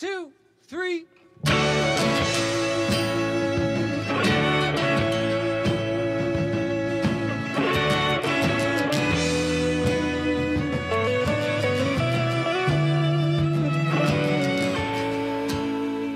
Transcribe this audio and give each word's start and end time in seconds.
two, 0.00 0.32
three. 0.66 1.04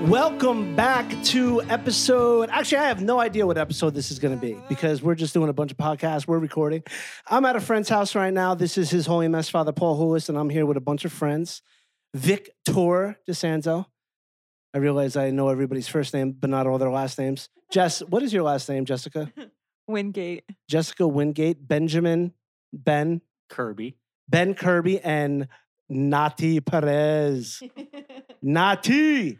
Welcome 0.08 0.74
back 0.74 1.10
to 1.24 1.60
episode. 1.68 2.48
Actually, 2.48 2.78
I 2.78 2.88
have 2.88 3.02
no 3.02 3.20
idea 3.20 3.46
what 3.46 3.58
episode 3.58 3.92
this 3.92 4.10
is 4.10 4.18
going 4.18 4.34
to 4.34 4.40
be 4.40 4.56
because 4.66 5.02
we're 5.02 5.14
just 5.14 5.34
doing 5.34 5.50
a 5.50 5.52
bunch 5.52 5.72
of 5.72 5.76
podcasts. 5.76 6.26
We're 6.26 6.38
recording. 6.38 6.84
I'm 7.26 7.44
at 7.44 7.54
a 7.54 7.60
friend's 7.60 7.90
house 7.90 8.14
right 8.14 8.32
now. 8.32 8.54
This 8.54 8.78
is 8.78 8.88
his 8.88 9.04
Holy 9.04 9.28
Mess 9.28 9.50
Father 9.50 9.72
Paul 9.72 10.00
Hulis, 10.00 10.30
and 10.30 10.38
I'm 10.38 10.48
here 10.48 10.64
with 10.64 10.78
a 10.78 10.80
bunch 10.80 11.04
of 11.04 11.12
friends. 11.12 11.60
Victor 12.14 13.18
Di 13.26 13.32
Sanzo. 13.32 13.86
I 14.72 14.78
realize 14.78 15.16
I 15.16 15.30
know 15.30 15.48
everybody's 15.48 15.88
first 15.88 16.14
name, 16.14 16.32
but 16.32 16.48
not 16.48 16.66
all 16.66 16.78
their 16.78 16.90
last 16.90 17.18
names. 17.18 17.48
Jess, 17.70 18.00
what 18.00 18.22
is 18.22 18.32
your 18.32 18.42
last 18.42 18.68
name, 18.68 18.84
Jessica? 18.84 19.32
Wingate. 19.86 20.44
Jessica 20.68 21.06
Wingate, 21.06 21.66
Benjamin, 21.66 22.32
Ben, 22.72 23.20
Kirby. 23.50 23.96
Ben 24.28 24.54
Kirby, 24.54 25.00
and 25.00 25.48
Nati 25.88 26.60
Perez. 26.60 27.62
Nati. 28.42 29.38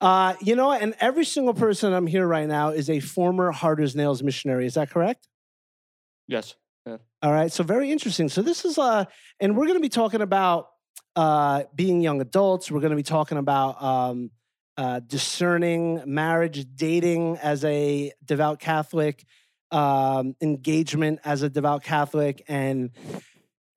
Uh, 0.00 0.34
you 0.40 0.56
know, 0.56 0.72
and 0.72 0.94
every 1.00 1.24
single 1.24 1.54
person 1.54 1.92
I'm 1.92 2.06
here 2.06 2.26
right 2.26 2.48
now 2.48 2.70
is 2.70 2.88
a 2.88 2.98
former 3.00 3.52
Hard 3.52 3.80
as 3.80 3.94
Nails 3.94 4.22
missionary. 4.22 4.66
Is 4.66 4.74
that 4.74 4.90
correct? 4.90 5.28
Yes. 6.26 6.54
All 7.22 7.32
right. 7.32 7.52
So 7.52 7.62
very 7.62 7.92
interesting. 7.92 8.28
So 8.28 8.42
this 8.42 8.64
is 8.64 8.78
uh, 8.78 9.04
and 9.38 9.56
we're 9.56 9.66
going 9.66 9.76
to 9.76 9.82
be 9.82 9.88
talking 9.88 10.20
about 10.20 10.66
uh, 11.16 11.64
being 11.74 12.00
young 12.00 12.20
adults. 12.20 12.70
We're 12.70 12.80
going 12.80 12.90
to 12.90 12.96
be 12.96 13.02
talking 13.02 13.38
about 13.38 13.82
um, 13.82 14.30
uh, 14.76 15.00
discerning 15.00 16.02
marriage, 16.06 16.66
dating 16.74 17.38
as 17.38 17.64
a 17.64 18.12
devout 18.24 18.58
Catholic, 18.58 19.24
um, 19.70 20.34
engagement 20.40 21.20
as 21.24 21.42
a 21.42 21.48
devout 21.48 21.82
Catholic, 21.82 22.42
and 22.48 22.90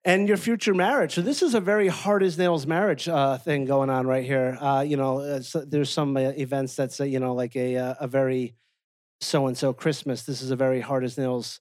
and 0.04 0.28
your 0.28 0.38
future 0.38 0.74
marriage. 0.74 1.16
So 1.16 1.22
this 1.22 1.42
is 1.42 1.56
a 1.56 1.60
very 1.60 1.88
hard 1.88 2.22
as 2.22 2.38
nails 2.38 2.68
marriage 2.68 3.10
uh, 3.10 3.38
thing 3.40 3.66
going 3.66 3.90
on 3.90 4.06
right 4.06 4.24
here. 4.24 4.58
Uh, 4.62 4.86
you 4.88 4.98
know, 4.98 5.20
uh, 5.20 5.42
there's 5.66 5.90
some 5.90 6.16
uh, 6.16 6.20
events 6.20 6.76
that's 6.76 7.00
you 7.00 7.20
know 7.20 7.34
like 7.34 7.56
a 7.56 7.96
a 8.00 8.08
very 8.08 8.56
so 9.22 9.48
and 9.48 9.58
so 9.58 9.74
Christmas. 9.74 10.24
This 10.24 10.42
is 10.42 10.52
a 10.52 10.56
very 10.56 10.82
hard 10.82 11.04
as 11.04 11.18
nails 11.18 11.60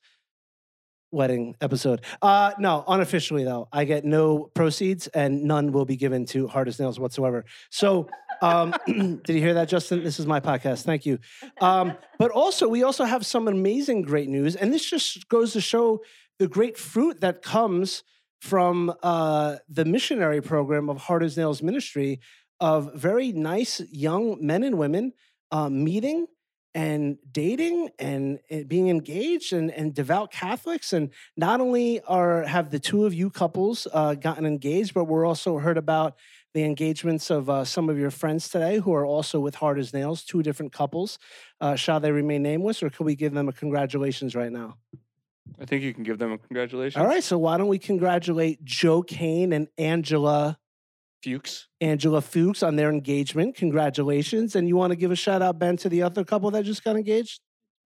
wedding 1.15 1.57
episode. 1.61 2.03
Uh, 2.21 2.53
no, 2.59 2.85
unofficially 2.87 3.45
though, 3.45 3.69
I 3.73 3.85
get 3.85 4.05
no 4.05 4.51
proceeds 4.55 5.07
and 5.09 5.45
none 5.45 5.73
will 5.73 5.85
be 5.85 5.97
given 5.97 6.27
to 6.27 6.49
hard 6.49 6.69
as 6.69 6.79
nails 6.79 6.99
whatsoever. 6.99 7.45
So. 7.71 8.09
Um, 8.43 8.75
did 8.87 9.29
you 9.29 9.41
hear 9.41 9.55
that, 9.55 9.69
Justin? 9.69 10.03
This 10.03 10.19
is 10.19 10.27
my 10.27 10.41
podcast. 10.41 10.83
Thank 10.83 11.07
you. 11.07 11.19
Um, 11.61 11.97
but 12.19 12.31
also, 12.33 12.69
we 12.69 12.83
also 12.83 13.05
have 13.05 13.25
some 13.25 13.47
amazing, 13.49 14.03
great 14.03 14.29
news, 14.29 14.57
and 14.57 14.75
this 14.75 14.85
just 14.85 15.29
goes 15.29 15.53
to 15.53 15.61
show 15.61 16.01
the 16.39 16.49
great 16.49 16.77
fruit 16.77 17.21
that 17.21 17.43
comes 17.43 18.03
from 18.41 18.93
uh, 19.03 19.57
the 19.69 19.85
missionary 19.85 20.43
program 20.43 20.91
of 20.91 20.99
Hard 20.99 21.23
as 21.23 21.37
Nails 21.37 21.63
Ministry 21.63 22.21
of 22.61 22.93
very 22.95 23.33
nice 23.33 23.81
young 23.91 24.37
men 24.45 24.63
and 24.63 24.77
women 24.77 25.13
uh, 25.51 25.69
meeting 25.69 26.27
and 26.75 27.19
dating 27.31 27.91
and, 27.99 28.41
and 28.51 28.69
being 28.69 28.89
engaged 28.89 29.53
and, 29.53 29.71
and 29.71 29.95
devout 29.95 30.33
Catholics. 30.33 30.93
And 30.93 31.11
not 31.37 31.61
only 31.61 32.01
are 32.03 32.43
have 32.43 32.71
the 32.71 32.81
two 32.81 33.07
of 33.07 33.15
you 33.15 33.31
couples 33.31 33.87
uh, 33.93 34.15
gotten 34.15 34.45
engaged, 34.45 34.93
but 34.93 35.05
we're 35.05 35.25
also 35.25 35.59
heard 35.59 35.79
about 35.79 36.17
the 36.53 36.65
engagements 36.65 37.31
of 37.31 37.51
uh, 37.51 37.65
some 37.65 37.89
of 37.89 37.99
your 37.99 38.11
friends 38.11 38.49
today 38.49 38.79
who 38.79 38.93
are 38.93 39.07
also 39.07 39.41
with 39.41 39.57
Hard 39.57 39.79
as 39.79 39.93
Nails, 39.93 40.25
two 40.25 40.43
different 40.43 40.73
couples. 40.73 41.19
Uh, 41.61 41.75
shall 41.75 42.01
they 42.01 42.13
remain 42.13 42.43
nameless, 42.43 42.83
or 42.83 42.91
can 42.91 43.07
we 43.07 43.15
give 43.17 43.35
them 43.35 43.49
a 43.49 43.53
congratulations 43.53 44.35
right 44.37 44.53
now? 44.53 44.77
I 45.61 45.65
think 45.65 45.83
you 45.83 45.93
can 45.93 46.05
give 46.05 46.19
them 46.19 46.33
a 46.33 46.39
congratulations. 46.39 47.01
All 47.01 47.07
right, 47.07 47.23
so 47.23 47.39
why 47.39 47.57
don't 47.57 47.69
we 47.69 47.79
congratulate 47.79 48.65
Joe 48.65 49.03
Kane 49.03 49.53
and 49.53 49.69
Angela 49.79 50.59
Fuchs. 51.25 51.67
Angela 51.81 52.21
Fuchs 52.21 52.63
on 52.63 52.77
their 52.77 52.91
engagement? 52.91 53.57
Congratulations! 53.57 54.55
And 54.55 54.69
you 54.69 54.77
want 54.77 54.91
to 54.93 54.97
give 54.97 55.11
a 55.11 55.17
shout 55.17 55.43
out, 55.43 55.59
Ben, 55.59 55.77
to 55.79 55.89
the 55.89 56.03
other 56.03 56.25
couple 56.25 56.51
that 56.53 56.65
just 56.65 56.85
got 56.85 56.97
engaged? 56.97 57.41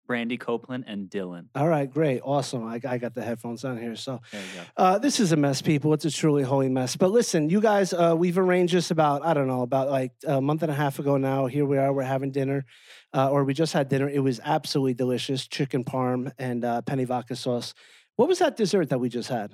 Brandy 0.07 0.37
Copeland 0.37 0.85
and 0.87 1.09
Dylan. 1.09 1.47
All 1.53 1.67
right, 1.67 1.91
great, 1.91 2.21
awesome. 2.23 2.65
I, 2.65 2.79
I 2.87 2.97
got 2.97 3.13
the 3.13 3.21
headphones 3.21 3.65
on 3.65 3.77
here, 3.77 3.97
so 3.97 4.21
There 4.31 4.41
you 4.41 4.47
go. 4.55 4.61
uh, 4.77 4.97
this 4.99 5.19
is 5.19 5.33
a 5.33 5.35
mess, 5.35 5.61
people. 5.61 5.93
It's 5.93 6.05
a 6.05 6.11
truly 6.11 6.43
holy 6.43 6.69
mess. 6.69 6.95
But 6.95 7.11
listen, 7.11 7.49
you 7.49 7.59
guys, 7.59 7.91
uh, 7.91 8.15
we've 8.17 8.37
arranged 8.37 8.73
this 8.73 8.89
about 8.89 9.25
I 9.25 9.33
don't 9.33 9.47
know 9.47 9.63
about 9.63 9.89
like 9.89 10.13
a 10.25 10.39
month 10.39 10.63
and 10.63 10.71
a 10.71 10.75
half 10.75 10.99
ago 10.99 11.17
now. 11.17 11.47
Here 11.47 11.65
we 11.65 11.77
are. 11.77 11.91
We're 11.91 12.03
having 12.03 12.31
dinner, 12.31 12.65
uh, 13.13 13.29
or 13.29 13.43
we 13.43 13.53
just 13.53 13.73
had 13.73 13.89
dinner. 13.89 14.07
It 14.09 14.19
was 14.23 14.39
absolutely 14.43 14.93
delicious: 14.93 15.45
chicken 15.45 15.83
parm 15.83 16.31
and 16.39 16.63
uh, 16.63 16.81
penne 16.83 17.05
vodka 17.05 17.35
sauce. 17.35 17.73
What 18.15 18.29
was 18.29 18.39
that 18.39 18.55
dessert 18.55 18.89
that 18.89 18.99
we 18.99 19.09
just 19.09 19.27
had? 19.29 19.51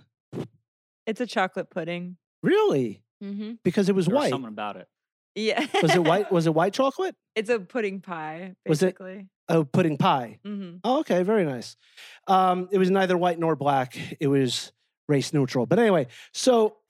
It's 1.08 1.20
a 1.20 1.26
chocolate 1.26 1.70
pudding. 1.72 2.18
Really? 2.44 3.02
Mm-hmm. 3.22 3.54
Because 3.64 3.90
it 3.90 3.96
was 3.96 4.06
There 4.06 4.16
was 4.16 4.24
white. 4.24 4.30
something 4.30 4.48
about 4.50 4.78
it. 4.78 4.88
Yeah. 5.36 5.66
Was 5.82 5.96
it 5.96 6.04
white? 6.04 6.32
Was 6.32 6.46
it 6.48 6.54
white 6.54 6.74
chocolate? 6.74 7.16
it's 7.36 7.50
a 7.50 7.60
pudding 7.60 8.00
pie, 8.02 8.56
Was 8.68 8.82
it- 8.84 8.98
basically. 8.98 9.28
Oh, 9.50 9.66
pudding 9.66 9.98
pie. 9.98 10.40
Mm-hmm. 10.46 10.78
Oh, 10.86 11.00
okay, 11.02 11.24
very 11.24 11.44
nice. 11.44 11.76
Um, 12.28 12.70
it 12.72 12.78
was 12.78 12.90
neither 12.90 13.18
white 13.18 13.38
nor 13.40 13.58
black. 13.58 13.98
It 14.22 14.28
was 14.28 14.72
race 15.10 15.34
neutral. 15.34 15.66
But 15.66 15.80
anyway, 15.80 16.08
so. 16.34 16.78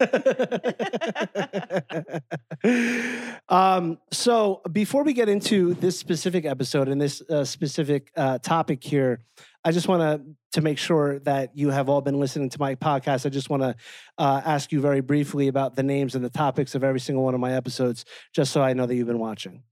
um, 3.48 3.98
so 4.10 4.62
before 4.72 5.04
we 5.04 5.12
get 5.12 5.28
into 5.28 5.74
this 5.74 5.98
specific 5.98 6.44
episode 6.44 6.88
and 6.88 7.00
this 7.00 7.22
uh, 7.30 7.44
specific 7.44 8.10
uh, 8.16 8.38
topic 8.38 8.82
here, 8.82 9.20
I 9.64 9.72
just 9.72 9.88
want 9.88 10.02
to 10.02 10.22
to 10.52 10.60
make 10.60 10.76
sure 10.76 11.18
that 11.20 11.56
you 11.56 11.70
have 11.70 11.88
all 11.88 12.02
been 12.02 12.20
listening 12.20 12.50
to 12.50 12.60
my 12.60 12.74
podcast. 12.74 13.24
I 13.24 13.30
just 13.30 13.48
want 13.48 13.62
to 13.62 13.74
uh, 14.18 14.42
ask 14.44 14.70
you 14.70 14.82
very 14.82 15.00
briefly 15.00 15.48
about 15.48 15.76
the 15.76 15.82
names 15.82 16.14
and 16.14 16.22
the 16.22 16.30
topics 16.30 16.74
of 16.74 16.84
every 16.84 17.00
single 17.00 17.24
one 17.24 17.34
of 17.34 17.40
my 17.40 17.54
episodes, 17.54 18.04
just 18.34 18.52
so 18.52 18.62
I 18.62 18.74
know 18.74 18.84
that 18.84 18.94
you've 18.94 19.06
been 19.06 19.18
watching. 19.18 19.62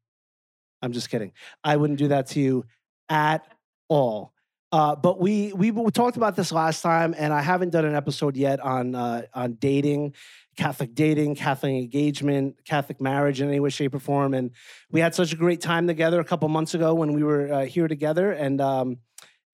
I'm 0.81 0.93
just 0.93 1.11
kidding. 1.11 1.33
I 1.63 1.77
wouldn't 1.77 1.99
do 1.99 2.09
that 2.09 2.29
to 2.29 2.41
you 2.41 2.65
at 3.11 3.47
all. 3.89 4.33
Uh, 4.73 4.95
but 4.95 5.21
we, 5.21 5.53
we 5.53 5.73
talked 5.91 6.17
about 6.17 6.37
this 6.37 6.53
last 6.53 6.81
time, 6.81 7.13
and 7.19 7.33
I 7.33 7.43
haven't 7.43 7.71
done 7.71 7.85
an 7.85 7.97
episode 7.97 8.37
yet 8.37 8.61
on 8.61 8.95
uh, 8.95 9.23
on 9.35 9.55
dating, 9.55 10.15
Catholic 10.57 10.95
dating, 10.95 11.35
Catholic 11.35 11.73
engagement, 11.73 12.65
Catholic 12.65 13.01
marriage 13.01 13.41
in 13.41 13.49
any 13.49 13.59
way, 13.59 13.71
shape, 13.71 13.95
or 13.95 13.99
form. 13.99 14.33
And 14.33 14.53
we 14.91 15.01
had 15.01 15.13
such 15.15 15.33
a 15.33 15.37
great 15.37 15.61
time 15.61 15.89
together 15.89 16.21
a 16.21 16.25
couple 16.25 16.49
months 16.49 16.75
ago 16.75 16.95
when 16.95 17.15
we 17.15 17.25
were 17.25 17.53
uh, 17.53 17.65
here 17.65 17.89
together, 17.89 18.31
and 18.31 18.61
um, 18.61 18.99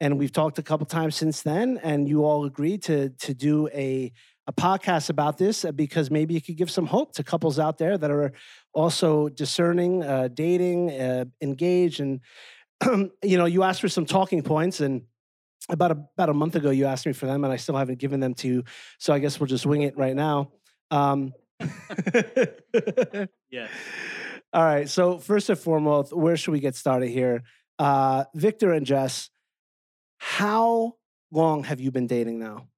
and 0.01 0.19
we've 0.19 0.33
talked 0.33 0.59
a 0.59 0.63
couple 0.63 0.85
times 0.85 1.17
since 1.17 1.41
then. 1.41 1.81
And 1.83 2.07
you 2.07 2.25
all 2.25 2.45
agreed 2.45 2.83
to 2.85 3.09
to 3.09 3.33
do 3.33 3.69
a 3.69 4.13
a 4.47 4.53
podcast 4.53 5.11
about 5.11 5.39
this 5.39 5.65
uh, 5.65 5.73
because 5.73 6.11
maybe 6.11 6.37
it 6.37 6.45
could 6.45 6.57
give 6.57 6.71
some 6.71 6.87
hope 6.87 7.13
to 7.15 7.25
couples 7.25 7.59
out 7.59 7.79
there 7.79 7.99
that 7.99 8.11
are 8.11 8.33
also 8.73 9.29
discerning, 9.29 10.05
uh, 10.05 10.29
dating, 10.33 10.91
uh, 10.93 11.25
engaged, 11.41 12.01
and 12.01 12.21
you 13.23 13.39
know, 13.39 13.47
you 13.47 13.63
asked 13.63 13.81
for 13.81 13.89
some 13.89 14.07
talking 14.07 14.43
points, 14.43 14.81
and 14.81 15.03
about 15.69 15.91
a, 15.91 15.99
about 16.17 16.29
a 16.29 16.35
month 16.35 16.57
ago, 16.57 16.71
you 16.71 16.87
asked 16.87 17.07
me 17.07 17.13
for 17.13 17.27
them, 17.27 17.45
and 17.45 17.53
I 17.53 17.57
still 17.57 17.77
haven't 17.77 17.99
given 17.99 18.21
them 18.21 18.35
to 18.35 18.49
you. 18.49 18.65
So 18.99 19.13
I 19.13 19.19
guess 19.19 19.41
we'll 19.41 19.47
just 19.47 19.67
wing 19.67 19.83
it 19.83 19.97
right 19.97 20.15
now. 20.15 20.53
Um, 20.91 21.33
Yes. 23.51 23.71
All 24.53 24.65
right. 24.65 24.89
So 24.89 25.19
first 25.19 25.49
and 25.49 25.59
foremost, 25.59 26.13
where 26.13 26.37
should 26.37 26.53
we 26.53 26.61
get 26.61 26.75
started 26.75 27.09
here? 27.09 27.43
Uh, 27.79 28.25
Victor 28.35 28.73
and 28.73 28.85
Jess, 28.85 29.31
how 30.19 30.97
long 31.31 31.65
have 31.65 31.81
you 31.81 31.91
been 31.91 32.07
dating 32.07 32.39
now? 32.39 32.69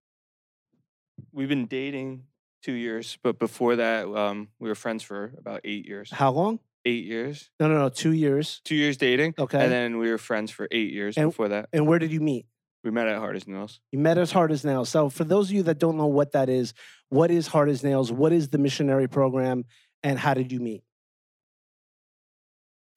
We've 1.33 1.49
been 1.49 1.67
dating 1.67 2.25
two 2.63 2.73
years, 2.73 3.19
but 3.23 3.39
before 3.39 3.77
that, 3.77 4.07
um, 4.09 4.49
we 4.59 4.69
were 4.69 4.75
friends 4.75 5.03
for 5.03 5.33
about 5.39 5.61
eight 5.65 5.87
years. 5.87 6.11
How 6.11 6.31
long? 6.31 6.61
Eight 6.85 7.05
years. 7.05 7.51
No, 7.61 7.69
no, 7.69 7.79
no. 7.79 7.89
Two 7.89 8.13
years. 8.13 8.61
Two 8.65 8.75
years 8.77 8.97
dating. 8.97 9.35
Okay. 9.39 9.63
And 9.63 9.71
then 9.73 9.99
we 9.99 10.11
were 10.11 10.19
friends 10.19 10.51
for 10.51 10.67
eight 10.71 10.93
years 10.93 11.17
And- 11.17 11.29
before 11.31 11.49
that. 11.49 11.69
And 11.73 11.87
where 11.87 11.99
did 11.99 12.13
you 12.13 12.21
meet? 12.21 12.47
We 12.85 12.91
met 12.93 13.09
at 13.09 13.19
Hard 13.19 13.35
as 13.37 13.47
Nails. 13.47 13.81
You 13.91 13.99
met 13.99 14.19
as 14.19 14.31
Hard 14.31 14.53
as 14.53 14.65
Nails. 14.65 14.89
So, 14.89 15.09
for 15.11 15.25
those 15.25 15.49
of 15.51 15.53
you 15.55 15.65
that 15.65 15.79
don't 15.79 15.97
know 15.97 16.07
what 16.07 16.33
that 16.33 16.49
is, 16.49 16.73
what 17.09 17.31
is 17.31 17.49
Hard 17.49 17.69
as 17.69 17.83
Nails? 17.83 18.13
What 18.13 18.33
is 18.33 18.49
the 18.51 18.59
missionary 18.59 19.09
program? 19.09 19.65
And 20.05 20.17
how 20.19 20.33
did 20.33 20.53
you 20.53 20.61
meet? 20.61 20.85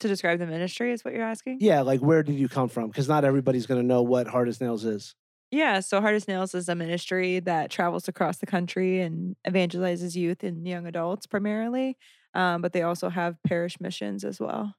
To 0.01 0.07
describe 0.07 0.39
the 0.39 0.47
ministry 0.47 0.91
is 0.93 1.03
what 1.03 1.13
you're 1.13 1.25
asking? 1.25 1.57
Yeah, 1.61 1.81
like 1.81 1.99
where 1.99 2.23
did 2.23 2.35
you 2.35 2.47
come 2.49 2.69
from? 2.69 2.87
Because 2.87 3.07
not 3.07 3.23
everybody's 3.25 3.65
going 3.65 3.81
to 3.81 3.85
know 3.85 4.01
what 4.01 4.27
Hard 4.27 4.47
as 4.47 4.61
Nails 4.61 4.85
is. 4.85 5.15
Yeah, 5.51 5.79
so 5.81 5.99
Hard 5.99 6.15
as 6.15 6.27
Nails 6.27 6.55
is 6.55 6.69
a 6.69 6.75
ministry 6.75 7.39
that 7.41 7.69
travels 7.69 8.07
across 8.07 8.37
the 8.37 8.45
country 8.45 9.01
and 9.01 9.35
evangelizes 9.47 10.15
youth 10.15 10.43
and 10.43 10.65
young 10.67 10.87
adults 10.87 11.27
primarily. 11.27 11.97
Um, 12.33 12.61
but 12.61 12.73
they 12.73 12.81
also 12.81 13.09
have 13.09 13.37
parish 13.43 13.79
missions 13.79 14.23
as 14.23 14.39
well. 14.39 14.75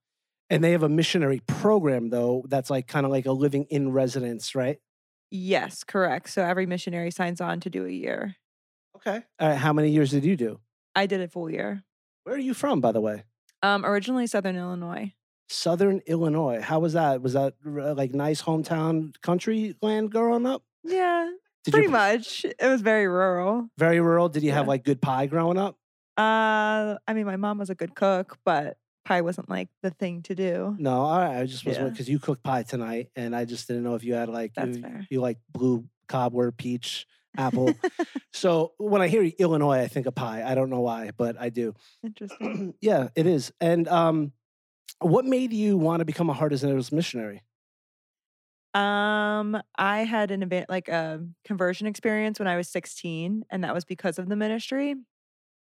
And 0.50 0.62
they 0.62 0.72
have 0.72 0.82
a 0.82 0.88
missionary 0.88 1.40
program, 1.46 2.10
though, 2.10 2.44
that's 2.48 2.70
like 2.70 2.86
kind 2.86 3.06
of 3.06 3.12
like 3.12 3.26
a 3.26 3.32
living 3.32 3.64
in 3.70 3.92
residence, 3.92 4.54
right? 4.54 4.78
Yes, 5.30 5.82
correct. 5.82 6.28
So 6.28 6.42
every 6.42 6.66
missionary 6.66 7.10
signs 7.10 7.40
on 7.40 7.60
to 7.60 7.70
do 7.70 7.86
a 7.86 7.90
year. 7.90 8.36
Okay. 8.96 9.22
All 9.40 9.48
right. 9.48 9.56
How 9.56 9.72
many 9.72 9.88
years 9.90 10.10
did 10.10 10.24
you 10.24 10.36
do? 10.36 10.60
I 10.94 11.06
did 11.06 11.20
a 11.22 11.28
full 11.28 11.50
year. 11.50 11.82
Where 12.24 12.34
are 12.34 12.38
you 12.38 12.52
from, 12.54 12.80
by 12.80 12.92
the 12.92 13.00
way? 13.00 13.24
Um, 13.62 13.84
originally 13.84 14.26
Southern 14.26 14.56
Illinois. 14.56 15.14
Southern 15.48 16.00
Illinois. 16.06 16.60
How 16.60 16.80
was 16.80 16.92
that? 16.94 17.22
Was 17.22 17.32
that 17.32 17.54
uh, 17.66 17.94
like 17.94 18.12
nice 18.14 18.42
hometown 18.42 19.18
country 19.22 19.74
land 19.82 20.10
growing 20.10 20.46
up? 20.46 20.62
Yeah, 20.84 21.30
Did 21.64 21.72
pretty 21.72 21.86
you, 21.86 21.92
much. 21.92 22.44
It 22.44 22.66
was 22.66 22.80
very 22.80 23.06
rural. 23.06 23.68
Very 23.78 24.00
rural. 24.00 24.28
Did 24.28 24.42
you 24.42 24.52
have 24.52 24.68
like 24.68 24.84
good 24.84 25.00
pie 25.00 25.26
growing 25.26 25.58
up? 25.58 25.76
Uh, 26.16 26.98
I 27.06 27.14
mean, 27.14 27.26
my 27.26 27.36
mom 27.36 27.58
was 27.58 27.70
a 27.70 27.74
good 27.74 27.94
cook, 27.94 28.38
but 28.44 28.76
pie 29.04 29.22
wasn't 29.22 29.48
like 29.48 29.68
the 29.82 29.90
thing 29.90 30.22
to 30.22 30.34
do. 30.34 30.76
No, 30.78 30.92
all 31.00 31.18
right. 31.18 31.38
I 31.40 31.46
just 31.46 31.64
was 31.66 31.76
Yeah. 31.76 31.88
because 31.88 32.08
you 32.08 32.18
cooked 32.18 32.42
pie 32.42 32.62
tonight, 32.62 33.10
and 33.16 33.34
I 33.34 33.44
just 33.44 33.66
didn't 33.66 33.82
know 33.84 33.94
if 33.94 34.04
you 34.04 34.14
had 34.14 34.28
like 34.28 34.52
That's 34.54 34.76
you, 34.76 34.82
fair. 34.82 35.06
you 35.10 35.20
like 35.20 35.38
blue 35.50 35.88
cobbler, 36.08 36.52
peach, 36.52 37.06
apple. 37.36 37.78
so 38.32 38.74
when 38.78 39.00
I 39.02 39.08
hear 39.08 39.22
Illinois, 39.38 39.80
I 39.80 39.88
think 39.88 40.06
of 40.06 40.14
pie. 40.14 40.42
I 40.44 40.54
don't 40.54 40.70
know 40.70 40.80
why, 40.80 41.10
but 41.16 41.36
I 41.40 41.48
do. 41.48 41.74
Interesting. 42.04 42.74
yeah, 42.80 43.08
it 43.16 43.26
is. 43.26 43.52
And 43.60 43.88
um, 43.88 44.32
what 45.00 45.24
made 45.24 45.52
you 45.52 45.76
want 45.76 46.00
to 46.00 46.04
become 46.04 46.30
a 46.30 46.34
Hard 46.34 46.52
as 46.52 46.62
Nails 46.62 46.92
missionary? 46.92 47.42
Um, 48.74 49.60
I 49.76 49.98
had 50.04 50.30
an 50.30 50.42
event 50.42 50.70
like 50.70 50.88
a 50.88 51.26
conversion 51.44 51.86
experience 51.86 52.38
when 52.38 52.48
I 52.48 52.56
was 52.56 52.68
16, 52.68 53.44
and 53.50 53.64
that 53.64 53.74
was 53.74 53.84
because 53.84 54.18
of 54.18 54.28
the 54.28 54.36
ministry. 54.36 54.94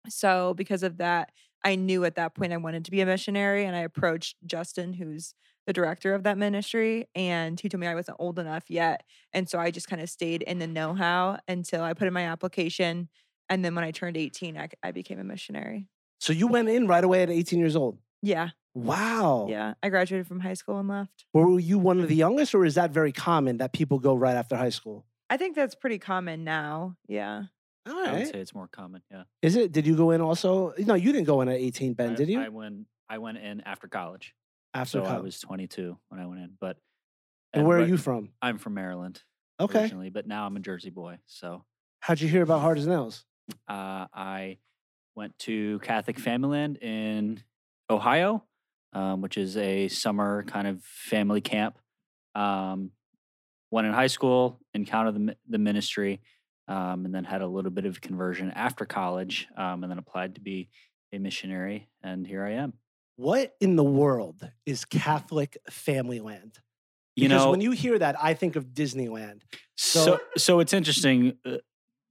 So, 0.09 0.55
because 0.55 0.83
of 0.83 0.99
that, 0.99 1.33
I 1.65 1.75
knew 1.75 2.05
at 2.05 2.15
that 2.17 2.35
point 2.35 2.53
I 2.53 2.59
wanted 2.59 2.85
to 2.85 2.91
be 2.91 3.01
a 3.01 3.07
missionary, 3.07 3.65
and 3.65 3.75
I 3.75 3.81
approached 3.81 4.37
Justin, 4.47 4.93
who's 4.93 5.35
the 5.67 5.73
director 5.73 6.15
of 6.15 6.23
that 6.23 6.39
ministry, 6.39 7.09
and 7.15 7.59
he 7.59 7.69
told 7.69 7.81
me 7.81 7.87
I 7.87 7.95
wasn't 7.95 8.19
old 8.21 8.39
enough 8.39 8.65
yet. 8.69 9.03
And 9.33 9.49
so 9.49 9.59
I 9.59 9.71
just 9.71 9.89
kind 9.89 10.01
of 10.01 10.09
stayed 10.09 10.43
in 10.43 10.61
the 10.61 10.67
know 10.67 10.95
how 10.95 11.39
until 11.49 11.83
I 11.83 11.93
put 11.93 12.07
in 12.07 12.15
my 12.15 12.27
application. 12.27 13.09
And 13.49 13.65
then 13.65 13.75
when 13.75 13.85
I 13.85 13.91
turned 13.91 14.17
18, 14.17 14.57
I, 14.57 14.69
I 14.83 14.93
became 14.93 15.19
a 15.19 15.25
missionary. 15.25 15.89
So 16.21 16.33
you 16.33 16.47
went 16.47 16.69
in 16.69 16.87
right 16.87 17.03
away 17.03 17.23
at 17.23 17.31
18 17.31 17.59
years 17.59 17.75
old. 17.77 17.99
Yeah. 18.23 18.51
Wow. 18.75 19.47
Yeah. 19.49 19.75
I 19.83 19.89
graduated 19.89 20.27
from 20.27 20.41
high 20.41 20.55
school 20.55 20.79
and 20.79 20.89
left. 20.89 21.25
Were 21.33 21.59
you 21.59 21.79
one 21.79 21.99
of 21.99 22.09
the 22.09 22.15
youngest, 22.15 22.55
or 22.55 22.65
is 22.65 22.77
that 22.77 22.91
very 22.93 23.13
common 23.13 23.59
that 23.59 23.73
people 23.73 23.99
go 23.99 24.15
right 24.15 24.37
after 24.37 24.57
high 24.57 24.71
school? 24.71 25.05
I 25.29 25.37
think 25.37 25.57
that's 25.57 25.75
pretty 25.75 25.99
common 25.99 26.45
now. 26.45 26.97
Yeah. 27.09 27.45
All 27.89 28.07
I 28.07 28.13
would 28.13 28.27
say 28.27 28.39
it's 28.41 28.55
more 28.55 28.69
common. 28.69 29.03
Yeah. 29.11 29.25
Is 29.43 29.57
it? 29.57 29.73
Did 29.73 29.87
you 29.87 29.97
go 29.97 30.11
in 30.11 30.21
also? 30.21 30.73
No, 30.79 30.95
you 30.95 31.13
didn't 31.13 31.27
go 31.27 31.41
in 31.41 31.49
at 31.49 31.57
18, 31.57 31.95
Ben, 31.95 32.13
I, 32.13 32.15
did 32.15 32.29
you? 32.29 32.41
I 32.41 32.49
went. 32.49 32.87
I 33.09 33.19
went 33.19 33.39
in 33.39 33.61
after 33.61 33.87
college. 33.87 34.35
after 34.75 34.99
so 34.99 35.05
I 35.05 35.19
was 35.19 35.39
22 35.41 35.97
when 36.09 36.21
I 36.21 36.27
went 36.27 36.41
in. 36.41 36.51
But 36.61 36.77
and 37.53 37.65
where 37.65 37.79
are 37.79 37.87
you 37.87 37.97
from? 37.97 38.31
I'm 38.43 38.59
from 38.59 38.75
Maryland 38.75 39.23
Okay. 39.61 39.81
originally, 39.83 40.11
but 40.11 40.27
now 40.27 40.45
I'm 40.47 40.57
a 40.57 40.61
Jersey 40.61 40.91
boy. 40.91 41.19
So 41.27 41.65
How'd 42.01 42.21
you 42.21 42.29
hear 42.29 42.43
about 42.43 42.61
Hard 42.61 42.79
as 42.79 42.87
Nails? 42.87 43.25
uh, 43.69 44.07
I 44.13 44.59
went 45.15 45.39
to 45.41 45.79
Catholic 45.81 46.19
Family 46.19 46.51
Land 46.59 46.79
in 46.79 47.43
Ohio, 47.89 48.45
um, 48.93 49.23
which 49.23 49.39
is 49.39 49.57
a 49.57 49.87
summer 49.89 50.43
kind 50.43 50.67
of 50.67 50.83
family 50.83 51.41
camp. 51.41 51.79
Um, 52.35 52.91
went 53.71 53.87
in 53.87 53.93
high 53.95 54.07
school, 54.09 54.61
encountered 54.75 55.15
the, 55.15 55.37
the 55.49 55.59
ministry, 55.59 56.21
um, 56.69 57.05
and 57.05 57.15
then 57.15 57.25
had 57.25 57.43
a 57.43 57.47
little 57.47 57.71
bit 57.71 57.85
of 57.87 58.01
conversion 58.01 58.51
after 58.53 58.85
college, 58.85 59.47
um, 59.57 59.83
and 59.83 59.91
then 59.91 59.99
applied 59.99 60.35
to 60.37 60.41
be 60.41 60.69
a 61.13 61.19
missionary. 61.19 61.89
And 62.03 62.27
here 62.27 62.45
I 62.45 62.53
am. 62.53 62.75
What 63.17 63.55
in 63.61 63.77
the 63.77 63.85
world 63.85 64.49
is 64.67 64.85
Catholic 64.85 65.57
Family 65.71 66.21
Land? 66.21 66.59
You 67.15 67.29
Because 67.29 67.45
know, 67.45 67.51
when 67.51 67.61
you 67.63 67.71
hear 67.71 67.99
that, 67.99 68.17
I 68.23 68.35
think 68.35 68.57
of 68.57 68.67
Disneyland. 68.75 69.41
So, 69.77 70.05
So- 70.05 70.21
so 70.37 70.61
it's 70.61 70.73
interesting. 70.75 71.39
Uh, 71.45 71.57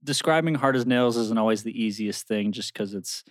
describing 0.03 0.55
hard 0.55 0.75
as 0.75 0.85
nails 0.85 1.17
isn't 1.17 1.37
always 1.37 1.63
the 1.63 1.79
easiest 1.83 2.27
thing, 2.27 2.51
just 2.51 2.73
because 2.73 2.93
it's 2.93 3.23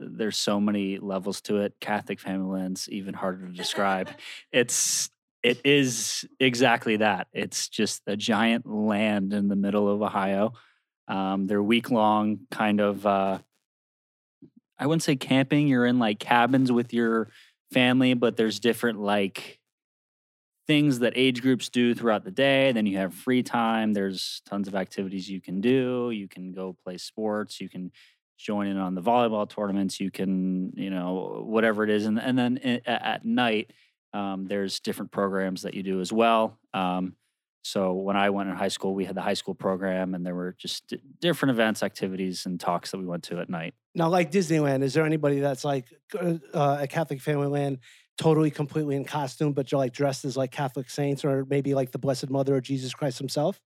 uh, 0.00 0.06
there's 0.10 0.38
so 0.38 0.58
many 0.60 0.98
levels 0.98 1.40
to 1.42 1.58
it. 1.58 1.74
Catholic 1.80 2.18
family 2.20 2.50
land's 2.60 2.88
even 2.88 3.14
harder 3.14 3.46
to 3.46 3.52
describe. 3.52 4.08
It's 4.52 5.10
it 5.42 5.60
is 5.64 6.24
exactly 6.38 6.96
that. 6.96 7.26
It's 7.32 7.68
just 7.68 8.02
a 8.06 8.16
giant 8.16 8.66
land 8.66 9.32
in 9.32 9.48
the 9.48 9.56
middle 9.56 9.88
of 9.88 10.02
Ohio. 10.02 10.52
Um, 11.08 11.46
they're 11.46 11.62
week 11.62 11.90
long 11.90 12.40
kind 12.50 12.80
of. 12.80 13.04
Uh, 13.04 13.38
I 14.78 14.86
wouldn't 14.86 15.02
say 15.02 15.16
camping. 15.16 15.68
You're 15.68 15.86
in 15.86 15.98
like 15.98 16.18
cabins 16.18 16.70
with 16.70 16.92
your 16.92 17.28
family, 17.72 18.14
but 18.14 18.36
there's 18.36 18.60
different 18.60 19.00
like 19.00 19.58
things 20.66 21.00
that 21.00 21.12
age 21.16 21.42
groups 21.42 21.68
do 21.68 21.94
throughout 21.94 22.24
the 22.24 22.30
day. 22.30 22.72
Then 22.72 22.86
you 22.86 22.98
have 22.98 23.14
free 23.14 23.42
time. 23.42 23.92
There's 23.92 24.42
tons 24.48 24.68
of 24.68 24.74
activities 24.74 25.28
you 25.28 25.40
can 25.40 25.60
do. 25.60 26.10
You 26.10 26.28
can 26.28 26.52
go 26.52 26.76
play 26.84 26.98
sports. 26.98 27.60
You 27.60 27.68
can 27.68 27.90
join 28.38 28.68
in 28.68 28.76
on 28.76 28.94
the 28.94 29.02
volleyball 29.02 29.48
tournaments. 29.48 30.00
You 30.00 30.10
can, 30.10 30.72
you 30.76 30.90
know, 30.90 31.42
whatever 31.44 31.84
it 31.84 31.90
is. 31.90 32.06
And, 32.06 32.18
and 32.18 32.38
then 32.38 32.58
at 32.86 33.24
night, 33.24 33.72
um, 34.12 34.46
there's 34.46 34.80
different 34.80 35.10
programs 35.10 35.62
that 35.62 35.74
you 35.74 35.82
do 35.82 36.00
as 36.00 36.12
well. 36.12 36.58
Um, 36.74 37.16
so 37.64 37.92
when 37.92 38.16
I 38.16 38.30
went 38.30 38.48
in 38.48 38.56
high 38.56 38.68
school, 38.68 38.92
we 38.92 39.04
had 39.04 39.14
the 39.14 39.22
high 39.22 39.34
school 39.34 39.54
program, 39.54 40.14
and 40.14 40.26
there 40.26 40.34
were 40.34 40.54
just 40.58 40.88
di- 40.88 41.00
different 41.20 41.50
events, 41.50 41.82
activities, 41.82 42.44
and 42.44 42.58
talks 42.58 42.90
that 42.90 42.98
we 42.98 43.06
went 43.06 43.22
to 43.24 43.38
at 43.38 43.48
night. 43.48 43.74
Now, 43.94 44.08
like 44.08 44.32
Disneyland, 44.32 44.82
is 44.82 44.94
there 44.94 45.06
anybody 45.06 45.38
that's 45.38 45.64
like 45.64 45.86
uh, 46.18 46.34
uh, 46.52 46.78
a 46.80 46.86
Catholic 46.88 47.20
Family 47.20 47.46
Land, 47.46 47.78
totally, 48.18 48.50
completely 48.50 48.96
in 48.96 49.04
costume, 49.04 49.52
but 49.52 49.70
you're 49.70 49.78
like 49.78 49.92
dressed 49.92 50.24
as 50.24 50.36
like 50.36 50.50
Catholic 50.50 50.90
saints 50.90 51.24
or 51.24 51.44
maybe 51.44 51.74
like 51.74 51.92
the 51.92 51.98
Blessed 51.98 52.30
Mother 52.30 52.56
or 52.56 52.60
Jesus 52.60 52.94
Christ 52.94 53.18
himself? 53.18 53.60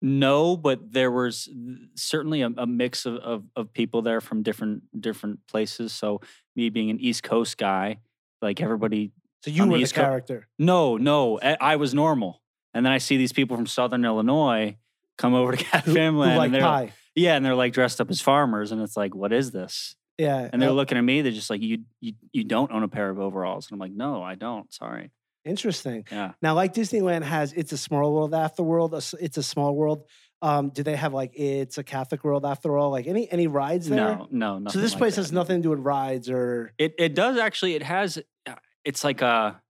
No, 0.00 0.56
but 0.56 0.92
there 0.92 1.10
was 1.10 1.48
certainly 1.94 2.40
a, 2.40 2.50
a 2.56 2.66
mix 2.66 3.06
of, 3.06 3.16
of 3.16 3.44
of 3.54 3.72
people 3.72 4.02
there 4.02 4.20
from 4.20 4.42
different 4.42 4.82
different 5.00 5.46
places. 5.46 5.92
So 5.92 6.20
me 6.56 6.70
being 6.70 6.90
an 6.90 6.98
East 6.98 7.22
Coast 7.22 7.58
guy, 7.58 7.98
like 8.40 8.60
everybody. 8.60 9.12
So 9.42 9.50
you 9.50 9.62
On 9.62 9.70
were 9.70 9.76
the 9.78 9.82
East 9.84 9.94
Co- 9.94 10.02
character. 10.02 10.48
No, 10.58 10.96
no, 10.96 11.38
I, 11.42 11.56
I 11.60 11.76
was 11.76 11.94
normal, 11.94 12.42
and 12.74 12.84
then 12.86 12.92
I 12.92 12.98
see 12.98 13.16
these 13.16 13.32
people 13.32 13.56
from 13.56 13.66
Southern 13.66 14.04
Illinois 14.04 14.76
come 15.18 15.34
over 15.34 15.52
to 15.56 15.62
Cat 15.64 15.84
Family, 15.84 16.30
who 16.30 16.36
like 16.36 16.46
and 16.46 16.54
they're 16.54 16.62
pie. 16.62 16.92
yeah, 17.14 17.34
and 17.36 17.44
they're 17.44 17.54
like 17.54 17.72
dressed 17.72 18.00
up 18.00 18.10
as 18.10 18.20
farmers, 18.20 18.72
and 18.72 18.80
it's 18.80 18.96
like, 18.96 19.14
what 19.14 19.32
is 19.32 19.50
this? 19.50 19.96
Yeah. 20.18 20.48
And 20.52 20.60
they're 20.62 20.68
uh, 20.70 20.72
looking 20.72 20.96
at 20.98 21.02
me, 21.04 21.22
they're 21.22 21.32
just 21.32 21.50
like, 21.50 21.60
you 21.60 21.78
you 22.00 22.12
you 22.32 22.44
don't 22.44 22.70
own 22.70 22.82
a 22.82 22.88
pair 22.88 23.10
of 23.10 23.18
overalls, 23.18 23.66
and 23.68 23.74
I'm 23.74 23.80
like, 23.80 23.92
no, 23.92 24.22
I 24.22 24.34
don't. 24.36 24.72
Sorry. 24.72 25.10
Interesting. 25.44 26.04
Yeah. 26.12 26.32
Now, 26.40 26.54
like 26.54 26.72
Disneyland 26.72 27.24
has 27.24 27.52
It's 27.52 27.72
a 27.72 27.76
Small 27.78 28.12
World 28.14 28.32
After 28.32 28.62
World, 28.62 28.94
It's 29.20 29.36
a 29.36 29.42
Small 29.42 29.74
World. 29.74 30.06
Um, 30.40 30.70
do 30.70 30.82
they 30.84 30.94
have 30.94 31.12
like 31.12 31.32
It's 31.34 31.78
a 31.78 31.82
Catholic 31.82 32.22
World 32.22 32.46
After 32.46 32.76
All? 32.78 32.90
Like 32.92 33.08
any 33.08 33.28
any 33.30 33.48
rides 33.48 33.88
there? 33.88 33.98
No, 34.16 34.28
no, 34.30 34.58
nothing 34.60 34.72
So 34.78 34.80
this 34.80 34.92
like 34.92 34.98
place 34.98 35.14
that. 35.16 35.22
has 35.22 35.32
nothing 35.32 35.56
to 35.56 35.62
do 35.64 35.70
with 35.70 35.80
rides 35.80 36.30
or 36.30 36.72
It 36.78 36.94
it 36.98 37.14
does 37.16 37.38
actually. 37.38 37.74
It 37.74 37.82
has. 37.82 38.22
It's 38.84 39.04
like 39.04 39.22
a. 39.22 39.60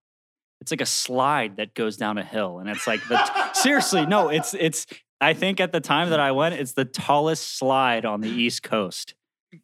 It's 0.61 0.71
like 0.71 0.81
a 0.81 0.87
slide 0.87 1.57
that 1.57 1.75
goes 1.75 1.97
down 1.97 2.19
a 2.19 2.25
hill, 2.25 2.61
and 2.61 2.69
it's 2.69 2.87
like 2.87 3.07
the 3.09 3.53
seriously. 3.53 4.07
No, 4.07 4.29
it's 4.29 4.55
it's. 4.55 4.87
I 5.21 5.35
think 5.35 5.61
at 5.61 5.73
the 5.73 5.81
time 5.81 6.11
that 6.11 6.21
I 6.21 6.33
went, 6.33 6.55
it's 6.55 6.73
the 6.73 6.85
tallest 6.85 7.59
slide 7.59 8.05
on 8.05 8.21
the 8.21 8.29
East 8.29 8.63
Coast, 8.63 9.15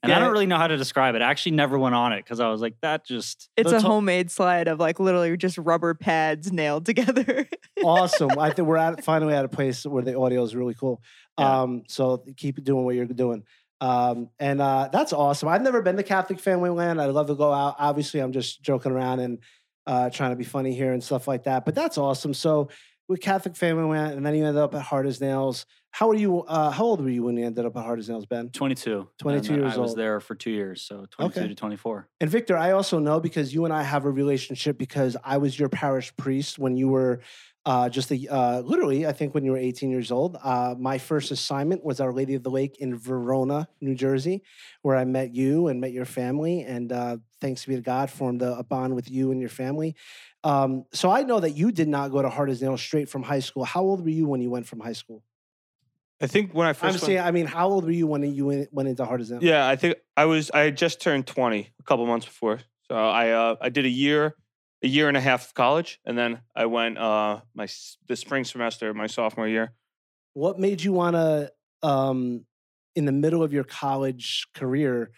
and 0.03 0.13
I 0.13 0.19
don't 0.19 0.33
really 0.33 0.47
know 0.47 0.59
how 0.59 0.67
to 0.67 0.77
describe 0.77 1.15
it. 1.15 1.23
I 1.23 1.31
actually 1.31 1.53
never 1.53 1.79
went 1.79 1.95
on 1.95 2.13
it 2.13 2.23
because 2.23 2.41
I 2.41 2.49
was 2.49 2.61
like, 2.61 2.75
that 2.83 3.07
just. 3.07 3.49
It's 3.57 3.71
The 3.71 3.79
a 3.79 3.81
homemade 3.81 4.31
slide 4.31 4.69
of 4.69 4.79
like 4.79 5.01
literally 5.01 5.37
just 5.37 5.57
rubber 5.57 5.95
pads 5.95 6.53
nailed 6.53 6.85
together. 6.85 7.49
awesome. 7.85 8.39
I 8.39 8.51
think 8.51 8.69
we're 8.69 8.77
at 8.77 9.03
finally 9.03 9.35
at 9.35 9.45
a 9.45 9.49
place 9.49 9.87
where 9.87 10.03
the 10.03 10.19
audio 10.19 10.43
is 10.43 10.55
really 10.55 10.75
cool. 10.75 11.01
Yeah. 11.39 11.63
Um, 11.63 11.85
so 11.89 12.23
keep 12.37 12.63
doing 12.63 12.85
what 12.85 12.97
you're 12.97 13.07
doing. 13.07 13.45
Um, 13.81 14.31
and 14.39 14.61
uh, 14.61 14.89
that's 14.93 15.13
awesome. 15.13 15.49
I've 15.49 15.63
never 15.63 15.83
been 15.83 15.97
to 15.97 16.03
Catholic 16.03 16.41
Family 16.41 16.71
Land. 16.71 17.01
I'd 17.01 17.07
love 17.11 17.29
to 17.29 17.35
go 17.35 17.53
out. 17.53 17.77
Obviously, 17.79 18.21
I'm 18.21 18.33
just 18.33 18.63
joking 18.63 18.93
around 18.93 19.21
and 19.21 19.39
uh, 19.87 20.11
trying 20.11 20.31
to 20.31 20.37
be 20.37 20.45
funny 20.45 20.75
here 20.75 20.93
and 20.93 21.03
stuff 21.03 21.29
like 21.29 21.45
that. 21.45 21.65
But 21.65 21.75
that's 21.75 21.97
awesome. 21.99 22.35
So 22.35 22.69
with 23.09 23.21
Catholic 23.21 23.57
Family 23.57 23.85
Land, 23.85 24.17
and 24.17 24.27
then 24.27 24.35
you 24.35 24.45
ended 24.45 24.63
up 24.63 24.75
at 24.75 24.83
Hard 24.83 25.07
as 25.07 25.21
Nails. 25.21 25.65
How 25.91 26.11
are 26.11 26.15
you? 26.15 26.43
Uh, 26.43 26.71
how 26.71 26.85
old 26.85 27.01
were 27.01 27.09
you 27.09 27.23
when 27.23 27.39
you 27.39 27.47
ended 27.47 27.65
up 27.65 27.75
at 27.75 27.83
Hard 27.83 27.99
as 27.99 28.11
Nails, 28.11 28.27
Ben? 28.27 28.51
22. 28.51 28.99
and 28.99 29.07
22 29.19 29.49
then 29.49 29.57
years 29.61 29.73
old. 29.73 29.79
I 29.79 29.81
was 29.81 29.91
old. 29.93 29.99
there 29.99 30.21
for 30.21 30.35
two 30.35 30.51
years, 30.51 30.83
so 30.83 31.07
22 31.11 31.41
Okay. 31.41 31.49
to 31.49 31.55
24. 31.55 32.09
And 32.21 32.29
Victor, 32.29 32.59
I 32.59 32.73
also 32.73 32.99
know 32.99 33.19
because 33.21 33.55
you 33.55 33.65
and 33.65 33.73
I 33.73 33.83
have 33.83 34.05
a 34.05 34.11
relationship 34.11 34.77
because 34.77 35.17
I 35.25 35.39
was 35.39 35.59
your 35.59 35.71
parish 35.71 36.15
priest 36.19 36.59
when 36.59 36.77
you 36.77 36.89
were 36.89 37.21
uh, 37.67 37.89
just 37.89 38.11
a, 38.11 38.33
uh, 38.33 38.61
literally, 38.61 39.07
I 39.07 39.13
think 39.13 39.35
when 39.35 39.45
you 39.45 39.53
were 39.53 39.59
18 39.59 39.91
years 39.91 40.11
old. 40.11 40.39
Uh, 40.43 40.75
my 40.79 40.99
first 40.99 41.31
assignment 41.31 41.85
was 41.85 42.01
Our 42.01 42.13
Lady 42.13 42.35
of 42.35 42.43
the 42.43 42.51
Lake 42.51 42.79
in 42.79 42.97
Verona, 42.97 43.69
New 43.81 43.95
Jersey, 43.95 44.43
where 44.83 44.97
I 44.97 45.05
met 45.05 45.35
you 45.35 45.69
and 45.69 45.81
met 45.81 45.93
your 45.93 46.05
family. 46.05 46.63
And 46.63 46.91
uh, 46.93 47.19
thanks 47.41 47.65
be 47.67 47.75
to 47.75 47.83
God, 47.83 48.11
formed 48.11 48.43
a, 48.43 48.59
a 48.59 48.65
bond 48.65 48.95
with 48.95 49.11
you 49.11 49.33
and 49.33 49.41
your 49.41 49.51
family. 49.51 49.97
Um, 50.45 50.85
so 50.93 51.11
I 51.11 51.25
know 51.25 51.41
that 51.41 51.51
you 51.51 51.73
did 51.73 51.89
not 51.89 52.11
go 52.11 52.23
to 52.23 52.31
Hard 52.31 52.49
as 52.49 52.63
Nails 52.63 52.81
straight 52.81 53.09
from 53.09 53.23
high 53.23 53.41
school. 53.41 53.65
How 53.65 53.83
old 53.83 54.03
were 54.03 54.11
you 54.11 54.27
when 54.27 54.41
you 54.41 54.51
went 54.51 54.67
from 54.67 54.81
high 54.81 54.93
school? 54.93 55.23
I 56.21 56.27
think 56.27 56.53
when 56.53 56.67
I 56.67 56.73
first. 56.73 56.85
I'm 56.85 56.91
went, 56.93 57.03
saying, 57.03 57.21
I 57.21 57.31
mean, 57.31 57.47
how 57.47 57.69
old 57.69 57.85
were 57.85 57.91
you 57.91 58.07
when 58.07 58.23
you 58.23 58.47
went, 58.47 58.73
went 58.73 58.89
into 58.89 59.05
Hard 59.05 59.21
as 59.21 59.31
Nails? 59.31 59.43
yeah, 59.43 59.69
I 59.69 59.77
think 59.77 59.97
I 60.17 60.25
was 60.25 60.51
I 60.53 60.61
had 60.61 60.77
just 60.77 61.01
turned 61.01 61.27
20 61.27 61.69
a 61.79 61.83
couple 61.85 62.07
months 62.07 62.27
before. 62.27 62.61
So 62.89 62.97
I 62.97 63.31
uh, 63.31 63.57
I 63.61 63.69
did 63.69 63.85
a 63.85 63.91
year 63.91 64.35
a 64.83 64.89
year 64.89 65.09
and 65.09 65.17
a 65.17 65.21
half 65.21 65.49
of 65.49 65.55
college 65.55 66.01
and 66.05 66.17
then 66.17 66.43
I 66.55 66.67
went 66.67 66.99
uh 66.99 67.41
my 67.55 67.67
the 68.07 68.17
spring 68.17 68.45
semester 68.45 68.93
my 68.95 69.07
sophomore 69.07 69.49
year. 69.49 69.75
What 70.35 70.59
made 70.59 70.83
you 70.83 70.93
want 70.93 71.17
to, 71.17 71.53
um, 71.83 72.47
in 72.95 73.05
the 73.05 73.13
middle 73.13 73.43
of 73.43 73.53
your 73.53 73.65
college 73.65 74.47
career, 74.55 75.11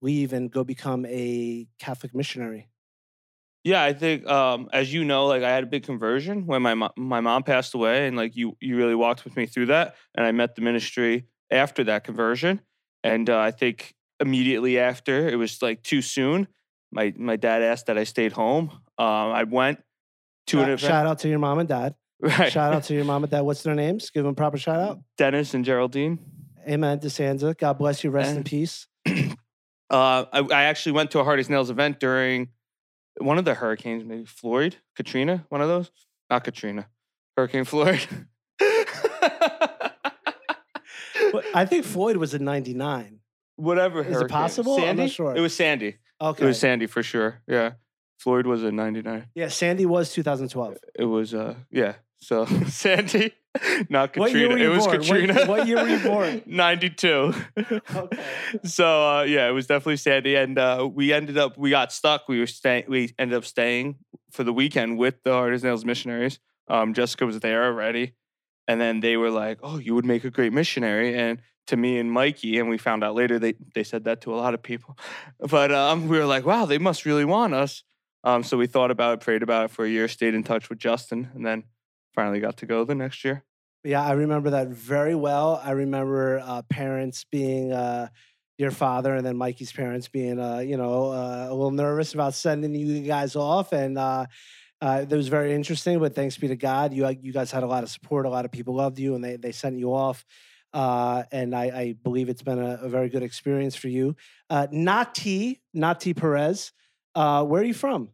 leave 0.00 0.32
and 0.32 0.50
go 0.50 0.64
become 0.64 1.04
a 1.06 1.66
Catholic 1.78 2.14
missionary? 2.14 2.68
Yeah, 3.64 3.82
I 3.82 3.92
think 3.92 4.26
um, 4.26 4.68
as 4.72 4.92
you 4.92 5.04
know, 5.04 5.26
like 5.26 5.42
I 5.42 5.50
had 5.50 5.64
a 5.64 5.66
big 5.66 5.82
conversion 5.82 6.46
when 6.46 6.62
my 6.62 6.74
mo- 6.74 6.92
my 6.96 7.20
mom 7.20 7.42
passed 7.42 7.74
away, 7.74 8.06
and 8.06 8.16
like 8.16 8.36
you 8.36 8.56
you 8.60 8.76
really 8.76 8.94
walked 8.94 9.24
with 9.24 9.36
me 9.36 9.46
through 9.46 9.66
that, 9.66 9.96
and 10.14 10.24
I 10.24 10.32
met 10.32 10.54
the 10.54 10.62
ministry 10.62 11.26
after 11.50 11.84
that 11.84 12.04
conversion, 12.04 12.60
and 13.02 13.28
uh, 13.28 13.38
I 13.38 13.50
think 13.50 13.94
immediately 14.20 14.78
after 14.78 15.28
it 15.28 15.36
was 15.36 15.60
like 15.60 15.82
too 15.82 16.02
soon. 16.02 16.48
My 16.90 17.12
my 17.16 17.36
dad 17.36 17.62
asked 17.62 17.86
that 17.86 17.98
I 17.98 18.04
stayed 18.04 18.32
home. 18.32 18.70
Um, 18.98 19.06
I 19.32 19.44
went 19.44 19.82
to 20.48 20.58
an 20.58 20.64
Shout, 20.64 20.68
event. 20.68 20.80
shout 20.80 21.06
out 21.06 21.18
to 21.20 21.28
your 21.28 21.38
mom 21.38 21.58
and 21.58 21.68
dad. 21.68 21.94
right. 22.20 22.50
Shout 22.50 22.72
out 22.72 22.84
to 22.84 22.94
your 22.94 23.04
mom 23.04 23.24
and 23.24 23.30
dad. 23.30 23.42
What's 23.42 23.62
their 23.62 23.74
names? 23.74 24.10
Give 24.10 24.24
them 24.24 24.32
a 24.32 24.34
proper 24.34 24.58
shout 24.58 24.80
out. 24.80 25.00
Dennis 25.16 25.54
and 25.54 25.64
Geraldine. 25.64 26.18
Amen. 26.68 26.98
Di 26.98 27.08
Sanzo. 27.08 27.56
God 27.56 27.78
bless 27.78 28.02
you. 28.02 28.10
Rest 28.10 28.36
in 28.36 28.44
peace. 28.44 28.86
Uh, 29.90 30.26
I, 30.30 30.40
I 30.40 30.62
actually 30.64 30.92
went 30.92 31.12
to 31.12 31.18
a 31.18 31.24
Hard 31.24 31.40
as 31.40 31.48
Nails 31.48 31.70
event 31.70 31.98
during 31.98 32.48
one 33.16 33.38
of 33.38 33.46
the 33.46 33.54
hurricanes, 33.54 34.04
maybe 34.04 34.26
Floyd, 34.26 34.76
Katrina, 34.94 35.46
one 35.48 35.62
of 35.62 35.68
those. 35.68 35.90
Not 36.28 36.44
Katrina, 36.44 36.88
Hurricane 37.38 37.64
Floyd. 37.64 38.06
I 41.54 41.64
think 41.66 41.84
Floyd 41.84 42.16
was 42.18 42.34
in 42.34 42.44
99. 42.44 43.20
Whatever. 43.56 44.00
Is 44.00 44.08
it 44.08 44.12
hurricane. 44.12 44.28
possible? 44.28 44.78
I'm 44.84 44.96
not 44.96 45.10
sure. 45.10 45.34
It 45.34 45.40
was 45.40 45.54
Sandy. 45.56 45.96
Okay. 46.20 46.44
It 46.44 46.46
was 46.46 46.58
Sandy 46.58 46.86
for 46.86 47.02
sure. 47.02 47.40
Yeah. 47.46 47.72
Floyd 48.18 48.46
was 48.46 48.64
in 48.64 48.74
'99. 48.76 49.26
yeah, 49.36 49.48
Sandy 49.48 49.86
was 49.86 50.12
2012. 50.12 50.76
It 50.98 51.04
was 51.04 51.34
uh 51.34 51.54
yeah. 51.70 51.94
So 52.20 52.44
Sandy, 52.66 53.32
not 53.88 54.16
What 54.16 54.32
year 54.32 54.48
Katrina. 54.48 54.48
were 54.48 54.58
it 54.58 54.62
you 54.62 54.70
was 54.70 54.86
born? 54.86 54.98
What- 54.98 55.06
Katrina. 55.06 55.46
what 55.46 55.66
year 55.68 55.76
were 55.82 55.88
you 55.88 55.98
born? 56.00 56.42
'92. 56.46 57.34
Okay. 57.94 58.18
So 58.64 58.86
uh, 59.18 59.22
yeah, 59.22 59.48
it 59.48 59.52
was 59.52 59.66
definitely 59.68 59.98
Sandy, 59.98 60.34
and 60.34 60.58
uh, 60.58 60.88
we 60.92 61.12
ended 61.12 61.38
up 61.38 61.56
we 61.56 61.70
got 61.70 61.92
stuck. 61.92 62.28
We 62.28 62.40
were 62.40 62.46
staying. 62.48 62.84
We 62.88 63.14
ended 63.18 63.36
up 63.36 63.44
staying 63.44 63.96
for 64.32 64.42
the 64.42 64.52
weekend 64.52 64.98
with 64.98 65.22
the 65.22 65.32
Hard 65.32 65.54
as 65.54 65.62
Nails 65.62 65.84
missionaries. 65.84 66.40
Um, 66.66 66.94
Jessica 66.94 67.24
was 67.26 67.38
there 67.40 67.64
already, 67.66 68.14
and 68.66 68.80
then 68.80 68.98
they 69.00 69.16
were 69.16 69.30
like, 69.30 69.58
"Oh, 69.62 69.78
you 69.78 69.94
would 69.94 70.04
make 70.06 70.24
a 70.24 70.30
great 70.30 70.52
missionary." 70.52 71.14
And 71.16 71.40
to 71.68 71.76
me 71.76 71.98
and 71.98 72.10
Mikey, 72.10 72.58
and 72.58 72.68
we 72.68 72.78
found 72.78 73.04
out 73.04 73.14
later 73.14 73.38
they 73.38 73.54
they 73.74 73.84
said 73.84 74.04
that 74.04 74.20
to 74.22 74.34
a 74.34 74.36
lot 74.36 74.54
of 74.54 74.62
people, 74.62 74.98
but 75.40 75.72
um, 75.72 76.08
we 76.08 76.18
were 76.18 76.26
like, 76.26 76.44
"Wow, 76.44 76.66
they 76.66 76.78
must 76.78 77.06
really 77.06 77.24
want 77.24 77.54
us." 77.54 77.84
Um, 78.24 78.42
so 78.42 78.56
we 78.56 78.66
thought 78.66 78.90
about 78.90 79.14
it, 79.14 79.20
prayed 79.20 79.42
about 79.42 79.66
it 79.66 79.70
for 79.70 79.84
a 79.84 79.88
year, 79.88 80.08
stayed 80.08 80.34
in 80.34 80.42
touch 80.42 80.68
with 80.68 80.78
Justin, 80.78 81.30
and 81.34 81.46
then 81.46 81.64
finally 82.14 82.40
got 82.40 82.56
to 82.58 82.66
go 82.66 82.84
the 82.84 82.94
next 82.94 83.24
year. 83.24 83.44
Yeah, 83.84 84.04
I 84.04 84.12
remember 84.12 84.50
that 84.50 84.68
very 84.68 85.14
well. 85.14 85.60
I 85.62 85.70
remember 85.70 86.42
uh, 86.44 86.62
parents 86.62 87.24
being 87.30 87.72
uh, 87.72 88.08
your 88.58 88.72
father 88.72 89.14
and 89.14 89.24
then 89.24 89.36
Mikey's 89.36 89.72
parents 89.72 90.08
being, 90.08 90.40
uh, 90.40 90.58
you 90.58 90.76
know, 90.76 91.12
uh, 91.12 91.46
a 91.48 91.54
little 91.54 91.70
nervous 91.70 92.12
about 92.12 92.34
sending 92.34 92.74
you 92.74 93.02
guys 93.02 93.36
off. 93.36 93.72
And 93.72 93.96
uh, 93.96 94.26
uh, 94.80 95.04
that 95.04 95.16
was 95.16 95.28
very 95.28 95.54
interesting. 95.54 96.00
But 96.00 96.14
thanks 96.14 96.36
be 96.36 96.48
to 96.48 96.56
God, 96.56 96.92
you 96.92 97.08
you 97.22 97.32
guys 97.32 97.50
had 97.50 97.62
a 97.62 97.66
lot 97.66 97.84
of 97.84 97.90
support. 97.90 98.26
A 98.26 98.30
lot 98.30 98.44
of 98.44 98.52
people 98.52 98.74
loved 98.74 98.98
you, 98.98 99.14
and 99.14 99.22
they 99.22 99.36
they 99.36 99.52
sent 99.52 99.78
you 99.78 99.94
off. 99.94 100.24
Uh, 100.72 101.24
and 101.32 101.54
I, 101.54 101.64
I 101.64 101.92
believe 102.02 102.28
it's 102.28 102.42
been 102.42 102.58
a, 102.58 102.78
a 102.82 102.88
very 102.88 103.08
good 103.08 103.22
experience 103.22 103.74
for 103.74 103.88
you. 103.88 104.16
Uh, 104.50 104.66
Nati, 104.70 105.60
Nati 105.72 106.14
Perez, 106.14 106.72
uh, 107.14 107.44
where 107.44 107.62
are 107.62 107.64
you 107.64 107.74
from? 107.74 108.10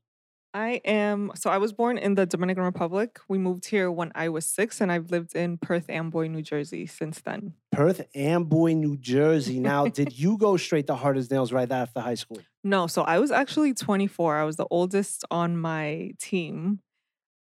I 0.54 0.80
am 0.84 1.32
so 1.34 1.50
I 1.50 1.58
was 1.58 1.72
born 1.72 1.98
in 1.98 2.14
the 2.14 2.26
Dominican 2.26 2.62
Republic. 2.62 3.18
We 3.28 3.38
moved 3.38 3.66
here 3.66 3.90
when 3.90 4.12
I 4.14 4.28
was 4.28 4.46
six, 4.46 4.80
and 4.80 4.92
I've 4.92 5.10
lived 5.10 5.34
in 5.34 5.58
Perth 5.58 5.90
Amboy, 5.90 6.28
New 6.28 6.42
Jersey 6.42 6.86
since 6.86 7.20
then. 7.20 7.54
Perth 7.72 8.06
Amboy, 8.14 8.74
New 8.74 8.96
Jersey. 8.96 9.58
Now, 9.58 9.86
did 10.00 10.16
you 10.16 10.38
go 10.38 10.56
straight 10.56 10.86
to 10.86 10.94
Hard 10.94 11.18
as 11.18 11.28
Nails 11.28 11.52
right 11.52 11.70
after 11.70 11.98
high 11.98 12.14
school? 12.14 12.38
No, 12.62 12.86
so 12.86 13.02
I 13.02 13.18
was 13.18 13.32
actually 13.32 13.74
24. 13.74 14.36
I 14.36 14.44
was 14.44 14.54
the 14.54 14.66
oldest 14.70 15.24
on 15.28 15.56
my 15.56 16.12
team. 16.20 16.78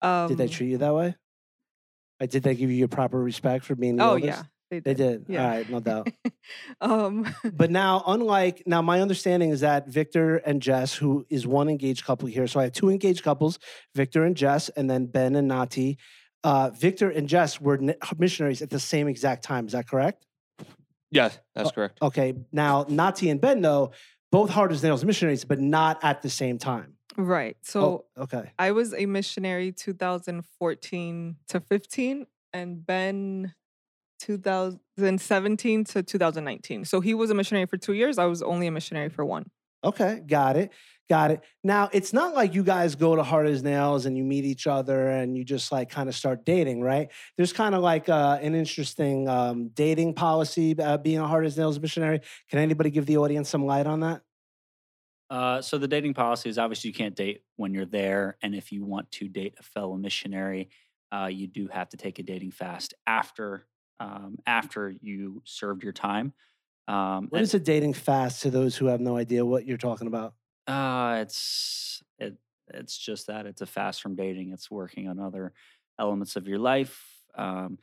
Um, 0.01 0.29
Did 0.29 0.39
they 0.39 0.47
treat 0.47 0.69
you 0.69 0.79
that 0.79 0.95
way? 0.95 1.15
Did 2.19 2.41
they 2.43 2.55
give 2.55 2.71
you 2.71 2.77
your 2.77 2.87
proper 2.87 3.21
respect 3.21 3.63
for 3.65 3.75
being 3.75 3.97
the 3.97 4.03
Oh 4.03 4.13
oldest? 4.13 4.25
yeah, 4.25 4.43
they 4.79 4.93
They 4.93 5.03
did. 5.03 5.27
did. 5.27 5.37
All 5.37 5.47
right, 5.47 5.69
no 5.69 5.79
doubt. 5.79 6.09
um, 6.81 7.33
but 7.53 7.71
now, 7.71 8.03
unlike 8.07 8.63
now, 8.65 8.81
my 8.81 9.01
understanding 9.01 9.49
is 9.51 9.61
that 9.61 9.87
Victor 9.87 10.37
and 10.37 10.61
Jess, 10.61 10.93
who 10.95 11.25
is 11.29 11.45
one 11.47 11.69
engaged 11.69 12.05
couple 12.05 12.27
here, 12.27 12.47
so 12.47 12.59
I 12.59 12.63
have 12.63 12.73
two 12.73 12.89
engaged 12.89 13.23
couples, 13.23 13.59
Victor 13.95 14.23
and 14.23 14.35
Jess, 14.35 14.69
and 14.69 14.89
then 14.89 15.05
Ben 15.07 15.35
and 15.35 15.47
Nati. 15.47 15.97
Uh, 16.43 16.69
Victor 16.71 17.09
and 17.09 17.27
Jess 17.29 17.61
were 17.61 17.75
n- 17.77 17.95
missionaries 18.17 18.61
at 18.61 18.69
the 18.69 18.79
same 18.79 19.07
exact 19.07 19.43
time. 19.43 19.65
Is 19.65 19.71
that 19.73 19.87
correct? 19.87 20.25
Yes, 21.11 21.37
that's 21.55 21.71
correct. 21.71 21.99
Okay. 22.01 22.33
Now, 22.51 22.85
Nati 22.89 23.29
and 23.29 23.39
Ben, 23.39 23.61
though, 23.61 23.91
both 24.31 24.49
hard 24.49 24.71
as 24.71 24.81
nails 24.83 25.05
missionaries, 25.05 25.45
but 25.45 25.59
not 25.59 26.03
at 26.03 26.21
the 26.23 26.29
same 26.29 26.57
time. 26.57 26.95
right. 27.17 27.55
So 27.61 28.05
oh, 28.17 28.23
okay. 28.23 28.51
I 28.57 28.71
was 28.71 28.93
a 28.95 29.05
missionary 29.05 29.71
2014 29.71 31.35
to 31.49 31.59
15, 31.59 32.25
and 32.51 32.85
Ben 32.85 33.53
2017 34.23 35.83
to 35.83 36.03
2019. 36.03 36.85
So 36.85 37.01
he 37.01 37.13
was 37.13 37.29
a 37.29 37.33
missionary 37.33 37.65
for 37.65 37.77
two 37.77 37.93
years. 37.93 38.17
I 38.17 38.25
was 38.25 38.41
only 38.41 38.67
a 38.67 38.71
missionary 38.71 39.09
for 39.09 39.25
one. 39.25 39.49
Okay, 39.83 40.21
got 40.25 40.55
it. 40.55 40.71
Got 41.09 41.31
it. 41.31 41.41
Now, 41.65 41.89
it's 41.91 42.13
not 42.13 42.33
like 42.33 42.55
you 42.55 42.63
guys 42.63 42.95
go 42.95 43.17
to 43.17 43.23
Hard 43.23 43.47
as 43.47 43.61
Nails 43.61 44.05
and 44.05 44.17
you 44.17 44.23
meet 44.23 44.45
each 44.45 44.65
other 44.67 45.09
and 45.09 45.37
you 45.37 45.43
just 45.43 45.69
like 45.69 45.89
kind 45.89 46.07
of 46.07 46.15
start 46.15 46.45
dating, 46.45 46.81
right? 46.81 47.09
There's 47.35 47.51
kind 47.51 47.75
of 47.75 47.81
like 47.83 48.07
uh, 48.07 48.39
an 48.41 48.55
interesting 48.55 49.27
um, 49.27 49.69
dating 49.73 50.13
policy 50.13 50.79
uh, 50.79 50.97
being 50.97 51.19
a 51.19 51.27
Hard 51.27 51.45
as 51.45 51.57
Nails 51.57 51.77
missionary. 51.77 52.21
Can 52.49 52.59
anybody 52.59 52.89
give 52.89 53.05
the 53.05 53.17
audience 53.17 53.49
some 53.49 53.65
light 53.65 53.85
on 53.85 53.99
that? 53.99 54.21
Uh, 55.29 55.61
so 55.61 55.77
the 55.77 55.87
dating 55.87 56.13
policy 56.13 56.47
is 56.47 56.57
obviously 56.57 56.89
you 56.89 56.93
can't 56.93 57.15
date 57.15 57.41
when 57.57 57.73
you're 57.73 57.85
there, 57.85 58.37
and 58.41 58.53
if 58.53 58.71
you 58.71 58.85
want 58.85 59.09
to 59.11 59.27
date 59.27 59.55
a 59.59 59.63
fellow 59.63 59.97
missionary, 59.97 60.69
uh, 61.11 61.25
you 61.25 61.47
do 61.47 61.67
have 61.67 61.89
to 61.89 61.97
take 61.97 62.19
a 62.19 62.23
dating 62.23 62.51
fast 62.51 62.93
after 63.07 63.65
um, 63.99 64.37
after 64.45 64.89
you 65.01 65.41
served 65.45 65.83
your 65.83 65.93
time. 65.93 66.33
Um, 66.87 67.27
What 67.29 67.37
and- 67.37 67.43
is 67.43 67.53
a 67.53 67.59
dating 67.59 67.93
fast 67.93 68.41
to 68.43 68.49
those 68.51 68.75
who 68.75 68.87
have 68.87 68.99
no 69.01 69.15
idea 69.17 69.45
what 69.45 69.65
you're 69.65 69.77
talking 69.77 70.07
about? 70.07 70.33
Uh, 70.67 71.19
it's 71.21 72.01
it 72.19 72.37
it's 72.73 72.97
just 72.97 73.27
that 73.27 73.45
it's 73.45 73.61
a 73.61 73.65
fast 73.65 74.01
from 74.01 74.15
dating. 74.15 74.51
It's 74.51 74.71
working 74.71 75.07
on 75.07 75.19
other 75.19 75.53
elements 75.99 76.35
of 76.35 76.47
your 76.47 76.59
life. 76.59 77.03
Um, 77.35 77.77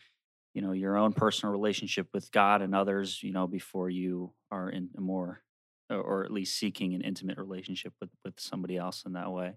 you 0.55 0.63
know, 0.63 0.73
your 0.73 0.97
own 0.97 1.13
personal 1.13 1.53
relationship 1.53 2.09
with 2.13 2.31
God 2.33 2.61
and 2.63 2.75
others. 2.75 3.23
You 3.23 3.33
know, 3.33 3.47
before 3.47 3.89
you 3.89 4.33
are 4.51 4.69
in 4.69 4.91
a 4.97 5.01
more, 5.01 5.43
or, 5.91 6.25
at 6.25 6.33
least 6.33 6.59
seeking 6.59 6.95
an 6.95 7.03
intimate 7.03 7.39
relationship 7.39 7.93
with 8.01 8.11
with 8.25 8.39
somebody 8.41 8.77
else 8.77 9.05
in 9.05 9.13
that 9.13 9.31
way. 9.31 9.55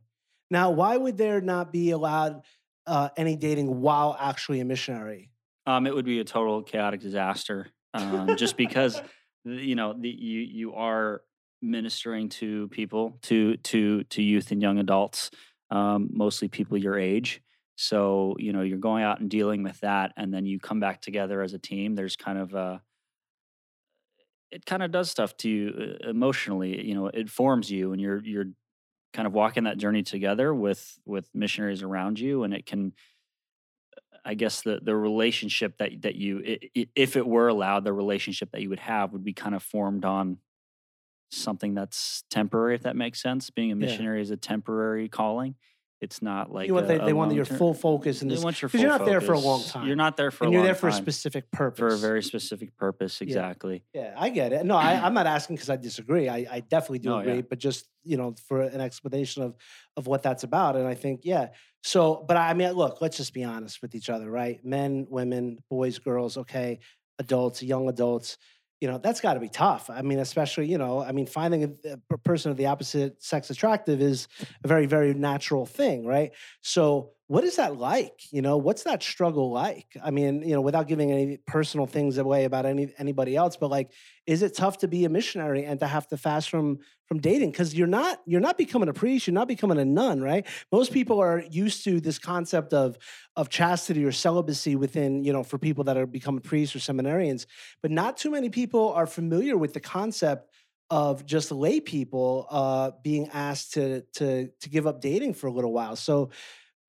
Now, 0.52 0.72
why 0.72 0.96
would 0.98 1.18
there 1.18 1.42
not 1.42 1.72
be 1.72 1.92
allowed 1.92 2.44
uh, 2.86 3.10
any 3.18 3.36
dating 3.36 3.82
while 3.82 4.16
actually 4.20 4.60
a 4.60 4.66
missionary? 4.66 5.32
Um, 5.66 5.88
it 5.88 5.96
would 5.96 6.06
be 6.06 6.20
a 6.20 6.26
total 6.26 6.62
chaotic 6.62 7.00
disaster. 7.00 7.68
Um, 7.94 8.36
just 8.38 8.58
because 8.58 9.02
you 9.46 9.76
know 9.76 9.94
the, 9.94 10.10
you 10.10 10.42
you 10.42 10.74
are 10.74 11.22
ministering 11.62 12.30
to 12.30 12.68
people 12.70 13.18
to 13.24 13.58
to 13.58 14.04
to 14.06 14.22
youth 14.22 14.52
and 14.52 14.62
young 14.62 14.80
adults 14.80 15.32
um, 15.72 16.10
mostly 16.12 16.48
people 16.48 16.78
your 16.78 16.98
age 16.98 17.42
so 17.76 18.36
you 18.38 18.52
know 18.54 18.62
you're 18.62 18.78
going 18.78 19.04
out 19.04 19.20
and 19.20 19.30
dealing 19.30 19.64
with 19.64 19.80
that 19.80 20.12
and 20.18 20.34
then 20.34 20.46
you 20.46 20.60
come 20.60 20.80
back 20.80 21.02
together 21.02 21.42
as 21.42 21.54
a 21.54 21.60
team 21.60 21.96
there's 21.96 22.16
kind 22.16 22.38
of 22.38 22.54
a 22.54 22.82
it 24.52 24.66
kind 24.66 24.84
of 24.84 24.92
does 24.92 25.10
stuff 25.10 25.36
to 25.38 25.50
you 25.50 25.98
emotionally 26.08 26.86
you 26.86 26.94
know 26.94 27.08
it 27.08 27.30
forms 27.30 27.72
you 27.72 27.94
and 27.94 28.02
you're 28.02 28.22
you're 28.24 28.48
kind 29.14 29.26
of 29.26 29.34
walking 29.34 29.64
that 29.64 29.78
journey 29.78 30.04
together 30.04 30.54
with 30.54 31.00
with 31.06 31.30
missionaries 31.34 31.82
around 31.82 32.20
you 32.20 32.44
and 32.44 32.54
it 32.54 32.66
can 32.66 32.94
I 34.26 34.36
guess 34.36 34.62
the 34.62 34.80
the 34.82 34.96
relationship 34.96 35.78
that 35.80 36.02
that 36.04 36.16
you 36.16 36.42
if 36.96 37.16
it 37.16 37.28
were 37.28 37.48
allowed, 37.48 37.84
the 37.84 37.94
relationship 37.94 38.52
that 38.52 38.62
you 38.62 38.70
would 38.70 38.80
have 38.80 39.14
would 39.14 39.24
be 39.24 39.34
kind 39.34 39.56
of 39.56 39.64
formed 39.64 40.06
on 40.06 40.38
something 41.32 41.74
that's 41.74 42.24
temporary, 42.30 42.76
if 42.76 42.84
that 42.84 42.96
makes 42.96 43.22
sense. 43.22 43.50
Being 43.50 43.72
a 43.72 43.76
Yeah. 43.80 44.04
missionary 44.04 44.22
is 44.22 44.32
a 44.32 44.38
temporary 44.38 45.10
calling. 45.10 45.56
It's 46.04 46.22
not 46.22 46.52
like 46.52 46.68
you 46.68 46.74
want 46.74 46.86
a- 46.86 46.90
they, 46.90 47.06
they 47.06 47.14
want 47.14 47.34
your 47.34 47.46
full 47.46 47.74
focus 47.74 48.22
in 48.22 48.28
They 48.28 48.38
want 48.38 48.62
your 48.62 48.68
because 48.68 48.82
you're 48.82 48.92
full 48.92 49.00
not 49.00 49.06
there 49.06 49.22
for 49.22 49.34
a 49.34 49.40
long 49.40 49.64
time. 49.64 49.88
You're 49.88 49.96
not 49.96 50.18
there 50.18 50.32
for 50.32 50.44
and 50.44 50.54
a 50.54 50.58
you're 50.58 50.66
there 50.66 50.76
for 50.76 50.90
a 50.90 50.94
specific 50.94 51.50
purpose. 51.50 51.80
for 51.80 51.88
a 51.88 51.98
very 51.98 52.22
specific 52.22 52.76
purpose. 52.76 53.22
Exactly. 53.22 53.84
Yeah, 53.94 54.14
I 54.18 54.30
get 54.30 54.52
it. 54.52 54.66
No, 54.66 54.76
I, 54.76 54.94
I'm 55.04 55.14
not 55.14 55.26
asking 55.28 55.56
because 55.56 55.70
I 55.70 55.78
disagree. 55.78 56.28
I, 56.28 56.46
I 56.52 56.60
definitely 56.60 57.00
do 57.00 57.10
No, 57.10 57.16
yeah. 57.20 57.22
agree, 57.24 57.42
but 57.42 57.58
just 57.58 57.88
you 58.04 58.18
know, 58.18 58.36
for 58.48 58.62
an 58.62 58.82
explanation 58.82 59.44
of 59.44 59.56
of 59.96 60.06
what 60.08 60.22
that's 60.22 60.44
about. 60.44 60.76
And 60.76 60.86
I 60.86 60.94
think, 60.94 61.22
yeah. 61.24 61.48
So, 61.84 62.24
but 62.28 62.38
I 62.38 62.54
mean, 62.54 62.72
look, 62.74 63.02
let's 63.02 63.18
just 63.18 63.34
be 63.34 63.44
honest 63.44 63.82
with 63.82 63.96
each 63.96 64.10
other, 64.10 64.30
right? 64.30 64.64
Men, 64.64 65.08
women, 65.10 65.60
boys, 65.70 66.00
girls, 66.00 66.38
okay, 66.38 66.80
adults, 67.20 67.64
young 67.64 67.88
adults. 67.90 68.38
You 68.84 68.92
know, 68.92 68.98
that's 68.98 69.22
got 69.22 69.36
to 69.36 69.40
be 69.40 69.48
tough. 69.48 69.90
I 69.90 70.02
mean, 70.02 70.20
especially 70.20 70.68
you 70.68 70.78
know, 70.78 71.02
I 71.02 71.14
mean, 71.14 71.26
finding 71.26 71.78
a 72.12 72.18
person 72.18 72.52
of 72.52 72.58
the 72.58 72.66
opposite 72.66 73.24
sex 73.24 73.50
attractive 73.50 74.02
is 74.02 74.28
a 74.62 74.68
very, 74.68 74.88
very 74.88 75.14
natural 75.14 75.66
thing, 75.66 76.06
right? 76.06 76.34
So, 76.60 77.12
what 77.28 77.44
is 77.46 77.56
that 77.56 77.78
like? 77.78 78.20
You 78.32 78.42
know, 78.42 78.58
what's 78.58 78.84
that 78.84 79.02
struggle 79.02 79.50
like? 79.52 79.88
I 80.04 80.12
mean, 80.12 80.42
you 80.42 80.54
know, 80.54 80.62
without 80.62 80.88
giving 80.88 81.12
any 81.12 81.38
personal 81.48 81.88
things 81.88 82.18
away 82.18 82.44
about 82.44 82.66
any 82.66 82.94
anybody 82.98 83.36
else, 83.36 83.56
but 83.56 83.70
like, 83.70 83.92
is 84.28 84.44
it 84.44 84.56
tough 84.56 84.80
to 84.80 84.88
be 84.90 85.06
a 85.06 85.10
missionary 85.10 85.64
and 85.64 85.80
to 85.80 85.88
have 85.88 86.06
to 86.10 86.18
fast 86.18 86.50
from 86.50 86.80
from 87.08 87.20
dating? 87.20 87.52
Because 87.52 87.74
you're 87.74 87.88
not 87.88 88.20
you're 88.26 88.42
not 88.42 88.58
becoming 88.58 88.90
a 88.90 88.94
priest, 88.94 89.26
you're 89.26 89.34
not 89.34 89.48
becoming 89.48 89.78
a 89.78 89.86
nun, 89.86 90.22
right? 90.22 90.46
Most 90.72 90.92
people 90.92 91.22
are 91.22 91.44
used 91.50 91.86
to 91.86 92.02
this 92.02 92.20
concept 92.20 92.74
of 92.74 92.98
of 93.38 93.48
chastity 93.50 94.04
or 94.04 94.12
celibacy 94.12 94.76
within, 94.76 95.24
you 95.24 95.32
know, 95.32 95.44
for 95.44 95.58
people 95.58 95.86
that 95.86 95.96
are 95.96 96.06
becoming 96.06 96.42
priests 96.42 96.76
or 96.76 96.80
seminarians, 96.80 97.46
but 97.82 97.90
not 97.90 98.18
too 98.18 98.32
many 98.32 98.50
people 98.50 98.92
are 98.92 99.08
familiar 99.08 99.58
with 99.58 99.74
the 99.74 99.80
concept 99.80 100.50
of 100.90 101.26
just 101.26 101.52
lay 101.52 101.80
people 101.80 102.46
uh, 102.52 102.92
being 103.02 103.30
asked 103.30 103.74
to 103.74 104.02
to 104.16 104.50
to 104.60 104.70
give 104.70 104.86
up 104.86 105.00
dating 105.00 105.34
for 105.34 105.48
a 105.48 105.52
little 105.52 105.72
while. 105.72 105.96
So 105.96 106.30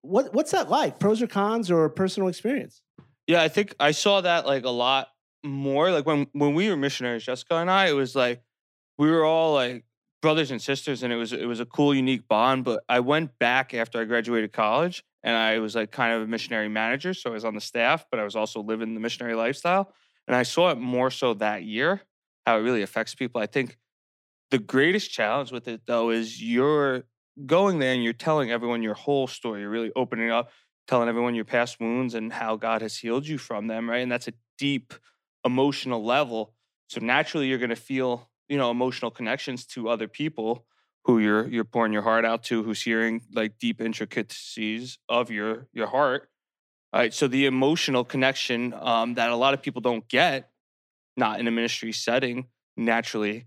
what 0.04 0.34
what's 0.34 0.50
that 0.52 0.70
like? 0.70 0.98
Pros 0.98 1.22
or 1.22 1.26
cons 1.26 1.70
or 1.70 1.88
personal 1.88 2.28
experience? 2.28 2.82
Yeah, 3.26 3.42
I 3.42 3.48
think 3.48 3.74
I 3.80 3.92
saw 3.92 4.20
that 4.20 4.46
like 4.46 4.64
a 4.64 4.70
lot 4.70 5.08
more. 5.42 5.90
Like 5.90 6.06
when 6.06 6.26
when 6.32 6.54
we 6.54 6.68
were 6.68 6.76
missionaries, 6.76 7.24
Jessica 7.24 7.56
and 7.56 7.70
I, 7.70 7.88
it 7.88 7.94
was 7.94 8.14
like 8.14 8.42
we 8.98 9.10
were 9.10 9.24
all 9.24 9.54
like 9.54 9.84
brothers 10.20 10.50
and 10.50 10.60
sisters, 10.60 11.02
and 11.02 11.12
it 11.12 11.16
was 11.16 11.32
it 11.32 11.46
was 11.46 11.60
a 11.60 11.66
cool, 11.66 11.94
unique 11.94 12.28
bond. 12.28 12.64
But 12.64 12.84
I 12.88 13.00
went 13.00 13.38
back 13.38 13.72
after 13.72 14.00
I 14.00 14.04
graduated 14.04 14.52
college, 14.52 15.02
and 15.22 15.34
I 15.36 15.58
was 15.58 15.74
like 15.74 15.90
kind 15.90 16.14
of 16.14 16.22
a 16.22 16.26
missionary 16.26 16.68
manager, 16.68 17.14
so 17.14 17.30
I 17.30 17.32
was 17.32 17.44
on 17.44 17.54
the 17.54 17.60
staff, 17.60 18.04
but 18.10 18.20
I 18.20 18.24
was 18.24 18.36
also 18.36 18.62
living 18.62 18.94
the 18.94 19.00
missionary 19.00 19.34
lifestyle. 19.34 19.92
And 20.26 20.36
I 20.36 20.42
saw 20.42 20.70
it 20.70 20.78
more 20.78 21.10
so 21.10 21.34
that 21.34 21.64
year 21.64 22.00
how 22.46 22.58
it 22.58 22.60
really 22.60 22.82
affects 22.82 23.14
people. 23.14 23.40
I 23.40 23.46
think 23.46 23.78
the 24.50 24.58
greatest 24.58 25.10
challenge 25.10 25.50
with 25.50 25.66
it 25.66 25.82
though 25.86 26.10
is 26.10 26.42
you're 26.42 27.04
going 27.46 27.78
there 27.78 27.92
and 27.92 28.02
you're 28.04 28.12
telling 28.12 28.50
everyone 28.50 28.82
your 28.82 28.94
whole 28.94 29.26
story. 29.26 29.60
You're 29.60 29.70
really 29.70 29.92
opening 29.96 30.30
up, 30.30 30.50
telling 30.86 31.08
everyone 31.08 31.34
your 31.34 31.44
past 31.44 31.80
wounds 31.80 32.14
and 32.14 32.32
how 32.32 32.56
God 32.56 32.82
has 32.82 32.96
healed 32.96 33.26
you 33.26 33.38
from 33.38 33.66
them, 33.66 33.88
right? 33.88 34.02
And 34.02 34.10
that's 34.10 34.28
a 34.28 34.34
deep 34.58 34.94
emotional 35.44 36.04
level. 36.04 36.54
So 36.88 37.00
naturally 37.00 37.46
you're 37.46 37.58
going 37.58 37.70
to 37.70 37.76
feel, 37.76 38.28
you 38.48 38.56
know, 38.56 38.70
emotional 38.70 39.10
connections 39.10 39.66
to 39.66 39.88
other 39.88 40.08
people 40.08 40.66
who 41.04 41.18
you're 41.18 41.46
you're 41.48 41.64
pouring 41.64 41.92
your 41.92 42.02
heart 42.02 42.24
out 42.24 42.44
to, 42.44 42.62
who's 42.62 42.82
hearing 42.82 43.20
like 43.32 43.58
deep 43.58 43.80
intricacies 43.80 44.98
of 45.08 45.30
your 45.30 45.66
your 45.72 45.86
heart. 45.86 46.30
All 46.92 47.00
right. 47.00 47.12
So 47.12 47.26
the 47.28 47.46
emotional 47.46 48.04
connection 48.04 48.72
um, 48.74 49.14
that 49.14 49.30
a 49.30 49.36
lot 49.36 49.52
of 49.52 49.62
people 49.62 49.82
don't 49.82 50.06
get, 50.08 50.50
not 51.16 51.40
in 51.40 51.48
a 51.48 51.50
ministry 51.50 51.92
setting, 51.92 52.46
naturally 52.76 53.46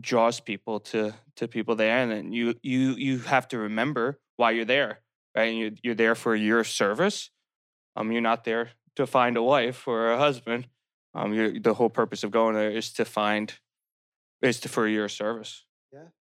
draws 0.00 0.40
people 0.40 0.80
to 0.80 1.14
to 1.36 1.48
people 1.48 1.76
there 1.76 1.98
and 1.98 2.10
then 2.10 2.32
you 2.32 2.54
you 2.62 2.94
you 2.94 3.18
have 3.20 3.46
to 3.48 3.58
remember 3.58 4.18
why 4.36 4.50
you're 4.50 4.64
there 4.64 5.00
right? 5.36 5.50
And 5.50 5.58
you're, 5.58 5.70
you're 5.82 5.94
there 5.94 6.14
for 6.14 6.34
your 6.34 6.64
service. 6.64 7.30
Um 7.96 8.12
you're 8.12 8.20
not 8.20 8.44
there 8.44 8.70
to 8.96 9.06
find 9.06 9.36
a 9.36 9.42
wife 9.42 9.86
or 9.86 10.12
a 10.12 10.18
husband. 10.18 10.68
Um 11.14 11.30
the 11.62 11.74
whole 11.74 11.90
purpose 11.90 12.24
of 12.24 12.30
going 12.30 12.54
there 12.54 12.70
is 12.70 12.92
to 12.94 13.04
find 13.04 13.54
is 14.42 14.60
to 14.60 14.68
for 14.68 14.86
your 14.86 15.08
service 15.08 15.64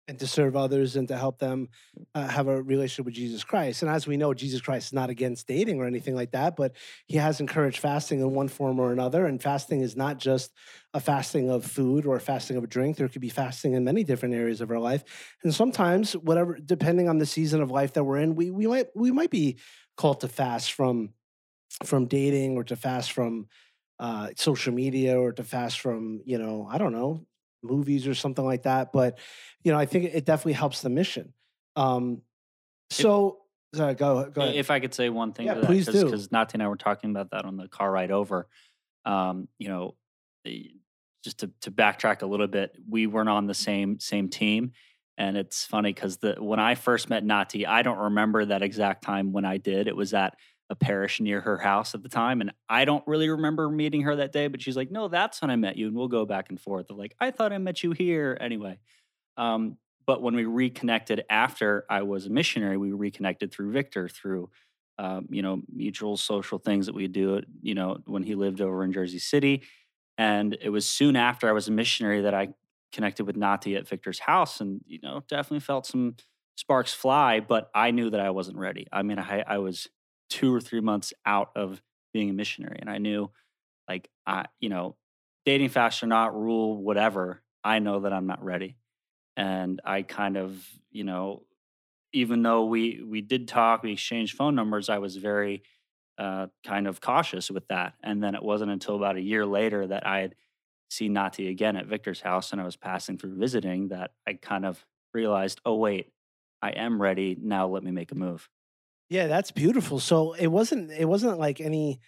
and 0.09 0.19
to 0.21 0.27
serve 0.27 0.57
others 0.57 0.97
and 0.97 1.09
to 1.09 1.17
help 1.17 1.39
them 1.39 1.69
uh, 2.15 2.29
have 2.29 2.47
a 2.47 2.63
relationship 2.63 3.07
with 3.07 3.15
Jesus 3.15 3.43
Christ. 3.43 3.83
And 3.83 3.91
as 3.91 4.07
we 4.07 4.17
know, 4.17 4.33
Jesus 4.35 4.61
Christ 4.61 4.89
is 4.89 4.93
not 4.93 5.11
against 5.11 5.49
dating 5.49 5.81
or 5.81 5.87
anything 5.87 6.15
like 6.15 6.31
that, 6.31 6.55
but 6.55 6.77
he 7.07 7.17
has 7.17 7.41
encouraged 7.41 7.79
fasting 7.79 8.21
in 8.21 8.33
one 8.33 8.49
form 8.49 8.79
or 8.79 8.93
another. 8.93 9.27
And 9.27 9.43
fasting 9.43 9.81
is 9.81 9.97
not 9.97 10.19
just 10.19 10.53
a 10.95 11.01
fasting 11.01 11.51
of 11.51 11.65
food 11.65 12.07
or 12.07 12.17
a 12.17 12.21
fasting 12.21 12.57
of 12.57 12.65
a 12.65 12.69
drink. 12.69 12.97
There 12.97 13.09
could 13.09 13.21
be 13.21 13.29
fasting 13.29 13.73
in 13.75 13.85
many 13.85 14.05
different 14.05 14.35
areas 14.35 14.61
of 14.61 14.71
our 14.71 14.79
life. 14.79 15.03
And 15.43 15.53
sometimes, 15.53 16.13
whatever, 16.13 16.57
depending 16.65 17.09
on 17.09 17.19
the 17.19 17.27
season 17.27 17.61
of 17.61 17.71
life 17.71 17.93
that 17.95 18.05
we're 18.05 18.19
in, 18.19 18.37
we 18.37 18.51
we 18.51 18.67
might 18.67 18.87
we 18.95 19.11
might 19.11 19.31
be 19.31 19.59
called 19.97 20.21
to 20.21 20.29
fast 20.29 20.73
from 20.73 21.11
from 21.85 22.07
dating 22.07 22.57
or 22.57 22.65
to 22.65 22.77
fast 22.77 23.13
from 23.13 23.49
uh, 23.99 24.29
social 24.37 24.73
media 24.73 25.19
or 25.19 25.33
to 25.33 25.43
fast 25.43 25.81
from 25.81 26.21
you 26.25 26.39
know 26.39 26.69
I 26.71 26.79
don't 26.79 26.93
know 26.93 27.27
movies 27.67 28.07
or 28.07 28.15
something 28.15 28.45
like 28.45 28.63
that. 28.65 28.93
But 28.93 29.19
you 29.65 29.73
know, 29.73 29.79
I 29.79 29.87
think 29.87 30.05
it 30.13 30.25
definitely 30.25 30.55
helps 30.55 30.83
the 30.83 30.89
mission. 30.91 31.33
Um, 31.75 32.23
so 32.91 33.39
sorry, 33.75 33.95
go 33.95 34.31
go 34.31 34.43
ahead. 34.43 34.55
If 34.57 34.71
I 34.71 34.81
could 34.81 34.95
say 34.95 35.09
one 35.09 35.33
thing 35.33 35.47
Yeah, 35.47 35.55
to 35.55 35.61
that, 35.61 35.67
please 35.67 35.87
do. 35.87 36.05
because 36.05 36.31
Nati 36.33 36.55
and 36.55 36.63
I 36.63 36.69
were 36.69 36.77
talking 36.77 37.11
about 37.11 37.31
that 37.31 37.45
on 37.45 37.57
the 37.57 37.69
car 37.69 37.91
ride 37.91 38.11
over. 38.11 38.49
Um, 39.05 39.49
you 39.59 39.69
know, 39.69 39.95
eh, 40.47 40.69
just 41.25 41.39
to, 41.39 41.51
to 41.63 41.71
backtrack 41.71 42.23
a 42.23 42.27
little 42.27 42.47
bit, 42.47 42.77
we 42.89 43.07
weren't 43.07 43.29
on 43.29 43.47
the 43.47 43.55
same 43.55 43.99
same 43.99 44.29
team, 44.29 44.73
and 45.19 45.37
it's 45.37 45.65
funny 45.65 45.93
because 45.93 46.19
the 46.19 46.37
when 46.39 46.61
I 46.61 46.75
first 46.75 47.11
met 47.11 47.25
Nati, 47.25 47.67
I 47.67 47.83
don't 47.83 47.99
remember 47.99 48.45
that 48.45 48.63
exact 48.63 49.03
time 49.03 49.33
when 49.33 49.45
I 49.45 49.59
did. 49.59 49.89
It 49.89 49.97
was 49.97 50.15
at 50.15 50.37
a 50.69 50.75
parish 50.75 51.21
near 51.21 51.41
her 51.41 51.59
house 51.59 51.95
at 51.95 52.03
the 52.03 52.09
time, 52.09 52.41
and 52.41 52.53
I 52.69 52.85
don't 52.85 53.07
really 53.07 53.29
remember 53.29 53.69
meeting 53.69 54.03
her 54.03 54.17
that 54.17 54.33
day. 54.33 54.49
But 54.49 54.63
she's 54.63 54.77
like, 54.77 54.91
"No, 54.91 55.09
that's 55.09 55.41
when 55.43 55.51
I 55.51 55.57
met 55.57 55.77
you," 55.77 55.87
and 55.87 55.97
we'll 55.97 56.09
go 56.09 56.27
back 56.27 56.51
and 56.51 56.61
forth. 56.61 56.91
Like, 56.91 57.15
I 57.21 57.31
thought 57.31 57.53
I 57.53 57.59
met 57.59 57.83
you 57.83 57.93
here 57.93 58.37
anyway. 58.41 58.79
Um, 59.37 59.79
but 60.07 60.23
when 60.23 60.35
we 60.35 60.45
reconnected 60.45 61.25
after 61.29 61.85
I 61.91 62.03
was 62.03 62.27
a 62.27 62.31
missionary, 62.31 62.77
we 62.77 62.93
reconnected 62.93 63.53
through 63.53 63.73
Victor 63.73 64.09
through 64.09 64.51
um, 64.99 65.27
you 65.31 65.43
know 65.43 65.63
mutual 65.73 66.17
social 66.17 66.59
things 66.59 66.87
that 66.87 66.95
we 66.95 67.09
do. 67.09 67.43
You 67.63 67.75
know 67.75 67.99
when 68.07 68.23
he 68.23 68.35
lived 68.35 68.61
over 68.61 68.85
in 68.85 68.93
Jersey 68.93 69.19
City, 69.19 69.63
and 70.19 70.57
it 70.61 70.71
was 70.71 70.87
soon 70.87 71.17
after 71.17 71.49
I 71.49 71.53
was 71.53 71.69
a 71.69 71.73
missionary 71.73 72.23
that 72.23 72.35
I 72.35 72.49
connected 72.93 73.25
with 73.27 73.37
Nati 73.37 73.77
at 73.77 73.89
Victor's 73.89 74.19
house, 74.19 74.61
and 74.61 74.81
you 74.87 75.01
know 75.03 75.23
definitely 75.29 75.61
felt 75.61 75.87
some 75.87 76.17
sparks 76.57 76.95
fly. 76.95 77.41
But 77.41 77.71
I 77.75 77.91
knew 77.91 78.11
that 78.11 78.21
I 78.21 78.31
wasn't 78.31 78.59
ready. 78.59 78.87
I 78.93 79.03
mean, 79.03 79.19
I, 79.19 79.45
I 79.47 79.59
was 79.59 79.89
two 80.29 80.55
or 80.55 80.61
three 80.61 80.81
months 80.81 81.13
out 81.25 81.51
of 81.57 81.83
being 82.13 82.31
a 82.31 82.33
missionary, 82.33 82.79
and 82.81 82.91
I 82.91 82.99
knew 82.99 83.31
like 83.89 84.09
I 84.27 84.47
you 84.61 84.69
know 84.69 84.97
dating 85.45 85.69
fast 85.69 86.03
or 86.03 86.07
not, 86.07 86.35
rule 86.35 86.77
whatever. 86.83 87.43
I 87.65 87.81
know 87.81 88.01
that 88.01 88.13
I'm 88.13 88.27
not 88.27 88.45
ready 88.45 88.77
and 89.37 89.81
I 89.85 90.03
kind 90.03 90.37
of, 90.37 90.67
you 90.91 91.05
know, 91.05 91.43
even 92.13 92.43
though 92.43 92.65
we 92.65 93.03
we 93.07 93.21
did 93.21 93.49
talk, 93.49 93.83
we 93.83 93.93
exchanged 93.93 94.37
phone 94.37 94.55
numbers, 94.55 94.89
I 94.89 94.99
was 94.99 95.17
very 95.17 95.63
uh, 96.19 96.47
kind 96.65 96.87
of 96.87 97.01
cautious 97.01 97.51
with 97.51 97.69
that. 97.69 97.95
And 98.03 98.23
then 98.23 98.35
it 98.35 98.43
wasn't 98.43 98.71
until 98.71 98.97
about 98.97 99.17
a 99.17 99.21
year 99.21 99.45
later 99.45 99.87
that 99.87 100.07
I 100.07 100.21
had 100.21 100.35
seen 100.89 101.13
Nati 101.13 101.49
again 101.49 101.77
at 101.77 101.87
Victor's 101.87 102.21
house, 102.21 102.53
and 102.53 102.61
I 102.61 102.65
was 102.65 102.77
passing 102.77 103.19
through 103.19 103.37
visiting 103.37 103.89
that 103.89 104.13
I 104.27 104.35
kind 104.35 104.65
of 104.65 104.85
realized, 105.13 105.61
oh 105.67 105.77
wait, 105.77 106.11
I 106.63 106.71
am 106.71 107.01
ready 107.03 107.37
now. 107.39 107.69
Let 107.69 107.83
me 107.83 107.91
make 107.91 108.13
a 108.13 108.15
move. 108.15 108.49
Yeah, 109.09 109.27
that's 109.29 109.51
beautiful. 109.53 110.01
So 110.01 110.33
it 110.33 110.49
wasn't 110.49 110.91
it 110.91 111.05
wasn't 111.05 111.39
like 111.39 111.61
any 111.61 112.01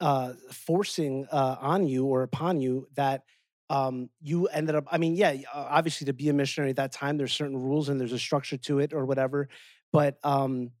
uh 0.00 0.34
forcing 0.52 1.26
uh 1.32 1.56
on 1.60 1.86
you 1.88 2.06
or 2.06 2.22
upon 2.22 2.60
you 2.60 2.88
that 2.96 3.22
um 3.70 4.10
you 4.22 4.46
ended 4.48 4.74
up 4.76 4.86
I 4.92 4.98
mean, 4.98 5.16
yeah, 5.16 5.34
obviously 5.54 6.06
to 6.06 6.12
be 6.14 6.28
a 6.28 6.34
missionary 6.34 6.70
at 6.70 6.76
that 6.76 6.92
time 6.92 7.16
there's 7.18 7.32
certain 7.34 7.56
rules 7.58 7.88
and 7.88 8.00
there's 8.00 8.12
a 8.12 8.18
structure 8.18 8.58
to 8.58 8.80
it 8.80 8.92
or 8.94 9.06
whatever, 9.06 9.48
but 9.92 10.18
um 10.24 10.72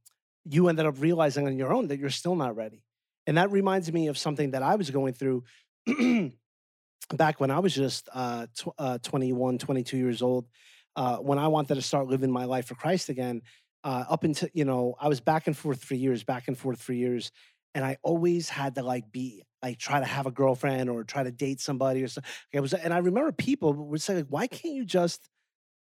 you 0.46 0.68
ended 0.68 0.86
up 0.86 1.00
realizing 1.00 1.46
on 1.46 1.58
your 1.58 1.72
own 1.72 1.88
that 1.88 1.98
you're 1.98 2.10
still 2.10 2.36
not 2.36 2.56
ready. 2.56 2.84
And 3.26 3.38
that 3.38 3.50
reminds 3.52 3.92
me 3.92 4.08
of 4.08 4.18
something 4.18 4.52
that 4.52 4.62
I 4.62 4.76
was 4.76 4.90
going 4.90 5.14
through 5.14 5.44
back 7.14 7.40
when 7.40 7.50
I 7.50 7.58
was 7.60 7.74
just 7.74 8.08
uh, 8.12 8.46
tw- 8.56 8.74
uh 8.78 8.98
21, 9.02 9.58
22 9.58 9.96
years 9.96 10.22
old. 10.22 10.46
Uh 10.96 11.18
when 11.18 11.38
I 11.38 11.48
wanted 11.48 11.74
to 11.76 11.82
start 11.82 12.08
living 12.08 12.30
my 12.30 12.44
life 12.44 12.66
for 12.66 12.74
Christ 12.74 13.08
again, 13.08 13.42
uh, 13.86 14.04
up 14.10 14.24
until 14.24 14.48
you 14.52 14.64
know 14.64 14.96
i 15.00 15.06
was 15.06 15.20
back 15.20 15.46
and 15.46 15.56
forth 15.56 15.82
for 15.82 15.94
years 15.94 16.24
back 16.24 16.48
and 16.48 16.58
forth 16.58 16.82
for 16.82 16.92
years 16.92 17.30
and 17.74 17.84
i 17.84 17.96
always 18.02 18.48
had 18.48 18.74
to 18.74 18.82
like 18.82 19.12
be 19.12 19.44
like 19.62 19.78
try 19.78 20.00
to 20.00 20.04
have 20.04 20.26
a 20.26 20.30
girlfriend 20.32 20.90
or 20.90 21.04
try 21.04 21.22
to 21.22 21.30
date 21.30 21.60
somebody 21.60 22.02
or 22.02 22.08
something 22.08 22.30
it 22.52 22.60
was 22.60 22.74
and 22.74 22.92
i 22.92 22.98
remember 22.98 23.30
people 23.30 23.72
would 23.72 24.02
say 24.02 24.16
like 24.16 24.26
why 24.28 24.48
can't 24.48 24.74
you 24.74 24.84
just 24.84 25.30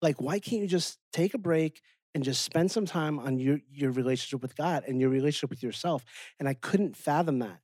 like 0.01 0.21
why 0.21 0.39
can't 0.39 0.61
you 0.61 0.67
just 0.67 0.97
take 1.11 1.33
a 1.33 1.37
break 1.37 1.81
and 2.15 2.23
just 2.23 2.43
spend 2.43 2.71
some 2.71 2.85
time 2.85 3.19
on 3.19 3.37
your 3.37 3.59
your 3.69 3.91
relationship 3.91 4.41
with 4.41 4.55
god 4.55 4.83
and 4.87 4.99
your 4.99 5.09
relationship 5.09 5.49
with 5.49 5.63
yourself? 5.63 6.03
And 6.39 6.47
i 6.47 6.53
couldn't 6.53 6.95
fathom 6.95 7.39
that. 7.39 7.59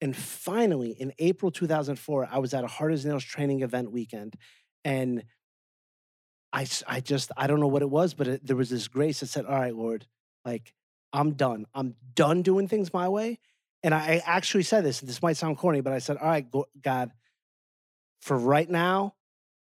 And 0.00 0.16
finally 0.16 0.90
in 0.90 1.12
april 1.18 1.50
2004 1.50 2.28
i 2.30 2.38
was 2.38 2.52
at 2.52 2.64
a 2.64 2.68
hard 2.68 2.92
as 2.92 3.06
nails 3.06 3.24
training 3.24 3.62
event 3.62 3.92
weekend 3.92 4.34
and 4.84 5.24
I, 6.52 6.66
I 6.86 7.00
just 7.00 7.30
I 7.36 7.46
don't 7.46 7.60
know 7.60 7.66
what 7.66 7.82
it 7.82 7.90
was, 7.90 8.14
but 8.14 8.28
it, 8.28 8.46
there 8.46 8.56
was 8.56 8.70
this 8.70 8.88
grace 8.88 9.20
that 9.20 9.26
said, 9.26 9.44
"All 9.46 9.58
right, 9.58 9.74
Lord, 9.74 10.06
like 10.44 10.72
I'm 11.12 11.32
done. 11.32 11.66
I'm 11.74 11.94
done 12.14 12.42
doing 12.42 12.68
things 12.68 12.92
my 12.92 13.08
way." 13.08 13.38
And 13.82 13.94
I, 13.94 14.20
actually 14.26 14.64
said 14.64 14.84
this. 14.84 15.00
and 15.00 15.08
This 15.08 15.22
might 15.22 15.36
sound 15.36 15.56
corny, 15.56 15.80
but 15.80 15.92
I 15.92 15.98
said, 15.98 16.16
"All 16.16 16.28
right, 16.28 16.46
God, 16.82 17.12
for 18.20 18.36
right 18.36 18.68
now, 18.68 19.14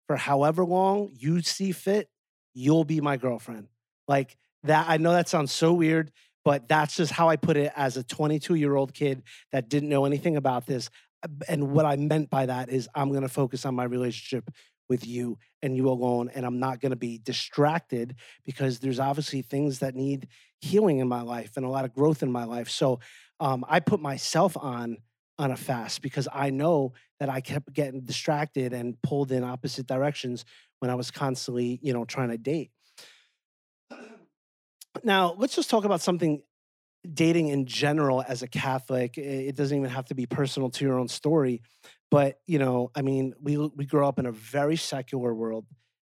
for 0.08 0.16
however 0.16 0.66
long 0.66 1.12
you 1.14 1.42
see 1.42 1.72
fit, 1.72 2.10
you'll 2.54 2.86
be 2.86 3.02
my 3.02 3.18
girlfriend." 3.18 3.68
Like 4.08 4.38
that. 4.64 4.88
I 4.90 4.98
know 4.98 5.12
that 5.12 5.28
sounds 5.28 5.52
so 5.52 5.74
weird, 5.74 6.12
but 6.46 6.70
that's 6.70 6.96
just 6.96 7.12
how 7.12 7.28
I 7.28 7.36
put 7.36 7.58
it 7.58 7.74
as 7.76 7.98
a 7.98 8.04
22 8.04 8.56
year 8.56 8.76
old 8.76 8.94
kid 8.94 9.24
that 9.52 9.68
didn't 9.68 9.90
know 9.90 10.06
anything 10.06 10.38
about 10.38 10.66
this. 10.66 10.90
Uh, 11.22 11.28
And 11.50 11.72
what 11.72 11.86
I 11.86 11.98
meant 11.98 12.30
by 12.30 12.46
that 12.46 12.70
is, 12.70 12.88
I'm 12.96 13.10
going 13.10 13.24
to 13.24 13.30
focus 13.30 13.66
on 13.66 13.76
my 13.76 13.84
relationship 13.84 14.50
with 14.90 15.06
you 15.06 15.38
and 15.62 15.76
you 15.76 15.90
alone 15.90 16.30
and 16.34 16.46
i'm 16.46 16.60
not 16.60 16.80
going 16.80 16.92
to 16.92 16.96
be 16.96 17.18
distracted 17.18 18.16
because 18.46 18.80
there's 18.80 19.00
obviously 19.00 19.42
things 19.42 19.80
that 19.80 19.96
need 19.96 20.28
healing 20.60 21.00
in 21.00 21.08
my 21.08 21.22
life 21.22 21.56
and 21.56 21.66
a 21.66 21.70
lot 21.70 21.86
of 21.86 21.94
growth 21.94 22.24
in 22.24 22.32
my 22.32 22.44
life. 22.44 22.70
So 22.70 23.00
um, 23.40 23.64
i 23.68 23.80
put 23.80 24.00
myself 24.00 24.58
on 24.58 24.98
on 25.40 25.52
a 25.52 25.58
fast 25.58 26.02
because 26.02 26.28
i 26.34 26.50
know 26.50 26.94
that 27.20 27.30
i 27.30 27.42
kept 27.42 27.72
getting 27.74 28.02
distracted 28.02 28.74
and 28.74 29.00
pulled 29.04 29.32
in 29.32 29.44
opposite 29.44 29.86
directions 29.86 30.46
when 30.80 30.90
i 30.90 30.96
was 30.96 31.12
constantly 31.12 31.80
you 31.82 31.94
know 31.94 32.06
trying 32.06 32.30
to 32.30 32.38
date. 32.38 32.72
Now 35.04 35.36
let's 35.38 35.56
just 35.56 35.70
talk 35.70 35.86
about 35.86 36.02
something 36.02 36.42
dating 37.14 37.48
in 37.48 37.66
general 37.66 38.24
as 38.28 38.42
a 38.42 38.48
catholic 38.48 39.18
it 39.18 39.56
doesn't 39.56 39.78
even 39.78 39.90
have 39.90 40.06
to 40.06 40.16
be 40.16 40.26
personal 40.26 40.70
to 40.70 40.84
your 40.86 41.00
own 41.00 41.08
story 41.08 41.62
but 42.12 42.40
you 42.46 42.60
know 42.60 42.92
i 42.96 43.02
mean 43.02 43.34
we 43.42 43.58
we 43.58 43.86
grow 43.86 44.08
up 44.08 44.20
in 44.20 44.26
a 44.26 44.32
very 44.32 44.76
secular 44.76 45.34
world 45.34 45.66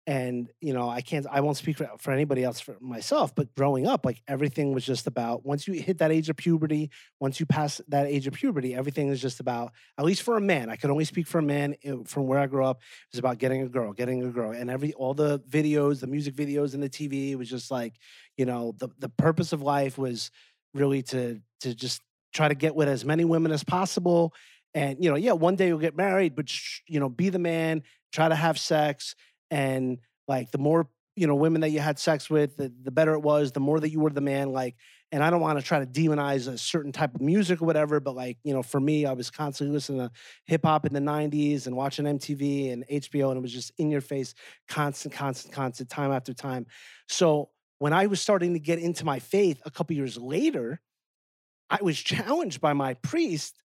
and 0.08 0.50
you 0.62 0.74
know 0.74 0.88
i 0.88 1.02
can't 1.02 1.26
i 1.32 1.42
won't 1.42 1.58
speak 1.58 1.78
for, 1.78 1.90
for 1.98 2.12
anybody 2.12 2.44
else 2.44 2.60
for 2.60 2.76
myself 2.80 3.34
but 3.34 3.54
growing 3.56 3.88
up 3.88 4.06
like 4.06 4.22
everything 4.28 4.72
was 4.72 4.86
just 4.86 5.08
about 5.08 5.46
once 5.46 5.68
you 5.68 5.74
hit 5.74 5.98
that 5.98 6.12
age 6.12 6.30
of 6.30 6.36
puberty 6.36 6.92
once 7.20 7.40
you 7.40 7.46
pass 7.46 7.82
that 7.88 8.06
age 8.06 8.28
of 8.28 8.34
puberty 8.34 8.76
everything 8.76 9.08
is 9.08 9.22
just 9.22 9.40
about 9.40 9.72
at 9.98 10.06
least 10.06 10.22
for 10.22 10.38
a 10.38 10.42
man 10.42 10.70
i 10.70 10.76
could 10.76 10.92
only 10.92 11.06
speak 11.06 11.26
for 11.26 11.40
a 11.40 11.44
man 11.44 11.76
eh, 11.84 11.96
from 12.06 12.28
where 12.28 12.40
i 12.40 12.46
grew 12.46 12.64
up 12.64 12.78
it 12.78 13.14
was 13.14 13.20
about 13.20 13.40
getting 13.40 13.64
a 13.64 13.70
girl 13.70 13.94
getting 13.94 14.24
a 14.24 14.30
girl 14.30 14.52
and 14.52 14.70
every 14.70 14.94
all 14.94 15.14
the 15.14 15.40
videos 15.40 16.00
the 16.02 16.08
music 16.08 16.36
videos 16.36 16.76
and 16.76 16.84
the 16.84 16.90
tv 16.90 17.36
was 17.36 17.50
just 17.50 17.72
like 17.72 17.96
you 18.38 18.46
know 18.46 18.76
the, 18.78 18.90
the 19.00 19.10
purpose 19.10 19.54
of 19.54 19.62
life 19.62 19.98
was 19.98 20.30
really 20.76 21.02
to 21.04 21.40
to 21.62 21.74
just 21.74 22.02
try 22.34 22.48
to 22.48 22.56
get 22.56 22.76
with 22.76 22.88
as 22.88 23.06
many 23.06 23.26
women 23.26 23.52
as 23.52 23.64
possible. 23.64 24.34
And 24.74 25.04
you 25.04 25.10
know 25.10 25.16
yeah 25.16 25.32
one 25.32 25.56
day 25.56 25.68
you'll 25.68 25.80
get 25.80 25.96
married 25.96 26.36
but 26.36 26.50
sh- 26.50 26.82
you 26.88 27.00
know 27.00 27.10
be 27.10 27.30
the 27.30 27.40
man 27.40 27.82
try 28.12 28.30
to 28.30 28.36
have 28.36 28.60
sex. 28.60 29.16
And 29.50 30.00
like 30.28 30.52
the 30.52 30.58
more 30.58 30.90
you 31.16 31.28
know 31.28 31.36
women 31.36 31.62
that 31.62 31.70
you 31.70 31.80
had 31.80 31.98
sex 31.98 32.30
with 32.30 32.58
the, 32.58 32.72
the 32.84 32.92
better 32.92 33.14
it 33.14 33.22
was 33.22 33.54
the 33.54 33.60
more 33.60 33.80
that 33.80 33.90
you 33.90 34.00
were 34.02 34.10
the 34.10 34.22
man 34.22 34.52
like 34.52 34.76
and 35.14 35.24
i 35.24 35.30
don't 35.30 35.40
want 35.40 35.58
to 35.58 35.64
try 35.64 35.80
to 35.80 35.86
demonize 35.86 36.48
a 36.50 36.58
certain 36.58 36.92
type 36.92 37.16
of 37.16 37.22
music 37.22 37.62
or 37.62 37.66
whatever 37.66 38.02
but 38.02 38.16
like 38.16 38.38
you 38.44 38.54
know 38.54 38.62
for 38.62 38.82
me 38.82 39.06
i 39.06 39.14
was 39.14 39.32
constantly 39.32 39.74
listening 39.74 40.00
to 40.00 40.12
hip-hop 40.46 40.86
in 40.86 40.94
the 40.94 41.00
90s 41.00 41.68
and 41.68 41.76
watching 41.76 42.06
mtv 42.06 42.74
and 42.74 42.86
hbo 42.88 43.30
and 43.30 43.38
it 43.38 43.42
was 43.42 43.54
just 43.54 43.72
in 43.78 43.90
your 43.90 44.02
face 44.02 44.34
constant 44.68 45.14
constant 45.14 45.54
constant 45.54 45.90
time 45.90 46.12
after 46.12 46.34
time. 46.34 46.66
So 47.08 47.50
when 47.80 47.94
i 47.94 48.08
was 48.08 48.22
starting 48.22 48.54
to 48.54 48.60
get 48.60 48.80
into 48.80 49.06
my 49.06 49.20
faith 49.20 49.62
a 49.66 49.72
couple 49.72 49.96
years 49.96 50.18
later 50.18 50.80
i 51.70 51.80
was 51.82 52.00
challenged 52.00 52.62
by 52.62 52.74
my 52.74 52.94
priest 52.96 53.62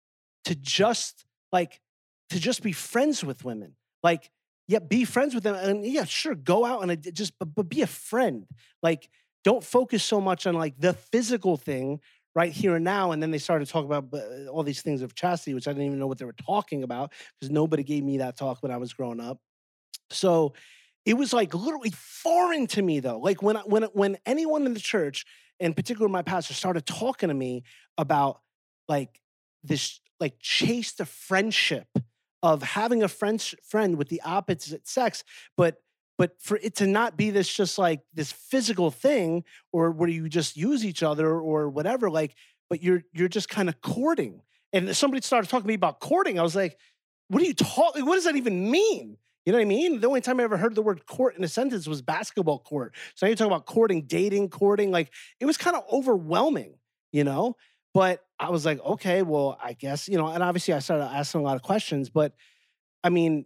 to 0.45 0.55
just 0.55 1.25
like 1.51 1.81
to 2.29 2.39
just 2.39 2.61
be 2.63 2.71
friends 2.71 3.23
with 3.23 3.43
women. 3.43 3.75
Like 4.03 4.31
yeah 4.67 4.79
be 4.79 5.05
friends 5.05 5.33
with 5.33 5.43
them 5.43 5.55
and 5.55 5.85
yeah 5.85 6.03
sure 6.03 6.35
go 6.35 6.65
out 6.65 6.81
and 6.81 6.91
uh, 6.91 7.11
just 7.11 7.33
but, 7.39 7.53
but 7.53 7.69
be 7.69 7.81
a 7.81 7.87
friend. 7.87 8.45
Like 8.81 9.09
don't 9.43 9.63
focus 9.63 10.03
so 10.03 10.19
much 10.19 10.47
on 10.47 10.55
like 10.55 10.75
the 10.79 10.93
physical 10.93 11.57
thing 11.57 11.99
right 12.35 12.51
here 12.51 12.75
and 12.75 12.85
now 12.85 13.11
and 13.11 13.21
then 13.21 13.31
they 13.31 13.37
started 13.37 13.67
talking 13.67 13.91
about 13.91 14.13
uh, 14.13 14.47
all 14.47 14.63
these 14.63 14.81
things 14.81 15.01
of 15.01 15.15
chastity 15.15 15.55
which 15.55 15.67
i 15.67 15.71
didn't 15.71 15.87
even 15.87 15.97
know 15.97 16.05
what 16.05 16.19
they 16.19 16.25
were 16.25 16.33
talking 16.33 16.83
about 16.83 17.11
because 17.39 17.49
nobody 17.49 17.81
gave 17.81 18.03
me 18.03 18.19
that 18.19 18.37
talk 18.37 18.61
when 18.61 18.71
i 18.71 18.77
was 18.77 18.93
growing 18.93 19.19
up. 19.19 19.39
So 20.11 20.53
it 21.07 21.15
was 21.17 21.33
like 21.33 21.53
literally 21.53 21.91
foreign 21.91 22.67
to 22.67 22.81
me 22.81 22.99
though 22.99 23.19
like 23.19 23.41
when 23.41 23.55
when 23.65 23.83
when 23.93 24.17
anyone 24.25 24.65
in 24.65 24.73
the 24.73 24.79
church 24.79 25.25
in 25.59 25.73
particular 25.73 26.07
my 26.07 26.21
pastor 26.21 26.53
started 26.53 26.85
talking 26.85 27.29
to 27.29 27.35
me 27.35 27.63
about 27.97 28.41
like 28.87 29.21
this 29.63 29.99
like 30.19 30.35
chase 30.39 30.93
the 30.93 31.05
friendship 31.05 31.87
of 32.43 32.63
having 32.63 33.03
a 33.03 33.07
friend 33.07 33.41
friend 33.67 33.97
with 33.97 34.09
the 34.09 34.21
opposite 34.21 34.87
sex, 34.87 35.23
but 35.55 35.77
but 36.17 36.41
for 36.41 36.57
it 36.57 36.75
to 36.75 36.87
not 36.87 37.15
be 37.15 37.29
this 37.29 37.51
just 37.53 37.77
like 37.77 38.01
this 38.13 38.31
physical 38.31 38.89
thing 38.89 39.43
or 39.71 39.91
where 39.91 40.09
you 40.09 40.27
just 40.29 40.57
use 40.57 40.83
each 40.83 41.03
other 41.03 41.39
or 41.39 41.69
whatever, 41.69 42.09
like, 42.09 42.35
but 42.69 42.81
you're 42.81 43.03
you're 43.13 43.27
just 43.27 43.49
kind 43.49 43.69
of 43.69 43.81
courting. 43.81 44.41
And 44.73 44.95
somebody 44.95 45.21
started 45.21 45.49
talking 45.49 45.63
to 45.63 45.67
me 45.67 45.75
about 45.75 45.99
courting. 45.99 46.39
I 46.39 46.43
was 46.43 46.55
like, 46.55 46.77
what 47.29 47.41
are 47.41 47.45
you 47.45 47.53
talking? 47.53 48.05
What 48.05 48.15
does 48.15 48.25
that 48.25 48.35
even 48.35 48.69
mean? 48.69 49.17
You 49.47 49.53
know 49.53 49.59
what 49.59 49.61
I 49.61 49.69
mean? 49.69 50.01
The 50.01 50.07
only 50.07 50.19
time 50.19 50.41
I 50.41 50.43
ever 50.43 50.57
heard 50.57 50.75
the 50.75 50.81
word 50.81 51.05
court 51.05 51.37
in 51.37 51.43
a 51.45 51.47
sentence 51.47 51.87
was 51.87 52.01
basketball 52.01 52.59
court. 52.59 52.93
So 53.15 53.25
now 53.25 53.29
you're 53.29 53.37
talking 53.37 53.53
about 53.53 53.65
courting, 53.65 54.01
dating, 54.01 54.49
courting. 54.49 54.91
Like 54.91 55.09
it 55.39 55.45
was 55.45 55.55
kind 55.55 55.73
of 55.73 55.85
overwhelming, 55.89 56.73
you 57.13 57.23
know? 57.23 57.55
But 57.93 58.25
I 58.37 58.49
was 58.49 58.65
like, 58.65 58.83
okay, 58.83 59.21
well, 59.21 59.57
I 59.63 59.71
guess, 59.71 60.09
you 60.09 60.17
know, 60.17 60.27
and 60.27 60.43
obviously 60.43 60.73
I 60.73 60.79
started 60.79 61.05
asking 61.05 61.39
a 61.39 61.43
lot 61.45 61.55
of 61.55 61.61
questions, 61.61 62.09
but 62.09 62.33
I 63.05 63.09
mean, 63.09 63.45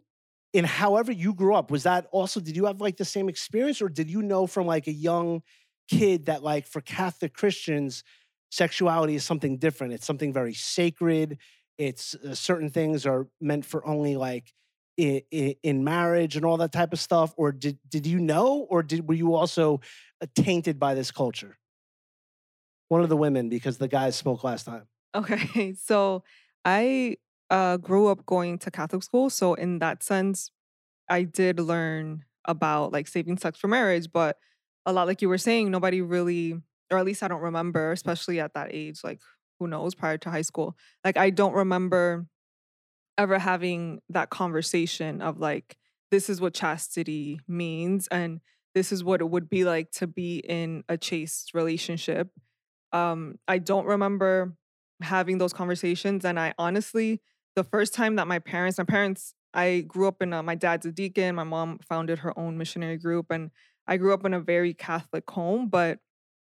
in 0.53 0.65
however 0.65 1.11
you 1.11 1.35
grew 1.35 1.53
up, 1.53 1.69
was 1.69 1.83
that 1.83 2.07
also, 2.11 2.39
did 2.39 2.55
you 2.55 2.65
have 2.65 2.81
like 2.81 2.97
the 2.97 3.05
same 3.05 3.29
experience 3.29 3.79
or 3.79 3.87
did 3.87 4.09
you 4.09 4.23
know 4.23 4.47
from 4.47 4.65
like 4.65 4.87
a 4.87 4.91
young 4.91 5.43
kid 5.87 6.25
that 6.25 6.41
like 6.41 6.65
for 6.65 6.81
Catholic 6.81 7.35
Christians, 7.35 8.03
sexuality 8.49 9.13
is 9.13 9.23
something 9.23 9.59
different? 9.59 9.93
It's 9.93 10.07
something 10.07 10.33
very 10.33 10.55
sacred. 10.55 11.37
It's 11.77 12.15
uh, 12.15 12.33
certain 12.33 12.71
things 12.71 13.05
are 13.05 13.27
meant 13.39 13.65
for 13.65 13.85
only 13.85 14.15
like 14.15 14.51
in, 14.97 15.21
in, 15.63 15.83
marriage 15.83 16.35
and 16.35 16.45
all 16.45 16.57
that 16.57 16.71
type 16.71 16.93
of 16.93 16.99
stuff. 16.99 17.33
Or 17.37 17.51
did, 17.51 17.79
did 17.87 18.05
you 18.05 18.19
know, 18.19 18.67
or 18.69 18.83
did, 18.83 19.07
were 19.07 19.15
you 19.15 19.35
also 19.35 19.81
uh, 20.21 20.27
tainted 20.35 20.79
by 20.79 20.93
this 20.93 21.11
culture? 21.11 21.57
one 22.91 23.01
of 23.01 23.07
the 23.07 23.15
women 23.15 23.47
because 23.47 23.77
the 23.77 23.87
guys 23.87 24.17
spoke 24.17 24.43
last 24.43 24.65
time. 24.65 24.83
Okay. 25.15 25.73
So 25.81 26.23
I 26.65 27.15
uh, 27.49 27.77
grew 27.77 28.07
up 28.07 28.25
going 28.25 28.59
to 28.59 28.69
Catholic 28.69 29.01
school. 29.01 29.29
So 29.29 29.53
in 29.53 29.79
that 29.79 30.03
sense, 30.03 30.51
I 31.09 31.23
did 31.23 31.57
learn 31.61 32.25
about 32.43 32.91
like 32.91 33.07
saving 33.07 33.37
sex 33.37 33.57
for 33.57 33.69
marriage, 33.69 34.07
but 34.11 34.37
a 34.85 34.91
lot 34.91 35.07
like 35.07 35.21
you 35.21 35.29
were 35.29 35.37
saying, 35.37 35.71
nobody 35.71 36.01
really, 36.01 36.59
or 36.91 36.97
at 36.97 37.05
least 37.05 37.23
I 37.23 37.29
don't 37.29 37.41
remember, 37.41 37.93
especially 37.93 38.41
at 38.41 38.55
that 38.55 38.67
age, 38.71 38.99
like 39.05 39.21
who 39.57 39.67
knows, 39.67 39.95
prior 39.95 40.17
to 40.17 40.29
high 40.29 40.41
school. 40.41 40.75
Like 41.05 41.15
I 41.15 41.29
don't 41.29 41.53
remember 41.53 42.25
ever 43.21 43.39
having 43.39 44.01
that 44.09 44.29
conversation 44.29 45.21
of 45.21 45.39
like, 45.39 45.77
this 46.11 46.29
is 46.29 46.41
what 46.41 46.53
chastity 46.53 47.39
means 47.47 48.07
and 48.09 48.41
this 48.75 48.91
is 48.91 49.03
what 49.03 49.21
it 49.21 49.29
would 49.29 49.49
be 49.49 49.63
like 49.63 49.91
to 49.91 50.07
be 50.07 50.39
in 50.39 50.83
a 50.89 50.97
chaste 50.97 51.53
relationship 51.53 52.29
um, 52.93 53.39
I 53.47 53.57
don't 53.57 53.85
remember 53.85 54.53
having 55.01 55.37
those 55.37 55.53
conversations. 55.53 56.25
And 56.25 56.39
I 56.39 56.53
honestly, 56.57 57.21
the 57.55 57.63
first 57.63 57.93
time 57.93 58.15
that 58.17 58.27
my 58.27 58.39
parents, 58.39 58.77
my 58.77 58.83
parents, 58.83 59.33
I 59.53 59.83
grew 59.87 60.07
up 60.07 60.21
in 60.21 60.33
a, 60.33 60.43
my 60.43 60.55
dad's 60.55 60.85
a 60.85 60.91
deacon, 60.91 61.35
my 61.35 61.43
mom 61.43 61.79
founded 61.87 62.19
her 62.19 62.37
own 62.39 62.57
missionary 62.57 62.97
group, 62.97 63.27
and 63.29 63.51
I 63.87 63.97
grew 63.97 64.13
up 64.13 64.25
in 64.25 64.33
a 64.33 64.39
very 64.39 64.73
Catholic 64.73 65.29
home, 65.29 65.67
but 65.67 65.99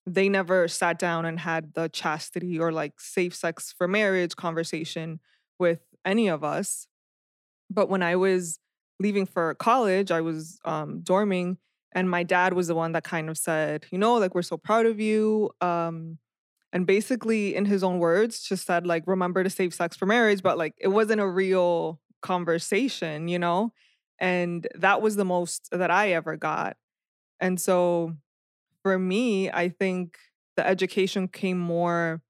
they 0.05 0.27
never 0.27 0.67
sat 0.67 0.99
down 0.99 1.25
and 1.25 1.39
had 1.39 1.73
the 1.73 1.89
chastity 1.89 2.59
or 2.59 2.71
like 2.71 2.99
safe 2.99 3.35
sex 3.35 3.73
for 3.77 3.87
marriage 3.87 4.35
conversation 4.35 5.19
with 5.59 5.79
any 6.07 6.27
of 6.27 6.43
us. 6.43 6.87
But 7.69 7.89
when 7.89 8.01
I 8.01 8.15
was 8.15 8.59
leaving 8.99 9.25
for 9.27 9.53
college, 9.55 10.09
I 10.09 10.21
was 10.21 10.59
um, 10.65 11.01
dorming, 11.03 11.57
and 11.93 12.09
my 12.09 12.23
dad 12.23 12.53
was 12.53 12.67
the 12.67 12.75
one 12.75 12.93
that 12.93 13.03
kind 13.03 13.29
of 13.29 13.37
said, 13.37 13.85
you 13.91 13.97
know, 13.99 14.15
like, 14.15 14.33
we're 14.33 14.41
so 14.41 14.57
proud 14.57 14.85
of 14.85 14.99
you. 14.99 15.51
Um, 15.61 16.17
and 16.73 16.85
basically 16.85 17.55
in 17.55 17.65
his 17.65 17.83
own 17.83 17.99
words 17.99 18.41
just 18.41 18.65
said 18.65 18.85
like 18.85 19.03
remember 19.07 19.43
to 19.43 19.49
save 19.49 19.73
sex 19.73 19.95
for 19.95 20.05
marriage 20.05 20.41
but 20.43 20.57
like 20.57 20.73
it 20.77 20.89
wasn't 20.89 21.19
a 21.19 21.27
real 21.27 21.99
conversation 22.21 23.27
you 23.27 23.39
know 23.39 23.71
and 24.19 24.67
that 24.75 25.01
was 25.01 25.15
the 25.15 25.25
most 25.25 25.69
that 25.71 25.91
i 25.91 26.11
ever 26.11 26.35
got 26.35 26.77
and 27.39 27.59
so 27.59 28.13
for 28.83 28.97
me 28.99 29.49
i 29.51 29.69
think 29.69 30.17
the 30.55 30.67
education 30.67 31.27
came 31.27 31.59
more 31.59 32.21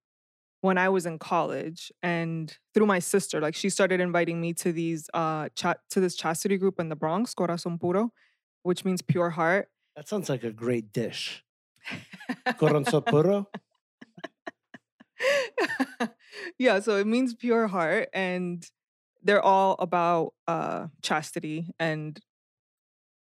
when 0.67 0.77
i 0.77 0.89
was 0.89 1.05
in 1.05 1.17
college 1.17 1.91
and 2.03 2.57
through 2.73 2.85
my 2.85 2.99
sister 2.99 3.39
like 3.39 3.55
she 3.55 3.69
started 3.69 3.99
inviting 3.99 4.39
me 4.45 4.53
to 4.53 4.71
these 4.71 5.09
uh 5.13 5.47
chat 5.55 5.79
to 5.89 5.99
this 5.99 6.15
chastity 6.15 6.57
group 6.57 6.79
in 6.79 6.89
the 6.89 6.95
bronx 6.95 7.33
corazon 7.33 7.77
puro 7.79 8.11
which 8.67 8.83
means 8.83 9.01
pure 9.01 9.29
heart. 9.29 9.69
That 9.95 10.09
sounds 10.09 10.27
like 10.27 10.43
a 10.43 10.51
great 10.51 10.91
dish. 10.91 11.41
Corazon 12.57 13.01
puro? 13.07 13.47
Yeah, 16.59 16.81
so 16.81 16.97
it 16.97 17.07
means 17.07 17.33
pure 17.33 17.67
heart 17.67 18.09
and 18.13 18.63
they're 19.23 19.41
all 19.41 19.77
about 19.79 20.33
uh 20.47 20.87
chastity 21.01 21.73
and 21.79 22.19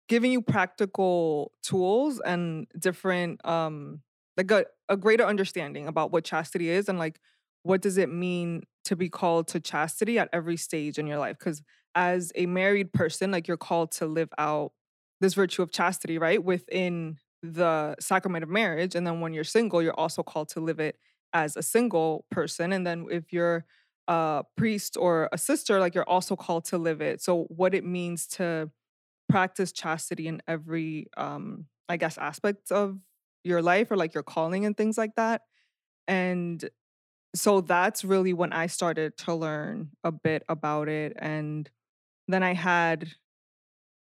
giving 0.10 0.32
you 0.32 0.42
practical 0.42 1.54
tools 1.64 2.20
and 2.20 2.68
different 2.78 3.44
um 3.46 4.02
like 4.50 4.52
a, 4.52 4.94
a 4.94 4.98
greater 4.98 5.26
understanding 5.26 5.88
about 5.88 6.12
what 6.12 6.24
chastity 6.24 6.70
is 6.70 6.90
and 6.90 7.00
like 7.00 7.20
what 7.64 7.82
does 7.82 7.98
it 7.98 8.12
mean 8.12 8.64
to 8.86 8.96
be 8.96 9.10
called 9.10 9.48
to 9.50 9.60
chastity 9.60 10.18
at 10.18 10.30
every 10.34 10.58
stage 10.58 10.98
in 10.98 11.08
your 11.08 11.20
life 11.20 11.38
because 11.38 11.62
as 11.96 12.32
a 12.36 12.46
married 12.46 12.94
person 12.94 13.32
like 13.32 13.48
you're 13.48 13.58
called 13.58 13.92
to 13.92 14.06
live 14.06 14.30
out 14.38 14.72
this 15.20 15.34
virtue 15.34 15.62
of 15.62 15.72
chastity 15.72 16.18
right 16.18 16.44
within 16.44 17.18
the 17.44 17.96
sacrament 18.00 18.44
of 18.44 18.50
marriage 18.50 18.96
and 18.96 19.06
then 19.06 19.20
when 19.20 19.34
you're 19.34 19.44
single 19.44 19.82
you're 19.82 20.00
also 20.00 20.24
called 20.24 20.50
to 20.50 20.60
live 20.60 20.80
it 20.80 20.98
as 21.34 21.56
a 21.56 21.64
single 21.64 22.26
person. 22.32 22.74
And 22.74 22.86
then 22.86 23.08
if 23.10 23.32
you're 23.32 23.66
a 24.08 24.44
priest 24.58 24.98
or 24.98 25.30
a 25.32 25.38
sister, 25.38 25.80
like 25.80 25.96
you're 25.96 26.10
also 26.10 26.36
called 26.36 26.66
to 26.66 26.78
live 26.78 27.02
it. 27.02 27.22
So 27.22 27.44
what 27.46 27.74
it 27.74 27.86
means 27.86 28.28
to 28.28 28.70
practice 29.30 29.72
chastity 29.72 30.28
in 30.28 30.42
every 30.48 31.08
um 31.16 31.66
I 31.88 31.98
guess 31.98 32.18
aspects 32.18 32.72
of 32.72 33.00
your 33.44 33.62
life 33.62 33.92
or 33.92 33.98
like 33.98 34.14
your 34.14 34.24
calling 34.24 34.66
and 34.66 34.76
things 34.76 34.98
like 34.98 35.16
that. 35.16 35.42
And 36.08 36.70
so 37.36 37.62
that's 37.62 38.04
really 38.04 38.34
when 38.34 38.52
I 38.54 38.68
started 38.68 39.18
to 39.20 39.34
learn 39.34 39.92
a 40.04 40.12
bit 40.12 40.44
about 40.50 40.90
it 40.90 41.14
and 41.18 41.70
then 42.28 42.44
I 42.44 42.54
had 42.54 43.10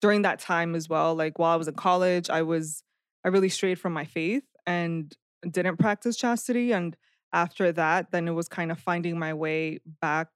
during 0.01 0.23
that 0.23 0.39
time 0.39 0.75
as 0.75 0.89
well 0.89 1.15
like 1.15 1.39
while 1.39 1.53
I 1.53 1.55
was 1.55 1.67
in 1.67 1.75
college 1.75 2.29
I 2.29 2.41
was 2.41 2.83
I 3.23 3.29
really 3.29 3.49
strayed 3.49 3.79
from 3.79 3.93
my 3.93 4.05
faith 4.05 4.43
and 4.65 5.15
didn't 5.49 5.77
practice 5.77 6.17
chastity 6.17 6.73
and 6.73 6.97
after 7.31 7.71
that 7.71 8.11
then 8.11 8.27
it 8.27 8.31
was 8.31 8.49
kind 8.49 8.71
of 8.71 8.79
finding 8.79 9.17
my 9.17 9.33
way 9.33 9.79
back 10.01 10.27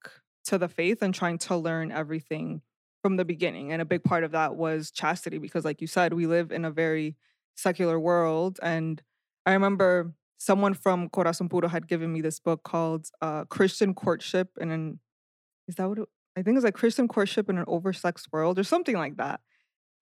to 0.46 0.56
the 0.56 0.68
faith 0.68 1.02
and 1.02 1.14
trying 1.14 1.38
to 1.38 1.56
learn 1.56 1.92
everything 1.92 2.62
from 3.02 3.16
the 3.16 3.24
beginning 3.24 3.70
and 3.70 3.82
a 3.82 3.86
big 3.86 4.02
part 4.02 4.24
of 4.24 4.32
that 4.32 4.56
was 4.56 4.90
chastity 4.90 5.38
because 5.38 5.64
like 5.64 5.82
you 5.82 5.86
said 5.86 6.14
we 6.14 6.26
live 6.26 6.50
in 6.50 6.64
a 6.64 6.70
very 6.70 7.16
secular 7.58 7.98
world 7.98 8.58
and 8.62 9.02
I 9.44 9.52
remember 9.52 10.12
someone 10.38 10.74
from 10.74 11.08
Corazon 11.08 11.48
Puro 11.48 11.68
had 11.68 11.88
given 11.88 12.12
me 12.12 12.20
this 12.20 12.38
book 12.38 12.62
called 12.62 13.06
uh, 13.20 13.44
Christian 13.46 13.94
Courtship 13.94 14.50
in 14.60 14.70
an 14.70 15.00
is 15.66 15.74
that 15.74 15.88
what 15.88 15.98
it, 15.98 16.08
I 16.36 16.42
think 16.42 16.56
it's 16.56 16.64
like 16.64 16.74
Christian 16.74 17.08
Courtship 17.08 17.50
in 17.50 17.58
an 17.58 17.64
Oversexed 17.64 18.28
World 18.32 18.58
or 18.58 18.64
something 18.64 18.96
like 18.96 19.16
that. 19.16 19.40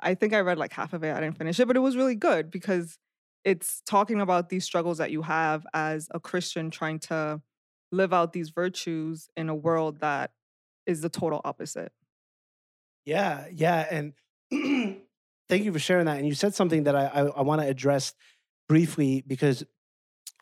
I 0.01 0.15
think 0.15 0.35
I 0.35 0.41
read 0.41 0.59
like 0.59 0.73
half 0.73 0.93
of 0.93 1.03
it. 1.03 1.15
I 1.15 1.21
didn't 1.21 1.39
finish 1.39 1.59
it, 1.59 1.67
but 1.67 1.77
it 1.77 1.81
was 1.81 1.97
really 1.97 2.15
good 2.15 2.51
because 2.51 2.99
it's 3.43 3.81
talking 3.87 4.21
about 4.21 4.51
these 4.51 4.65
struggles 4.65 4.99
that 4.99 5.11
you 5.11 5.23
have 5.23 5.67
as 5.73 6.09
a 6.11 6.21
Christian 6.21 6.71
trying 6.71 6.99
to 6.99 7.41
live 7.91 8.13
out 8.13 8.33
these 8.33 8.51
virtues 8.51 9.29
in 9.37 9.49
a 9.49 9.55
world 9.55 10.01
that 10.01 10.33
is 10.85 11.01
the 11.01 11.09
total 11.09 11.41
opposite. 11.45 11.93
Yeah, 13.07 13.47
yeah, 13.53 13.87
and 13.91 14.13
thank 15.49 15.65
you 15.65 15.73
for 15.73 15.79
sharing 15.79 16.07
that. 16.07 16.19
And 16.19 16.27
you 16.27 16.35
said 16.35 16.55
something 16.55 16.85
that 16.85 16.97
I 16.97 17.07
I, 17.07 17.21
I 17.27 17.43
want 17.43 17.61
to 17.61 17.69
address 17.69 18.15
briefly 18.69 19.23
because 19.27 19.65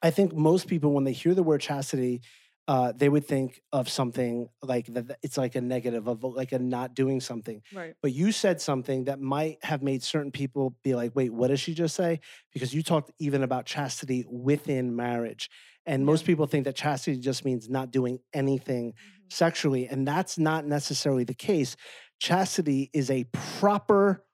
I 0.03 0.11
think 0.11 0.35
most 0.35 0.69
people 0.69 0.93
when 0.93 1.05
they 1.05 1.13
hear 1.13 1.35
the 1.35 1.43
word 1.43 1.61
chastity, 1.61 2.23
uh, 2.67 2.93
they 2.97 3.09
would 3.09 3.27
think 3.27 3.61
of 3.73 3.89
something 3.89 4.49
like 4.63 4.87
that. 4.87 5.19
It's 5.23 5.37
like 5.37 5.55
a 5.55 5.61
negative 5.61 6.09
of 6.09 6.25
like 6.25 6.53
a 6.53 6.59
not 6.59 6.95
doing 6.95 7.21
something. 7.21 7.63
Right. 7.75 7.95
But 8.01 8.13
you 8.13 8.33
said 8.33 8.61
something 8.61 9.05
that 9.05 9.21
might 9.21 9.59
have 9.63 9.83
made 9.83 10.03
certain 10.03 10.31
people 10.31 10.75
be 10.83 10.95
like, 10.95 11.15
"Wait, 11.15 11.33
what 11.33 11.49
did 11.49 11.61
she 11.61 11.75
just 11.75 11.95
say?" 11.95 12.21
Because 12.53 12.73
you 12.75 12.83
talked 12.83 13.13
even 13.19 13.43
about 13.43 13.67
chastity 13.67 14.25
within 14.29 14.97
marriage, 14.97 15.51
and 15.85 16.07
most 16.07 16.25
people 16.25 16.47
think 16.47 16.65
that 16.65 16.77
chastity 16.77 17.19
just 17.19 17.45
means 17.45 17.69
not 17.69 17.91
doing 17.91 18.19
anything 18.33 18.95
sexually, 19.29 19.87
and 19.87 20.09
that's 20.09 20.39
not 20.39 20.67
necessarily 20.67 21.25
the 21.25 21.35
case. 21.35 21.77
Chastity 22.19 22.91
is 22.95 23.11
a 23.11 23.25
proper 23.33 24.25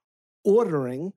ordering 0.44 1.12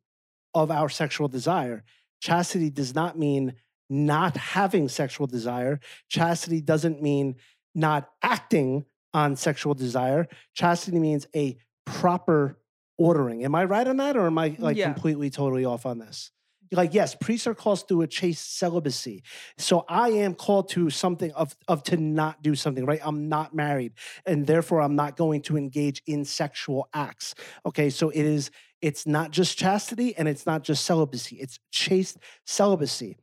of 0.53 0.71
our 0.71 0.89
sexual 0.89 1.27
desire. 1.27 1.83
Chastity 2.21 2.69
does 2.69 2.93
not 2.95 3.17
mean 3.17 3.53
not 3.89 4.37
having 4.37 4.87
sexual 4.89 5.27
desire. 5.27 5.79
Chastity 6.09 6.61
doesn't 6.61 7.01
mean 7.01 7.35
not 7.75 8.09
acting 8.21 8.85
on 9.13 9.35
sexual 9.35 9.73
desire. 9.73 10.27
Chastity 10.55 10.99
means 10.99 11.27
a 11.35 11.57
proper 11.85 12.57
ordering. 12.97 13.43
Am 13.43 13.53
I 13.55 13.65
right 13.65 13.87
on 13.87 13.97
that, 13.97 14.15
or 14.15 14.25
am 14.25 14.37
I 14.37 14.55
like 14.59 14.77
Yeah. 14.77 14.91
completely, 14.93 15.29
totally 15.29 15.65
off 15.65 15.85
on 15.85 15.99
this? 15.99 16.31
Like, 16.73 16.93
yes, 16.93 17.15
priests 17.15 17.47
are 17.47 17.55
called 17.55 17.87
to 17.87 18.01
a 18.01 18.07
chaste 18.07 18.57
celibacy. 18.57 19.23
So 19.57 19.85
I 19.87 20.09
am 20.09 20.33
called 20.33 20.69
to 20.69 20.89
something 20.89 21.31
of, 21.31 21.55
of 21.67 21.83
to 21.83 21.97
not 21.97 22.41
do 22.41 22.55
something, 22.55 22.85
right? 22.85 22.99
I'm 23.03 23.29
not 23.29 23.53
married, 23.53 23.93
and 24.25 24.45
therefore 24.45 24.81
I'm 24.81 24.95
not 24.95 25.15
going 25.15 25.41
to 25.43 25.57
engage 25.57 26.01
in 26.07 26.25
sexual 26.25 26.89
acts. 26.93 27.35
Okay, 27.65 27.89
so 27.89 28.09
it 28.09 28.25
is, 28.25 28.51
it's 28.81 29.05
not 29.05 29.31
just 29.31 29.57
chastity 29.57 30.15
and 30.17 30.27
it's 30.27 30.45
not 30.45 30.63
just 30.63 30.85
celibacy, 30.85 31.37
it's 31.37 31.59
chaste 31.71 32.17
celibacy. 32.45 33.17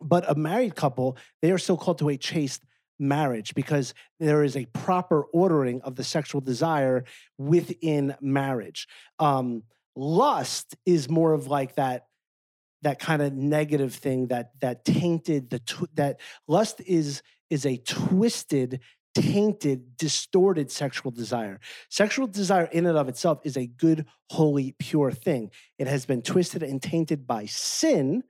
But 0.00 0.28
a 0.30 0.34
married 0.34 0.74
couple, 0.74 1.16
they 1.40 1.50
are 1.50 1.58
still 1.58 1.76
called 1.76 1.98
to 1.98 2.10
a 2.10 2.16
chaste 2.16 2.62
marriage 2.98 3.54
because 3.54 3.94
there 4.20 4.44
is 4.44 4.56
a 4.56 4.66
proper 4.66 5.24
ordering 5.32 5.80
of 5.82 5.96
the 5.96 6.04
sexual 6.04 6.40
desire 6.40 7.04
within 7.38 8.14
marriage. 8.20 8.86
Um, 9.18 9.62
lust 9.96 10.76
is 10.86 11.08
more 11.08 11.32
of 11.32 11.46
like 11.46 11.76
that 11.76 12.06
that 12.84 12.98
kind 12.98 13.20
of 13.20 13.34
negative 13.34 13.94
thing 13.94 14.28
that 14.28 14.52
that 14.60 14.84
tainted 14.84 15.50
the 15.50 15.58
tw- 15.58 15.94
that 15.94 16.20
lust 16.46 16.80
is 16.86 17.22
is 17.50 17.66
a 17.66 17.76
twisted 17.78 18.80
tainted 19.14 19.96
distorted 19.96 20.70
sexual 20.70 21.12
desire. 21.12 21.60
Sexual 21.88 22.26
desire 22.26 22.64
in 22.72 22.86
and 22.86 22.98
of 22.98 23.08
itself 23.08 23.38
is 23.44 23.56
a 23.56 23.66
good 23.66 24.06
holy 24.30 24.74
pure 24.78 25.12
thing. 25.12 25.50
It 25.78 25.86
has 25.86 26.04
been 26.04 26.20
twisted 26.20 26.64
and 26.64 26.82
tainted 26.82 27.26
by 27.26 27.46
sin 27.46 28.24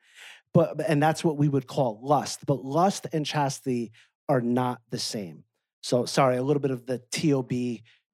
but 0.55 0.89
and 0.89 1.03
that's 1.03 1.25
what 1.25 1.37
we 1.37 1.49
would 1.49 1.67
call 1.67 1.99
lust. 2.03 2.47
But 2.47 2.65
lust 2.65 3.09
and 3.13 3.27
chastity 3.27 3.93
are 4.29 4.41
not 4.41 4.81
the 4.91 4.99
same. 4.99 5.45
So 5.83 6.07
sorry 6.07 6.37
a 6.37 6.43
little 6.43 6.63
bit 6.63 6.71
of 6.71 6.87
the 6.87 6.99
tob 7.11 7.53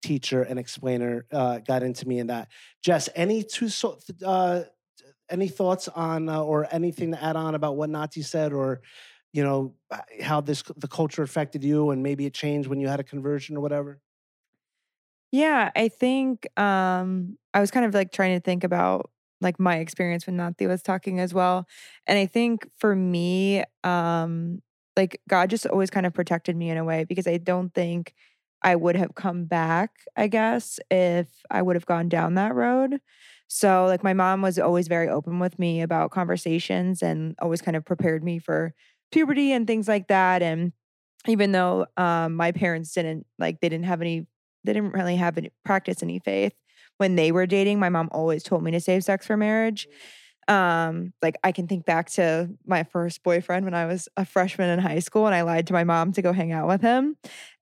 teacher 0.02 0.42
and 0.42 0.58
explainer 0.58 1.26
uh, 1.30 1.58
got 1.58 1.82
into 1.82 2.08
me 2.08 2.18
in 2.18 2.28
that. 2.28 2.48
Jess 2.82 3.08
any 3.14 3.42
two 3.42 3.68
so 3.68 3.98
uh, 4.24 4.62
any 5.30 5.48
thoughts 5.48 5.88
on 5.88 6.28
uh, 6.28 6.42
or 6.42 6.66
anything 6.74 7.12
to 7.12 7.22
add 7.22 7.36
on 7.36 7.54
about 7.54 7.76
what 7.76 7.90
Nati 7.90 8.22
said 8.22 8.52
or 8.52 8.82
you 9.32 9.44
know 9.44 9.76
how 10.22 10.40
this 10.40 10.62
the 10.76 10.88
culture 10.88 11.22
affected 11.22 11.62
you 11.64 11.90
and 11.90 12.02
maybe 12.02 12.26
it 12.26 12.34
changed 12.34 12.68
when 12.68 12.80
you 12.80 12.88
had 12.88 13.00
a 13.00 13.04
conversion 13.04 13.56
or 13.56 13.60
whatever 13.60 14.00
Yeah, 15.32 15.70
I 15.76 15.88
think 15.88 16.46
um 16.58 17.38
I 17.54 17.60
was 17.60 17.70
kind 17.70 17.86
of 17.86 17.94
like 17.94 18.12
trying 18.12 18.36
to 18.36 18.40
think 18.40 18.64
about 18.64 19.10
like 19.40 19.58
my 19.58 19.76
experience 19.78 20.26
when 20.26 20.36
Nati 20.36 20.66
was 20.66 20.82
talking 20.82 21.18
as 21.20 21.32
well. 21.32 21.66
And 22.06 22.18
I 22.18 22.26
think 22.26 22.68
for 22.76 22.94
me, 22.94 23.64
um, 23.84 24.60
like 24.96 25.20
God 25.28 25.48
just 25.50 25.66
always 25.66 25.88
kind 25.90 26.04
of 26.06 26.12
protected 26.14 26.56
me 26.56 26.68
in 26.70 26.76
a 26.76 26.84
way 26.84 27.04
because 27.04 27.26
I 27.26 27.38
don't 27.38 27.70
think 27.74 28.14
I 28.62 28.76
would 28.76 28.96
have 28.96 29.14
come 29.14 29.46
back, 29.46 29.92
I 30.16 30.26
guess, 30.28 30.78
if 30.90 31.28
I 31.50 31.62
would 31.62 31.74
have 31.76 31.86
gone 31.86 32.08
down 32.10 32.34
that 32.34 32.54
road. 32.54 33.00
So 33.52 33.86
like 33.86 34.04
my 34.04 34.14
mom 34.14 34.42
was 34.42 34.58
always 34.58 34.86
very 34.88 35.08
open 35.08 35.40
with 35.40 35.58
me 35.58 35.82
about 35.82 36.12
conversations 36.12 37.02
and 37.02 37.34
always 37.40 37.60
kind 37.60 37.76
of 37.76 37.84
prepared 37.84 38.22
me 38.22 38.38
for 38.38 38.74
puberty 39.10 39.52
and 39.52 39.66
things 39.66 39.88
like 39.88 40.06
that. 40.08 40.40
And 40.42 40.72
even 41.28 41.52
though 41.52 41.86
um 41.96 42.34
my 42.36 42.52
parents 42.52 42.92
didn't 42.94 43.26
like 43.38 43.60
they 43.60 43.70
didn't 43.70 43.86
have 43.86 44.00
any 44.02 44.26
they 44.64 44.74
didn't 44.74 44.92
really 44.92 45.16
have 45.16 45.38
any 45.38 45.52
practice 45.64 46.02
any 46.02 46.18
faith 46.18 46.54
when 46.98 47.16
they 47.16 47.32
were 47.32 47.46
dating 47.46 47.78
my 47.78 47.88
mom 47.90 48.08
always 48.12 48.42
told 48.42 48.64
me 48.64 48.72
to 48.72 48.80
save 48.80 49.04
sex 49.04 49.26
for 49.26 49.36
marriage 49.36 49.88
um 50.48 51.12
like 51.22 51.36
i 51.44 51.52
can 51.52 51.66
think 51.68 51.84
back 51.86 52.08
to 52.10 52.48
my 52.66 52.82
first 52.82 53.22
boyfriend 53.22 53.64
when 53.64 53.74
i 53.74 53.86
was 53.86 54.08
a 54.16 54.24
freshman 54.24 54.70
in 54.70 54.78
high 54.78 54.98
school 54.98 55.26
and 55.26 55.34
i 55.34 55.42
lied 55.42 55.66
to 55.66 55.72
my 55.72 55.84
mom 55.84 56.12
to 56.12 56.22
go 56.22 56.32
hang 56.32 56.52
out 56.52 56.66
with 56.66 56.80
him 56.80 57.16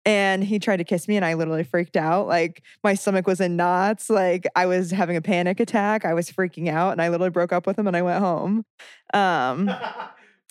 and 0.09 0.43
he 0.43 0.59
tried 0.59 0.79
to 0.79 0.85
kiss 0.85 1.07
me 1.07 1.17
and 1.17 1.25
i 1.25 1.35
literally 1.35 1.63
freaked 1.63 1.97
out 1.97 2.27
like 2.27 2.63
my 2.83 2.95
stomach 2.95 3.27
was 3.27 3.41
in 3.41 3.57
knots 3.57 4.09
like 4.09 4.47
i 4.57 4.65
was 4.65 4.91
having 4.91 5.17
a 5.17 5.21
panic 5.21 5.61
attack 5.61 6.05
i 6.07 6.15
was 6.15 6.31
freaking 6.31 6.69
out 6.69 6.93
and 6.93 7.03
i 7.03 7.09
literally 7.09 7.31
broke 7.31 7.53
up 7.53 7.67
with 7.67 7.79
him 7.79 7.87
and 7.87 7.97
i 7.97 8.03
went 8.03 8.19
home 8.19 8.65
um 9.15 9.71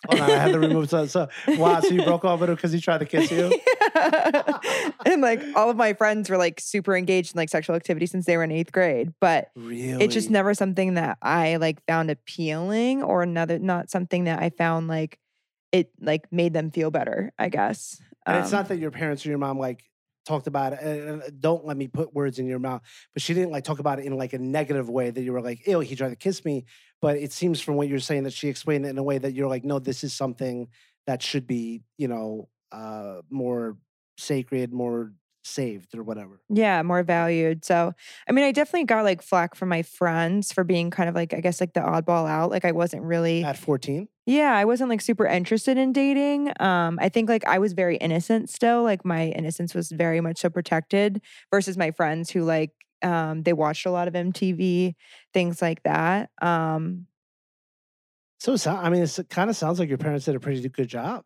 Hold 0.10 0.22
on, 0.22 0.30
I 0.30 0.36
had 0.36 0.52
to 0.54 0.60
remove 0.60 0.92
so, 0.92 1.08
so 1.08 1.28
wow. 1.48 1.80
So 1.80 1.88
you 1.90 2.04
broke 2.04 2.24
off 2.24 2.40
with 2.40 2.50
him 2.50 2.56
because 2.56 2.72
he 2.72 2.80
tried 2.80 3.00
to 3.00 3.06
kiss 3.08 3.32
you. 3.32 3.52
and 5.06 5.22
like 5.22 5.42
all 5.56 5.72
of 5.72 5.76
my 5.76 5.94
friends 5.94 6.30
were 6.30 6.38
like 6.38 6.60
super 6.60 6.96
engaged 6.96 7.34
in 7.34 7.40
like 7.40 7.50
sexual 7.50 7.76
activity 7.76 8.06
since 8.06 8.26
they 8.28 8.38
were 8.38 8.44
in 8.44 8.52
eighth 8.52 8.72
grade 8.72 9.12
but 9.20 9.50
Really? 9.56 10.04
it's 10.04 10.14
just 10.14 10.30
never 10.30 10.54
something 10.54 10.94
that 10.94 11.18
I 11.24 11.56
like 11.58 11.84
found 11.88 12.12
appealing 12.12 13.02
or 13.02 13.24
another 13.24 13.58
not 13.58 13.90
something 13.90 14.26
that 14.26 14.40
I 14.40 14.52
found 14.52 14.88
like 14.88 15.18
it 15.72 15.90
like 16.00 16.32
made 16.32 16.54
them 16.54 16.70
feel 16.70 16.92
better, 16.92 17.34
I 17.40 17.50
guess. 17.50 18.00
And 18.28 18.38
it's 18.38 18.52
Um, 18.54 18.60
not 18.60 18.68
that 18.70 18.78
your 18.78 18.92
parents 18.92 19.26
or 19.26 19.30
your 19.30 19.38
mom 19.38 19.58
like 19.60 19.84
talked 20.26 20.48
about 20.48 20.74
it. 20.74 20.82
And 20.82 21.42
don't 21.42 21.66
let 21.66 21.78
me 21.78 21.88
put 21.88 22.14
words 22.14 22.40
in 22.40 22.46
your 22.48 22.60
mouth, 22.60 22.82
but 23.14 23.22
she 23.22 23.34
didn't 23.34 23.52
like 23.52 23.64
talk 23.64 23.80
about 23.80 24.00
it 24.00 24.06
in 24.06 24.18
like 24.18 24.34
a 24.34 24.40
negative 24.40 24.90
way 24.90 25.10
that 25.10 25.22
you 25.22 25.32
were 25.32 25.42
like, 25.42 25.66
"Ew, 25.66 25.80
he 25.80 25.96
tried 25.96 26.10
to 26.10 26.16
kiss 26.16 26.44
me." 26.46 26.66
But 27.02 27.18
it 27.18 27.32
seems 27.32 27.62
from 27.62 27.76
what 27.76 27.88
you're 27.88 28.00
saying 28.00 28.24
that 28.24 28.34
she 28.34 28.50
explained 28.50 28.86
it 28.86 28.90
in 28.90 28.98
a 28.98 29.04
way 29.04 29.18
that 29.18 29.34
you're 29.34 29.48
like, 29.48 29.64
"No, 29.64 29.80
this 29.80 30.04
is 30.04 30.14
something 30.14 30.68
that 31.06 31.22
should 31.24 31.48
be, 31.48 31.84
you 31.98 32.08
know, 32.10 32.50
uh, 32.72 33.22
more 33.30 33.78
sacred, 34.18 34.74
more 34.74 35.14
saved, 35.48 35.96
or 35.96 36.04
whatever." 36.04 36.42
yeah, 36.50 36.82
more 36.82 37.04
valued. 37.04 37.66
So, 37.66 37.94
I 38.28 38.32
mean, 38.32 38.46
I 38.46 38.52
definitely 38.52 38.86
got 38.86 39.04
like 39.04 39.22
flack 39.22 39.56
from 39.56 39.70
my 39.70 39.82
friends 39.84 40.52
for 40.52 40.64
being 40.64 40.90
kind 40.92 41.10
of 41.10 41.16
like 41.16 41.34
I 41.34 41.42
guess 41.42 41.60
like 41.62 41.74
the 41.74 41.82
oddball 41.82 42.28
out. 42.30 42.52
Like 42.52 42.66
I 42.66 42.72
wasn't 42.72 43.04
really 43.04 43.44
At 43.44 43.58
14, 43.58 44.08
Yeah, 44.26 44.54
I 44.56 44.66
wasn't 44.66 44.90
like 44.90 45.02
super 45.02 45.26
interested 45.26 45.78
in 45.78 45.94
dating. 45.94 46.52
Um, 46.60 47.00
I 47.02 47.10
think 47.10 47.30
like 47.30 47.46
I 47.46 47.60
was 47.60 47.74
very 47.74 47.98
innocent 47.98 48.50
still. 48.50 48.84
Like 48.84 49.06
my 49.06 49.28
innocence 49.30 49.74
was 49.74 49.92
very 49.92 50.22
much 50.22 50.40
so 50.40 50.50
protected 50.50 51.22
versus 51.52 51.78
my 51.78 51.92
friends 51.92 52.30
who 52.30 52.44
like 52.44 52.72
um 53.04 53.44
they 53.44 53.54
watched 53.54 53.86
a 53.86 53.92
lot 53.92 54.08
of 54.08 54.16
MTV, 54.16 54.96
things 55.34 55.62
like 55.62 55.84
that. 55.84 56.32
Um, 56.42 57.08
so 58.40 58.56
I 58.68 58.90
mean, 58.90 59.04
it 59.04 59.20
kind 59.30 59.50
of 59.50 59.56
sounds 59.56 59.80
like 59.80 59.90
your 59.90 59.98
parents 59.98 60.26
did 60.26 60.36
a 60.36 60.40
pretty 60.40 60.68
good 60.70 60.88
job. 60.88 61.26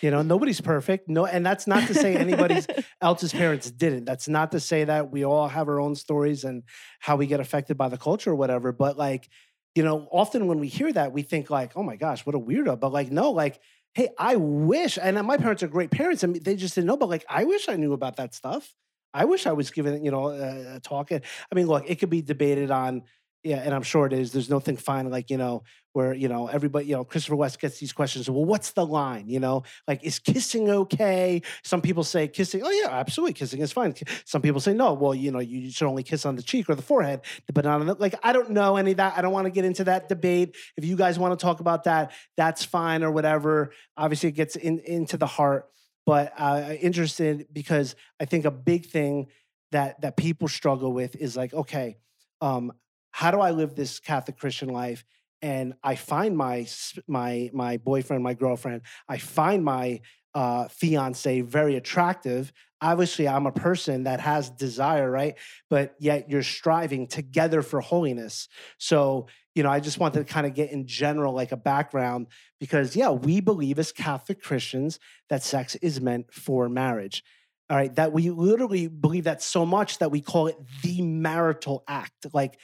You 0.00 0.10
know, 0.10 0.22
nobody's 0.22 0.60
perfect. 0.60 1.08
No, 1.08 1.26
and 1.26 1.44
that's 1.44 1.66
not 1.66 1.86
to 1.88 1.94
say 1.94 2.16
anybody's 2.16 2.66
else's 3.00 3.32
parents 3.32 3.70
didn't. 3.70 4.04
That's 4.04 4.28
not 4.28 4.52
to 4.52 4.60
say 4.60 4.84
that 4.84 5.10
we 5.10 5.24
all 5.24 5.48
have 5.48 5.68
our 5.68 5.80
own 5.80 5.94
stories 5.94 6.44
and 6.44 6.62
how 7.00 7.16
we 7.16 7.26
get 7.26 7.40
affected 7.40 7.76
by 7.76 7.88
the 7.88 7.98
culture 7.98 8.30
or 8.30 8.34
whatever. 8.34 8.72
But 8.72 8.96
like, 8.96 9.28
you 9.74 9.82
know, 9.82 10.08
often 10.10 10.46
when 10.46 10.58
we 10.60 10.68
hear 10.68 10.92
that, 10.92 11.12
we 11.12 11.22
think 11.22 11.50
like, 11.50 11.72
oh 11.76 11.82
my 11.82 11.96
gosh, 11.96 12.24
what 12.24 12.34
a 12.34 12.40
weirdo. 12.40 12.80
But 12.80 12.92
like, 12.92 13.10
no, 13.10 13.30
like, 13.30 13.60
hey, 13.92 14.08
I 14.18 14.36
wish, 14.36 14.98
and 15.00 15.22
my 15.26 15.36
parents 15.36 15.62
are 15.62 15.68
great 15.68 15.90
parents, 15.90 16.22
and 16.22 16.36
they 16.36 16.56
just 16.56 16.74
didn't 16.74 16.86
know, 16.86 16.96
but 16.96 17.08
like, 17.08 17.24
I 17.28 17.44
wish 17.44 17.68
I 17.68 17.76
knew 17.76 17.92
about 17.92 18.16
that 18.16 18.34
stuff. 18.34 18.74
I 19.14 19.24
wish 19.24 19.46
I 19.46 19.52
was 19.52 19.70
given, 19.70 20.04
you 20.04 20.10
know, 20.10 20.28
a, 20.28 20.76
a 20.76 20.80
talk. 20.80 21.10
I 21.12 21.20
mean, 21.54 21.66
look, 21.66 21.84
it 21.88 21.96
could 21.96 22.10
be 22.10 22.20
debated 22.20 22.70
on 22.70 23.02
yeah, 23.46 23.62
and 23.64 23.72
I'm 23.72 23.82
sure 23.82 24.06
it 24.06 24.12
is. 24.12 24.32
There's 24.32 24.50
nothing 24.50 24.76
fine 24.76 25.08
like 25.08 25.30
you 25.30 25.36
know 25.36 25.62
where 25.92 26.12
you 26.12 26.28
know 26.28 26.48
everybody 26.48 26.86
you 26.86 26.96
know 26.96 27.04
Christopher 27.04 27.36
West 27.36 27.60
gets 27.60 27.78
these 27.78 27.92
questions. 27.92 28.28
Well, 28.28 28.44
what's 28.44 28.72
the 28.72 28.84
line? 28.84 29.28
You 29.28 29.38
know, 29.38 29.62
like 29.86 30.02
is 30.02 30.18
kissing 30.18 30.68
okay? 30.68 31.42
Some 31.62 31.80
people 31.80 32.02
say 32.02 32.26
kissing. 32.26 32.62
Oh 32.64 32.70
yeah, 32.70 32.88
absolutely, 32.90 33.34
kissing 33.34 33.60
is 33.60 33.72
fine. 33.72 33.94
Some 34.24 34.42
people 34.42 34.60
say 34.60 34.74
no. 34.74 34.94
Well, 34.94 35.14
you 35.14 35.30
know, 35.30 35.38
you 35.38 35.70
should 35.70 35.86
only 35.86 36.02
kiss 36.02 36.26
on 36.26 36.34
the 36.34 36.42
cheek 36.42 36.68
or 36.68 36.74
the 36.74 36.82
forehead, 36.82 37.20
but 37.52 37.64
not 37.64 37.80
on 37.80 37.86
the 37.86 37.94
like. 37.94 38.16
I 38.22 38.32
don't 38.32 38.50
know 38.50 38.76
any 38.76 38.90
of 38.90 38.96
that. 38.96 39.16
I 39.16 39.22
don't 39.22 39.32
want 39.32 39.46
to 39.46 39.52
get 39.52 39.64
into 39.64 39.84
that 39.84 40.08
debate. 40.08 40.56
If 40.76 40.84
you 40.84 40.96
guys 40.96 41.16
want 41.16 41.38
to 41.38 41.42
talk 41.42 41.60
about 41.60 41.84
that, 41.84 42.12
that's 42.36 42.64
fine 42.64 43.04
or 43.04 43.12
whatever. 43.12 43.70
Obviously, 43.96 44.30
it 44.30 44.32
gets 44.32 44.56
in, 44.56 44.80
into 44.80 45.16
the 45.16 45.26
heart. 45.26 45.66
But 46.04 46.32
uh, 46.36 46.74
interested 46.80 47.46
because 47.52 47.94
I 48.20 48.24
think 48.24 48.44
a 48.44 48.50
big 48.50 48.86
thing 48.86 49.28
that 49.70 50.00
that 50.00 50.16
people 50.16 50.48
struggle 50.48 50.92
with 50.92 51.14
is 51.14 51.36
like, 51.36 51.54
okay, 51.54 51.96
um, 52.40 52.72
how 53.16 53.30
do 53.30 53.40
I 53.40 53.50
live 53.50 53.74
this 53.74 53.98
Catholic 53.98 54.36
Christian 54.36 54.68
life? 54.68 55.02
And 55.40 55.72
I 55.82 55.94
find 55.94 56.36
my 56.36 56.66
my 57.08 57.50
my 57.54 57.78
boyfriend, 57.78 58.22
my 58.22 58.34
girlfriend, 58.34 58.82
I 59.08 59.16
find 59.16 59.64
my 59.64 60.02
uh, 60.34 60.68
fiance 60.68 61.40
very 61.40 61.76
attractive. 61.76 62.52
Obviously, 62.82 63.26
I'm 63.26 63.46
a 63.46 63.52
person 63.52 64.02
that 64.02 64.20
has 64.20 64.50
desire, 64.50 65.10
right? 65.10 65.34
But 65.70 65.94
yet 65.98 66.30
you're 66.30 66.42
striving 66.42 67.06
together 67.06 67.62
for 67.62 67.80
holiness. 67.80 68.48
So, 68.76 69.28
you 69.54 69.62
know, 69.62 69.70
I 69.70 69.80
just 69.80 69.98
wanted 69.98 70.26
to 70.26 70.30
kind 70.30 70.46
of 70.46 70.52
get 70.52 70.70
in 70.70 70.86
general 70.86 71.32
like 71.32 71.52
a 71.52 71.56
background 71.56 72.26
because, 72.60 72.94
yeah, 72.94 73.08
we 73.08 73.40
believe 73.40 73.78
as 73.78 73.92
Catholic 73.92 74.42
Christians 74.42 75.00
that 75.30 75.42
sex 75.42 75.74
is 75.76 76.02
meant 76.02 76.34
for 76.34 76.68
marriage 76.68 77.24
all 77.68 77.76
right 77.76 77.94
that 77.96 78.12
we 78.12 78.30
literally 78.30 78.86
believe 78.88 79.24
that 79.24 79.42
so 79.42 79.66
much 79.66 79.98
that 79.98 80.10
we 80.10 80.20
call 80.20 80.46
it 80.46 80.56
the 80.82 81.02
marital 81.02 81.82
act 81.88 82.26
like 82.32 82.58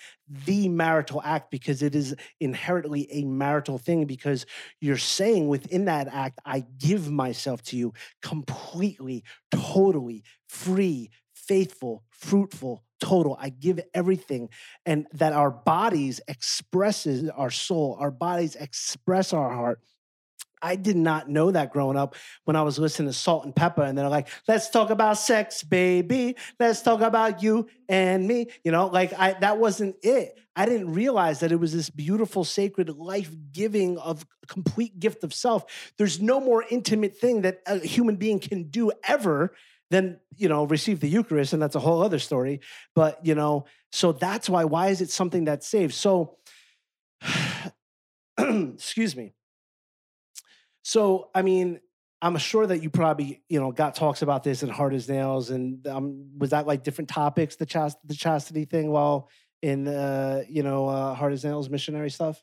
the 0.47 0.69
marital 0.69 1.21
act 1.25 1.51
because 1.51 1.83
it 1.83 1.95
is 1.95 2.15
inherently 2.41 3.09
a 3.11 3.25
marital 3.25 3.79
thing 3.79 4.05
because 4.05 4.47
you're 4.81 4.97
saying 4.97 5.49
within 5.49 5.87
that 5.87 6.09
act 6.09 6.39
i 6.45 6.65
give 6.79 7.11
myself 7.11 7.63
to 7.63 7.77
you 7.77 7.93
completely 8.23 9.25
totally 9.51 10.23
free 10.49 11.11
faithful 11.35 12.05
fruitful 12.11 12.85
total. 13.03 13.37
I 13.41 13.49
give 13.49 13.81
everything 13.95 14.49
and 14.87 15.07
that 15.15 15.33
our 15.33 15.51
bodies 15.51 16.21
expresses 16.29 17.29
our 17.31 17.51
soul 17.51 17.97
our 18.01 18.13
bodies 18.13 18.55
express 18.55 19.33
our 19.33 19.53
heart 19.53 19.81
I 20.63 20.77
did 20.77 20.97
not 20.97 21.29
know 21.29 21.51
that 21.51 21.73
growing 21.73 21.97
up 21.97 22.15
when 22.45 22.55
I 22.55 22.63
was 22.63 22.79
listening 22.79 23.09
to 23.09 23.13
Salt-N-Pepa, 23.13 23.89
and 23.89 23.99
they're 23.99 24.09
like, 24.09 24.29
"Let's 24.47 24.71
talk 24.71 24.91
about 24.91 25.19
sex, 25.19 25.63
baby. 25.63 26.37
Let's 26.61 26.83
talk 26.83 27.01
about 27.01 27.43
you 27.43 27.69
and 27.89 28.27
me." 28.27 28.47
You 28.65 28.71
know, 28.71 28.87
like 28.87 29.13
I 29.19 29.33
that 29.41 29.59
wasn't 29.59 29.97
it. 30.03 30.39
I 30.55 30.67
didn't 30.67 30.93
realize 30.93 31.41
that 31.41 31.51
it 31.51 31.57
was 31.57 31.73
this 31.73 31.91
beautiful, 31.91 32.45
sacred, 32.45 32.89
life-giving 32.91 33.99
of 33.99 34.25
complete 34.47 35.01
gift 35.01 35.25
of 35.25 35.35
self. 35.35 35.93
There's 35.99 36.21
no 36.21 36.41
more 36.41 36.65
intimate 36.71 37.17
thing 37.17 37.43
that 37.43 37.63
a 37.67 37.79
human 37.79 38.17
being 38.17 38.39
can 38.39 38.65
do 38.65 38.93
ever 39.05 39.55
than 39.91 40.21
you 40.37 40.49
know 40.49 40.65
receive 40.65 41.01
the 41.01 41.09
Eucharist, 41.09 41.53
and 41.53 41.61
that's 41.61 41.75
a 41.75 41.81
whole 41.81 42.03
other 42.03 42.21
story. 42.21 42.61
But 42.95 43.27
you 43.27 43.35
know, 43.35 43.65
so 43.91 44.13
that's 44.13 44.49
why. 44.49 44.65
Why 44.65 44.89
is 44.89 45.01
it 45.01 45.11
something 45.11 45.47
that 45.47 45.65
saves? 45.65 45.97
So, 45.97 46.37
excuse 48.39 49.17
me 49.17 49.35
so, 50.83 51.31
I 51.35 51.43
mean, 51.43 51.81
I'm 52.21 52.37
sure 52.37 52.67
that 52.67 52.83
you 52.83 52.91
probably, 52.91 53.43
you 53.49 53.59
know, 53.61 53.73
got 53.73 53.95
talks 53.97 54.23
about 54.23 54.45
this 54.45 54.63
in 54.63 54.69
Hard 54.69 54.95
as 54.95 55.09
Nails, 55.09 55.51
and 55.51 55.87
um, 55.89 56.39
was 56.39 56.51
that 56.51 56.67
like 56.67 56.85
different 56.85 57.11
topics, 57.11 57.57
the 57.57 57.67
chast- 57.67 57.97
the 58.05 58.15
chastity 58.15 58.65
thing, 58.65 58.91
while 58.91 59.29
in, 59.61 59.89
uh, 59.89 60.43
you 60.49 60.63
know, 60.63 60.89
uh, 60.89 61.15
Hard 61.15 61.33
as 61.33 61.45
Nails 61.45 61.69
missionary 61.69 62.11
stuff? 62.11 62.43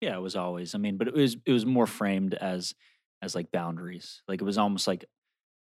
Yeah, 0.00 0.16
it 0.16 0.20
was 0.20 0.36
always. 0.36 0.74
I 0.74 0.78
mean, 0.78 0.96
but 0.96 1.08
it 1.08 1.14
was 1.14 1.36
it 1.44 1.52
was 1.52 1.66
more 1.66 1.86
framed 1.86 2.34
as 2.34 2.74
as 3.22 3.34
like 3.34 3.50
boundaries. 3.50 4.22
Like 4.28 4.40
it 4.40 4.44
was 4.44 4.58
almost 4.58 4.86
like 4.86 5.04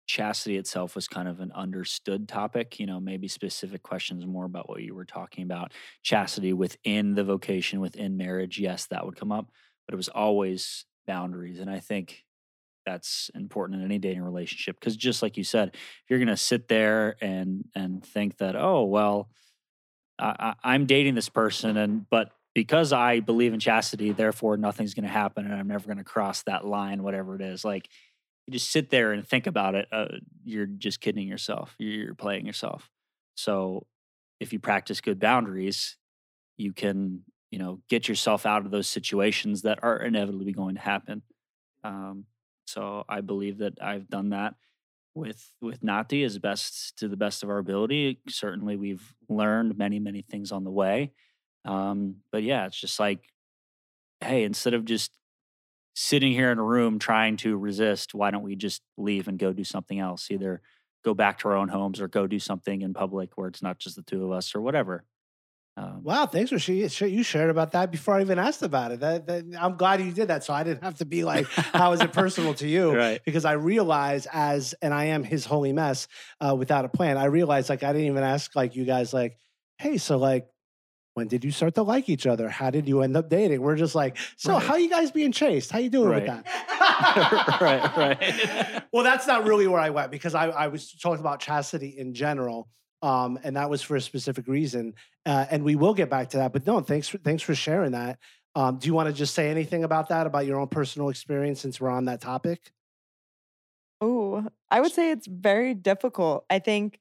chastity 0.07 0.57
itself 0.57 0.95
was 0.95 1.09
kind 1.09 1.27
of 1.27 1.41
an 1.41 1.53
understood 1.53 2.29
topic. 2.29 2.79
You 2.79 2.87
know, 2.87 3.01
maybe 3.01 3.29
specific 3.29 3.83
questions 3.83 4.27
more 4.27 4.45
about 4.45 4.69
what 4.69 4.83
you 4.83 4.95
were 4.95 5.07
talking 5.07 5.45
about. 5.45 5.73
Chastity 6.03 6.53
within 6.53 7.15
the 7.15 7.25
vocation, 7.25 7.81
within 7.81 8.19
marriage, 8.19 8.59
yes, 8.59 8.87
that 8.89 9.07
would 9.07 9.17
come 9.17 9.33
up, 9.33 9.51
but 9.87 9.95
it 9.95 9.97
was 9.97 10.11
always 10.11 10.85
boundaries. 11.07 11.61
And 11.61 11.71
I 11.71 11.81
think 11.81 12.25
that's 12.85 13.31
important 13.35 13.81
in 13.81 13.85
any 13.85 13.99
dating 13.99 14.23
relationship 14.23 14.79
because 14.79 14.97
just 14.97 15.23
like 15.23 15.37
you 15.37 15.45
said, 15.45 15.71
if 15.75 16.05
you're 16.09 16.19
going 16.19 16.29
to 16.29 16.37
sit 16.37 16.69
there 16.69 17.17
and 17.21 17.65
and 17.75 18.05
think 18.05 18.39
that 18.39 18.57
oh 18.57 18.85
well, 18.85 19.29
I, 20.19 20.55
I'm 20.63 20.87
dating 20.87 21.15
this 21.15 21.29
person 21.29 21.77
and 21.77 22.09
but 22.09 22.31
because 22.55 22.93
I 22.93 23.21
believe 23.21 23.53
in 23.53 23.61
chastity, 23.61 24.13
therefore 24.13 24.57
nothing's 24.57 24.95
going 24.95 25.05
to 25.05 25.11
happen 25.11 25.45
and 25.45 25.55
I'm 25.55 25.69
never 25.69 25.85
going 25.87 25.99
to 25.99 26.05
cross 26.05 26.43
that 26.45 26.65
line, 26.65 27.03
whatever 27.03 27.35
it 27.35 27.43
is. 27.43 27.65
Like 27.65 27.89
you 28.47 28.53
just 28.53 28.71
sit 28.71 28.89
there 28.89 29.13
and 29.13 29.27
think 29.27 29.47
about 29.47 29.75
it. 29.75 29.89
Uh, 29.93 30.07
you're 30.45 30.67
just 30.67 31.01
kidding 31.01 31.29
yourself. 31.29 31.75
You're 31.79 32.15
playing 32.15 32.47
yourself. 32.47 32.89
So 33.35 33.87
if 34.41 34.53
you 34.53 34.59
practice 34.59 35.01
good 35.01 35.19
boundaries, 35.19 35.97
you 36.57 36.73
can 36.73 37.25
you 37.51 37.59
know 37.59 37.81
get 37.89 38.09
yourself 38.09 38.47
out 38.47 38.65
of 38.65 38.71
those 38.71 38.89
situations 38.89 39.63
that 39.63 39.79
are 39.83 39.99
inevitably 39.99 40.53
going 40.53 40.75
to 40.75 40.81
happen. 40.81 41.23
Um, 41.85 42.25
so 42.67 43.05
i 43.09 43.21
believe 43.21 43.59
that 43.59 43.75
i've 43.81 44.09
done 44.09 44.31
that 44.31 44.55
with 45.15 45.51
with 45.61 45.83
nati 45.83 46.25
as 46.25 46.39
best 46.39 46.99
to 46.99 47.09
the 47.09 47.17
best 47.17 47.43
of 47.43 47.49
our 47.49 47.59
ability. 47.59 48.21
Certainly 48.29 48.77
we've 48.77 49.15
learned 49.29 49.79
many 49.79 49.99
many 49.99 50.23
things 50.23 50.53
on 50.53 50.63
the 50.65 50.71
way. 50.71 51.13
Um, 51.65 52.17
but 52.31 52.43
yeah 52.43 52.67
it's 52.67 52.79
just 52.79 53.01
like 53.01 53.21
hey 54.21 54.45
instead 54.45 54.75
of 54.75 54.85
just 54.85 55.17
sitting 55.95 56.33
here 56.33 56.53
in 56.53 56.59
a 56.59 56.63
room 56.63 56.99
trying 56.99 57.39
to 57.39 57.57
resist 57.57 58.15
why 58.15 58.31
don't 58.31 58.43
we 58.43 58.57
just 58.57 58.83
leave 58.99 59.27
and 59.27 59.39
go 59.39 59.53
do 59.55 59.65
something 59.65 59.99
else? 59.99 60.31
Either 60.31 60.61
go 61.03 61.15
back 61.15 61.39
to 61.39 61.49
our 61.49 61.57
own 61.57 61.69
homes 61.69 62.01
or 62.01 62.09
go 62.09 62.27
do 62.27 62.39
something 62.39 62.83
in 62.83 62.93
public 62.93 63.39
where 63.39 63.49
it's 63.49 63.63
not 63.63 63.79
just 63.79 63.97
the 63.97 64.03
two 64.03 64.23
of 64.23 64.33
us 64.33 64.55
or 64.55 64.61
whatever 64.61 65.05
um, 65.79 66.03
wow, 66.03 66.25
thanks 66.25 66.51
for 66.51 66.59
sharing. 66.59 67.13
You 67.13 67.23
shared 67.23 67.51
about 67.51 67.73
that 67.73 67.91
before 67.91 68.15
I 68.15 68.23
even 68.23 68.39
asked 68.39 68.63
about 68.63 68.93
it. 68.93 69.01
That, 69.01 69.27
that, 69.27 69.45
I'm 69.61 69.77
glad 69.77 70.01
you 70.01 70.11
did 70.11 70.29
that, 70.29 70.43
so 70.43 70.55
I 70.55 70.65
didn't 70.65 70.83
have 70.83 70.97
to 70.97 71.05
be 71.05 71.23
like, 71.23 71.47
"How 71.49 71.93
is 71.93 72.01
it 72.01 72.15
personal 72.15 72.55
to 72.55 72.67
you?" 72.67 72.97
Right. 72.97 73.21
Because 73.27 73.45
I 73.45 73.53
realize, 73.53 74.27
as 74.33 74.75
and 74.81 74.95
I 74.95 75.07
am 75.07 75.23
his 75.23 75.45
holy 75.45 75.75
mess 75.75 76.09
uh, 76.41 76.57
without 76.57 76.87
a 76.87 76.89
plan. 76.89 77.19
I 77.19 77.27
realized, 77.27 77.69
like, 77.69 77.83
I 77.83 77.93
didn't 77.93 78.07
even 78.09 78.23
ask 78.23 78.57
like 78.57 78.75
you 78.75 78.87
guys, 78.87 79.13
like, 79.13 79.37
"Hey, 79.77 79.99
so 79.99 80.17
like, 80.17 80.47
when 81.13 81.29
did 81.29 81.45
you 81.45 81.51
start 81.51 81.75
to 81.75 81.83
like 81.83 82.09
each 82.09 82.27
other? 82.27 82.49
How 82.49 82.71
did 82.71 82.89
you 82.89 83.03
end 83.03 83.15
up 83.15 83.29
dating?" 83.29 83.61
We're 83.61 83.77
just 83.77 83.95
like, 83.95 84.17
"So, 84.39 84.55
right. 84.55 84.63
how 84.63 84.77
you 84.77 84.89
guys 84.89 85.11
being 85.11 85.31
chaste? 85.31 85.71
How 85.71 85.79
you 85.79 85.91
doing 85.91 86.09
right. 86.09 86.23
with 86.23 86.45
that?" 86.45 87.59
right, 87.61 87.97
right. 87.99 88.83
well, 88.93 89.05
that's 89.05 89.27
not 89.27 89.45
really 89.45 89.67
where 89.67 89.81
I 89.81 89.91
went 89.91 90.11
because 90.11 90.35
I, 90.35 90.47
I 90.47 90.69
was 90.69 90.91
talking 90.93 91.21
about 91.21 91.41
chastity 91.41 91.97
in 91.99 92.15
general 92.15 92.71
um, 93.07 93.39
and 93.45 93.55
that 93.57 93.71
was 93.71 93.83
for 93.83 93.95
a 93.95 94.01
specific 94.01 94.49
reason. 94.49 94.93
Uh, 95.25 95.47
and 95.49 95.63
we 95.63 95.77
will 95.77 95.95
get 95.95 96.11
back 96.11 96.31
to 96.31 96.39
that. 96.39 96.53
But 96.53 96.67
no, 96.67 96.81
thanks 96.81 97.09
for 97.09 97.19
thanks 97.19 97.43
for 97.43 97.55
sharing 97.55 97.93
that. 97.93 98.19
Um, 98.57 98.79
do 98.79 98.89
you 98.89 98.95
want 98.95 99.09
to 99.09 99.13
just 99.13 99.33
say 99.33 99.49
anything 99.49 99.85
about 99.85 100.09
that, 100.09 100.27
about 100.27 100.45
your 100.45 100.59
own 100.59 100.67
personal 100.67 101.09
experience, 101.09 101.61
since 101.61 101.81
we're 101.81 101.91
on 101.91 102.07
that 102.07 102.21
topic? 102.21 102.73
Oh, 104.01 104.45
I 104.71 104.81
would 104.81 104.91
say 104.91 105.13
it's 105.13 105.29
very 105.29 105.73
difficult. 105.73 106.47
I 106.51 106.59
think 106.59 106.99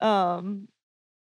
um, 0.00 0.68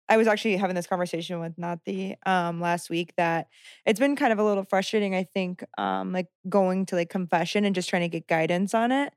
I 0.09 0.17
was 0.17 0.27
actually 0.27 0.57
having 0.57 0.75
this 0.75 0.89
conversation 0.89 1.39
with 1.39 1.57
Nati 1.57 2.17
um, 2.27 2.61
last 2.61 2.91
week 2.91 3.15
that 3.17 3.47
it's 3.87 4.01
been 4.01 4.17
kind 4.17 4.33
of 4.33 4.41
a 4.41 4.45
little 4.45 4.65
frustrating. 4.65 5.15
I 5.15 5.25
think 5.33 5.63
um, 5.79 6.13
like 6.13 6.27
going 6.49 6.87
to 6.87 6.97
like 6.97 7.09
confession 7.09 7.65
and 7.65 7.75
just 7.75 7.89
trying 7.89 8.03
to 8.03 8.09
get 8.09 8.27
guidance 8.27 8.75
on 8.75 8.91
it 8.91 9.13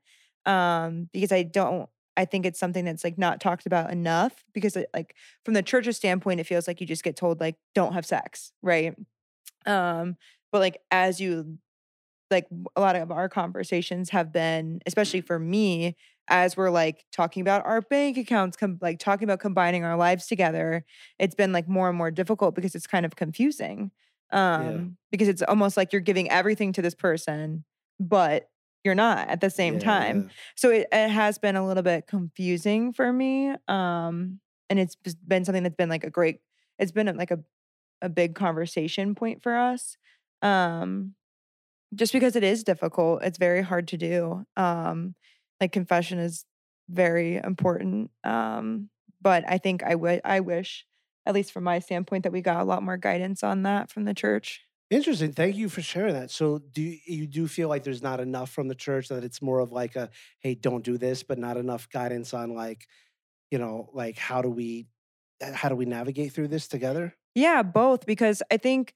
um, 0.46 1.08
because 1.12 1.32
I 1.32 1.42
don't 1.42 1.88
I 2.16 2.24
think 2.24 2.44
it's 2.44 2.58
something 2.58 2.84
that's 2.84 3.04
like 3.04 3.18
not 3.18 3.40
talked 3.40 3.66
about 3.66 3.90
enough 3.90 4.44
because 4.52 4.76
it, 4.76 4.88
like 4.94 5.14
from 5.44 5.54
the 5.54 5.62
church's 5.62 5.96
standpoint, 5.96 6.40
it 6.40 6.44
feels 6.44 6.68
like 6.68 6.80
you 6.80 6.86
just 6.86 7.04
get 7.04 7.16
told 7.16 7.40
like 7.40 7.56
don't 7.74 7.94
have 7.94 8.04
sex, 8.04 8.52
right? 8.62 8.94
Um, 9.66 10.16
but 10.50 10.60
like 10.60 10.78
as 10.90 11.20
you 11.20 11.58
like 12.30 12.46
a 12.76 12.80
lot 12.80 12.96
of 12.96 13.10
our 13.10 13.28
conversations 13.28 14.10
have 14.10 14.32
been, 14.32 14.80
especially 14.86 15.20
for 15.20 15.38
me, 15.38 15.96
as 16.28 16.56
we're 16.56 16.70
like 16.70 17.04
talking 17.12 17.40
about 17.40 17.64
our 17.66 17.82
bank 17.82 18.16
accounts, 18.16 18.56
com- 18.56 18.78
like 18.80 18.98
talking 18.98 19.24
about 19.24 19.40
combining 19.40 19.84
our 19.84 19.96
lives 19.96 20.26
together, 20.26 20.84
it's 21.18 21.34
been 21.34 21.52
like 21.52 21.68
more 21.68 21.88
and 21.88 21.98
more 21.98 22.10
difficult 22.10 22.54
because 22.54 22.74
it's 22.74 22.86
kind 22.86 23.06
of 23.06 23.16
confusing. 23.16 23.90
Um, 24.30 24.64
yeah. 24.64 24.78
because 25.10 25.28
it's 25.28 25.42
almost 25.42 25.76
like 25.76 25.92
you're 25.92 26.00
giving 26.00 26.30
everything 26.30 26.72
to 26.72 26.82
this 26.82 26.94
person, 26.94 27.64
but 28.00 28.48
you're 28.84 28.94
not 28.94 29.28
at 29.28 29.40
the 29.40 29.50
same 29.50 29.74
Yeah, 29.74 29.80
time. 29.80 30.24
yeah. 30.26 30.32
So 30.56 30.70
it, 30.70 30.88
it 30.92 31.08
has 31.08 31.38
been 31.38 31.56
a 31.56 31.66
little 31.66 31.82
bit 31.82 32.06
confusing 32.06 32.92
for 32.92 33.12
me. 33.12 33.54
Um, 33.68 34.40
and 34.68 34.78
it's 34.78 34.96
been 34.96 35.44
something 35.44 35.62
that's 35.62 35.76
been 35.76 35.88
like 35.88 36.04
a 36.04 36.10
great, 36.10 36.40
it's 36.78 36.92
been 36.92 37.14
like 37.16 37.30
a, 37.30 37.40
a 38.00 38.08
big 38.08 38.34
conversation 38.34 39.14
point 39.14 39.42
for 39.42 39.56
us. 39.56 39.96
Um, 40.40 41.14
just 41.94 42.12
because 42.12 42.36
it 42.36 42.42
is 42.42 42.64
difficult, 42.64 43.22
it's 43.22 43.38
very 43.38 43.62
hard 43.62 43.88
to 43.88 43.96
do. 43.96 44.46
Um, 44.56 45.14
like 45.60 45.72
confession 45.72 46.18
is 46.18 46.44
very 46.88 47.36
important. 47.36 48.10
Um, 48.24 48.88
but 49.20 49.44
I 49.46 49.58
think 49.58 49.82
I 49.82 49.94
would, 49.94 50.20
I 50.24 50.40
wish, 50.40 50.86
at 51.26 51.34
least 51.34 51.52
from 51.52 51.64
my 51.64 51.78
standpoint, 51.78 52.24
that 52.24 52.32
we 52.32 52.40
got 52.40 52.60
a 52.60 52.64
lot 52.64 52.82
more 52.82 52.96
guidance 52.96 53.44
on 53.44 53.62
that 53.62 53.90
from 53.90 54.04
the 54.04 54.14
church. 54.14 54.62
Interesting. 54.92 55.32
Thank 55.32 55.56
you 55.56 55.70
for 55.70 55.80
sharing 55.80 56.12
that. 56.14 56.30
So, 56.30 56.58
do 56.58 56.82
you, 56.82 56.98
you 57.06 57.26
do 57.26 57.48
feel 57.48 57.68
like 57.68 57.82
there's 57.82 58.02
not 58.02 58.20
enough 58.20 58.50
from 58.50 58.68
the 58.68 58.74
church 58.74 59.08
that 59.08 59.24
it's 59.24 59.40
more 59.40 59.60
of 59.60 59.72
like 59.72 59.96
a, 59.96 60.10
hey, 60.40 60.54
don't 60.54 60.84
do 60.84 60.98
this, 60.98 61.22
but 61.22 61.38
not 61.38 61.56
enough 61.56 61.88
guidance 61.88 62.34
on 62.34 62.54
like, 62.54 62.86
you 63.50 63.58
know, 63.58 63.90
like 63.94 64.18
how 64.18 64.42
do 64.42 64.50
we, 64.50 64.88
uh, 65.42 65.52
how 65.52 65.68
do 65.70 65.76
we 65.76 65.86
navigate 65.86 66.32
through 66.32 66.48
this 66.48 66.68
together? 66.68 67.14
Yeah, 67.34 67.62
both 67.62 68.06
because 68.06 68.42
I 68.50 68.56
think 68.58 68.94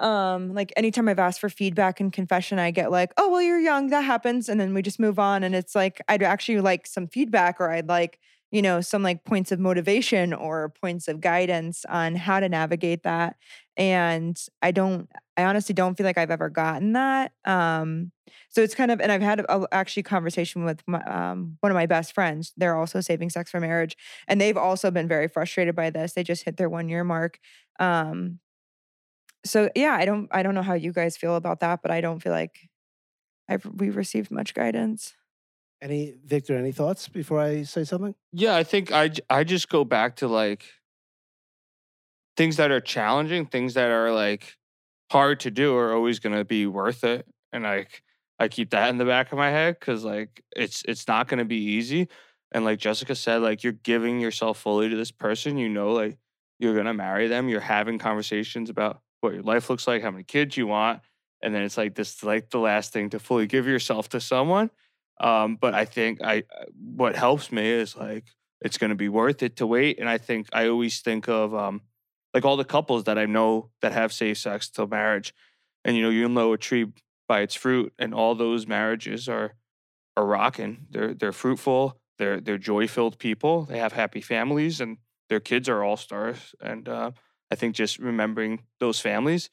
um 0.00 0.54
like 0.54 0.72
anytime 0.76 1.08
I've 1.08 1.18
asked 1.20 1.40
for 1.40 1.50
feedback 1.50 2.00
and 2.00 2.12
confession 2.12 2.58
I 2.58 2.70
get 2.72 2.90
like, 2.92 3.12
"Oh, 3.18 3.30
well 3.30 3.42
you're 3.42 3.60
young, 3.60 3.88
that 3.88 4.02
happens." 4.02 4.48
And 4.48 4.60
then 4.60 4.74
we 4.74 4.82
just 4.82 5.00
move 5.00 5.18
on 5.18 5.44
and 5.44 5.54
it's 5.54 5.74
like 5.74 6.00
I'd 6.08 6.22
actually 6.22 6.60
like 6.60 6.86
some 6.86 7.08
feedback 7.08 7.60
or 7.60 7.70
I'd 7.70 7.88
like, 7.88 8.20
you 8.52 8.62
know, 8.62 8.80
some 8.82 9.02
like 9.02 9.24
points 9.24 9.52
of 9.52 9.60
motivation 9.60 10.34
or 10.34 10.70
points 10.70 11.08
of 11.08 11.20
guidance 11.20 11.84
on 11.86 12.16
how 12.16 12.40
to 12.40 12.48
navigate 12.48 13.04
that. 13.04 13.36
And 13.76 14.40
I 14.62 14.70
don't 14.70 15.08
I 15.36 15.44
honestly 15.44 15.74
don't 15.74 15.96
feel 15.96 16.06
like 16.06 16.18
I've 16.18 16.30
ever 16.30 16.48
gotten 16.50 16.92
that. 16.94 17.32
Um 17.44 18.12
so 18.48 18.62
it's 18.62 18.74
kind 18.74 18.90
of 18.90 19.00
and 19.00 19.12
I've 19.12 19.22
had 19.22 19.40
a, 19.40 19.60
a- 19.62 19.68
actually 19.72 20.02
conversation 20.04 20.64
with 20.64 20.82
my, 20.86 21.02
um, 21.04 21.58
one 21.60 21.70
of 21.72 21.76
my 21.76 21.86
best 21.86 22.14
friends. 22.14 22.52
They're 22.56 22.76
also 22.76 23.00
saving 23.00 23.30
sex 23.30 23.50
for 23.50 23.60
marriage 23.60 23.96
and 24.28 24.40
they've 24.40 24.56
also 24.56 24.90
been 24.90 25.08
very 25.08 25.28
frustrated 25.28 25.74
by 25.76 25.90
this. 25.90 26.12
They 26.14 26.22
just 26.24 26.44
hit 26.44 26.56
their 26.56 26.68
1 26.68 26.88
year 26.88 27.04
mark 27.04 27.38
um 27.78 28.40
so 29.44 29.70
yeah 29.76 29.94
i 29.94 30.04
don't 30.04 30.28
i 30.32 30.42
don't 30.42 30.54
know 30.54 30.62
how 30.62 30.74
you 30.74 30.92
guys 30.92 31.16
feel 31.16 31.36
about 31.36 31.60
that 31.60 31.80
but 31.82 31.90
i 31.90 32.00
don't 32.00 32.20
feel 32.20 32.32
like 32.32 32.68
i've 33.48 33.64
we've 33.76 33.96
received 33.96 34.30
much 34.30 34.54
guidance 34.54 35.14
Any, 35.82 36.14
Victor, 36.24 36.56
any 36.56 36.72
thoughts 36.72 37.06
before 37.06 37.38
I 37.38 37.64
say 37.64 37.84
something? 37.84 38.14
Yeah, 38.32 38.56
I 38.56 38.64
think 38.64 38.92
i 38.92 39.10
i 39.28 39.44
just 39.44 39.68
go 39.68 39.84
back 39.84 40.16
to 40.16 40.26
like 40.26 40.64
things 42.36 42.56
that 42.56 42.70
are 42.70 42.80
challenging, 42.80 43.46
things 43.46 43.74
that 43.74 43.90
are 43.90 44.12
like 44.12 44.56
hard 45.10 45.40
to 45.40 45.50
do 45.50 45.76
are 45.76 45.94
always 45.94 46.18
going 46.18 46.36
to 46.36 46.44
be 46.44 46.66
worth 46.66 47.04
it, 47.04 47.26
and 47.52 47.64
like 47.64 48.02
I 48.38 48.48
keep 48.48 48.70
that 48.70 48.90
in 48.90 48.98
the 48.98 49.04
back 49.04 49.32
of 49.32 49.38
my 49.38 49.50
head 49.50 49.78
because 49.80 50.04
like 50.04 50.42
it's 50.54 50.82
it's 50.86 51.08
not 51.08 51.28
going 51.28 51.38
to 51.38 51.44
be 51.44 51.56
easy, 51.56 52.08
and 52.52 52.64
like 52.64 52.78
Jessica 52.78 53.14
said, 53.14 53.38
like 53.42 53.62
you're 53.64 53.72
giving 53.72 54.20
yourself 54.20 54.58
fully 54.58 54.88
to 54.88 54.96
this 54.96 55.10
person, 55.10 55.58
you 55.58 55.68
know, 55.68 55.92
like 55.92 56.18
you're 56.58 56.74
gonna 56.74 56.94
marry 56.94 57.28
them, 57.28 57.48
you're 57.48 57.60
having 57.60 57.98
conversations 57.98 58.70
about 58.70 59.00
what 59.20 59.34
your 59.34 59.42
life 59.42 59.68
looks 59.70 59.86
like, 59.86 60.02
how 60.02 60.10
many 60.10 60.24
kids 60.24 60.56
you 60.56 60.66
want, 60.66 61.00
and 61.42 61.54
then 61.54 61.62
it's 61.62 61.76
like 61.76 61.94
this 61.94 62.22
like 62.22 62.50
the 62.50 62.58
last 62.58 62.92
thing 62.92 63.10
to 63.10 63.18
fully 63.18 63.46
give 63.46 63.66
yourself 63.66 64.08
to 64.10 64.20
someone. 64.20 64.70
Um, 65.20 65.56
but 65.56 65.74
I 65.74 65.84
think 65.84 66.20
I 66.22 66.38
uh, 66.38 66.64
what 66.94 67.16
helps 67.16 67.50
me 67.52 67.68
is 67.68 67.96
like 67.96 68.24
it's 68.60 68.78
going 68.78 68.90
to 68.90 68.96
be 68.96 69.08
worth 69.08 69.42
it 69.42 69.56
to 69.56 69.66
wait. 69.66 69.98
And 69.98 70.08
I 70.08 70.18
think 70.18 70.48
I 70.52 70.68
always 70.68 71.00
think 71.00 71.28
of 71.28 71.54
um, 71.54 71.82
like 72.36 72.44
all 72.44 72.58
the 72.58 72.66
couples 72.66 73.04
that 73.04 73.16
I 73.16 73.24
know 73.24 73.70
that 73.80 73.92
have 73.92 74.12
safe 74.12 74.36
sex 74.36 74.68
till 74.68 74.86
marriage, 74.86 75.32
and 75.86 75.96
you 75.96 76.02
know 76.02 76.10
you'll 76.10 76.28
know 76.28 76.52
a 76.52 76.58
tree 76.58 76.92
by 77.26 77.40
its 77.40 77.54
fruit, 77.54 77.94
and 77.98 78.12
all 78.12 78.34
those 78.34 78.66
marriages 78.66 79.26
are 79.26 79.54
are 80.18 80.26
rocking. 80.26 80.86
They're 80.90 81.14
they're 81.14 81.32
fruitful. 81.32 81.98
They're 82.18 82.38
they're 82.38 82.58
joy 82.58 82.88
filled 82.88 83.18
people. 83.18 83.64
They 83.64 83.78
have 83.78 83.94
happy 83.94 84.20
families, 84.20 84.82
and 84.82 84.98
their 85.30 85.40
kids 85.40 85.66
are 85.66 85.82
all 85.82 85.96
stars. 85.96 86.54
And 86.60 86.86
uh, 86.90 87.12
I 87.50 87.54
think 87.54 87.74
just 87.74 87.98
remembering 87.98 88.64
those 88.80 89.00
families 89.00 89.48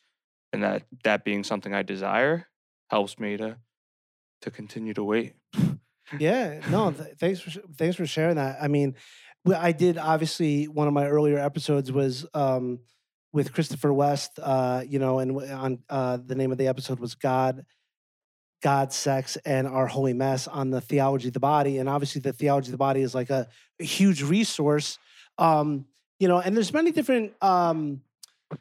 and 0.52 0.62
that 0.62 0.84
that 1.06 1.24
being 1.24 1.46
something 1.46 1.74
I 1.74 1.84
desire 1.84 2.48
helps 2.90 3.18
me 3.18 3.38
to 3.38 3.60
to 4.42 4.52
continue 4.52 4.94
to 4.94 5.06
wait. 5.06 5.36
Yeah, 6.20 6.60
no, 6.70 6.92
th- 6.92 7.16
thanks 7.18 7.40
for 7.40 7.50
sh- 7.50 7.66
thanks 7.78 7.96
for 7.96 8.06
sharing 8.06 8.36
that. 8.36 8.58
I 8.62 8.68
mean, 8.68 8.96
I 9.46 9.72
did 9.74 9.98
obviously 9.98 10.68
one 10.68 10.88
of 10.88 10.94
my 10.94 11.08
earlier 11.08 11.38
episodes 11.38 11.92
was 11.92 12.26
um, 12.34 12.80
with 13.34 13.52
Christopher 13.52 13.92
West, 13.92 14.40
uh, 14.42 14.84
you 14.88 15.00
know, 15.00 15.20
and 15.20 15.38
on 15.52 15.80
uh, 15.90 16.18
the 16.24 16.36
name 16.36 16.52
of 16.52 16.58
the 16.58 16.68
episode 16.68 17.00
was 17.00 17.16
God, 17.16 17.66
God, 18.62 18.94
sex, 18.94 19.38
and 19.46 19.68
our 19.68 19.88
holy 19.88 20.14
mess 20.14 20.48
on 20.48 20.70
the 20.70 20.80
theology 20.80 21.28
of 21.28 21.34
the 21.34 21.40
body, 21.40 21.80
and 21.80 21.90
obviously 21.90 22.22
the 22.22 22.32
theology 22.32 22.68
of 22.68 22.72
the 22.72 22.78
body 22.78 23.02
is 23.02 23.14
like 23.14 23.30
a, 23.30 23.48
a 23.82 23.84
huge 23.84 24.24
resource, 24.24 24.98
um, 25.38 25.86
you 26.20 26.28
know, 26.28 26.40
and 26.40 26.56
there's 26.56 26.74
many 26.74 26.92
different. 26.92 27.34
Um, 27.42 28.02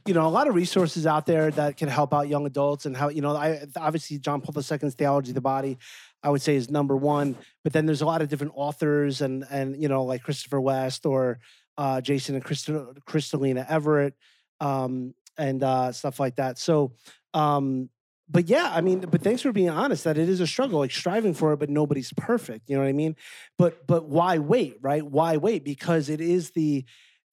you 0.07 0.15
know, 0.15 0.27
a 0.27 0.31
lot 0.31 0.49
of 0.49 0.55
resources 0.55 1.07
out 1.07 1.27
there 1.27 1.51
that 1.51 1.77
can 1.77 1.87
help 1.87 2.15
out 2.15 2.27
young 2.27 2.47
adults 2.47 2.87
and 2.87 2.97
how, 2.97 3.11
you 3.11 3.21
know, 3.21 3.37
I 3.37 3.67
obviously 3.77 4.19
John 4.19 4.41
Paul 4.41 4.55
II's 4.57 4.95
theology 4.95 5.33
of 5.33 5.35
the 5.35 5.43
body, 5.43 5.77
I 6.23 6.31
would 6.31 6.43
say 6.43 6.57
is 6.57 6.71
number 6.71 6.97
one. 6.97 7.37
But 7.65 7.73
then 7.73 7.87
there's 7.87 8.03
a 8.03 8.07
lot 8.07 8.23
of 8.23 8.29
different 8.29 8.53
authors 8.57 9.21
and 9.21 9.45
and 9.51 9.81
you 9.81 9.89
know, 9.89 10.05
like 10.05 10.23
Christopher 10.23 10.61
West 10.61 11.07
or 11.07 11.39
uh, 11.79 12.01
Jason 12.01 12.35
and 12.35 12.45
Christo, 12.45 12.95
Crystalina 13.09 13.69
Evert 13.69 14.15
um, 14.61 15.15
and 15.39 15.63
uh, 15.63 15.93
stuff 15.93 16.21
like 16.21 16.37
that. 16.37 16.59
So, 16.59 16.93
um, 17.35 17.89
but 18.29 18.49
yeah, 18.49 18.71
I 18.73 18.81
mean, 18.81 19.01
but 19.01 19.23
thanks 19.23 19.43
for 19.43 19.53
being 19.53 19.69
honest 19.71 20.05
that 20.05 20.17
it 20.17 20.29
is 20.29 20.41
a 20.41 20.47
struggle, 20.47 20.79
like 20.79 20.93
striving 20.93 21.35
for 21.35 21.53
it, 21.53 21.59
but 21.59 21.69
nobody's 21.69 22.13
perfect. 22.17 22.69
You 22.69 22.77
know 22.77 22.83
what 22.83 22.89
I 22.89 22.93
mean? 22.93 23.17
But 23.59 23.87
but 23.87 24.09
why 24.09 24.39
wait, 24.39 24.77
right? 24.81 25.05
Why 25.05 25.37
wait? 25.37 25.65
Because 25.65 26.09
it 26.09 26.21
is 26.21 26.51
the 26.53 26.85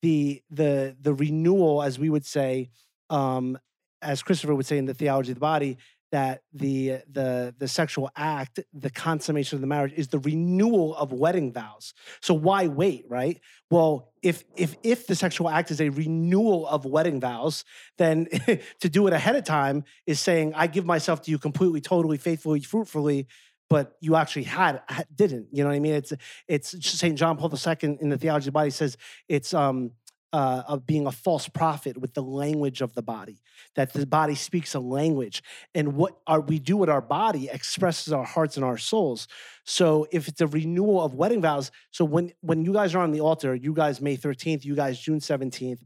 the 0.02 0.42
the 0.50 0.98
the 1.00 1.14
renewal, 1.14 1.84
as 1.84 2.00
we 2.00 2.10
would 2.10 2.26
say, 2.26 2.70
um, 3.10 3.58
as 4.02 4.24
Christopher 4.24 4.56
would 4.56 4.66
say 4.66 4.78
in 4.78 4.86
the 4.86 4.94
theology 4.94 5.32
of 5.32 5.36
the 5.36 5.42
body, 5.42 5.78
that 6.12 6.41
the 6.53 6.97
the 7.12 7.53
the 7.57 7.68
sexual 7.68 8.10
act, 8.16 8.60
the 8.74 8.89
consummation 8.89 9.57
of 9.57 9.62
the 9.62 9.68
marriage, 9.68 9.93
is 9.95 10.07
the 10.07 10.20
renewal 10.20 10.95
of 10.95 11.12
wedding 11.12 11.53
vows. 11.53 11.93
So 12.22 12.34
why 12.34 12.68
wait, 12.68 13.05
right? 13.07 13.39
Well, 13.70 14.12
if 14.22 14.43
if 14.55 14.76
if 14.84 15.07
the 15.07 15.16
sexual 15.16 15.49
act 15.49 15.72
is 15.72 15.82
a 15.82 15.89
renewal 15.89 16.68
of 16.68 16.86
wedding 16.86 17.20
vows, 17.20 17.64
then 17.97 18.28
to 18.80 18.89
do 18.89 19.07
it 19.07 19.14
ahead 19.14 19.36
of 19.36 19.43
time 19.43 19.84
is 20.05 20.20
saying, 20.20 20.53
"I 20.55 20.68
give 20.68 20.86
myself 20.86 21.22
to 21.24 21.32
you 21.32 21.38
completely, 21.38 21.82
totally, 21.82 22.18
faithfully, 22.18 22.62
fruitfully." 22.62 23.28
But 23.70 23.95
you 24.01 24.16
actually 24.16 24.43
had 24.43 24.82
didn't, 25.14 25.49
you 25.51 25.64
know 25.64 25.70
what 25.70 25.76
I 25.76 25.80
mean? 25.80 25.93
It's 25.93 26.14
it's 26.47 26.88
Saint 26.88 27.18
John 27.20 27.38
Paul 27.38 27.53
II 27.53 27.97
in 28.01 28.10
the 28.10 28.18
Theology 28.18 28.43
of 28.43 28.45
the 28.45 28.51
Body 28.53 28.72
says 28.72 28.97
it's 29.28 29.53
um 29.53 29.91
uh, 30.32 30.64
of 30.68 30.86
being 30.86 31.08
a 31.08 31.12
false 31.12 31.48
prophet 31.48 31.98
with 31.98 32.14
the 32.14 32.22
language 32.22 32.82
of 32.82 32.94
the 32.94 33.02
body 33.02 33.42
that 33.76 33.94
the 33.94 34.06
body 34.06 34.36
speaks 34.36 34.76
a 34.76 34.80
language. 34.80 35.42
And 35.74 35.96
what 35.96 36.20
our, 36.28 36.40
we 36.40 36.60
do 36.60 36.78
with 36.78 36.90
our 36.90 37.02
body 37.02 37.50
expresses 37.50 38.14
our 38.14 38.24
hearts 38.24 38.56
and 38.56 38.64
our 38.64 38.78
souls. 38.78 39.28
So 39.64 40.08
if 40.12 40.28
it's 40.28 40.42
a 40.42 40.48
renewal 40.48 41.04
of 41.04 41.16
wedding 41.16 41.42
vows 41.42 41.72
so 41.92 42.06
when 42.06 42.32
when 42.42 42.64
you 42.64 42.74
guys 42.74 42.96
are 42.96 43.00
on 43.00 43.12
the 43.12 43.22
altar 43.22 43.56
you 43.56 43.74
guys 43.74 44.02
may 44.02 44.18
13th 44.18 44.64
you 44.64 44.76
guys 44.76 45.00
june 45.00 45.20
17th 45.20 45.82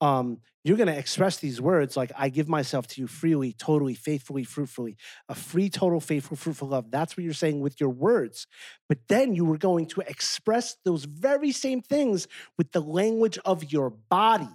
um, 0.00 0.38
you're 0.68 0.76
going 0.76 0.88
to 0.88 0.98
express 0.98 1.38
these 1.38 1.60
words 1.60 1.96
like 1.96 2.12
i 2.16 2.28
give 2.28 2.48
myself 2.48 2.86
to 2.86 3.00
you 3.00 3.06
freely 3.06 3.52
totally 3.52 3.94
faithfully 3.94 4.44
fruitfully. 4.44 4.96
A 5.28 5.34
free 5.34 5.68
total 5.68 6.00
faithful 6.00 6.36
fruitful 6.36 6.68
love. 6.68 6.90
That's 6.90 7.16
what 7.16 7.24
you're 7.24 7.34
saying 7.34 7.60
with 7.60 7.80
your 7.80 7.90
words. 7.90 8.46
But 8.88 8.98
then 9.08 9.34
you 9.34 9.44
were 9.44 9.58
going 9.58 9.86
to 9.86 10.00
express 10.00 10.76
those 10.84 11.04
very 11.04 11.52
same 11.52 11.82
things 11.82 12.26
with 12.56 12.72
the 12.72 12.80
language 12.80 13.38
of 13.44 13.70
your 13.72 13.90
body. 13.90 14.48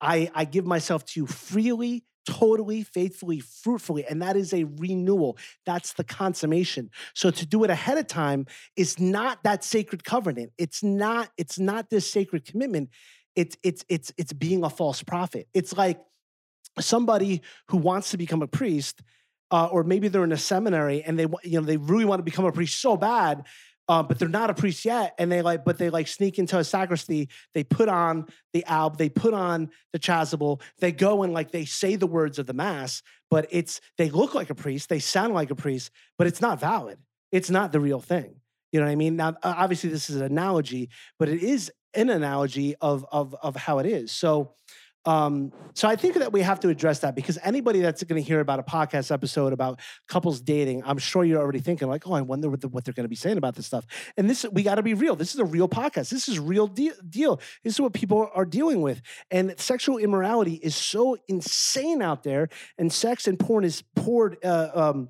I 0.00 0.30
i 0.34 0.44
give 0.44 0.66
myself 0.66 1.04
to 1.06 1.20
you 1.20 1.26
freely 1.26 2.04
totally 2.24 2.84
faithfully 2.84 3.40
fruitfully. 3.40 4.04
And 4.04 4.22
that 4.22 4.36
is 4.36 4.54
a 4.54 4.64
renewal. 4.64 5.36
That's 5.66 5.94
the 5.94 6.04
consummation. 6.04 6.90
So 7.14 7.32
to 7.32 7.44
do 7.44 7.64
it 7.64 7.70
ahead 7.70 7.98
of 7.98 8.06
time 8.06 8.46
is 8.76 9.00
not 9.00 9.42
that 9.42 9.64
sacred 9.64 10.04
covenant. 10.04 10.52
It's 10.56 10.82
not 10.82 11.30
it's 11.36 11.58
not 11.58 11.90
this 11.90 12.10
sacred 12.10 12.44
commitment 12.44 12.90
it's 13.36 13.56
it's 13.62 13.84
it's 13.88 14.12
it's 14.16 14.32
being 14.32 14.64
a 14.64 14.70
false 14.70 15.02
prophet. 15.02 15.48
It's 15.54 15.76
like 15.76 16.00
somebody 16.80 17.42
who 17.68 17.76
wants 17.76 18.10
to 18.10 18.16
become 18.16 18.42
a 18.42 18.46
priest 18.46 19.02
uh, 19.50 19.66
or 19.66 19.84
maybe 19.84 20.08
they're 20.08 20.24
in 20.24 20.32
a 20.32 20.38
seminary 20.38 21.02
and 21.02 21.18
they 21.18 21.26
you 21.44 21.60
know 21.60 21.66
they 21.66 21.76
really 21.76 22.04
want 22.04 22.18
to 22.18 22.24
become 22.24 22.44
a 22.44 22.52
priest 22.52 22.80
so 22.80 22.96
bad 22.96 23.44
uh, 23.88 24.02
but 24.02 24.18
they're 24.18 24.28
not 24.28 24.48
a 24.48 24.54
priest 24.54 24.84
yet 24.84 25.14
and 25.18 25.30
they 25.30 25.42
like 25.42 25.64
but 25.64 25.76
they 25.76 25.90
like 25.90 26.08
sneak 26.08 26.38
into 26.38 26.58
a 26.58 26.64
sacristy 26.64 27.28
they 27.52 27.62
put 27.62 27.88
on 27.88 28.26
the 28.52 28.64
alb 28.64 28.96
they 28.96 29.08
put 29.08 29.34
on 29.34 29.68
the 29.92 29.98
chasuble 29.98 30.60
they 30.78 30.92
go 30.92 31.22
and 31.22 31.32
like 31.32 31.50
they 31.50 31.64
say 31.64 31.96
the 31.96 32.06
words 32.06 32.38
of 32.38 32.46
the 32.46 32.54
mass 32.54 33.02
but 33.30 33.46
it's 33.50 33.80
they 33.98 34.08
look 34.08 34.34
like 34.34 34.50
a 34.50 34.54
priest 34.54 34.88
they 34.88 34.98
sound 34.98 35.34
like 35.34 35.50
a 35.50 35.54
priest 35.54 35.90
but 36.16 36.26
it's 36.26 36.40
not 36.40 36.60
valid. 36.60 36.98
It's 37.30 37.48
not 37.48 37.72
the 37.72 37.80
real 37.80 38.00
thing. 38.00 38.36
You 38.72 38.80
know 38.80 38.86
what 38.86 38.92
i 38.92 38.96
mean? 38.96 39.16
Now 39.16 39.36
obviously 39.42 39.90
this 39.90 40.08
is 40.08 40.16
an 40.16 40.22
analogy 40.22 40.88
but 41.18 41.28
it 41.28 41.42
is 41.42 41.70
an 41.94 42.10
analogy 42.10 42.74
of 42.80 43.04
of 43.12 43.34
of 43.42 43.56
how 43.56 43.78
it 43.78 43.86
is 43.86 44.12
so 44.12 44.54
Um, 45.04 45.52
so 45.74 45.88
I 45.88 45.96
think 45.96 46.14
that 46.14 46.32
we 46.32 46.42
have 46.42 46.60
to 46.60 46.68
address 46.68 47.00
that 47.00 47.16
because 47.16 47.36
anybody 47.42 47.80
that's 47.80 48.04
going 48.04 48.22
to 48.22 48.28
hear 48.28 48.38
about 48.38 48.60
a 48.60 48.62
podcast 48.62 49.10
episode 49.10 49.52
about 49.52 49.80
couples 50.06 50.40
dating, 50.40 50.84
I'm 50.84 50.98
sure 50.98 51.24
you're 51.24 51.40
already 51.40 51.58
thinking 51.58 51.88
like, 51.88 52.06
oh, 52.06 52.12
I 52.12 52.20
wonder 52.20 52.48
what, 52.48 52.60
the, 52.60 52.68
what 52.68 52.84
they're 52.84 52.94
going 52.94 53.02
to 53.02 53.08
be 53.08 53.16
saying 53.16 53.36
about 53.36 53.56
this 53.56 53.66
stuff. 53.66 53.84
And 54.16 54.30
this, 54.30 54.46
we 54.52 54.62
got 54.62 54.76
to 54.76 54.82
be 54.82 54.94
real. 54.94 55.16
This 55.16 55.34
is 55.34 55.40
a 55.40 55.44
real 55.44 55.68
podcast. 55.68 56.10
This 56.10 56.28
is 56.28 56.38
real 56.38 56.68
de- 56.68 56.92
deal. 57.08 57.40
This 57.64 57.74
is 57.74 57.80
what 57.80 57.94
people 57.94 58.30
are 58.32 58.44
dealing 58.44 58.80
with. 58.80 59.02
And 59.28 59.58
sexual 59.58 59.98
immorality 59.98 60.54
is 60.54 60.76
so 60.76 61.16
insane 61.26 62.00
out 62.00 62.22
there, 62.22 62.48
and 62.78 62.92
sex 62.92 63.26
and 63.26 63.36
porn 63.36 63.64
is 63.64 63.82
poured. 63.96 64.36
Uh, 64.44 64.70
um, 64.72 65.08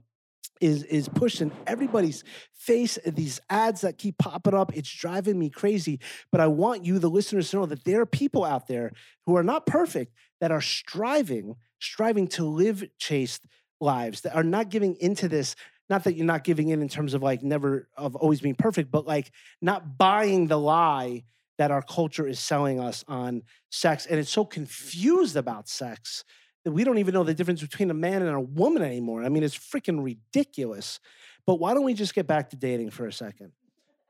is 0.62 0.84
is 0.84 1.08
pushed 1.08 1.40
in 1.40 1.52
everybody's 1.66 2.22
face. 2.54 2.98
These 3.04 3.40
ads 3.50 3.80
that 3.82 3.98
keep 3.98 4.16
popping 4.18 4.54
up, 4.54 4.74
it's 4.76 4.90
driving 4.90 5.38
me 5.38 5.50
crazy. 5.50 5.98
But 6.30 6.40
I 6.40 6.46
want 6.46 6.84
you, 6.86 6.98
the 6.98 7.10
listeners, 7.10 7.50
to 7.50 7.56
know 7.56 7.66
that 7.66 7.84
there 7.84 8.00
are 8.00 8.06
people 8.06 8.44
out 8.44 8.68
there 8.68 8.92
who 9.26 9.36
are 9.36 9.42
not 9.42 9.66
perfect 9.66 10.14
that 10.40 10.52
are 10.52 10.60
striving, 10.60 11.56
striving 11.80 12.28
to 12.28 12.44
live 12.44 12.84
chaste 12.98 13.46
lives 13.80 14.20
that 14.22 14.36
are 14.36 14.44
not 14.44 14.70
giving 14.70 14.96
into 15.00 15.28
this. 15.28 15.56
Not 15.90 16.04
that 16.04 16.14
you're 16.14 16.24
not 16.24 16.44
giving 16.44 16.68
in 16.68 16.80
in 16.80 16.88
terms 16.88 17.12
of 17.12 17.22
like 17.22 17.42
never 17.42 17.88
of 17.96 18.14
always 18.16 18.40
being 18.40 18.54
perfect, 18.54 18.90
but 18.90 19.06
like 19.06 19.32
not 19.60 19.98
buying 19.98 20.46
the 20.46 20.58
lie 20.58 21.24
that 21.58 21.70
our 21.70 21.82
culture 21.82 22.26
is 22.26 22.38
selling 22.38 22.80
us 22.80 23.04
on 23.08 23.42
sex, 23.70 24.06
and 24.06 24.18
it's 24.18 24.30
so 24.30 24.44
confused 24.44 25.36
about 25.36 25.68
sex 25.68 26.24
we 26.64 26.84
don't 26.84 26.98
even 26.98 27.14
know 27.14 27.24
the 27.24 27.34
difference 27.34 27.60
between 27.60 27.90
a 27.90 27.94
man 27.94 28.22
and 28.22 28.30
a 28.34 28.40
woman 28.40 28.82
anymore. 28.82 29.24
I 29.24 29.28
mean, 29.28 29.42
it's 29.42 29.56
freaking 29.56 30.02
ridiculous. 30.02 31.00
But 31.46 31.56
why 31.56 31.74
don't 31.74 31.84
we 31.84 31.94
just 31.94 32.14
get 32.14 32.26
back 32.26 32.50
to 32.50 32.56
dating 32.56 32.90
for 32.90 33.06
a 33.06 33.12
second? 33.12 33.52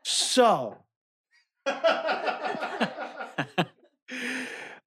So, 0.05 0.77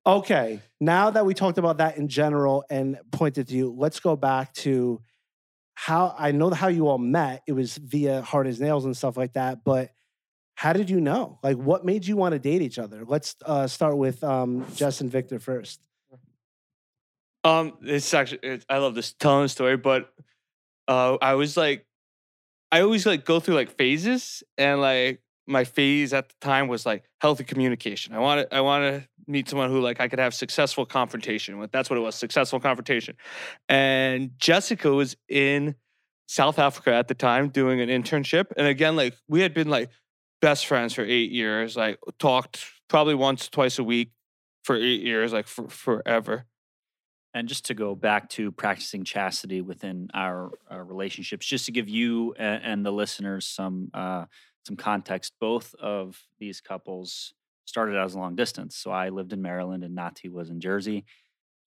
okay, 0.05 0.61
now 0.79 1.09
that 1.09 1.25
we 1.25 1.33
talked 1.33 1.57
about 1.57 1.77
that 1.77 1.97
in 1.97 2.07
general 2.07 2.63
and 2.69 2.99
pointed 3.11 3.47
to 3.47 3.55
you, 3.55 3.73
let's 3.75 3.99
go 3.99 4.15
back 4.15 4.53
to 4.55 5.01
how 5.73 6.15
I 6.17 6.31
know 6.31 6.49
how 6.51 6.67
you 6.67 6.87
all 6.87 6.97
met. 6.97 7.43
It 7.47 7.53
was 7.53 7.77
via 7.77 8.21
Hard 8.21 8.47
as 8.47 8.59
Nails 8.61 8.85
and 8.85 8.95
stuff 8.95 9.17
like 9.17 9.33
that. 9.33 9.63
But 9.63 9.91
how 10.55 10.73
did 10.73 10.89
you 10.89 11.01
know? 11.01 11.39
Like, 11.43 11.57
what 11.57 11.85
made 11.85 12.05
you 12.05 12.15
want 12.15 12.33
to 12.33 12.39
date 12.39 12.61
each 12.61 12.79
other? 12.79 13.03
Let's 13.05 13.35
uh, 13.45 13.67
start 13.67 13.97
with 13.97 14.23
um, 14.23 14.65
Jess 14.75 15.01
and 15.01 15.11
Victor 15.11 15.39
first. 15.39 15.81
Um, 17.45 17.73
it's 17.83 18.11
actually 18.13 18.39
it's, 18.41 18.65
I 18.67 18.79
love 18.79 18.95
this 18.95 19.13
telling 19.13 19.47
story, 19.47 19.77
but 19.77 20.11
uh, 20.87 21.17
I 21.21 21.35
was 21.35 21.55
like, 21.55 21.85
I 22.71 22.81
always 22.81 23.05
like 23.05 23.23
go 23.23 23.39
through 23.39 23.55
like 23.55 23.77
phases, 23.77 24.43
and 24.57 24.81
like 24.81 25.21
my 25.47 25.63
phase 25.63 26.11
at 26.11 26.27
the 26.27 26.35
time 26.41 26.67
was 26.67 26.87
like 26.87 27.03
healthy 27.21 27.43
communication. 27.43 28.15
I 28.15 28.19
wanted 28.19 28.47
I 28.51 28.61
want 28.61 28.83
to 28.83 29.07
meet 29.27 29.47
someone 29.47 29.69
who 29.69 29.79
like 29.79 29.99
I 29.99 30.07
could 30.07 30.17
have 30.17 30.33
successful 30.33 30.87
confrontation 30.87 31.59
with. 31.59 31.71
That's 31.71 31.87
what 31.89 31.97
it 31.97 32.01
was, 32.01 32.15
successful 32.15 32.59
confrontation. 32.59 33.15
And 33.69 34.31
Jessica 34.39 34.91
was 34.91 35.15
in 35.29 35.75
South 36.27 36.57
Africa 36.57 36.93
at 36.95 37.07
the 37.07 37.13
time 37.13 37.49
doing 37.49 37.79
an 37.79 37.89
internship, 37.89 38.47
and 38.57 38.65
again, 38.65 38.95
like 38.95 39.13
we 39.27 39.41
had 39.41 39.53
been 39.53 39.69
like 39.69 39.91
best 40.41 40.65
friends 40.65 40.95
for 40.95 41.03
eight 41.03 41.31
years, 41.31 41.77
like 41.77 41.99
talked 42.17 42.65
probably 42.87 43.13
once 43.13 43.49
twice 43.49 43.77
a 43.77 43.83
week 43.83 44.09
for 44.63 44.75
eight 44.75 45.01
years, 45.01 45.31
like 45.31 45.45
for 45.45 45.67
forever. 45.69 46.45
And 47.35 47.49
just 47.49 47.65
to 47.65 47.73
go 47.73 47.95
back 47.95 48.29
to 48.29 48.49
practicing 48.49 49.03
chastity 49.03 49.59
within 49.59 50.09
our, 50.13 50.51
our 50.69 50.85
relationships, 50.85 51.45
just 51.45 51.65
to 51.65 51.73
give 51.73 51.89
you 51.89 52.33
and, 52.39 52.63
and 52.63 52.85
the 52.85 52.91
listeners 52.91 53.45
some 53.45 53.91
uh, 53.93 54.23
some 54.65 54.77
context, 54.77 55.33
both 55.41 55.75
of 55.75 56.17
these 56.39 56.61
couples 56.61 57.33
started 57.65 57.97
out 57.97 58.05
as 58.05 58.15
long 58.15 58.37
distance. 58.37 58.77
So 58.77 58.89
I 58.89 59.09
lived 59.09 59.33
in 59.33 59.41
Maryland 59.41 59.83
and 59.83 59.93
Nati 59.93 60.29
was 60.29 60.49
in 60.49 60.61
Jersey. 60.61 61.03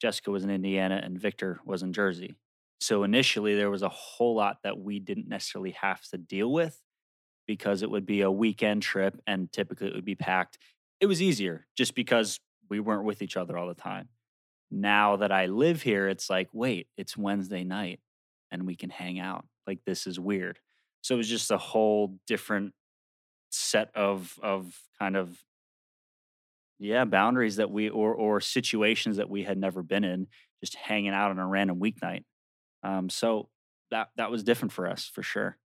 Jessica 0.00 0.30
was 0.30 0.42
in 0.42 0.50
Indiana 0.50 1.02
and 1.04 1.20
Victor 1.20 1.60
was 1.66 1.82
in 1.82 1.92
Jersey. 1.92 2.34
So 2.80 3.02
initially, 3.02 3.54
there 3.54 3.70
was 3.70 3.82
a 3.82 3.90
whole 3.90 4.36
lot 4.36 4.62
that 4.62 4.78
we 4.78 5.00
didn't 5.00 5.28
necessarily 5.28 5.72
have 5.72 6.02
to 6.08 6.16
deal 6.16 6.50
with 6.50 6.80
because 7.46 7.82
it 7.82 7.90
would 7.90 8.06
be 8.06 8.22
a 8.22 8.30
weekend 8.30 8.82
trip 8.82 9.20
and 9.26 9.52
typically 9.52 9.88
it 9.88 9.94
would 9.94 10.04
be 10.04 10.14
packed. 10.14 10.56
It 10.98 11.06
was 11.06 11.20
easier 11.20 11.66
just 11.76 11.94
because 11.94 12.40
we 12.70 12.80
weren't 12.80 13.04
with 13.04 13.20
each 13.20 13.36
other 13.36 13.58
all 13.58 13.68
the 13.68 13.74
time 13.74 14.08
now 14.70 15.16
that 15.16 15.32
I 15.32 15.46
live 15.46 15.82
here, 15.82 16.08
it's 16.08 16.28
like, 16.28 16.48
wait, 16.52 16.88
it's 16.96 17.16
Wednesday 17.16 17.64
night 17.64 18.00
and 18.50 18.66
we 18.66 18.76
can 18.76 18.90
hang 18.90 19.18
out. 19.18 19.46
Like 19.66 19.80
this 19.86 20.06
is 20.06 20.18
weird. 20.18 20.58
So 21.02 21.14
it 21.14 21.18
was 21.18 21.28
just 21.28 21.50
a 21.50 21.58
whole 21.58 22.18
different 22.26 22.74
set 23.50 23.90
of 23.94 24.38
of 24.42 24.78
kind 24.98 25.16
of 25.16 25.38
yeah, 26.78 27.04
boundaries 27.04 27.56
that 27.56 27.70
we 27.70 27.88
or 27.88 28.14
or 28.14 28.40
situations 28.40 29.16
that 29.16 29.28
we 29.28 29.42
had 29.42 29.58
never 29.58 29.82
been 29.82 30.04
in, 30.04 30.28
just 30.62 30.76
hanging 30.76 31.12
out 31.12 31.30
on 31.30 31.38
a 31.38 31.46
random 31.46 31.80
weeknight. 31.80 32.24
Um, 32.82 33.10
so 33.10 33.48
that 33.90 34.08
that 34.16 34.30
was 34.30 34.42
different 34.44 34.72
for 34.72 34.86
us 34.86 35.10
for 35.12 35.22
sure. 35.22 35.56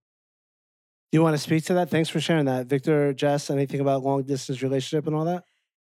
Do 1.12 1.18
you 1.18 1.22
want 1.22 1.34
to 1.34 1.42
speak 1.42 1.64
to 1.66 1.74
that? 1.74 1.90
Thanks 1.90 2.08
for 2.08 2.20
sharing 2.20 2.46
that, 2.46 2.66
Victor. 2.66 3.12
Jess, 3.12 3.48
anything 3.50 3.80
about 3.80 4.02
long 4.02 4.24
distance 4.24 4.62
relationship 4.62 5.06
and 5.06 5.14
all 5.14 5.24
that? 5.26 5.44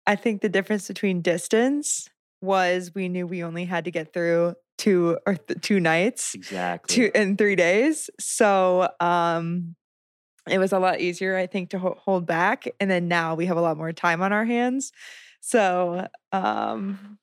I 0.06 0.16
think 0.16 0.42
the 0.42 0.48
difference 0.48 0.88
between 0.88 1.22
distance 1.22 2.10
was 2.44 2.92
we 2.94 3.08
knew 3.08 3.26
we 3.26 3.42
only 3.42 3.64
had 3.64 3.84
to 3.86 3.90
get 3.90 4.12
through 4.12 4.54
two 4.78 5.18
or 5.26 5.36
th- 5.36 5.60
two 5.60 5.80
nights 5.80 6.34
Exactly. 6.34 6.94
two 6.94 7.10
in 7.14 7.36
three 7.36 7.56
days 7.56 8.10
so 8.18 8.88
um 9.00 9.74
it 10.48 10.58
was 10.58 10.72
a 10.72 10.78
lot 10.78 11.00
easier 11.00 11.36
i 11.36 11.46
think 11.46 11.70
to 11.70 11.78
ho- 11.78 11.96
hold 11.98 12.26
back 12.26 12.66
and 12.80 12.90
then 12.90 13.08
now 13.08 13.34
we 13.34 13.46
have 13.46 13.56
a 13.56 13.60
lot 13.60 13.76
more 13.76 13.92
time 13.92 14.20
on 14.20 14.32
our 14.32 14.44
hands 14.44 14.92
so 15.40 16.06
um 16.32 17.18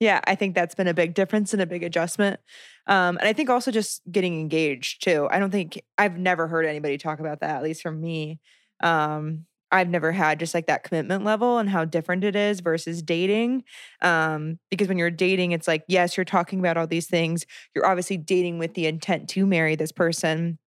yeah 0.00 0.20
i 0.24 0.34
think 0.34 0.54
that's 0.54 0.74
been 0.74 0.88
a 0.88 0.94
big 0.94 1.14
difference 1.14 1.52
and 1.52 1.62
a 1.62 1.66
big 1.66 1.82
adjustment 1.84 2.40
um 2.86 3.16
and 3.18 3.28
i 3.28 3.32
think 3.32 3.48
also 3.48 3.70
just 3.70 4.02
getting 4.10 4.38
engaged 4.40 5.02
too 5.04 5.28
i 5.30 5.38
don't 5.38 5.50
think 5.52 5.80
i've 5.96 6.18
never 6.18 6.48
heard 6.48 6.66
anybody 6.66 6.98
talk 6.98 7.20
about 7.20 7.40
that 7.40 7.56
at 7.56 7.62
least 7.62 7.82
from 7.82 8.00
me 8.00 8.40
um 8.82 9.46
I've 9.72 9.88
never 9.88 10.12
had 10.12 10.38
just 10.40 10.54
like 10.54 10.66
that 10.66 10.84
commitment 10.84 11.24
level 11.24 11.58
and 11.58 11.68
how 11.68 11.84
different 11.84 12.24
it 12.24 12.34
is 12.34 12.60
versus 12.60 13.02
dating. 13.02 13.64
Um, 14.02 14.58
because 14.70 14.88
when 14.88 14.98
you're 14.98 15.10
dating, 15.10 15.52
it's 15.52 15.68
like, 15.68 15.84
yes, 15.88 16.16
you're 16.16 16.24
talking 16.24 16.58
about 16.58 16.76
all 16.76 16.86
these 16.86 17.06
things. 17.06 17.46
You're 17.74 17.86
obviously 17.86 18.16
dating 18.16 18.58
with 18.58 18.74
the 18.74 18.86
intent 18.86 19.28
to 19.30 19.46
marry 19.46 19.76
this 19.76 19.92
person. 19.92 20.58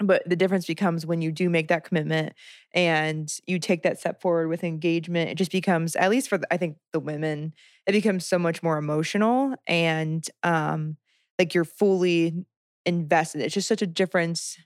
But 0.00 0.22
the 0.28 0.36
difference 0.36 0.66
becomes 0.66 1.06
when 1.06 1.22
you 1.22 1.30
do 1.30 1.48
make 1.48 1.68
that 1.68 1.84
commitment 1.84 2.32
and 2.74 3.32
you 3.46 3.58
take 3.58 3.82
that 3.82 4.00
step 4.00 4.20
forward 4.20 4.48
with 4.48 4.64
engagement, 4.64 5.30
it 5.30 5.36
just 5.36 5.52
becomes, 5.52 5.94
at 5.96 6.10
least 6.10 6.28
for 6.28 6.38
the, 6.38 6.46
I 6.52 6.56
think 6.56 6.76
the 6.92 7.00
women, 7.00 7.52
it 7.86 7.92
becomes 7.92 8.26
so 8.26 8.38
much 8.38 8.62
more 8.62 8.78
emotional 8.78 9.54
and 9.66 10.28
um, 10.42 10.96
like 11.38 11.54
you're 11.54 11.64
fully 11.64 12.44
invested. 12.84 13.42
It's 13.42 13.54
just 13.54 13.68
such 13.68 13.82
a 13.82 13.86
difference 13.86 14.56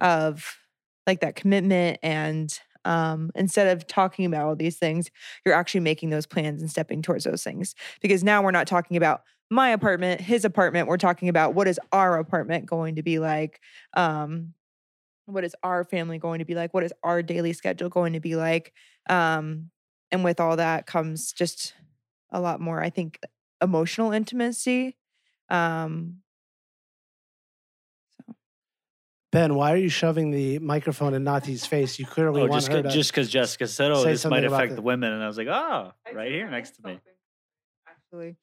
of 0.00 0.58
like 1.06 1.20
that 1.20 1.36
commitment 1.36 1.98
and 2.02 2.58
um, 2.84 3.30
instead 3.34 3.68
of 3.76 3.86
talking 3.86 4.24
about 4.24 4.46
all 4.46 4.56
these 4.56 4.78
things, 4.78 5.10
you're 5.44 5.54
actually 5.54 5.80
making 5.80 6.10
those 6.10 6.26
plans 6.26 6.60
and 6.60 6.70
stepping 6.70 7.02
towards 7.02 7.24
those 7.24 7.42
things. 7.42 7.74
Because 8.00 8.24
now 8.24 8.42
we're 8.42 8.50
not 8.50 8.66
talking 8.66 8.96
about 8.96 9.22
my 9.50 9.70
apartment, 9.70 10.20
his 10.20 10.44
apartment. 10.44 10.88
We're 10.88 10.96
talking 10.96 11.28
about 11.28 11.54
what 11.54 11.66
is 11.66 11.80
our 11.92 12.18
apartment 12.18 12.66
going 12.66 12.96
to 12.96 13.02
be 13.02 13.18
like? 13.18 13.60
Um, 13.94 14.54
what 15.26 15.44
is 15.44 15.54
our 15.62 15.84
family 15.84 16.18
going 16.18 16.38
to 16.38 16.44
be 16.44 16.54
like? 16.54 16.72
What 16.72 16.84
is 16.84 16.92
our 17.02 17.22
daily 17.22 17.52
schedule 17.52 17.88
going 17.88 18.12
to 18.12 18.20
be 18.20 18.36
like? 18.36 18.72
Um, 19.08 19.70
and 20.10 20.24
with 20.24 20.40
all 20.40 20.56
that 20.56 20.86
comes 20.86 21.32
just 21.32 21.74
a 22.30 22.40
lot 22.40 22.60
more, 22.60 22.82
I 22.82 22.90
think, 22.90 23.18
emotional 23.62 24.12
intimacy. 24.12 24.96
Um, 25.48 26.18
Ben, 29.32 29.54
why 29.54 29.72
are 29.72 29.76
you 29.76 29.88
shoving 29.88 30.32
the 30.32 30.58
microphone 30.58 31.14
in 31.14 31.22
Nati's 31.22 31.64
face? 31.64 31.98
You 31.98 32.06
clearly 32.06 32.42
Oh, 32.42 32.46
want 32.46 32.54
just 32.54 32.68
her 32.68 32.82
ca- 32.82 32.88
to. 32.88 32.94
just 32.94 33.12
because 33.12 33.30
Jessica 33.30 33.66
said, 33.68 33.92
"Oh, 33.92 34.02
this 34.04 34.24
might 34.24 34.44
affect 34.44 34.70
the- 34.70 34.76
the 34.76 34.82
women," 34.82 35.12
and 35.12 35.22
I 35.22 35.26
was 35.28 35.36
like, 35.38 35.46
"Oh, 35.46 35.92
right 36.12 36.30
here 36.32 36.50
next 36.50 36.72
to 36.76 36.82
me." 36.82 37.00
Actually, 37.86 38.36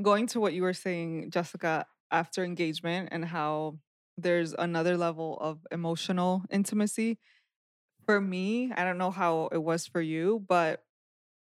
going 0.00 0.26
to 0.28 0.40
what 0.40 0.54
you 0.54 0.62
were 0.62 0.72
saying, 0.72 1.30
Jessica, 1.30 1.86
after 2.10 2.42
engagement 2.42 3.10
and 3.12 3.24
how 3.26 3.78
there's 4.16 4.54
another 4.54 4.96
level 4.96 5.38
of 5.40 5.66
emotional 5.70 6.42
intimacy. 6.50 7.18
For 8.06 8.18
me, 8.20 8.72
I 8.72 8.84
don't 8.84 8.98
know 8.98 9.10
how 9.10 9.48
it 9.52 9.58
was 9.62 9.86
for 9.86 10.00
you, 10.00 10.40
but 10.48 10.84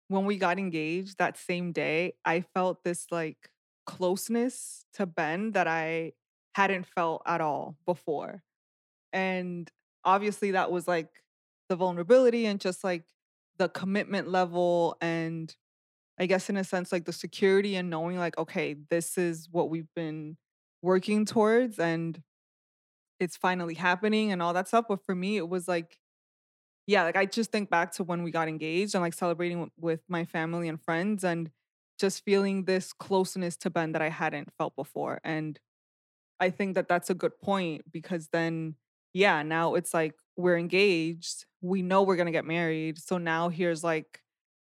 when 0.07 0.25
we 0.25 0.37
got 0.37 0.59
engaged 0.59 1.17
that 1.17 1.35
same 1.37 1.71
day, 1.71 2.13
I 2.25 2.41
felt 2.41 2.83
this 2.83 3.07
like 3.11 3.49
closeness 3.87 4.85
to 4.93 5.07
Ben 5.07 5.51
that 5.53 5.67
I 5.67 6.13
hadn't 6.55 6.85
felt 6.85 7.23
at 7.25 7.41
all 7.41 7.75
before. 7.87 8.43
And 9.13 9.69
obviously, 10.05 10.51
that 10.51 10.71
was 10.71 10.87
like 10.87 11.09
the 11.69 11.77
vulnerability 11.77 12.45
and 12.47 12.59
just 12.59 12.83
like 12.83 13.05
the 13.57 13.69
commitment 13.69 14.29
level 14.29 14.97
and 15.01 15.55
I 16.19 16.27
guess 16.27 16.49
in 16.49 16.57
a 16.57 16.63
sense 16.63 16.91
like 16.91 17.05
the 17.05 17.13
security 17.13 17.75
and 17.75 17.89
knowing 17.89 18.17
like 18.17 18.37
okay 18.37 18.75
this 18.89 19.17
is 19.17 19.47
what 19.51 19.69
we've 19.69 19.93
been 19.95 20.37
working 20.81 21.25
towards 21.25 21.79
and 21.79 22.21
it's 23.19 23.37
finally 23.37 23.75
happening 23.75 24.31
and 24.31 24.41
all 24.41 24.53
that 24.53 24.67
stuff 24.67 24.85
but 24.89 25.05
for 25.05 25.15
me 25.15 25.37
it 25.37 25.47
was 25.47 25.67
like 25.67 25.97
yeah 26.87 27.03
like 27.03 27.15
I 27.17 27.25
just 27.25 27.51
think 27.51 27.69
back 27.69 27.91
to 27.93 28.03
when 28.03 28.23
we 28.23 28.31
got 28.31 28.47
engaged 28.47 28.95
and 28.95 29.01
like 29.03 29.13
celebrating 29.13 29.57
w- 29.57 29.71
with 29.79 30.01
my 30.09 30.25
family 30.25 30.67
and 30.69 30.81
friends 30.81 31.23
and 31.23 31.51
just 31.99 32.23
feeling 32.25 32.65
this 32.65 32.93
closeness 32.93 33.57
to 33.57 33.69
Ben 33.69 33.93
that 33.93 34.01
I 34.01 34.09
hadn't 34.09 34.51
felt 34.57 34.75
before. 34.75 35.21
And 35.23 35.59
I 36.39 36.49
think 36.49 36.75
that 36.75 36.87
that's 36.87 37.09
a 37.09 37.15
good 37.15 37.39
point 37.41 37.91
because 37.91 38.29
then, 38.33 38.75
yeah, 39.13 39.43
now 39.43 39.75
it's 39.75 39.93
like 39.93 40.15
we're 40.35 40.57
engaged. 40.57 41.45
We 41.61 41.81
know 41.81 42.03
we're 42.03 42.15
going 42.15 42.27
to 42.27 42.31
get 42.31 42.45
married. 42.45 42.97
So 42.97 43.17
now 43.17 43.49
here's 43.49 43.83
like 43.83 44.21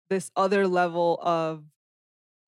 this 0.08 0.30
other 0.36 0.66
level 0.66 1.18
of 1.22 1.64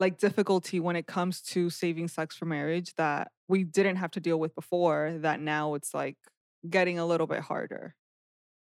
like 0.01 0.19
difficulty 0.19 0.81
when 0.81 0.97
it 0.97 1.07
comes 1.07 1.41
to 1.41 1.71
saving 1.71 2.09
sex 2.09 2.37
for 2.37 2.47
marriage 2.47 2.95
that 2.97 3.31
we 3.49 3.63
didn't 3.65 3.97
have 3.97 4.11
to 4.13 4.21
deal 4.21 4.39
with 4.41 4.55
before 4.55 5.17
that 5.21 5.41
now 5.41 5.75
it's 5.75 5.95
like 5.95 6.17
getting 6.69 6.99
a 6.99 7.07
little 7.07 7.27
bit 7.27 7.41
harder 7.41 7.95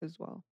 as 0.02 0.16
well. 0.18 0.44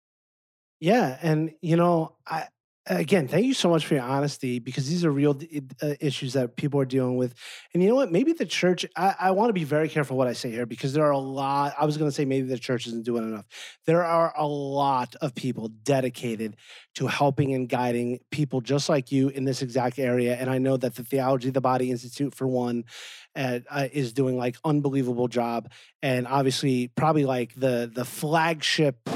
Yeah, 0.79 1.17
and 1.21 1.51
you 1.61 1.75
know, 1.75 2.15
I 2.25 2.47
again, 2.85 3.27
thank 3.27 3.45
you 3.45 3.53
so 3.53 3.69
much 3.69 3.85
for 3.85 3.95
your 3.95 4.03
honesty 4.03 4.59
because 4.59 4.89
these 4.89 5.05
are 5.05 5.11
real 5.11 5.39
uh, 5.81 5.93
issues 5.99 6.33
that 6.33 6.55
people 6.55 6.79
are 6.79 6.85
dealing 6.85 7.17
with. 7.17 7.33
And 7.73 7.83
you 7.83 7.89
know 7.89 7.95
what? 7.95 8.11
Maybe 8.11 8.33
the 8.33 8.45
church, 8.45 8.85
I, 8.95 9.15
I 9.19 9.31
want 9.31 9.49
to 9.49 9.53
be 9.53 9.63
very 9.63 9.89
careful 9.89 10.17
what 10.17 10.27
I 10.27 10.33
say 10.33 10.49
here 10.49 10.65
because 10.65 10.93
there 10.93 11.05
are 11.05 11.11
a 11.11 11.17
lot. 11.17 11.75
I 11.77 11.85
was 11.85 11.97
going 11.97 12.09
to 12.09 12.15
say 12.15 12.25
maybe 12.25 12.47
the 12.47 12.57
church 12.57 12.87
isn't 12.87 13.05
doing 13.05 13.23
enough. 13.23 13.45
There 13.85 14.03
are 14.03 14.33
a 14.35 14.47
lot 14.47 15.15
of 15.21 15.35
people 15.35 15.67
dedicated 15.67 16.55
to 16.95 17.07
helping 17.07 17.53
and 17.53 17.69
guiding 17.69 18.19
people 18.31 18.61
just 18.61 18.89
like 18.89 19.11
you 19.11 19.29
in 19.29 19.45
this 19.45 19.61
exact 19.61 19.99
area. 19.99 20.35
And 20.35 20.49
I 20.49 20.57
know 20.57 20.77
that 20.77 20.95
the 20.95 21.03
Theology 21.03 21.49
of 21.49 21.53
the 21.53 21.61
Body 21.61 21.91
Institute, 21.91 22.33
for 22.33 22.47
one, 22.47 22.85
uh, 23.35 23.59
uh, 23.69 23.87
is 23.91 24.13
doing 24.13 24.37
like 24.37 24.57
unbelievable 24.65 25.27
job. 25.27 25.71
And 26.01 26.27
obviously, 26.27 26.87
probably 26.87 27.25
like 27.25 27.53
the 27.55 27.91
the 27.93 28.05
flagship 28.05 29.07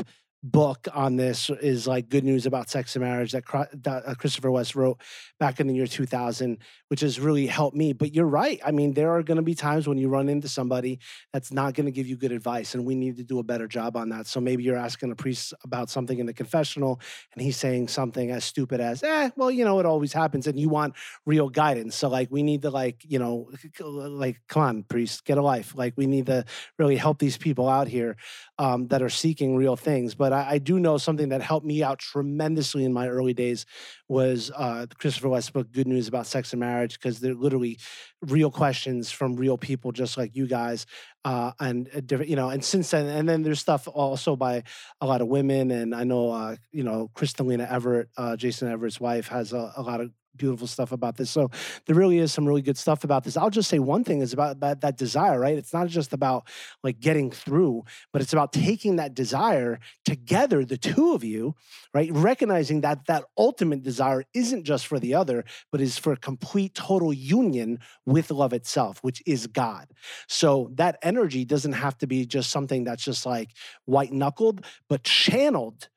book 0.44 0.89
on 0.94 1.16
this 1.16 1.50
is 1.50 1.88
like 1.88 2.10
good 2.10 2.26
news 2.26 2.46
about 2.46 2.70
sex 2.70 2.96
and 2.98 3.04
marriage 3.04 3.32
that, 3.32 3.44
that 3.82 4.04
uh, 4.06 4.14
Christopher 4.16 4.52
West 4.52 4.76
wrote 4.76 5.00
back 5.39 5.62
in 5.62 5.68
the 5.68 5.74
year 5.74 5.88
2000 5.88 6.58
which 6.89 7.00
has 7.00 7.20
really 7.20 7.48
helped 7.48 7.76
me. 7.76 7.94
But 7.94 8.14
you're 8.14 8.28
right. 8.28 8.60
I 8.64 8.72
mean 8.72 8.94
there 8.94 9.12
are 9.12 9.24
going 9.24 9.38
to 9.38 9.41
be 9.41 9.56
times 9.56 9.88
when 9.88 9.98
you 9.98 10.10
run 10.10 10.28
into 10.28 10.50
somebody 10.50 11.00
that's 11.32 11.52
not 11.52 11.74
going 11.76 11.86
to 11.86 11.91
give 11.91 12.08
you 12.08 12.18
good 12.18 12.34
advice 12.34 12.76
and 12.76 12.86
we 12.86 12.94
need 12.94 13.16
to 13.18 13.24
do 13.24 13.39
a 13.39 13.44
better 13.44 13.68
job 13.68 13.96
on 13.96 14.10
that. 14.10 14.28
So 14.28 14.41
maybe 14.41 14.64
you're 14.64 14.78
asking 14.78 15.12
a 15.12 15.16
priest 15.16 15.54
about 15.64 15.89
something 15.89 16.20
in 16.20 16.26
the 16.26 16.34
confessional 16.34 17.00
and 17.34 17.41
he's 17.41 17.58
saying 17.58 17.88
something 17.88 18.30
as 18.32 18.44
stupid 18.44 18.82
as 18.82 19.02
eh 19.02 19.30
well 19.38 19.50
you 19.50 19.64
know 19.64 19.80
it 19.80 19.86
always 19.86 20.12
happens 20.12 20.46
and 20.46 20.60
you 20.60 20.68
want 20.68 20.94
real 21.26 21.50
guidance. 21.50 21.96
So 21.96 22.10
like 22.10 22.28
we 22.30 22.44
need 22.44 22.64
to 22.64 22.70
like 22.70 23.02
you 23.06 23.20
know 23.20 23.50
like 23.80 24.41
come 24.50 24.64
on 24.64 24.84
priest 24.84 25.24
get 25.24 25.38
a 25.38 25.41
life. 25.41 25.74
Like 25.76 25.94
we 25.96 26.06
need 26.06 26.26
to 26.26 26.44
really 26.78 26.98
help 26.98 27.20
these 27.20 27.38
people 27.38 27.70
out 27.70 27.88
here 27.88 28.18
um, 28.60 28.88
that 28.88 29.02
are 29.02 29.10
seeking 29.10 29.56
real 29.56 29.76
things. 29.76 30.16
But 30.16 30.33
I, 30.34 30.52
I, 30.52 30.58
do 30.58 30.80
know 30.80 30.98
something 30.98 31.30
that 31.30 31.42
helped 31.42 31.66
me 31.66 31.84
out 31.84 32.00
tremendously 32.00 32.86
in 32.86 32.94
my 32.94 33.08
early 33.08 33.34
days 33.34 33.66
was 34.08 34.52
uh, 34.56 34.86
Christopher 34.98 35.30
West 35.30 35.54
book, 35.54 35.72
Good 35.72 35.88
News 35.88 36.08
About 36.08 36.28
Sex 36.28 36.54
and 36.54 36.60
Marriage, 36.60 37.00
because 37.00 37.20
they're 37.20 37.36
literally 37.36 37.80
real 38.22 38.52
questions 38.52 39.12
from 39.12 39.36
real 39.36 39.58
people 39.58 39.92
just 39.92 40.18
like 40.18 40.36
you 40.36 40.48
guys. 40.48 40.86
Uh, 41.26 41.52
and 41.60 41.90
uh, 41.96 42.02
different, 42.02 42.30
you 42.30 42.36
know, 42.36 42.50
and 42.50 42.64
since 42.64 42.92
then, 42.92 43.08
and 43.08 43.28
then 43.28 43.44
there's 43.44 43.60
stuff 43.60 43.88
also 43.88 44.36
by 44.36 44.64
a 45.00 45.06
lot 45.06 45.22
of 45.22 45.28
women. 45.28 45.72
And 45.72 45.96
I 45.96 46.04
know, 46.04 46.32
uh, 46.32 46.56
you 46.72 46.84
know, 46.84 47.10
Crystalina 47.16 47.70
Evert, 47.72 48.10
uh, 48.18 48.36
Jason 48.36 48.70
Evert's 48.70 49.00
wife, 49.00 49.28
has 49.30 49.54
a, 49.54 49.72
a 49.78 49.82
lot 49.82 50.02
of 50.02 50.12
beautiful 50.36 50.68
stuff 50.68 50.92
about 50.92 51.18
this. 51.18 51.30
So 51.30 51.50
there 51.86 51.96
really 51.96 52.20
is 52.20 52.32
some 52.32 52.46
really 52.46 52.62
good 52.62 52.78
stuff 52.78 53.04
about 53.04 53.24
this. 53.24 53.38
I'll 53.38 53.50
just 53.50 53.70
say 53.70 53.80
one 53.80 54.04
thing 54.04 54.22
is 54.22 54.34
about 54.34 54.60
that, 54.62 54.82
that 54.82 54.98
desire, 54.98 55.40
right? 55.40 55.58
It's 55.58 55.74
not 55.74 55.88
just 55.88 56.14
about 56.14 56.48
like 56.84 57.00
getting 57.00 57.32
through, 57.32 57.84
but 58.12 58.22
it's 58.22 58.34
about 58.34 58.54
taking 58.54 58.98
that 58.98 59.14
desire 59.14 59.80
together, 60.06 60.66
the 60.66 60.78
two 60.78 61.14
of 61.14 61.24
you, 61.24 61.56
right? 61.94 62.10
Recognizing 62.12 62.82
that 62.82 63.06
that 63.08 63.26
ultimate 63.38 63.84
desire 63.84 64.24
isn't 64.34 64.64
just 64.64 64.88
for 64.88 65.00
the 65.00 65.14
other, 65.14 65.44
but 65.72 65.82
is 65.82 65.98
for 65.98 66.16
complete 66.16 66.74
total 66.74 67.14
union 67.14 67.80
with 68.06 68.32
love 68.32 68.54
itself, 68.54 69.00
which 69.02 69.22
is 69.26 69.48
God. 69.48 69.90
So 70.28 70.72
that 70.76 70.98
energy 71.02 71.46
doesn't 71.46 71.74
have 71.74 71.98
to 72.00 72.08
be 72.08 72.26
just 72.26 72.50
something 72.50 72.84
that's 72.84 73.04
just 73.04 73.26
like 73.26 73.52
white 73.86 74.12
knuckled, 74.12 74.66
but 74.90 75.04
channeled 75.04 75.90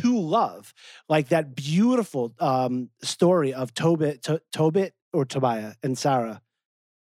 to 0.00 0.18
love, 0.18 0.74
like 1.08 1.28
that 1.28 1.54
beautiful 1.54 2.34
um, 2.38 2.90
story 3.02 3.52
of 3.54 3.74
Tobit, 3.74 4.22
to, 4.24 4.40
Tobit 4.52 4.94
or 5.12 5.24
Tobiah 5.24 5.74
and 5.82 5.96
Sarah 5.96 6.40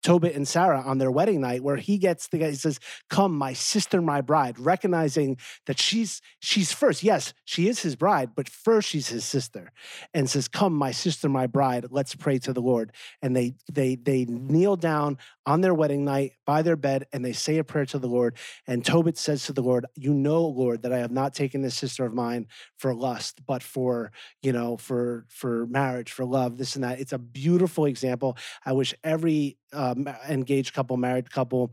Tobit 0.06 0.36
and 0.36 0.47
Sarah 0.47 0.84
on 0.86 0.99
their 0.99 1.10
wedding 1.10 1.41
night, 1.41 1.64
where 1.64 1.78
he 1.78 1.97
gets 1.97 2.28
the 2.28 2.38
guy, 2.38 2.51
he 2.51 2.56
says, 2.56 2.80
Come, 3.10 3.36
my 3.36 3.53
sister, 3.53 4.03
my 4.03 4.22
bride, 4.22 4.60
recognizing 4.60 5.38
that 5.66 5.80
she's 5.80 6.22
she's 6.38 6.72
first. 6.72 7.01
Yes, 7.01 7.34
she 7.43 7.68
is 7.68 7.80
his 7.80 7.95
bride, 7.95 8.36
but 8.36 8.47
first 8.47 8.88
she's 8.88 9.10
his 9.10 9.26
sister. 9.26 9.72
And 10.14 10.30
says, 10.30 10.47
Come, 10.47 10.76
my 10.76 10.91
sister, 10.91 11.28
my 11.28 11.47
bride, 11.47 11.88
let's 11.89 12.14
pray 12.14 12.38
to 12.38 12.53
the 12.53 12.62
Lord. 12.62 12.91
And 13.24 13.36
they 13.36 13.56
they 13.72 13.95
they 13.95 14.26
kneel 14.26 14.76
down 14.76 15.18
on 15.47 15.62
their 15.62 15.74
wedding 15.74 16.06
night 16.06 16.34
by 16.45 16.62
their 16.62 16.76
bed 16.76 17.08
and 17.12 17.26
they 17.26 17.34
say 17.34 17.58
a 17.58 17.64
prayer 17.64 17.88
to 17.88 17.97
the 17.97 18.08
Lord. 18.08 18.38
And 18.68 18.86
Tobit 18.86 19.18
says 19.18 19.45
to 19.45 19.53
the 19.53 19.64
Lord, 19.64 19.88
You 19.95 20.14
know, 20.14 20.45
Lord, 20.45 20.84
that 20.84 20.93
I 20.93 20.99
have 20.99 21.12
not 21.12 21.34
taken 21.34 21.64
this 21.64 21.76
sister 21.76 22.06
of 22.06 22.14
mine 22.14 22.45
for 22.78 22.93
lust, 22.93 23.41
but 23.47 23.64
for, 23.64 24.12
you 24.43 24.53
know, 24.53 24.78
for 24.78 25.26
for 25.30 25.66
marriage, 25.66 26.12
for 26.12 26.26
love, 26.26 26.60
this 26.60 26.76
and 26.76 26.84
that. 26.84 26.99
It's 26.99 27.14
a 27.14 27.18
beautiful 27.18 27.86
example. 27.86 28.38
I 28.64 28.74
wish 28.74 28.93
every 29.03 29.58
uh, 29.76 29.95
engaged 30.30 30.73
couple, 30.73 30.97
married 30.97 31.30
couple, 31.30 31.71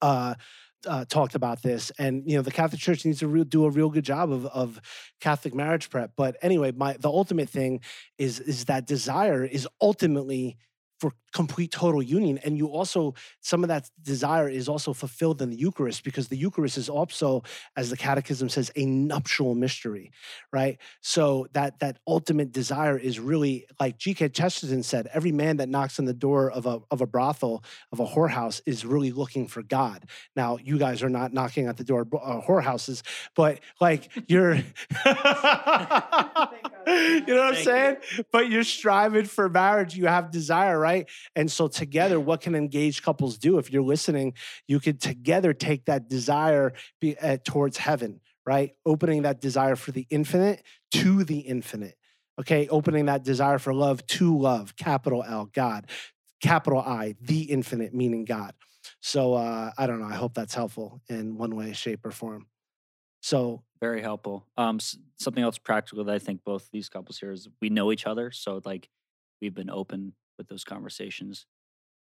uh, 0.00 0.34
uh, 0.86 1.04
talked 1.04 1.34
about 1.34 1.62
this, 1.62 1.92
and 1.98 2.28
you 2.28 2.36
know 2.36 2.42
the 2.42 2.50
Catholic 2.50 2.80
Church 2.80 3.04
needs 3.04 3.20
to 3.20 3.28
re- 3.28 3.44
do 3.44 3.64
a 3.64 3.70
real 3.70 3.88
good 3.88 4.04
job 4.04 4.32
of, 4.32 4.46
of 4.46 4.80
Catholic 5.20 5.54
marriage 5.54 5.88
prep. 5.90 6.12
But 6.16 6.36
anyway, 6.42 6.72
my 6.72 6.94
the 6.98 7.08
ultimate 7.08 7.48
thing 7.48 7.80
is 8.18 8.40
is 8.40 8.64
that 8.66 8.86
desire 8.86 9.44
is 9.44 9.68
ultimately 9.80 10.56
for 10.98 11.12
complete 11.32 11.70
total 11.70 12.02
union. 12.02 12.38
And 12.38 12.56
you 12.56 12.68
also, 12.68 13.14
some 13.40 13.64
of 13.64 13.68
that 13.68 13.90
desire 14.02 14.48
is 14.48 14.68
also 14.68 14.92
fulfilled 14.92 15.42
in 15.42 15.50
the 15.50 15.56
Eucharist 15.56 16.04
because 16.04 16.28
the 16.28 16.36
Eucharist 16.36 16.78
is 16.78 16.88
also, 16.88 17.42
as 17.76 17.90
the 17.90 17.96
Catechism 17.96 18.48
says, 18.48 18.70
a 18.76 18.84
nuptial 18.84 19.54
mystery, 19.54 20.12
right? 20.52 20.78
So 21.00 21.46
that 21.52 21.80
that 21.80 21.98
ultimate 22.06 22.52
desire 22.52 22.98
is 22.98 23.18
really 23.18 23.66
like 23.80 23.98
G.K. 23.98 24.30
Chesterton 24.30 24.82
said, 24.82 25.08
every 25.12 25.32
man 25.32 25.56
that 25.58 25.68
knocks 25.68 25.98
on 25.98 26.04
the 26.04 26.14
door 26.14 26.50
of 26.50 26.66
a 26.66 26.80
of 26.90 27.00
a 27.00 27.06
brothel, 27.06 27.64
of 27.90 28.00
a 28.00 28.06
whorehouse, 28.06 28.60
is 28.66 28.84
really 28.84 29.10
looking 29.10 29.46
for 29.48 29.62
God. 29.62 30.04
Now, 30.36 30.58
you 30.62 30.78
guys 30.78 31.02
are 31.02 31.08
not 31.08 31.32
knocking 31.32 31.66
at 31.66 31.76
the 31.76 31.84
door 31.84 32.02
of 32.02 32.14
uh, 32.14 32.40
whorehouses, 32.46 33.02
but 33.34 33.60
like 33.80 34.08
you're 34.28 34.54
you 34.54 34.62
know 37.34 37.44
what 37.44 37.54
I'm 37.54 37.54
saying? 37.56 37.96
But 38.30 38.50
you're 38.50 38.64
striving 38.64 39.24
for 39.24 39.48
marriage, 39.48 39.96
you 39.96 40.06
have 40.06 40.30
desire, 40.30 40.78
right? 40.78 41.08
And 41.36 41.50
so 41.50 41.68
together, 41.68 42.18
what 42.20 42.40
can 42.40 42.54
engaged 42.54 43.02
couples 43.02 43.38
do? 43.38 43.58
If 43.58 43.72
you're 43.72 43.82
listening, 43.82 44.34
you 44.66 44.80
could 44.80 45.00
together 45.00 45.52
take 45.52 45.86
that 45.86 46.08
desire 46.08 46.72
be, 47.00 47.16
uh, 47.18 47.38
towards 47.44 47.78
heaven, 47.78 48.20
right? 48.46 48.72
Opening 48.84 49.22
that 49.22 49.40
desire 49.40 49.76
for 49.76 49.92
the 49.92 50.06
infinite 50.10 50.62
to 50.92 51.24
the 51.24 51.40
infinite. 51.40 51.96
Okay, 52.40 52.66
opening 52.68 53.06
that 53.06 53.24
desire 53.24 53.58
for 53.58 53.74
love 53.74 54.06
to 54.06 54.36
love, 54.36 54.74
capital 54.76 55.22
L, 55.22 55.50
God, 55.52 55.86
capital 56.40 56.80
I, 56.80 57.14
the 57.20 57.42
infinite, 57.42 57.94
meaning 57.94 58.24
God. 58.24 58.54
So 59.00 59.34
uh, 59.34 59.72
I 59.76 59.86
don't 59.86 60.00
know. 60.00 60.06
I 60.06 60.14
hope 60.14 60.34
that's 60.34 60.54
helpful 60.54 61.00
in 61.08 61.36
one 61.36 61.54
way, 61.54 61.72
shape, 61.72 62.04
or 62.04 62.10
form. 62.10 62.46
So 63.20 63.62
very 63.80 64.00
helpful. 64.00 64.46
Um, 64.56 64.78
something 65.18 65.42
else 65.42 65.58
practical 65.58 66.04
that 66.04 66.14
I 66.14 66.18
think 66.18 66.42
both 66.44 66.68
these 66.72 66.88
couples 66.88 67.18
here 67.18 67.32
is 67.32 67.48
we 67.60 67.68
know 67.68 67.92
each 67.92 68.06
other, 68.06 68.30
so 68.30 68.60
like 68.64 68.88
we've 69.40 69.54
been 69.54 69.70
open 69.70 70.14
with 70.38 70.48
those 70.48 70.64
conversations 70.64 71.46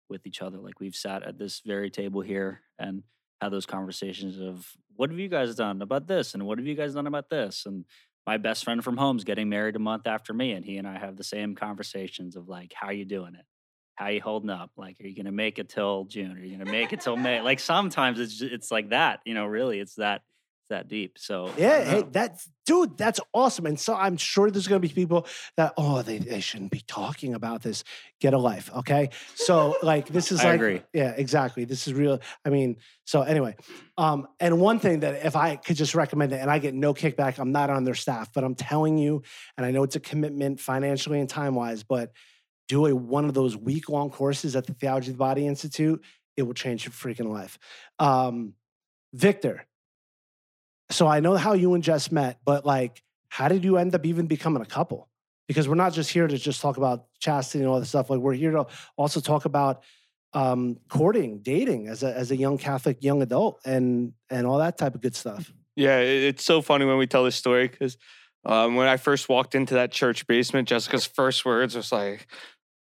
with 0.09 0.27
each 0.27 0.43
other. 0.43 0.59
Like 0.59 0.81
we've 0.81 0.95
sat 0.95 1.23
at 1.23 1.39
this 1.39 1.63
very 1.65 1.91
table 1.91 2.21
here 2.21 2.61
and 2.79 3.03
had 3.41 3.53
those 3.53 3.67
conversations 3.67 4.39
of 4.39 4.71
what 4.95 5.11
have 5.11 5.19
you 5.19 5.29
guys 5.29 5.55
done 5.55 5.83
about 5.83 6.07
this? 6.07 6.35
And 6.35 6.47
what 6.47 6.59
have 6.59 6.67
you 6.67 6.75
guys 6.75 6.95
done 6.95 7.07
about 7.07 7.31
this? 7.31 7.67
And 7.67 7.85
my 8.27 8.37
best 8.37 8.65
friend 8.65 8.85
from 8.85 8.97
home's 8.97 9.25
getting 9.25 9.49
married 9.49 9.75
a 9.75 9.81
month 9.81 10.07
after 10.07 10.33
me 10.33 10.53
and 10.53 10.65
he 10.65 10.77
and 10.77 10.87
I 10.87 10.99
have 10.99 11.17
the 11.17 11.25
same 11.25 11.57
conversations 11.57 12.37
of 12.37 12.49
like 12.49 12.73
how 12.75 12.91
you 12.91 13.05
doing 13.05 13.35
it? 13.35 13.45
How 13.97 14.09
you 14.09 14.21
holding 14.21 14.51
up? 14.51 14.71
Like 14.77 14.97
are 15.01 15.07
you 15.07 15.17
going 15.17 15.27
to 15.27 15.33
make 15.33 15.59
it 15.59 15.69
till 15.69 16.05
June? 16.05 16.37
Are 16.37 16.41
you 16.41 16.57
going 16.57 16.67
to 16.67 16.73
make 16.73 16.93
it 16.93 17.01
till 17.01 17.17
May? 17.17 17.41
Like 17.41 17.59
sometimes 17.59 18.21
it's 18.21 18.39
just, 18.39 18.53
it's 18.53 18.71
like 18.71 18.91
that 18.91 19.21
you 19.25 19.35
know 19.35 19.47
really 19.47 19.81
it's 19.81 19.97
that 19.97 20.23
that 20.73 20.89
deep. 20.89 21.19
So 21.19 21.51
yeah, 21.57 21.85
hey, 21.85 22.05
that's 22.11 22.49
dude, 22.67 22.99
that's 22.99 23.21
awesome. 23.33 23.67
And 23.67 23.79
so 23.79 23.95
I'm 23.95 24.17
sure 24.17 24.51
there's 24.51 24.67
gonna 24.67 24.81
be 24.81 24.89
people 24.89 25.27
that 25.57 25.73
oh 25.77 26.03
they, 26.03 26.19
they 26.19 26.41
shouldn't 26.41 26.73
be 26.73 26.83
talking 26.87 27.35
about 27.35 27.63
this. 27.63 27.85
Get 28.21 28.35
a 28.35 28.39
life, 28.39 28.71
okay? 28.79 29.11
So 29.35 29.77
like 29.83 30.09
this 30.09 30.33
is 30.33 30.41
I 30.41 30.45
like 30.45 30.55
agree. 30.57 30.83
yeah, 30.93 31.15
exactly. 31.17 31.65
This 31.65 31.87
is 31.87 31.95
real. 31.95 32.21
I 32.45 32.51
mean, 32.51 32.77
so 33.05 33.23
anyway, 33.23 33.57
um, 33.97 34.27
and 34.41 34.61
one 34.61 34.79
thing 34.79 35.01
that 35.01 35.25
if 35.25 35.37
I 35.37 35.57
could 35.57 35.77
just 35.77 35.95
recommend 35.95 36.33
it, 36.33 36.41
and 36.41 36.51
I 36.51 36.59
get 36.59 36.75
no 36.75 36.95
kickback, 36.95 37.39
I'm 37.39 37.53
not 37.53 37.71
on 37.71 37.85
their 37.85 37.95
staff, 37.95 38.33
but 38.33 38.45
I'm 38.45 38.55
telling 38.55 38.99
you, 38.99 39.23
and 39.57 39.65
I 39.65 39.71
know 39.71 39.83
it's 39.83 39.97
a 39.97 40.01
commitment 40.01 40.61
financially 40.61 41.21
and 41.21 41.29
time 41.29 41.55
wise, 41.55 41.83
but 41.83 42.13
do 42.69 42.87
a 42.87 42.95
one 42.95 43.27
of 43.27 43.35
those 43.35 43.57
week 43.57 43.89
long 43.89 44.11
courses 44.11 44.57
at 44.57 44.67
the 44.67 44.75
Theology 44.75 45.11
of 45.11 45.15
the 45.15 45.19
Body 45.19 45.47
Institute. 45.47 46.03
It 46.37 46.43
will 46.43 46.55
change 46.55 46.85
your 46.85 46.93
freaking 46.93 47.31
life. 47.31 47.59
Um, 47.99 48.55
Victor, 49.13 49.67
so 50.93 51.07
I 51.09 51.21
know 51.21 51.37
how 51.37 51.55
you 51.55 51.75
and 51.75 51.83
Jess 51.83 52.13
met, 52.13 52.39
but 52.45 52.65
like, 52.65 53.03
how 53.29 53.49
did 53.49 53.65
you 53.65 53.79
end 53.79 53.95
up 53.95 54.05
even 54.05 54.27
becoming 54.27 54.63
a 54.63 54.67
couple? 54.67 55.09
because 55.53 55.69
we're 55.69 55.75
not 55.75 55.93
just 55.93 56.11
here 56.11 56.27
to 56.27 56.39
just 56.39 56.61
talk 56.61 56.77
about 56.77 57.07
chastity 57.19 57.61
and 57.63 57.69
all 57.69 57.79
this 57.79 57.91
stuff. 57.91 58.11
Like 58.11 58.21
we're 58.21 58.35
here 58.35 58.53
to 58.53 58.67
also 58.97 59.21
talk 59.21 59.45
about 59.45 59.83
um, 60.33 60.79
courting, 60.89 61.41
dating 61.41 61.89
as 61.89 62.03
a 62.03 62.17
as 62.17 62.31
a 62.31 62.37
young 62.37 62.59
Catholic 62.59 63.03
young 63.03 63.23
adult, 63.23 63.61
and 63.65 64.13
and 64.31 64.47
all 64.47 64.59
that 64.59 64.79
type 64.79 64.95
of 64.95 65.01
good 65.01 65.15
stuff. 65.15 65.53
Yeah, 65.77 65.99
it's 65.99 66.45
so 66.45 66.63
funny 66.63 66.85
when 66.85 66.99
we 66.99 67.07
tell 67.07 67.25
this 67.25 67.37
story 67.37 67.69
because 67.69 67.97
um, 68.45 68.77
when 68.77 68.89
I 68.89 68.97
first 68.97 69.29
walked 69.29 69.55
into 69.55 69.75
that 69.75 69.93
church 69.93 70.27
basement, 70.27 70.69
Jessica's 70.69 71.07
first 71.07 71.45
words 71.45 71.77
was 71.77 71.93
like, 71.93 72.27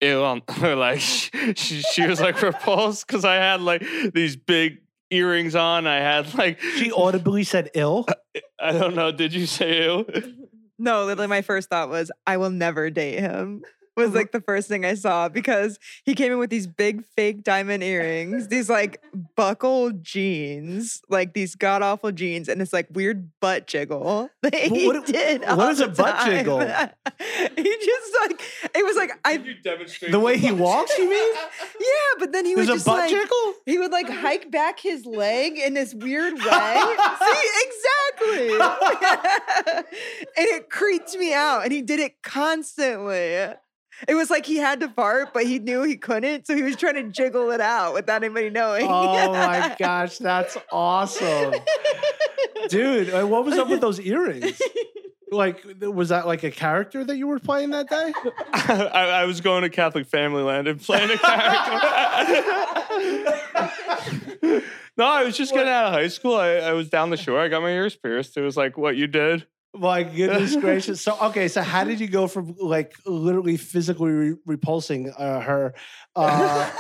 "Ew," 0.01 0.25
um, 0.25 0.43
like 0.63 1.01
she, 1.01 1.83
she 1.83 2.07
was 2.07 2.21
like 2.21 2.41
repulsed 2.41 3.07
because 3.07 3.25
I 3.25 3.35
had 3.35 3.61
like 3.61 3.85
these 4.15 4.37
big 4.37 4.79
earrings 5.13 5.55
on. 5.55 5.87
I 5.87 5.97
had 5.97 6.35
like 6.35 6.61
She 6.61 6.91
audibly 6.91 7.45
said 7.45 7.71
ill. 7.75 8.07
I 8.61 8.73
don't 8.73 8.95
know. 8.95 9.13
Did 9.13 9.33
you 9.35 9.47
say 9.47 9.85
ew? 9.85 10.07
No, 10.79 11.05
literally, 11.05 11.29
my 11.29 11.43
first 11.43 11.69
thought 11.69 11.91
was, 11.91 12.11
I 12.27 12.39
will 12.39 12.51
never 12.51 12.91
date 12.91 13.21
him. 13.21 13.63
Was 13.95 14.09
mm-hmm. 14.09 14.17
like 14.17 14.33
the 14.33 14.41
first 14.41 14.69
thing 14.69 14.85
I 14.87 14.95
saw 14.95 15.29
because 15.29 15.79
he 16.05 16.15
came 16.15 16.33
in 16.33 16.39
with 16.39 16.49
these 16.49 16.67
big 16.67 17.05
fake 17.15 17.45
diamond 17.45 17.83
earrings, 17.83 18.49
these 18.49 18.71
like 18.71 19.03
buckled 19.37 20.03
jeans, 20.03 21.03
like 21.11 21.35
these 21.35 21.55
god 21.55 21.83
awful 21.83 22.11
jeans, 22.11 22.49
and 22.49 22.63
it's 22.63 22.73
like 22.73 22.87
weird 22.91 23.31
butt 23.41 23.67
jiggle 23.67 24.31
that 24.43 24.55
he 24.55 24.87
what- 24.87 25.05
did. 25.05 25.43
what 25.43 25.51
all 25.51 25.69
is 25.69 25.81
a 25.81 25.89
butt 25.89 26.17
time. 26.17 26.31
jiggle? 26.31 26.61
he 27.57 27.77
just 27.85 28.17
like 28.23 28.41
it 28.75 28.85
was 28.85 28.97
like 28.97 29.11
I 29.27 29.33
you 29.33 29.55
demonstrate 29.63 30.11
The 30.11 30.21
way 30.21 30.39
he 30.39 30.53
walks, 30.53 30.97
you 30.97 31.11
mean? 31.11 31.35
yeah, 31.79 32.19
but 32.19 32.33
then 32.33 32.47
he 32.47 32.55
would 32.55 32.69
There's 32.69 32.71
a 32.71 32.75
just 32.75 32.87
butt 32.87 32.99
like 32.99 33.11
jiggle. 33.11 33.55
he 33.67 33.79
would 33.79 33.93
like 33.93 34.09
hike 34.09 34.51
back 34.51 34.81
his 34.81 35.05
leg 35.05 35.59
in 35.59 35.75
this 35.75 35.93
weird 35.95 36.35
way. 36.35 36.39
See, 36.41 37.51
exactly. 37.67 38.59
and 40.37 40.49
it 40.49 40.71
creeped 40.71 41.15
me 41.17 41.35
out. 41.35 41.65
And 41.65 41.73
he 41.73 41.83
did 41.83 42.01
it 42.01 42.23
constantly. 42.23 43.53
It 44.09 44.15
was 44.15 44.31
like 44.31 44.47
he 44.47 44.57
had 44.57 44.81
to 44.81 44.89
fart, 44.89 45.33
but 45.33 45.45
he 45.45 45.59
knew 45.59 45.83
he 45.83 45.97
couldn't. 45.97 46.47
So 46.47 46.57
he 46.57 46.63
was 46.63 46.77
trying 46.77 46.95
to 46.95 47.05
jiggle 47.05 47.51
it 47.51 47.61
out 47.61 47.95
without 47.95 48.23
anybody 48.23 48.51
knowing. 48.51 48.87
Oh 48.89 49.33
my 49.33 49.77
gosh, 49.79 50.19
that's 50.19 50.57
awesome, 50.71 51.55
dude! 52.69 53.13
What 53.13 53.45
was 53.45 53.59
up 53.59 53.69
with 53.69 53.81
those 53.81 54.01
earrings? 54.01 54.61
Like, 55.33 55.65
was 55.81 56.11
that 56.11 56.27
like 56.27 56.43
a 56.43 56.51
character 56.51 57.03
that 57.05 57.17
you 57.17 57.27
were 57.27 57.39
playing 57.39 57.71
that 57.71 57.89
day? 57.89 58.13
I, 58.53 59.23
I 59.23 59.25
was 59.25 59.41
going 59.41 59.63
to 59.63 59.71
Catholic 59.71 60.07
Familyland 60.07 60.69
and 60.69 60.79
playing 60.79 61.11
a 61.11 61.17
character. 61.17 62.43
no, 64.97 65.07
I 65.07 65.25
was 65.25 65.37
just 65.37 65.55
getting 65.55 65.73
out 65.73 65.87
of 65.87 65.93
high 65.95 66.09
school. 66.09 66.37
I, 66.37 66.57
I 66.57 66.73
was 66.73 66.91
down 66.91 67.09
the 67.09 67.17
shore. 67.17 67.41
I 67.41 67.49
got 67.49 67.63
my 67.63 67.71
ears 67.71 67.97
pierced. 67.97 68.37
It 68.37 68.43
was 68.43 68.59
like 68.59 68.77
what 68.77 68.97
you 68.97 69.07
did. 69.07 69.47
My 69.75 70.03
goodness 70.03 70.55
gracious! 70.57 71.01
So, 71.01 71.17
okay, 71.23 71.49
so 71.49 71.63
how 71.63 71.85
did 71.85 71.99
you 71.99 72.09
go 72.09 72.27
from 72.27 72.55
like 72.59 72.95
literally 73.07 73.57
physically 73.57 74.11
re- 74.11 74.37
repulsing 74.45 75.11
uh, 75.11 75.41
her 75.41 75.75
uh, 76.15 76.71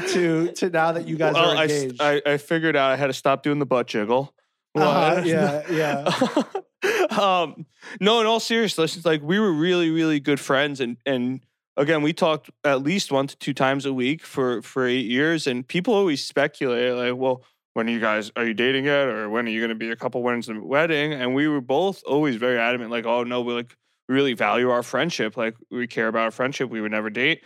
to 0.08 0.52
to 0.52 0.70
now 0.70 0.92
that 0.92 1.08
you 1.08 1.16
guys 1.16 1.34
Well, 1.34 1.56
are 1.56 1.62
engaged? 1.62 2.00
I, 2.00 2.20
I 2.26 2.36
figured 2.36 2.76
out 2.76 2.90
I 2.90 2.96
had 2.96 3.06
to 3.06 3.14
stop 3.14 3.42
doing 3.42 3.58
the 3.58 3.66
butt 3.66 3.86
jiggle. 3.86 4.34
Uh-huh, 4.74 5.22
yeah, 5.24 5.62
yeah. 5.70 7.18
um, 7.18 7.66
no, 8.00 8.20
in 8.20 8.26
all 8.26 8.38
seriousness, 8.38 8.96
it's 8.96 9.06
like 9.06 9.22
we 9.22 9.40
were 9.40 9.52
really, 9.52 9.90
really 9.90 10.20
good 10.20 10.40
friends, 10.40 10.80
and 10.80 10.98
and 11.06 11.40
again, 11.76 12.02
we 12.02 12.12
talked 12.12 12.50
at 12.64 12.82
least 12.82 13.10
one 13.10 13.28
to 13.28 13.36
two 13.38 13.54
times 13.54 13.86
a 13.86 13.92
week 13.92 14.22
for 14.22 14.60
for 14.62 14.86
eight 14.86 15.06
years, 15.06 15.46
and 15.46 15.66
people 15.66 15.94
always 15.94 16.24
speculate 16.24 16.94
like, 16.94 17.18
well, 17.18 17.42
when 17.74 17.88
are 17.88 17.92
you 17.92 18.00
guys 18.00 18.30
are 18.36 18.44
you 18.44 18.54
dating 18.54 18.86
yet, 18.86 19.08
or 19.08 19.28
when 19.28 19.46
are 19.46 19.50
you 19.50 19.60
going 19.60 19.70
to 19.70 19.74
be 19.74 19.90
a 19.90 19.96
couple 19.96 20.22
when's 20.22 20.46
the 20.46 20.60
wedding? 20.60 21.12
And 21.12 21.34
we 21.34 21.48
were 21.48 21.60
both 21.60 22.02
always 22.04 22.36
very 22.36 22.58
adamant, 22.58 22.90
like, 22.90 23.06
oh 23.06 23.24
no, 23.24 23.40
we 23.40 23.54
like 23.54 23.76
really 24.08 24.34
value 24.34 24.70
our 24.70 24.82
friendship, 24.82 25.36
like 25.36 25.54
we 25.70 25.86
care 25.86 26.08
about 26.08 26.22
our 26.22 26.30
friendship, 26.30 26.68
we 26.68 26.80
would 26.80 26.90
never 26.90 27.10
date, 27.10 27.42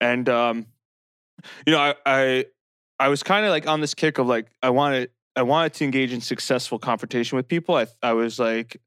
and 0.00 0.28
um, 0.28 0.66
you 1.66 1.72
know, 1.72 1.78
I 1.78 1.94
I, 2.04 2.44
I 2.98 3.08
was 3.08 3.22
kind 3.22 3.44
of 3.44 3.50
like 3.50 3.66
on 3.66 3.80
this 3.80 3.94
kick 3.94 4.18
of 4.18 4.26
like 4.26 4.46
I 4.62 4.70
wanted 4.70 5.10
I 5.34 5.42
wanted 5.42 5.74
to 5.74 5.84
engage 5.84 6.12
in 6.12 6.20
successful 6.20 6.78
confrontation 6.78 7.36
with 7.36 7.48
people. 7.48 7.74
I 7.74 7.86
I 8.02 8.12
was 8.14 8.38
like 8.38 8.80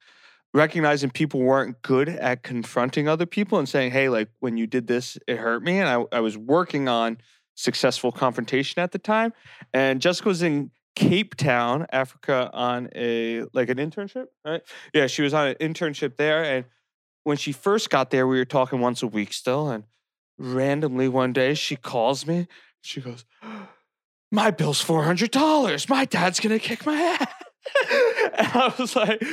recognizing 0.53 1.11
people 1.11 1.39
weren't 1.41 1.79
good 1.83 2.09
at 2.09 2.41
confronting 2.41 3.07
other 3.07 3.27
people 3.27 3.59
and 3.59 3.69
saying, 3.69 3.91
"Hey, 3.91 4.09
like 4.09 4.29
when 4.39 4.57
you 4.57 4.65
did 4.65 4.87
this, 4.87 5.17
it 5.27 5.37
hurt 5.37 5.61
me." 5.61 5.79
And 5.79 5.87
I 5.87 6.17
I 6.17 6.21
was 6.21 6.37
working 6.37 6.87
on 6.87 7.19
successful 7.55 8.11
confrontation 8.11 8.81
at 8.81 8.91
the 8.91 8.99
time. 8.99 9.33
And 9.73 10.01
Jessica 10.01 10.29
was 10.29 10.41
in 10.41 10.71
Cape 10.95 11.35
Town, 11.35 11.85
Africa, 11.91 12.49
on 12.53 12.89
a 12.95 13.43
like 13.53 13.69
an 13.69 13.77
internship, 13.77 14.27
right? 14.45 14.61
Yeah, 14.93 15.07
she 15.07 15.21
was 15.21 15.33
on 15.33 15.47
an 15.47 15.55
internship 15.55 16.17
there. 16.17 16.43
And 16.43 16.65
when 17.23 17.37
she 17.37 17.51
first 17.51 17.89
got 17.89 18.09
there, 18.09 18.27
we 18.27 18.37
were 18.37 18.45
talking 18.45 18.79
once 18.79 19.01
a 19.01 19.07
week 19.07 19.33
still. 19.33 19.69
And 19.69 19.85
randomly 20.37 21.07
one 21.07 21.33
day, 21.33 21.53
she 21.53 21.75
calls 21.75 22.25
me. 22.27 22.47
She 22.81 23.01
goes, 23.01 23.25
"My 24.31 24.51
bill's 24.51 24.81
four 24.81 25.03
hundred 25.03 25.31
dollars. 25.31 25.89
My 25.89 26.05
dad's 26.05 26.39
gonna 26.39 26.59
kick 26.59 26.85
my 26.85 26.95
ass." 27.21 27.33
and 28.37 28.47
I 28.47 28.73
was 28.77 28.95
like, 28.95 29.23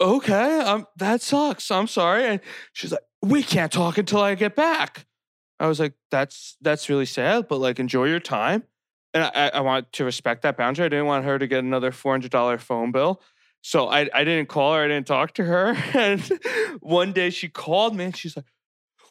"Okay, 0.00 0.60
um, 0.60 0.86
that 0.96 1.22
sucks. 1.22 1.70
I'm 1.70 1.86
sorry." 1.86 2.24
And 2.26 2.40
she's 2.72 2.92
like, 2.92 3.02
"We 3.22 3.42
can't 3.42 3.72
talk 3.72 3.98
until 3.98 4.20
I 4.20 4.34
get 4.34 4.54
back." 4.56 5.06
I 5.58 5.66
was 5.68 5.80
like, 5.80 5.94
"That's 6.10 6.56
that's 6.60 6.88
really 6.88 7.06
sad, 7.06 7.48
but 7.48 7.58
like, 7.58 7.78
enjoy 7.78 8.06
your 8.06 8.20
time." 8.20 8.64
And 9.16 9.24
I, 9.34 9.48
I- 9.54 9.60
want 9.62 9.90
to 9.92 10.04
respect 10.04 10.42
that 10.42 10.56
boundary. 10.58 10.84
I 10.84 10.88
didn't 10.90 11.06
want 11.06 11.24
her 11.24 11.38
to 11.38 11.46
get 11.46 11.60
another 11.64 11.90
four 11.90 12.12
hundred 12.12 12.30
dollar 12.30 12.58
phone 12.58 12.92
bill, 12.92 13.22
so 13.62 13.88
I 13.88 14.08
I 14.12 14.24
didn't 14.24 14.48
call 14.48 14.74
her. 14.74 14.82
I 14.84 14.88
didn't 14.88 15.06
talk 15.06 15.32
to 15.34 15.44
her. 15.44 15.74
And 15.94 16.20
one 16.80 17.12
day 17.12 17.30
she 17.30 17.48
called 17.48 17.96
me, 17.96 18.04
and 18.04 18.16
she's 18.16 18.36
like, 18.36 18.44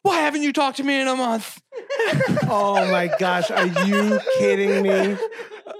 "Why 0.04 0.18
haven't 0.20 0.44
you 0.44 0.54
talked 0.54 0.78
to 0.78 0.84
me 0.84 1.02
in 1.02 1.08
a 1.08 1.16
month?" 1.16 1.60
oh 2.44 2.88
my 2.92 3.10
gosh, 3.20 3.50
are 3.50 3.66
you 3.86 4.20
kidding 4.38 4.84
me? 4.84 5.18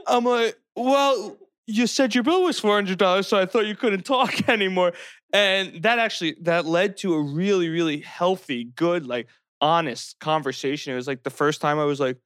I'm 0.08 0.24
like, 0.26 0.58
well, 0.76 1.38
you 1.68 1.86
said 1.88 2.16
your 2.16 2.24
bill 2.24 2.44
was 2.44 2.60
four 2.60 2.74
hundred 2.74 2.98
dollars, 2.98 3.28
so 3.28 3.38
I 3.38 3.46
thought 3.46 3.68
you 3.68 3.76
couldn't 3.76 4.06
talk 4.06 4.50
anymore. 4.50 4.94
And 5.34 5.84
that 5.84 6.00
actually 6.00 6.36
that 6.42 6.66
led 6.66 6.98
to 6.98 7.14
a 7.14 7.22
really, 7.22 7.70
really 7.70 8.00
healthy, 8.02 8.64
good, 8.64 9.06
like 9.06 9.28
honest 9.62 10.20
conversation. 10.20 10.94
It 10.94 10.96
was 10.96 11.08
like 11.08 11.24
the 11.24 11.30
first 11.30 11.62
time 11.62 11.78
I 11.80 11.86
was 11.86 12.00
like 12.00 12.18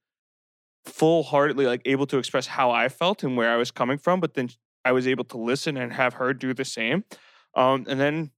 full 0.84 1.22
heartedly 1.22 1.66
like 1.66 1.82
able 1.84 2.06
to 2.06 2.18
express 2.18 2.46
how 2.46 2.70
I 2.70 2.88
felt 2.88 3.22
and 3.22 3.36
where 3.36 3.50
I 3.50 3.56
was 3.56 3.70
coming 3.70 3.98
from, 3.98 4.20
but 4.20 4.34
then 4.34 4.50
I 4.84 4.92
was 4.92 5.06
able 5.06 5.24
to 5.24 5.38
listen 5.38 5.76
and 5.76 5.92
have 5.92 6.14
her 6.14 6.32
do 6.32 6.54
the 6.54 6.64
same. 6.64 7.04
Um, 7.54 7.84
and 7.88 8.00
then 8.00 8.30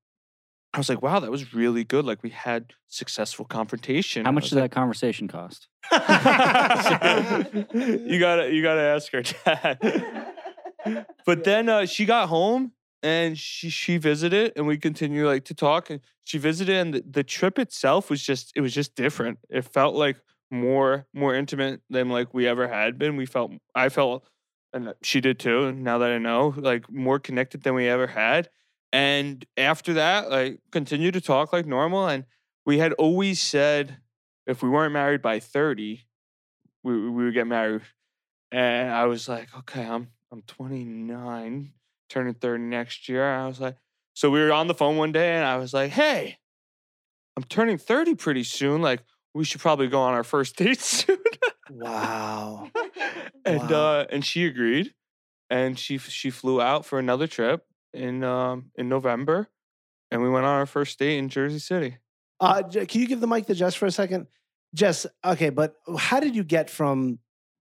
I 0.74 0.78
was 0.78 0.88
like, 0.88 1.02
wow, 1.02 1.20
that 1.20 1.30
was 1.30 1.52
really 1.52 1.84
good. 1.84 2.04
Like 2.04 2.22
we 2.22 2.30
had 2.30 2.72
successful 2.88 3.44
confrontation. 3.44 4.24
How 4.24 4.32
much 4.32 4.44
was 4.44 4.50
did 4.50 4.60
like, 4.60 4.70
that 4.70 4.74
conversation 4.74 5.28
cost? 5.28 5.68
you 5.92 5.98
gotta 8.18 8.50
you 8.50 8.62
gotta 8.62 8.80
ask 8.80 9.12
her 9.12 9.22
dad. 9.22 10.32
but 11.26 11.44
then 11.44 11.68
uh, 11.68 11.84
she 11.84 12.06
got 12.06 12.28
home 12.28 12.72
and 13.02 13.38
she 13.38 13.68
she 13.68 13.98
visited 13.98 14.52
and 14.56 14.66
we 14.66 14.78
continued 14.78 15.26
like 15.26 15.44
to 15.44 15.54
talk 15.54 15.90
and 15.90 16.00
she 16.24 16.38
visited 16.38 16.74
and 16.74 16.94
the, 16.94 17.04
the 17.08 17.24
trip 17.24 17.58
itself 17.58 18.08
was 18.08 18.22
just 18.22 18.52
it 18.56 18.62
was 18.62 18.72
just 18.72 18.94
different. 18.94 19.38
It 19.50 19.66
felt 19.66 19.94
like 19.94 20.16
more 20.52 21.06
more 21.12 21.34
intimate 21.34 21.80
than 21.90 22.10
like 22.10 22.32
we 22.32 22.46
ever 22.46 22.68
had 22.68 22.98
been. 22.98 23.16
We 23.16 23.26
felt 23.26 23.52
I 23.74 23.88
felt 23.88 24.24
and 24.72 24.94
she 25.02 25.20
did 25.20 25.38
too. 25.38 25.64
And 25.64 25.82
now 25.82 25.98
that 25.98 26.10
I 26.10 26.18
know, 26.18 26.54
like 26.56 26.90
more 26.90 27.18
connected 27.18 27.62
than 27.62 27.74
we 27.74 27.88
ever 27.88 28.06
had. 28.06 28.48
And 28.92 29.44
after 29.56 29.94
that, 29.94 30.30
like 30.30 30.60
continued 30.70 31.14
to 31.14 31.20
talk 31.20 31.52
like 31.52 31.66
normal. 31.66 32.06
And 32.06 32.24
we 32.64 32.78
had 32.78 32.92
always 32.94 33.40
said 33.40 33.98
if 34.46 34.62
we 34.62 34.68
weren't 34.68 34.92
married 34.92 35.22
by 35.22 35.40
30, 35.40 36.04
we, 36.82 37.10
we 37.10 37.24
would 37.24 37.34
get 37.34 37.46
married. 37.46 37.82
And 38.50 38.90
I 38.90 39.06
was 39.06 39.28
like, 39.28 39.48
okay, 39.56 39.84
I'm 39.84 40.08
I'm 40.30 40.42
29, 40.42 41.72
turning 42.08 42.34
30 42.34 42.62
next 42.64 43.08
year. 43.08 43.30
I 43.30 43.46
was 43.46 43.60
like, 43.60 43.76
so 44.14 44.30
we 44.30 44.40
were 44.40 44.52
on 44.52 44.66
the 44.66 44.74
phone 44.74 44.96
one 44.96 45.12
day 45.12 45.34
and 45.34 45.44
I 45.44 45.56
was 45.56 45.74
like, 45.74 45.90
hey, 45.90 46.38
I'm 47.36 47.44
turning 47.44 47.78
30 47.78 48.14
pretty 48.14 48.44
soon. 48.44 48.82
Like, 48.82 49.02
we 49.34 49.44
should 49.44 49.60
probably 49.60 49.88
go 49.88 50.00
on 50.00 50.14
our 50.14 50.24
first 50.24 50.56
date 50.62 50.80
soon. 50.80 51.18
Wow. 51.70 52.70
and 53.44 53.70
Wow. 53.70 53.76
uh 54.00 54.06
and 54.10 54.24
she 54.24 54.46
agreed. 54.46 54.92
And 55.50 55.78
she 55.78 55.98
she 55.98 56.30
flew 56.30 56.60
out 56.60 56.84
for 56.86 56.98
another 56.98 57.26
trip 57.26 57.64
in 57.92 58.24
um 58.24 58.70
in 58.76 58.88
November. 58.88 59.48
And 60.10 60.22
we 60.22 60.28
went 60.28 60.44
on 60.44 60.54
our 60.58 60.66
first 60.66 60.98
date 60.98 61.18
in 61.18 61.28
Jersey 61.30 61.58
City. 61.58 61.96
Uh, 62.40 62.62
can 62.64 63.00
you 63.00 63.06
give 63.06 63.20
the 63.20 63.26
mic 63.26 63.46
to 63.46 63.54
Jess 63.54 63.74
for 63.74 63.86
a 63.86 63.90
second? 63.90 64.26
Jess, 64.74 65.06
okay, 65.24 65.48
but 65.50 65.74
how 65.96 66.18
did 66.20 66.34
you 66.34 66.44
get 66.44 66.68
from 66.68 67.18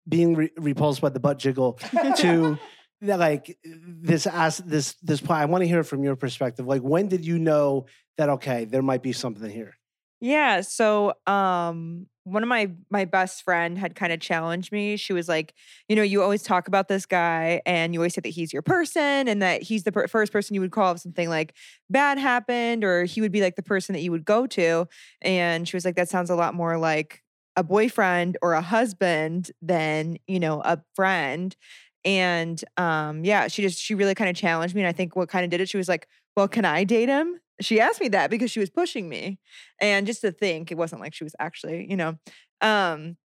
being 0.10 0.36
re- 0.36 0.52
repulsed 0.58 1.02
by 1.02 1.10
the 1.10 1.20
butt 1.20 1.38
jiggle 1.38 1.80
to 2.18 2.58
like 3.02 3.58
this 3.64 4.26
as 4.28 4.58
this 4.58 4.96
this 5.04 5.22
point? 5.22 5.40
I 5.42 5.46
want 5.46 5.62
to 5.62 5.68
hear 5.68 5.80
it 5.82 5.86
from 5.86 6.04
your 6.04 6.16
perspective. 6.16 6.66
Like, 6.66 6.82
when 6.82 7.08
did 7.08 7.26
you 7.26 7.38
know 7.40 7.86
that 8.18 8.30
okay, 8.30 8.66
there 8.66 8.82
might 8.82 9.04
be 9.04 9.14
something 9.14 9.50
here? 9.50 9.78
Yeah, 10.22 10.62
so 10.62 11.14
um 11.28 12.08
one 12.24 12.44
of 12.44 12.50
my 12.50 12.70
my 12.92 13.06
best 13.06 13.42
friend 13.44 13.78
had 13.80 13.96
kind 13.96 14.14
of 14.14 14.20
challenged 14.20 14.72
me. 14.72 14.96
She 14.98 15.14
was 15.14 15.28
like, 15.28 15.56
you 15.90 15.96
know, 15.96 16.04
you 16.04 16.22
always 16.22 16.44
talk 16.44 16.68
about 16.68 16.88
this 16.88 17.08
guy 17.08 17.62
and 17.66 17.94
you 17.94 18.00
always 18.00 18.14
say 18.14 18.22
that 18.22 18.30
he's 18.30 18.54
your 18.54 18.62
person 18.62 19.28
and 19.28 19.42
that 19.42 19.64
he's 19.64 19.84
the 19.84 19.92
per- 19.92 20.08
first 20.08 20.32
person 20.32 20.54
you 20.54 20.62
would 20.62 20.72
call 20.72 20.92
if 20.94 21.00
something 21.00 21.30
like 21.30 21.56
bad 21.90 22.20
happened 22.20 22.84
or 22.84 23.06
he 23.06 23.22
would 23.22 23.32
be 23.32 23.42
like 23.42 23.56
the 23.56 23.64
person 23.64 23.94
that 23.94 24.02
you 24.02 24.12
would 24.12 24.26
go 24.26 24.46
to. 24.48 24.88
And 25.24 25.68
she 25.68 25.76
was 25.76 25.84
like 25.86 25.96
that 25.96 26.10
sounds 26.10 26.30
a 26.30 26.36
lot 26.36 26.54
more 26.54 26.78
like 26.78 27.24
a 27.56 27.64
boyfriend 27.64 28.38
or 28.44 28.54
a 28.54 28.62
husband 28.62 29.50
than, 29.64 30.18
you 30.28 30.40
know, 30.40 30.62
a 30.62 30.80
friend. 30.96 31.56
And 32.06 32.64
um 32.78 33.24
yeah, 33.26 33.48
she 33.48 33.62
just 33.62 33.80
she 33.80 33.96
really 33.96 34.16
kind 34.16 34.30
of 34.30 34.36
challenged 34.36 34.76
me 34.76 34.82
and 34.82 34.88
I 34.88 34.92
think 34.92 35.16
what 35.16 35.30
kind 35.30 35.44
of 35.44 35.52
did 35.52 35.62
it 35.62 35.70
she 35.70 35.78
was 35.78 35.88
like, 35.90 36.08
"Well, 36.36 36.48
can 36.48 36.66
I 36.66 36.84
date 36.84 37.10
him?" 37.10 37.40
She 37.66 37.80
asked 37.80 38.02
me 38.02 38.08
that 38.10 38.30
because 38.30 38.52
she 38.52 38.60
was 38.60 38.70
pushing 38.70 39.10
me. 39.10 39.40
And 39.80 40.06
just 40.08 40.22
to 40.22 40.32
think, 40.32 40.72
it 40.72 40.78
wasn't 40.78 41.02
like 41.02 41.14
she 41.14 41.24
was 41.24 41.36
actually, 41.40 41.88
you 41.90 41.98
know. 41.98 42.18
Um, 42.62 43.18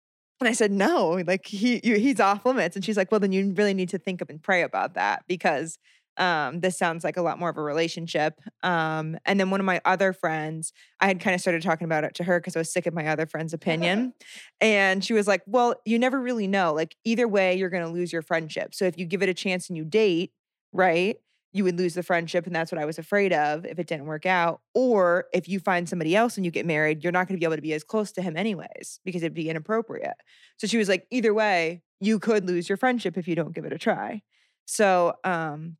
and 0.41 0.49
I 0.49 0.53
said, 0.53 0.71
no, 0.71 1.23
like 1.25 1.45
he 1.45 1.79
you, 1.83 1.95
he's 1.97 2.19
off 2.19 2.45
limits. 2.45 2.75
And 2.75 2.83
she's 2.83 2.97
like, 2.97 3.11
well, 3.11 3.19
then 3.19 3.31
you 3.31 3.53
really 3.53 3.73
need 3.73 3.89
to 3.89 3.97
think 3.97 4.21
of 4.21 4.29
and 4.29 4.41
pray 4.41 4.63
about 4.63 4.95
that 4.95 5.23
because 5.27 5.77
um, 6.17 6.61
this 6.61 6.77
sounds 6.77 7.03
like 7.03 7.17
a 7.17 7.21
lot 7.21 7.39
more 7.39 7.49
of 7.49 7.57
a 7.57 7.61
relationship. 7.61 8.39
Um, 8.63 9.17
and 9.25 9.39
then 9.39 9.49
one 9.49 9.59
of 9.59 9.65
my 9.65 9.81
other 9.85 10.13
friends, 10.13 10.71
I 10.99 11.07
had 11.07 11.19
kind 11.19 11.33
of 11.35 11.41
started 11.41 11.61
talking 11.61 11.85
about 11.85 12.03
it 12.03 12.15
to 12.15 12.23
her 12.23 12.39
because 12.39 12.55
I 12.55 12.59
was 12.59 12.71
sick 12.71 12.85
of 12.85 12.93
my 12.93 13.07
other 13.07 13.25
friend's 13.25 13.53
opinion. 13.53 14.13
and 14.61 15.03
she 15.03 15.13
was 15.13 15.27
like, 15.27 15.41
well, 15.45 15.75
you 15.85 15.99
never 15.99 16.19
really 16.19 16.47
know. 16.47 16.73
Like 16.73 16.95
either 17.03 17.27
way, 17.27 17.55
you're 17.55 17.69
going 17.69 17.85
to 17.85 17.91
lose 17.91 18.13
your 18.13 18.21
friendship. 18.21 18.73
So 18.73 18.85
if 18.85 18.97
you 18.97 19.05
give 19.05 19.23
it 19.23 19.29
a 19.29 19.33
chance 19.33 19.69
and 19.69 19.77
you 19.77 19.83
date, 19.83 20.31
right? 20.71 21.17
You 21.55 21.63
would 21.63 21.79
lose 21.79 21.93
the 21.93 22.03
friendship. 22.03 22.45
And 22.45 22.53
that's 22.53 22.69
what 22.69 22.81
I 22.81 22.85
was 22.85 22.99
afraid 22.99 23.31
of 23.31 23.65
if 23.65 23.79
it 23.79 23.87
didn't 23.87 24.07
work 24.07 24.25
out. 24.25 24.59
Or 24.73 25.27
if 25.33 25.47
you 25.47 25.61
find 25.61 25.87
somebody 25.87 26.13
else 26.13 26.35
and 26.35 26.43
you 26.43 26.51
get 26.51 26.65
married, 26.65 27.01
you're 27.01 27.13
not 27.13 27.29
going 27.29 27.37
to 27.37 27.39
be 27.39 27.45
able 27.45 27.55
to 27.55 27.61
be 27.61 27.71
as 27.71 27.81
close 27.81 28.11
to 28.11 28.21
him 28.21 28.35
anyways 28.35 28.99
because 29.05 29.23
it'd 29.23 29.33
be 29.33 29.49
inappropriate. 29.49 30.17
So 30.57 30.67
she 30.67 30.77
was 30.77 30.89
like, 30.89 31.07
either 31.11 31.33
way, 31.33 31.81
you 32.01 32.19
could 32.19 32.45
lose 32.45 32.67
your 32.67 32.77
friendship 32.77 33.17
if 33.17 33.25
you 33.25 33.35
don't 33.35 33.55
give 33.55 33.63
it 33.63 33.71
a 33.71 33.77
try. 33.77 34.21
So, 34.65 35.13
um, 35.23 35.77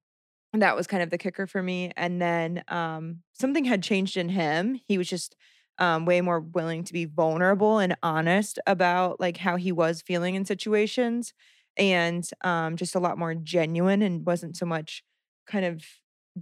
that 0.53 0.77
was 0.77 0.87
kind 0.87 1.03
of 1.03 1.09
the 1.09 1.17
kicker 1.17 1.45
for 1.45 1.61
me. 1.61 1.91
And 1.97 2.21
then 2.21 2.63
um, 2.69 3.19
something 3.33 3.65
had 3.65 3.83
changed 3.83 4.15
in 4.15 4.29
him. 4.29 4.79
He 4.87 4.97
was 4.97 5.09
just 5.09 5.35
um, 5.79 6.05
way 6.05 6.21
more 6.21 6.39
willing 6.39 6.85
to 6.85 6.93
be 6.93 7.03
vulnerable 7.03 7.79
and 7.79 7.97
honest 8.01 8.59
about 8.65 9.19
like 9.19 9.35
how 9.35 9.57
he 9.57 9.73
was 9.73 10.01
feeling 10.01 10.35
in 10.35 10.45
situations 10.45 11.33
and 11.75 12.29
um, 12.45 12.77
just 12.77 12.95
a 12.95 12.99
lot 12.99 13.17
more 13.17 13.35
genuine 13.35 14.01
and 14.01 14.25
wasn't 14.25 14.55
so 14.55 14.65
much 14.65 15.03
kind 15.45 15.65
of 15.65 15.83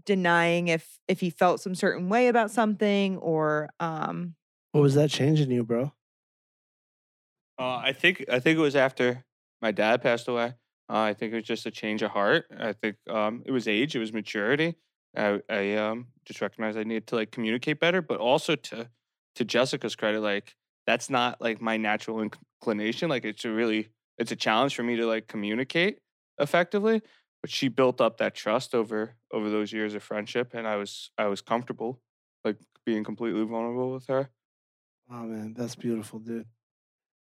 denying 0.06 0.70
if 0.70 1.00
if 1.08 1.20
he 1.20 1.30
felt 1.30 1.62
some 1.62 1.76
certain 1.76 2.10
way 2.10 2.28
about 2.28 2.50
something 2.52 3.18
or 3.18 3.70
um 3.80 4.36
What 4.72 4.82
was 4.82 4.96
that 4.96 5.10
change 5.10 5.40
in 5.40 5.52
you, 5.52 5.64
bro? 5.64 5.94
Uh, 7.60 7.78
I 7.78 7.94
think 7.94 8.26
I 8.30 8.40
think 8.40 8.58
it 8.58 8.62
was 8.62 8.76
after 8.76 9.26
my 9.62 9.72
dad 9.72 10.02
passed 10.02 10.28
away. 10.28 10.56
Uh, 10.90 11.00
I 11.00 11.14
think 11.14 11.34
it 11.34 11.36
was 11.36 11.46
just 11.46 11.66
a 11.66 11.72
change 11.72 12.02
of 12.02 12.12
heart. 12.12 12.46
I 12.58 12.74
think 12.74 12.98
um, 13.10 13.44
it 13.46 13.52
was 13.52 13.68
age, 13.68 13.96
it 13.96 14.00
was 14.00 14.12
maturity. 14.12 14.76
I, 15.16 15.42
I 15.50 15.76
um, 15.76 16.08
just 16.26 16.42
recognized 16.42 16.78
I 16.78 16.84
needed 16.84 17.08
to 17.08 17.16
like 17.16 17.32
communicate 17.32 17.80
better, 17.80 18.02
but 18.02 18.20
also 18.20 18.56
to 18.56 18.90
to 19.36 19.46
Jessica's 19.46 19.96
credit, 19.96 20.22
like 20.22 20.56
that's 20.86 21.10
not 21.10 21.40
like 21.42 21.62
my 21.62 21.78
natural 21.78 22.22
inclination. 22.22 23.10
Like 23.10 23.24
it's 23.26 23.46
a 23.46 23.52
really 23.52 23.90
it's 24.18 24.32
a 24.32 24.36
challenge 24.36 24.76
for 24.76 24.84
me 24.84 24.96
to 24.98 25.06
like 25.06 25.28
communicate 25.28 26.00
effectively 26.40 27.02
but 27.44 27.52
she 27.52 27.68
built 27.68 28.02
up 28.02 28.18
that 28.18 28.34
trust 28.34 28.74
over 28.74 29.16
over 29.32 29.50
those 29.52 29.72
years 29.72 29.94
of 29.94 30.02
friendship 30.02 30.54
and 30.56 30.66
i 30.66 30.78
was 30.78 31.12
i 31.18 31.26
was 31.26 31.42
comfortable 31.42 32.00
like 32.44 32.58
being 32.86 33.04
completely 33.04 33.44
vulnerable 33.46 33.94
with 33.94 34.08
her. 34.08 34.30
Oh 35.10 35.24
man 35.24 35.54
that's 35.54 35.76
beautiful 35.76 36.20
dude. 36.20 36.48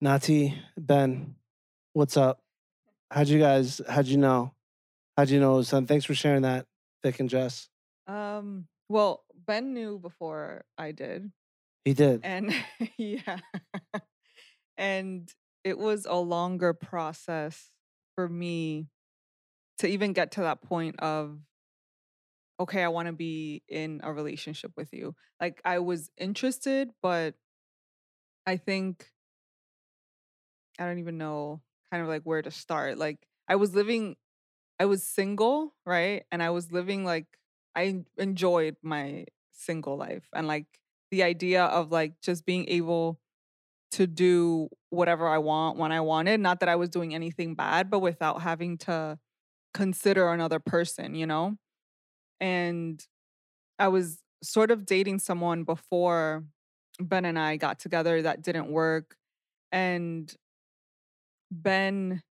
Nati 0.01 0.57
ben 0.79 1.35
what's 1.93 2.17
up? 2.17 2.43
How'd 3.11 3.29
you 3.29 3.39
guys 3.39 3.81
how'd 3.89 4.07
you 4.07 4.17
know? 4.19 4.55
How'd 5.17 5.31
you 5.31 5.41
know 5.41 5.61
son? 5.63 5.87
Thanks 5.87 6.05
for 6.05 6.15
sharing 6.15 6.43
that 6.43 6.67
vic 7.03 7.19
and 7.19 7.31
jess 7.31 7.69
um 8.07 8.67
well 8.89 9.25
ben 9.47 9.73
knew 9.73 9.99
before 9.99 10.65
i 10.77 10.93
did. 10.93 11.33
He 11.85 11.95
did. 11.95 12.21
And 12.25 12.55
yeah. 12.99 13.39
And 14.77 15.33
it 15.65 15.79
was 15.79 16.07
a 16.07 16.17
longer 16.17 16.75
process 16.75 17.69
for 18.15 18.29
me 18.29 18.89
to 19.81 19.89
even 19.89 20.13
get 20.13 20.33
to 20.33 20.43
that 20.43 20.63
point 20.63 21.01
of 21.01 21.39
okay, 22.59 22.85
I 22.85 22.89
want 22.89 23.07
to 23.07 23.13
be 23.13 23.63
in 23.69 24.01
a 24.05 24.13
relationship 24.13 24.73
with 24.77 24.93
you. 24.93 25.15
Like 25.41 25.63
I 25.65 25.79
was 25.79 26.11
interested, 26.19 26.91
but 27.03 27.35
I 28.47 28.59
think 28.59 29.07
I 30.79 30.85
don't 30.85 30.99
even 30.99 31.17
know 31.17 31.63
kind 31.91 32.03
of 32.03 32.09
like 32.09 32.23
where 32.23 32.43
to 32.43 32.51
start. 32.51 32.99
Like 32.99 33.19
I 33.49 33.57
was 33.57 33.75
living 33.75 34.17
I 34.79 34.87
was 34.87 35.03
single, 35.03 35.75
right? 35.87 36.25
And 36.33 36.43
I 36.43 36.51
was 36.51 36.73
living 36.73 37.05
like 37.05 37.27
I 37.75 38.05
enjoyed 38.19 38.77
my 38.83 39.27
single 39.53 39.97
life 39.97 40.29
and 40.35 40.47
like 40.47 40.67
the 41.11 41.23
idea 41.23 41.65
of 41.65 41.91
like 41.91 42.21
just 42.23 42.47
being 42.47 42.69
able 42.69 43.21
to 43.93 44.07
do 44.07 44.69
whatever 44.91 45.29
I 45.29 45.39
want 45.39 45.79
when 45.79 45.93
I 45.93 46.01
wanted, 46.01 46.41
not 46.41 46.61
that 46.61 46.69
I 46.69 46.77
was 46.77 46.89
doing 46.89 47.15
anything 47.15 47.55
bad, 47.55 47.91
but 47.91 48.01
without 48.01 48.43
having 48.43 48.79
to 48.79 49.19
consider 49.75 50.29
another 50.29 50.59
person, 50.59 51.15
you 51.15 51.27
know? 51.27 51.57
And 52.41 53.05
I 53.79 53.89
was 53.89 54.19
sort 54.43 54.71
of 54.71 54.87
dating 54.87 55.19
someone 55.19 55.65
before 55.65 56.45
Ben 57.01 57.25
and 57.25 57.39
I 57.39 57.57
got 57.57 57.79
together 57.79 58.23
that 58.23 58.43
didn't 58.43 58.71
work. 58.71 59.17
And 59.73 60.33
Ben 61.51 62.23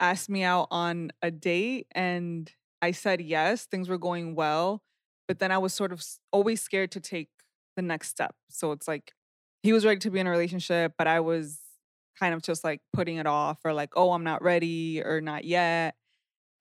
asked 0.00 0.28
me 0.28 0.42
out 0.42 0.68
on 0.70 1.10
a 1.22 1.30
date 1.30 1.86
and 1.92 2.50
I 2.82 2.90
said 2.90 3.20
yes, 3.20 3.66
things 3.66 3.88
were 3.88 3.98
going 3.98 4.34
well. 4.34 4.82
But 5.26 5.38
then 5.38 5.50
I 5.50 5.58
was 5.58 5.72
sort 5.72 5.92
of 5.92 6.04
always 6.32 6.60
scared 6.60 6.90
to 6.92 7.00
take 7.00 7.28
the 7.76 7.82
next 7.82 8.08
step. 8.08 8.34
So 8.50 8.72
it's 8.72 8.86
like 8.86 9.12
he 9.62 9.72
was 9.72 9.86
ready 9.86 10.00
to 10.00 10.10
be 10.10 10.20
in 10.20 10.26
a 10.26 10.30
relationship, 10.30 10.92
but 10.98 11.06
I 11.06 11.20
was 11.20 11.60
kind 12.18 12.34
of 12.34 12.42
just 12.42 12.62
like 12.62 12.80
putting 12.92 13.16
it 13.16 13.26
off 13.26 13.60
or 13.64 13.72
like, 13.72 13.90
oh, 13.96 14.12
I'm 14.12 14.24
not 14.24 14.42
ready 14.42 15.02
or 15.02 15.20
not 15.20 15.44
yet. 15.44 15.94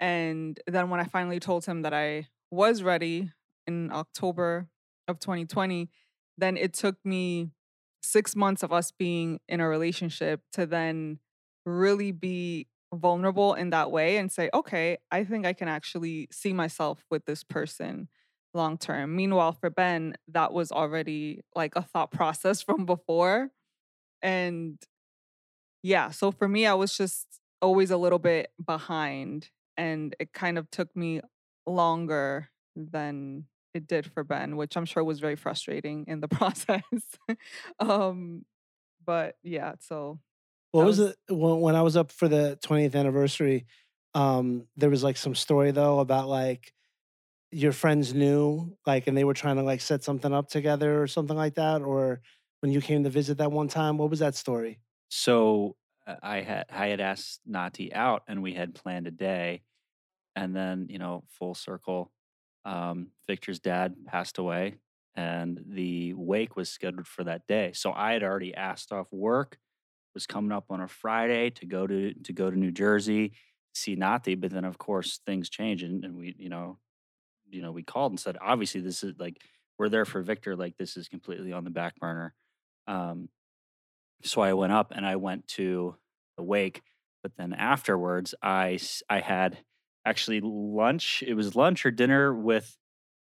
And 0.03 0.59
then 0.67 0.89
when 0.89 0.99
I 0.99 1.05
finally 1.05 1.39
told 1.39 1.65
him 1.65 1.83
that 1.83 1.93
I 1.93 2.27
was 2.51 2.83
ready 2.83 3.31
in 3.65 3.89
October 3.89 4.67
of 5.07 5.17
2020, 5.19 5.89
then 6.37 6.57
it 6.57 6.73
took 6.73 6.97
me 7.05 7.51
six 8.01 8.35
months 8.35 8.63
of 8.63 8.73
us 8.73 8.91
being 8.91 9.39
in 9.47 9.61
a 9.61 9.67
relationship 9.69 10.41
to 10.51 10.65
then 10.65 11.19
really 11.65 12.11
be 12.11 12.67
vulnerable 12.93 13.53
in 13.53 13.69
that 13.69 13.91
way 13.91 14.17
and 14.17 14.29
say, 14.29 14.49
okay, 14.53 14.97
I 15.09 15.23
think 15.23 15.45
I 15.45 15.53
can 15.53 15.69
actually 15.69 16.27
see 16.33 16.51
myself 16.51 17.05
with 17.09 17.23
this 17.23 17.45
person 17.45 18.09
long 18.53 18.77
term. 18.77 19.15
Meanwhile, 19.15 19.53
for 19.53 19.69
Ben, 19.69 20.15
that 20.27 20.51
was 20.51 20.69
already 20.69 21.45
like 21.55 21.77
a 21.77 21.81
thought 21.81 22.11
process 22.11 22.61
from 22.61 22.85
before. 22.85 23.51
And 24.21 24.77
yeah, 25.81 26.09
so 26.09 26.29
for 26.29 26.49
me, 26.49 26.65
I 26.65 26.73
was 26.73 26.97
just 26.97 27.25
always 27.61 27.89
a 27.89 27.95
little 27.95 28.19
bit 28.19 28.51
behind 28.65 29.49
and 29.77 30.15
it 30.19 30.33
kind 30.33 30.57
of 30.57 30.69
took 30.71 30.95
me 30.95 31.21
longer 31.65 32.49
than 32.75 33.45
it 33.73 33.87
did 33.87 34.11
for 34.11 34.23
Ben, 34.23 34.57
which 34.57 34.77
I'm 34.77 34.85
sure 34.85 35.03
was 35.03 35.19
very 35.19 35.35
frustrating 35.35 36.05
in 36.07 36.19
the 36.19 36.27
process. 36.39 36.81
um, 37.79 38.45
but 39.05 39.35
yeah, 39.43 39.73
so 39.79 40.19
what 40.71 40.85
was, 40.85 40.99
was 40.99 41.11
it 41.11 41.17
when, 41.33 41.59
when 41.61 41.75
I 41.75 41.81
was 41.81 41.95
up 41.97 42.11
for 42.11 42.27
the 42.27 42.57
20th 42.61 42.95
anniversary? 42.95 43.65
Um, 44.15 44.67
there 44.75 44.89
was 44.89 45.03
like 45.03 45.17
some 45.17 45.35
story 45.35 45.71
though 45.71 45.99
about 45.99 46.27
like 46.27 46.73
your 47.51 47.71
friends 47.71 48.13
knew 48.13 48.75
like 48.85 49.07
and 49.07 49.15
they 49.15 49.23
were 49.23 49.33
trying 49.33 49.57
to 49.57 49.63
like 49.63 49.81
set 49.81 50.03
something 50.03 50.33
up 50.33 50.49
together 50.49 51.01
or 51.01 51.07
something 51.07 51.37
like 51.37 51.55
that 51.55 51.81
or 51.81 52.21
when 52.61 52.71
you 52.71 52.81
came 52.81 53.03
to 53.03 53.09
visit 53.09 53.37
that 53.37 53.51
one 53.51 53.67
time 53.67 53.97
what 53.97 54.09
was 54.09 54.19
that 54.19 54.35
story 54.35 54.79
so 55.09 55.75
I 56.05 56.41
had 56.41 56.65
I 56.69 56.87
had 56.87 56.99
asked 56.99 57.41
Nati 57.45 57.93
out, 57.93 58.23
and 58.27 58.41
we 58.43 58.53
had 58.53 58.75
planned 58.75 59.07
a 59.07 59.11
day, 59.11 59.61
and 60.35 60.55
then 60.55 60.87
you 60.89 60.99
know, 60.99 61.23
full 61.39 61.55
circle, 61.55 62.11
um, 62.65 63.07
Victor's 63.27 63.59
dad 63.59 63.95
passed 64.05 64.37
away, 64.37 64.75
and 65.15 65.63
the 65.67 66.13
wake 66.13 66.55
was 66.55 66.69
scheduled 66.69 67.07
for 67.07 67.23
that 67.23 67.47
day. 67.47 67.71
So 67.73 67.93
I 67.93 68.13
had 68.13 68.23
already 68.23 68.53
asked 68.53 68.91
off 68.91 69.07
work, 69.11 69.57
was 70.13 70.27
coming 70.27 70.51
up 70.51 70.65
on 70.69 70.81
a 70.81 70.87
Friday 70.87 71.49
to 71.51 71.65
go 71.65 71.87
to 71.87 72.13
to 72.13 72.33
go 72.33 72.51
to 72.51 72.57
New 72.57 72.71
Jersey 72.71 73.29
to 73.29 73.79
see 73.79 73.95
Nati, 73.95 74.35
but 74.35 74.51
then 74.51 74.65
of 74.65 74.77
course 74.77 75.19
things 75.25 75.49
change, 75.49 75.83
and, 75.83 76.03
and 76.03 76.17
we 76.17 76.35
you 76.37 76.49
know, 76.49 76.79
you 77.49 77.61
know, 77.61 77.71
we 77.71 77.83
called 77.83 78.11
and 78.11 78.19
said, 78.19 78.37
obviously 78.41 78.81
this 78.81 79.03
is 79.03 79.13
like 79.19 79.37
we're 79.79 79.89
there 79.89 80.05
for 80.05 80.21
Victor, 80.21 80.55
like 80.55 80.77
this 80.77 80.97
is 80.97 81.07
completely 81.07 81.53
on 81.53 81.63
the 81.63 81.69
back 81.69 81.95
burner. 81.97 82.33
Um, 82.87 83.29
so 84.23 84.41
I 84.41 84.53
went 84.53 84.73
up 84.73 84.91
and 84.95 85.05
I 85.05 85.15
went 85.15 85.47
to 85.49 85.95
the 86.37 86.43
wake. 86.43 86.81
But 87.21 87.33
then 87.37 87.53
afterwards, 87.53 88.35
I 88.41 88.79
I 89.09 89.19
had 89.19 89.57
actually 90.05 90.41
lunch. 90.43 91.23
It 91.25 91.35
was 91.35 91.55
lunch 91.55 91.85
or 91.85 91.91
dinner 91.91 92.33
with 92.33 92.77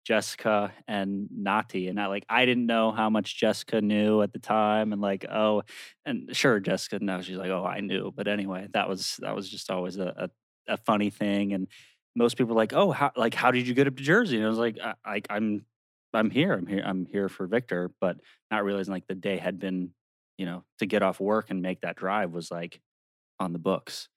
Jessica 0.04 0.72
and 0.88 1.28
Nati, 1.30 1.88
and 1.88 2.00
I 2.00 2.06
like 2.06 2.24
I 2.28 2.46
didn't 2.46 2.66
know 2.66 2.92
how 2.92 3.10
much 3.10 3.36
Jessica 3.38 3.80
knew 3.80 4.22
at 4.22 4.32
the 4.32 4.38
time, 4.38 4.92
and 4.92 5.02
like 5.02 5.26
oh, 5.30 5.62
and 6.06 6.34
sure 6.34 6.60
Jessica 6.60 6.98
knows. 7.00 7.26
She's 7.26 7.36
like 7.36 7.50
oh 7.50 7.64
I 7.64 7.80
knew, 7.80 8.12
but 8.14 8.28
anyway, 8.28 8.68
that 8.72 8.88
was 8.88 9.16
that 9.20 9.34
was 9.36 9.48
just 9.48 9.70
always 9.70 9.98
a 9.98 10.30
a, 10.68 10.74
a 10.74 10.76
funny 10.78 11.10
thing, 11.10 11.52
and 11.52 11.68
most 12.16 12.36
people 12.38 12.56
like 12.56 12.72
oh 12.72 12.90
how 12.92 13.12
like 13.16 13.34
how 13.34 13.50
did 13.50 13.68
you 13.68 13.74
get 13.74 13.86
up 13.86 13.96
to 13.96 14.02
Jersey? 14.02 14.36
And 14.36 14.46
I 14.46 14.48
was 14.48 14.58
like 14.58 14.78
I, 14.82 14.94
I 15.04 15.22
I'm 15.28 15.64
I'm 16.14 16.30
here 16.30 16.54
I'm 16.54 16.66
here 16.66 16.82
I'm 16.84 17.06
here 17.06 17.28
for 17.28 17.46
Victor, 17.46 17.90
but 18.00 18.16
not 18.50 18.64
realizing 18.64 18.92
like 18.92 19.06
the 19.06 19.14
day 19.14 19.36
had 19.36 19.58
been 19.58 19.90
you 20.40 20.46
know 20.46 20.64
to 20.78 20.86
get 20.86 21.02
off 21.02 21.20
work 21.20 21.50
and 21.50 21.60
make 21.60 21.82
that 21.82 21.96
drive 21.96 22.32
was 22.32 22.50
like 22.50 22.80
on 23.38 23.52
the 23.52 23.58
books. 23.58 24.08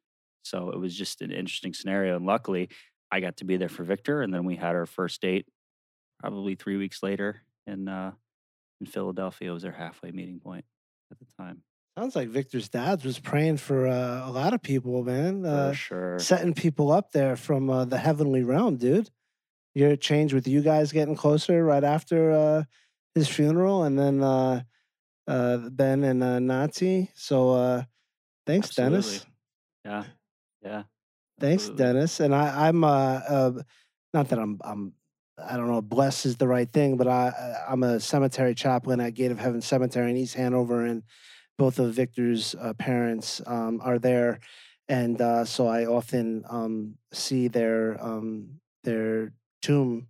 So 0.43 0.69
it 0.69 0.79
was 0.79 0.95
just 0.95 1.21
an 1.21 1.31
interesting 1.31 1.73
scenario, 1.73 2.15
and 2.15 2.25
luckily 2.25 2.69
I 3.11 3.19
got 3.19 3.37
to 3.37 3.45
be 3.45 3.57
there 3.57 3.67
for 3.67 3.83
Victor, 3.83 4.21
and 4.21 4.33
then 4.33 4.45
we 4.45 4.55
had 4.55 4.73
our 4.73 4.85
first 4.85 5.21
date 5.21 5.45
probably 6.21 6.55
three 6.55 6.77
weeks 6.77 7.03
later 7.03 7.41
in 7.67 7.89
uh, 7.89 8.13
in 8.79 8.87
Philadelphia. 8.87 9.51
It 9.51 9.53
was 9.53 9.65
our 9.65 9.73
halfway 9.73 10.11
meeting 10.11 10.39
point 10.39 10.63
at 11.11 11.19
the 11.19 11.25
time. 11.37 11.61
Sounds 11.99 12.15
like 12.15 12.29
Victor's 12.29 12.69
dad 12.69 13.03
was 13.03 13.19
praying 13.19 13.57
for 13.57 13.85
uh, 13.85 14.27
a 14.27 14.31
lot 14.31 14.53
of 14.53 14.63
people, 14.63 15.03
man. 15.03 15.45
Uh, 15.45 15.71
for 15.71 15.75
sure. 15.75 16.19
Setting 16.19 16.53
people 16.53 16.89
up 16.89 17.11
there 17.11 17.35
from 17.35 17.69
uh, 17.69 17.83
the 17.83 17.97
heavenly 17.97 18.43
realm, 18.43 18.77
dude. 18.77 19.09
Your 19.75 19.97
change 19.97 20.33
with 20.33 20.47
you 20.47 20.61
guys 20.61 20.93
getting 20.93 21.17
closer 21.17 21.65
right 21.65 21.83
after 21.83 22.31
uh, 22.31 22.63
his 23.13 23.27
funeral, 23.27 23.83
and 23.83 23.99
then 23.99 24.23
uh, 25.27 25.31
uh, 25.31 25.69
Ben 25.69 26.03
and 26.03 26.23
uh, 26.23 26.39
Nati. 26.39 27.09
So 27.15 27.51
uh, 27.51 27.83
thanks, 28.45 28.69
Absolutely. 28.69 29.01
Dennis. 29.01 29.25
Yeah. 29.85 30.03
Yeah. 30.61 30.83
Thanks, 31.39 31.63
absolutely. 31.63 31.85
Dennis. 31.85 32.19
And 32.19 32.35
I, 32.35 32.67
I'm 32.67 32.83
uh, 32.83 32.87
uh, 33.27 33.51
not 34.13 34.29
that 34.29 34.39
I'm 34.39 34.59
I'm 34.63 34.93
I 35.37 35.57
don't 35.57 35.67
know 35.67 35.81
blessed 35.81 36.25
is 36.25 36.37
the 36.37 36.47
right 36.47 36.71
thing, 36.71 36.97
but 36.97 37.07
I 37.07 37.29
I- 37.29 37.71
I'm 37.71 37.83
a 37.83 37.99
cemetery 37.99 38.53
chaplain 38.55 38.99
at 38.99 39.13
Gate 39.15 39.31
of 39.31 39.39
Heaven 39.39 39.61
Cemetery 39.61 40.11
in 40.11 40.17
East 40.17 40.35
Hanover, 40.35 40.85
and 40.85 41.03
both 41.57 41.79
of 41.79 41.93
Victor's 41.93 42.55
uh, 42.59 42.73
parents 42.73 43.41
um, 43.47 43.81
are 43.83 43.99
there, 43.99 44.39
and 44.87 45.19
uh, 45.21 45.45
so 45.45 45.67
I 45.67 45.85
often 45.85 46.43
um, 46.49 46.95
see 47.11 47.47
their 47.47 48.01
um, 48.03 48.59
their 48.83 49.33
tomb 49.61 50.07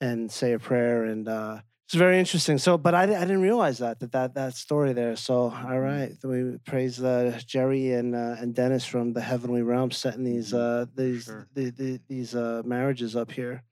and 0.00 0.30
say 0.30 0.52
a 0.52 0.58
prayer, 0.58 1.04
and 1.04 1.28
uh, 1.28 1.60
it's 1.86 1.94
very 1.94 2.18
interesting. 2.18 2.58
So, 2.58 2.76
but 2.76 2.96
I, 2.96 3.02
I 3.02 3.06
didn't 3.06 3.42
realize 3.42 3.78
that 3.78 4.00
that 4.00 4.10
that 4.10 4.34
that 4.34 4.54
story 4.56 4.92
there. 4.92 5.14
So, 5.14 5.54
all 5.54 5.78
right, 5.78 6.12
we 6.24 6.58
praise 6.66 7.00
uh, 7.00 7.38
Jerry 7.46 7.92
and 7.92 8.14
uh, 8.14 8.36
and 8.40 8.52
Dennis 8.54 8.84
from 8.84 9.12
the 9.12 9.20
heavenly 9.20 9.62
realm 9.62 9.92
setting 9.92 10.24
these 10.24 10.52
Mhm, 10.52 10.82
uh, 10.82 10.86
these 10.96 11.24
sure. 11.24 11.46
the, 11.54 11.70
the, 11.70 12.00
these 12.08 12.34
uh, 12.34 12.62
marriages 12.64 13.14
up 13.14 13.30
here. 13.30 13.62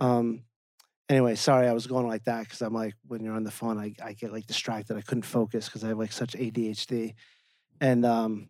Sure. 0.00 0.08
Um, 0.10 0.42
anyway, 1.08 1.36
sorry, 1.36 1.68
I 1.68 1.72
was 1.72 1.86
going 1.86 2.08
like 2.08 2.24
that 2.24 2.44
because 2.44 2.62
I'm 2.62 2.74
like, 2.74 2.94
when 3.06 3.22
you're 3.22 3.34
on 3.34 3.44
the 3.44 3.52
phone, 3.52 3.78
I, 3.78 3.94
I 4.04 4.12
get 4.14 4.32
like 4.32 4.46
distracted. 4.46 4.96
I 4.96 5.02
couldn't 5.02 5.22
focus 5.22 5.66
because 5.66 5.84
I 5.84 5.88
have 5.88 5.98
like 5.98 6.12
such 6.12 6.32
ADHD. 6.32 7.14
And 7.80 8.04
um, 8.04 8.48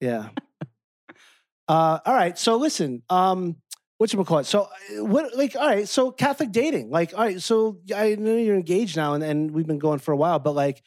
yeah. 0.00 0.30
uh, 1.68 1.98
all 2.04 2.14
right. 2.14 2.36
So 2.36 2.56
listen, 2.56 3.02
um, 3.10 3.56
what 3.98 4.12
you 4.12 4.24
call 4.24 4.38
it? 4.38 4.46
So 4.46 4.68
what, 4.92 5.36
like, 5.36 5.54
all 5.56 5.66
right. 5.66 5.88
So 5.88 6.10
Catholic 6.10 6.52
dating, 6.52 6.90
like, 6.90 7.12
all 7.12 7.24
right. 7.24 7.42
So 7.42 7.78
I 7.94 8.14
know 8.14 8.36
you're 8.36 8.56
engaged 8.56 8.96
now, 8.96 9.14
and, 9.14 9.22
and 9.22 9.50
we've 9.50 9.66
been 9.66 9.78
going 9.78 9.98
for 9.98 10.12
a 10.12 10.16
while, 10.16 10.38
but 10.38 10.54
like, 10.54 10.82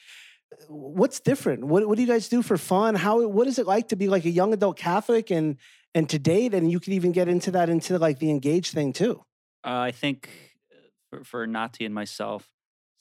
what's 0.68 1.20
different? 1.20 1.66
What 1.66 1.88
what 1.88 1.96
do 1.96 2.02
you 2.02 2.08
guys 2.08 2.30
do 2.30 2.42
for 2.42 2.58
fun? 2.58 2.96
How 2.96 3.28
what 3.28 3.48
is 3.48 3.60
it 3.60 3.68
like 3.68 3.90
to 3.90 3.96
be 3.96 4.08
like 4.08 4.26
a 4.26 4.30
young 4.30 4.54
adult 4.54 4.78
Catholic 4.78 5.30
and 5.30 5.58
and 5.94 6.10
to 6.10 6.20
date? 6.20 6.54
And 6.54 6.72
you 6.72 6.80
could 6.80 6.94
even 6.94 7.12
get 7.12 7.28
into 7.28 7.52
that 7.52 7.70
into 7.70 7.98
like 8.00 8.20
the 8.20 8.30
engaged 8.30 8.74
thing 8.74 8.94
too. 8.94 9.24
Uh, 9.64 9.80
I 9.80 9.92
think 9.92 10.30
uh, 10.72 10.78
for, 11.10 11.24
for 11.24 11.48
Nati 11.48 11.86
and 11.86 11.94
myself, 11.94 12.48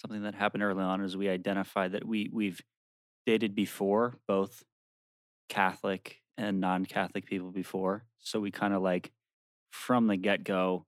something 0.00 0.22
that 0.22 0.34
happened 0.34 0.62
early 0.62 0.82
on 0.82 1.02
is 1.02 1.16
we 1.16 1.28
identified 1.28 1.92
that 1.92 2.04
we 2.04 2.30
we've 2.32 2.60
dated 3.26 3.54
before, 3.54 4.16
both 4.26 4.64
Catholic 5.48 6.20
and 6.36 6.60
non-Catholic 6.60 7.26
people 7.26 7.50
before. 7.50 8.04
So 8.18 8.40
we 8.40 8.50
kind 8.50 8.72
of 8.72 8.82
like 8.82 9.12
from 9.70 10.06
the 10.06 10.16
get-go 10.16 10.86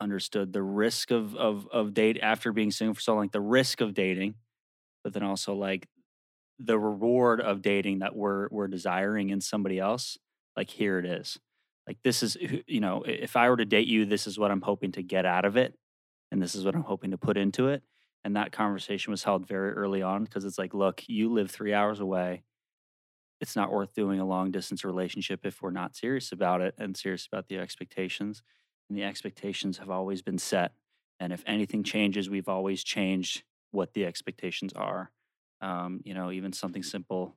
understood 0.00 0.52
the 0.52 0.62
risk 0.62 1.10
of 1.10 1.34
of 1.36 1.68
of 1.72 1.94
date 1.94 2.18
after 2.22 2.52
being 2.52 2.70
single 2.70 2.94
for 2.94 3.00
so 3.00 3.14
long, 3.14 3.24
like 3.24 3.32
the 3.32 3.40
risk 3.40 3.80
of 3.80 3.94
dating, 3.94 4.34
but 5.02 5.12
then 5.12 5.22
also 5.22 5.54
like 5.54 5.88
the 6.58 6.78
reward 6.78 7.40
of 7.40 7.62
dating 7.62 8.00
that 8.00 8.14
we're 8.14 8.48
we're 8.50 8.68
desiring 8.68 9.30
in 9.30 9.40
somebody 9.40 9.78
else. 9.78 10.18
Like 10.56 10.70
here 10.70 10.98
it 10.98 11.06
is. 11.06 11.38
Like 11.86 11.98
this 12.04 12.22
is 12.22 12.36
you 12.66 12.80
know, 12.80 13.02
if 13.06 13.36
I 13.36 13.48
were 13.50 13.56
to 13.56 13.64
date 13.64 13.88
you, 13.88 14.04
this 14.04 14.26
is 14.26 14.38
what 14.38 14.50
I'm 14.50 14.62
hoping 14.62 14.92
to 14.92 15.02
get 15.02 15.26
out 15.26 15.44
of 15.44 15.56
it, 15.56 15.74
and 16.32 16.40
this 16.42 16.54
is 16.54 16.64
what 16.64 16.74
I'm 16.74 16.84
hoping 16.84 17.10
to 17.12 17.18
put 17.18 17.36
into 17.36 17.68
it. 17.68 17.82
And 18.24 18.36
that 18.36 18.52
conversation 18.52 19.10
was 19.10 19.24
held 19.24 19.46
very 19.46 19.72
early 19.72 20.00
on 20.02 20.24
because 20.24 20.44
it's 20.46 20.58
like, 20.58 20.72
look, 20.72 21.02
you 21.08 21.30
live 21.30 21.50
three 21.50 21.74
hours 21.74 22.00
away. 22.00 22.42
It's 23.44 23.56
not 23.56 23.70
worth 23.70 23.92
doing 23.92 24.20
a 24.20 24.24
long 24.24 24.50
distance 24.50 24.86
relationship 24.86 25.44
if 25.44 25.60
we're 25.60 25.70
not 25.70 25.94
serious 25.94 26.32
about 26.32 26.62
it 26.62 26.74
and 26.78 26.96
serious 26.96 27.26
about 27.26 27.46
the 27.48 27.58
expectations. 27.58 28.42
And 28.88 28.96
the 28.96 29.04
expectations 29.04 29.76
have 29.76 29.90
always 29.90 30.22
been 30.22 30.38
set. 30.38 30.72
And 31.20 31.30
if 31.30 31.44
anything 31.46 31.82
changes, 31.82 32.30
we've 32.30 32.48
always 32.48 32.82
changed 32.82 33.42
what 33.70 33.92
the 33.92 34.06
expectations 34.06 34.72
are. 34.72 35.10
Um, 35.60 36.00
you 36.04 36.14
know, 36.14 36.30
even 36.30 36.54
something 36.54 36.82
simple 36.82 37.36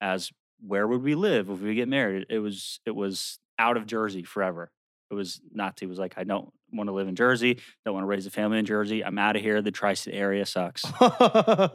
as 0.00 0.32
where 0.58 0.88
would 0.88 1.04
we 1.04 1.14
live 1.14 1.48
if 1.48 1.60
we 1.60 1.76
get 1.76 1.86
married? 1.86 2.26
It 2.30 2.40
was 2.40 2.80
it 2.84 2.96
was 2.96 3.38
out 3.56 3.76
of 3.76 3.86
Jersey 3.86 4.24
forever. 4.24 4.72
It 5.12 5.14
was 5.14 5.40
Nati 5.52 5.86
was 5.86 6.00
like, 6.00 6.14
I 6.16 6.24
don't 6.24 6.52
want 6.72 6.88
to 6.88 6.92
live 6.92 7.06
in 7.06 7.14
Jersey, 7.14 7.60
don't 7.84 7.94
want 7.94 8.02
to 8.02 8.08
raise 8.08 8.26
a 8.26 8.30
family 8.32 8.58
in 8.58 8.64
Jersey. 8.64 9.04
I'm 9.04 9.18
out 9.18 9.36
of 9.36 9.42
here. 9.42 9.62
The 9.62 9.70
tri-state 9.70 10.14
area 10.14 10.46
sucks. 10.46 10.84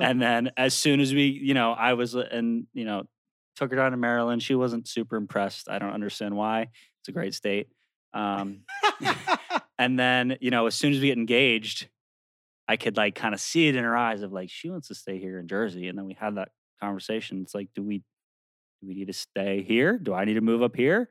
and 0.01 0.21
then 0.21 0.51
as 0.57 0.73
soon 0.73 0.99
as 0.99 1.13
we, 1.13 1.27
you 1.27 1.53
know, 1.53 1.71
I 1.71 1.93
was 1.93 2.13
uh, 2.13 2.27
and 2.29 2.67
you 2.73 2.83
know, 2.83 3.05
took 3.59 3.71
her 3.71 3.75
down 3.75 3.91
to 3.91 3.97
Maryland. 3.97 4.41
She 4.41 4.55
wasn't 4.55 4.87
super 4.87 5.17
impressed. 5.17 5.69
I 5.69 5.79
don't 5.79 5.91
understand 5.91 6.35
why. 6.35 6.69
It's 7.01 7.09
a 7.09 7.11
great 7.11 7.33
state. 7.33 7.67
Um, 8.13 8.61
and 9.77 9.99
then, 9.99 10.37
you 10.39 10.49
know, 10.49 10.65
as 10.65 10.75
soon 10.75 10.93
as 10.93 11.01
we 11.01 11.07
get 11.07 11.17
engaged, 11.17 11.89
I 12.69 12.77
could 12.77 12.95
like 12.95 13.15
kind 13.15 13.33
of 13.33 13.41
see 13.41 13.67
it 13.67 13.75
in 13.75 13.83
her 13.83 13.97
eyes 13.97 14.21
of 14.21 14.31
like 14.31 14.49
she 14.49 14.69
wants 14.69 14.87
to 14.87 14.95
stay 14.95 15.19
here 15.19 15.39
in 15.39 15.47
Jersey. 15.49 15.89
And 15.89 15.97
then 15.97 16.05
we 16.05 16.13
had 16.13 16.35
that 16.35 16.49
conversation. 16.79 17.41
It's 17.41 17.53
like, 17.53 17.67
do 17.75 17.83
we 17.83 17.97
do 17.97 18.87
we 18.87 18.93
need 18.93 19.07
to 19.07 19.13
stay 19.13 19.61
here? 19.61 19.97
Do 19.97 20.13
I 20.13 20.23
need 20.23 20.35
to 20.35 20.41
move 20.41 20.63
up 20.63 20.77
here? 20.77 21.09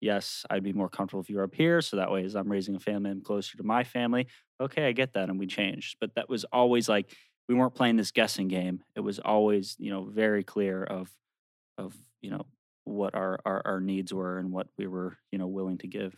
Yes, 0.00 0.46
I'd 0.48 0.62
be 0.62 0.72
more 0.72 0.88
comfortable 0.88 1.20
if 1.20 1.28
you 1.28 1.36
were 1.36 1.44
up 1.44 1.54
here. 1.54 1.82
So 1.82 1.98
that 1.98 2.10
way, 2.10 2.24
as 2.24 2.34
I'm 2.34 2.50
raising 2.50 2.76
a 2.76 2.80
family, 2.80 3.10
I'm 3.10 3.20
closer 3.20 3.58
to 3.58 3.62
my 3.62 3.84
family. 3.84 4.26
Okay, 4.58 4.88
I 4.88 4.92
get 4.92 5.12
that. 5.12 5.28
And 5.28 5.38
we 5.38 5.46
changed. 5.46 5.96
But 6.00 6.14
that 6.14 6.30
was 6.30 6.44
always 6.44 6.88
like 6.88 7.14
we 7.46 7.54
weren't 7.54 7.74
playing 7.74 7.96
this 7.96 8.10
guessing 8.10 8.48
game. 8.48 8.80
It 8.96 9.00
was 9.00 9.18
always, 9.18 9.76
you 9.78 9.90
know, 9.90 10.04
very 10.04 10.42
clear 10.42 10.82
of 10.82 11.10
of, 11.78 11.94
you 12.20 12.30
know, 12.30 12.46
what 12.84 13.14
our, 13.14 13.38
our, 13.44 13.62
our 13.64 13.80
needs 13.80 14.12
were 14.12 14.38
and 14.38 14.52
what 14.52 14.68
we 14.78 14.86
were, 14.86 15.16
you 15.32 15.38
know, 15.38 15.46
willing 15.46 15.78
to 15.78 15.86
give. 15.86 16.14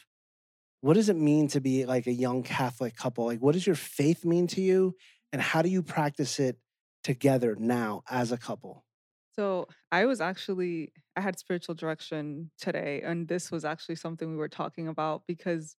what 0.80 0.94
does 0.94 1.09
it 1.09 1.16
mean 1.16 1.48
to 1.48 1.61
be 1.61 1.84
like 1.84 2.07
a 2.07 2.12
young 2.12 2.42
Catholic 2.42 2.96
couple? 2.96 3.26
Like, 3.26 3.40
what 3.40 3.52
does 3.52 3.66
your 3.66 3.76
faith 3.76 4.24
mean 4.24 4.46
to 4.48 4.61
you? 4.61 4.94
And 5.32 5.42
how 5.42 5.62
do 5.62 5.68
you 5.68 5.82
practice 5.82 6.38
it 6.38 6.59
together 7.02 7.57
now 7.59 8.02
as 8.09 8.32
a 8.32 8.38
couple? 8.38 8.84
So 9.32 9.68
I 9.92 10.07
was 10.07 10.20
actually 10.20 10.92
I 11.14 11.20
had 11.20 11.38
spiritual 11.38 11.74
direction 11.74 12.50
today, 12.59 13.02
and 13.04 13.28
this 13.28 13.50
was 13.50 13.64
actually 13.64 13.96
something 13.96 14.30
we 14.30 14.36
were 14.36 14.48
talking 14.48 14.88
about 14.88 15.22
because 15.26 15.76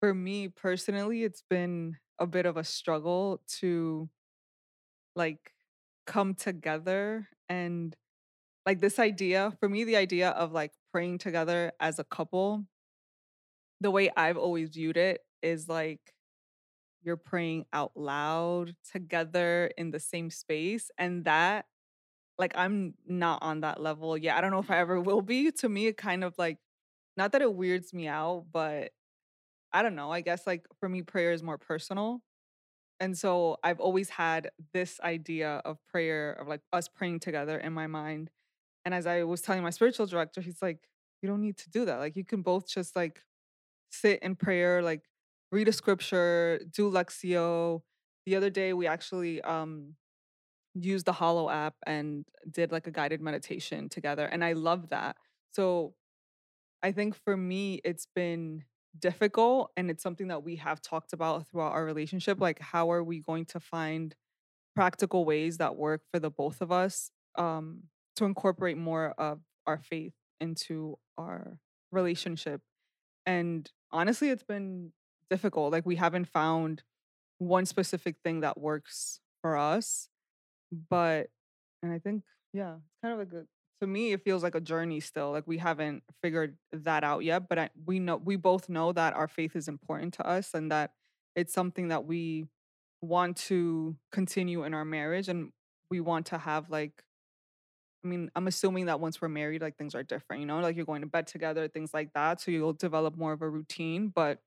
for 0.00 0.14
me 0.14 0.48
personally, 0.48 1.24
it's 1.24 1.42
been 1.48 1.96
a 2.18 2.26
bit 2.26 2.46
of 2.46 2.56
a 2.56 2.64
struggle 2.64 3.42
to 3.58 4.08
like 5.14 5.52
come 6.06 6.34
together 6.34 7.28
and 7.48 7.96
like 8.66 8.80
this 8.80 8.98
idea 8.98 9.52
for 9.60 9.68
me 9.68 9.84
the 9.84 9.96
idea 9.96 10.30
of 10.30 10.52
like 10.52 10.72
praying 10.92 11.18
together 11.18 11.72
as 11.80 11.98
a 11.98 12.04
couple 12.04 12.64
the 13.80 13.90
way 13.90 14.10
i've 14.16 14.36
always 14.36 14.70
viewed 14.70 14.96
it 14.96 15.20
is 15.42 15.68
like 15.68 16.14
you're 17.02 17.16
praying 17.16 17.64
out 17.72 17.92
loud 17.96 18.74
together 18.92 19.70
in 19.76 19.90
the 19.90 20.00
same 20.00 20.30
space 20.30 20.90
and 20.98 21.24
that 21.24 21.66
like 22.38 22.52
i'm 22.56 22.94
not 23.06 23.42
on 23.42 23.60
that 23.60 23.80
level 23.80 24.16
yet. 24.16 24.36
I 24.36 24.40
don't 24.40 24.50
know 24.50 24.58
if 24.58 24.70
i 24.70 24.78
ever 24.78 25.00
will 25.00 25.22
be. 25.22 25.50
To 25.50 25.68
me 25.68 25.86
it 25.86 25.96
kind 25.96 26.24
of 26.24 26.34
like 26.38 26.58
not 27.16 27.32
that 27.32 27.42
it 27.42 27.54
weirds 27.54 27.92
me 27.92 28.08
out 28.08 28.46
but 28.52 28.90
i 29.72 29.82
don't 29.82 29.94
know. 29.94 30.10
I 30.10 30.20
guess 30.20 30.46
like 30.46 30.66
for 30.78 30.88
me 30.88 31.02
prayer 31.02 31.32
is 31.32 31.42
more 31.42 31.58
personal. 31.58 32.20
And 32.98 33.16
so 33.16 33.56
I've 33.64 33.80
always 33.80 34.10
had 34.10 34.50
this 34.74 35.00
idea 35.00 35.62
of 35.64 35.78
prayer, 35.88 36.32
of 36.32 36.48
like 36.48 36.60
us 36.70 36.86
praying 36.86 37.20
together 37.20 37.56
in 37.58 37.72
my 37.72 37.86
mind. 37.86 38.30
And 38.84 38.94
as 38.94 39.06
I 39.06 39.24
was 39.24 39.40
telling 39.40 39.62
my 39.62 39.70
spiritual 39.70 40.06
director, 40.06 40.40
he's 40.40 40.62
like, 40.62 40.88
you 41.22 41.28
don't 41.28 41.42
need 41.42 41.58
to 41.58 41.70
do 41.70 41.84
that. 41.84 41.98
Like, 41.98 42.16
you 42.16 42.24
can 42.24 42.42
both 42.42 42.66
just 42.68 42.96
like 42.96 43.22
sit 43.90 44.22
in 44.22 44.36
prayer, 44.36 44.82
like 44.82 45.02
read 45.52 45.68
a 45.68 45.72
scripture, 45.72 46.60
do 46.70 46.90
Lectio. 46.90 47.82
The 48.26 48.36
other 48.36 48.50
day, 48.50 48.72
we 48.72 48.86
actually 48.86 49.40
um, 49.42 49.94
used 50.74 51.06
the 51.06 51.12
Hallow 51.12 51.50
app 51.50 51.74
and 51.86 52.24
did 52.50 52.72
like 52.72 52.86
a 52.86 52.90
guided 52.90 53.20
meditation 53.20 53.88
together. 53.88 54.24
And 54.24 54.44
I 54.44 54.52
love 54.52 54.88
that. 54.90 55.16
So 55.52 55.94
I 56.82 56.92
think 56.92 57.14
for 57.14 57.36
me, 57.36 57.80
it's 57.84 58.06
been 58.14 58.64
difficult 58.98 59.70
and 59.76 59.90
it's 59.90 60.02
something 60.02 60.28
that 60.28 60.42
we 60.42 60.56
have 60.56 60.82
talked 60.82 61.12
about 61.12 61.46
throughout 61.46 61.72
our 61.72 61.84
relationship 61.84 62.40
like 62.40 62.58
how 62.58 62.90
are 62.90 63.04
we 63.04 63.20
going 63.20 63.44
to 63.44 63.60
find 63.60 64.16
practical 64.74 65.24
ways 65.24 65.58
that 65.58 65.76
work 65.76 66.02
for 66.12 66.18
the 66.18 66.30
both 66.30 66.60
of 66.60 66.72
us 66.72 67.10
um 67.36 67.84
to 68.20 68.26
incorporate 68.26 68.76
more 68.76 69.14
of 69.16 69.40
our 69.66 69.78
faith 69.78 70.12
into 70.42 70.98
our 71.16 71.58
relationship 71.90 72.60
and 73.24 73.72
honestly 73.92 74.28
it's 74.28 74.42
been 74.42 74.92
difficult 75.30 75.72
like 75.72 75.86
we 75.86 75.96
haven't 75.96 76.26
found 76.26 76.82
one 77.38 77.64
specific 77.64 78.16
thing 78.22 78.40
that 78.40 78.60
works 78.60 79.20
for 79.40 79.56
us 79.56 80.10
but 80.90 81.28
and 81.82 81.92
i 81.92 81.98
think 81.98 82.22
yeah 82.52 82.74
it's 82.74 82.98
kind 83.02 83.14
of 83.14 83.18
like 83.18 83.32
a 83.32 83.46
to 83.80 83.86
me 83.86 84.12
it 84.12 84.22
feels 84.22 84.42
like 84.42 84.54
a 84.54 84.60
journey 84.60 85.00
still 85.00 85.30
like 85.30 85.46
we 85.46 85.56
haven't 85.56 86.02
figured 86.22 86.58
that 86.72 87.02
out 87.02 87.24
yet 87.24 87.48
but 87.48 87.58
I, 87.58 87.70
we 87.86 87.98
know 87.98 88.16
we 88.16 88.36
both 88.36 88.68
know 88.68 88.92
that 88.92 89.14
our 89.14 89.28
faith 89.28 89.56
is 89.56 89.66
important 89.66 90.12
to 90.14 90.26
us 90.26 90.52
and 90.52 90.70
that 90.70 90.92
it's 91.34 91.54
something 91.54 91.88
that 91.88 92.04
we 92.04 92.44
want 93.00 93.38
to 93.38 93.96
continue 94.12 94.64
in 94.64 94.74
our 94.74 94.84
marriage 94.84 95.30
and 95.30 95.52
we 95.90 96.00
want 96.00 96.26
to 96.26 96.36
have 96.36 96.68
like 96.68 97.02
i 98.04 98.08
mean 98.08 98.30
i'm 98.34 98.46
assuming 98.46 98.86
that 98.86 99.00
once 99.00 99.20
we're 99.20 99.28
married 99.28 99.60
like 99.62 99.76
things 99.76 99.94
are 99.94 100.02
different 100.02 100.40
you 100.40 100.46
know 100.46 100.60
like 100.60 100.76
you're 100.76 100.84
going 100.84 101.02
to 101.02 101.06
bed 101.06 101.26
together 101.26 101.68
things 101.68 101.92
like 101.94 102.12
that 102.14 102.40
so 102.40 102.50
you'll 102.50 102.72
develop 102.72 103.16
more 103.16 103.32
of 103.32 103.42
a 103.42 103.48
routine 103.48 104.08
but 104.08 104.40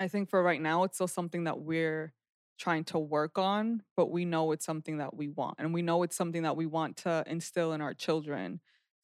i 0.00 0.08
think 0.08 0.28
for 0.28 0.42
right 0.42 0.60
now 0.60 0.84
it's 0.84 0.96
still 0.96 1.08
something 1.08 1.44
that 1.44 1.60
we're 1.60 2.12
trying 2.58 2.84
to 2.84 2.98
work 2.98 3.38
on, 3.38 3.82
but 3.96 4.10
we 4.10 4.24
know 4.24 4.52
it's 4.52 4.64
something 4.64 4.98
that 4.98 5.14
we 5.14 5.28
want. 5.28 5.56
And 5.58 5.74
we 5.74 5.82
know 5.82 6.02
it's 6.02 6.16
something 6.16 6.42
that 6.42 6.56
we 6.56 6.66
want 6.66 6.96
to 6.98 7.22
instill 7.26 7.72
in 7.72 7.80
our 7.80 7.94
children. 7.94 8.60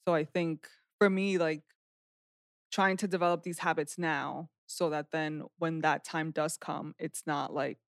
So 0.06 0.14
I 0.14 0.24
think 0.24 0.68
for 0.98 1.10
me, 1.10 1.38
like 1.38 1.62
trying 2.70 2.96
to 2.98 3.08
develop 3.08 3.42
these 3.42 3.58
habits 3.58 3.98
now 3.98 4.48
so 4.66 4.90
that 4.90 5.10
then 5.12 5.42
when 5.58 5.80
that 5.80 6.04
time 6.04 6.30
does 6.30 6.56
come, 6.56 6.94
it's 6.98 7.22
not 7.26 7.52
like, 7.52 7.78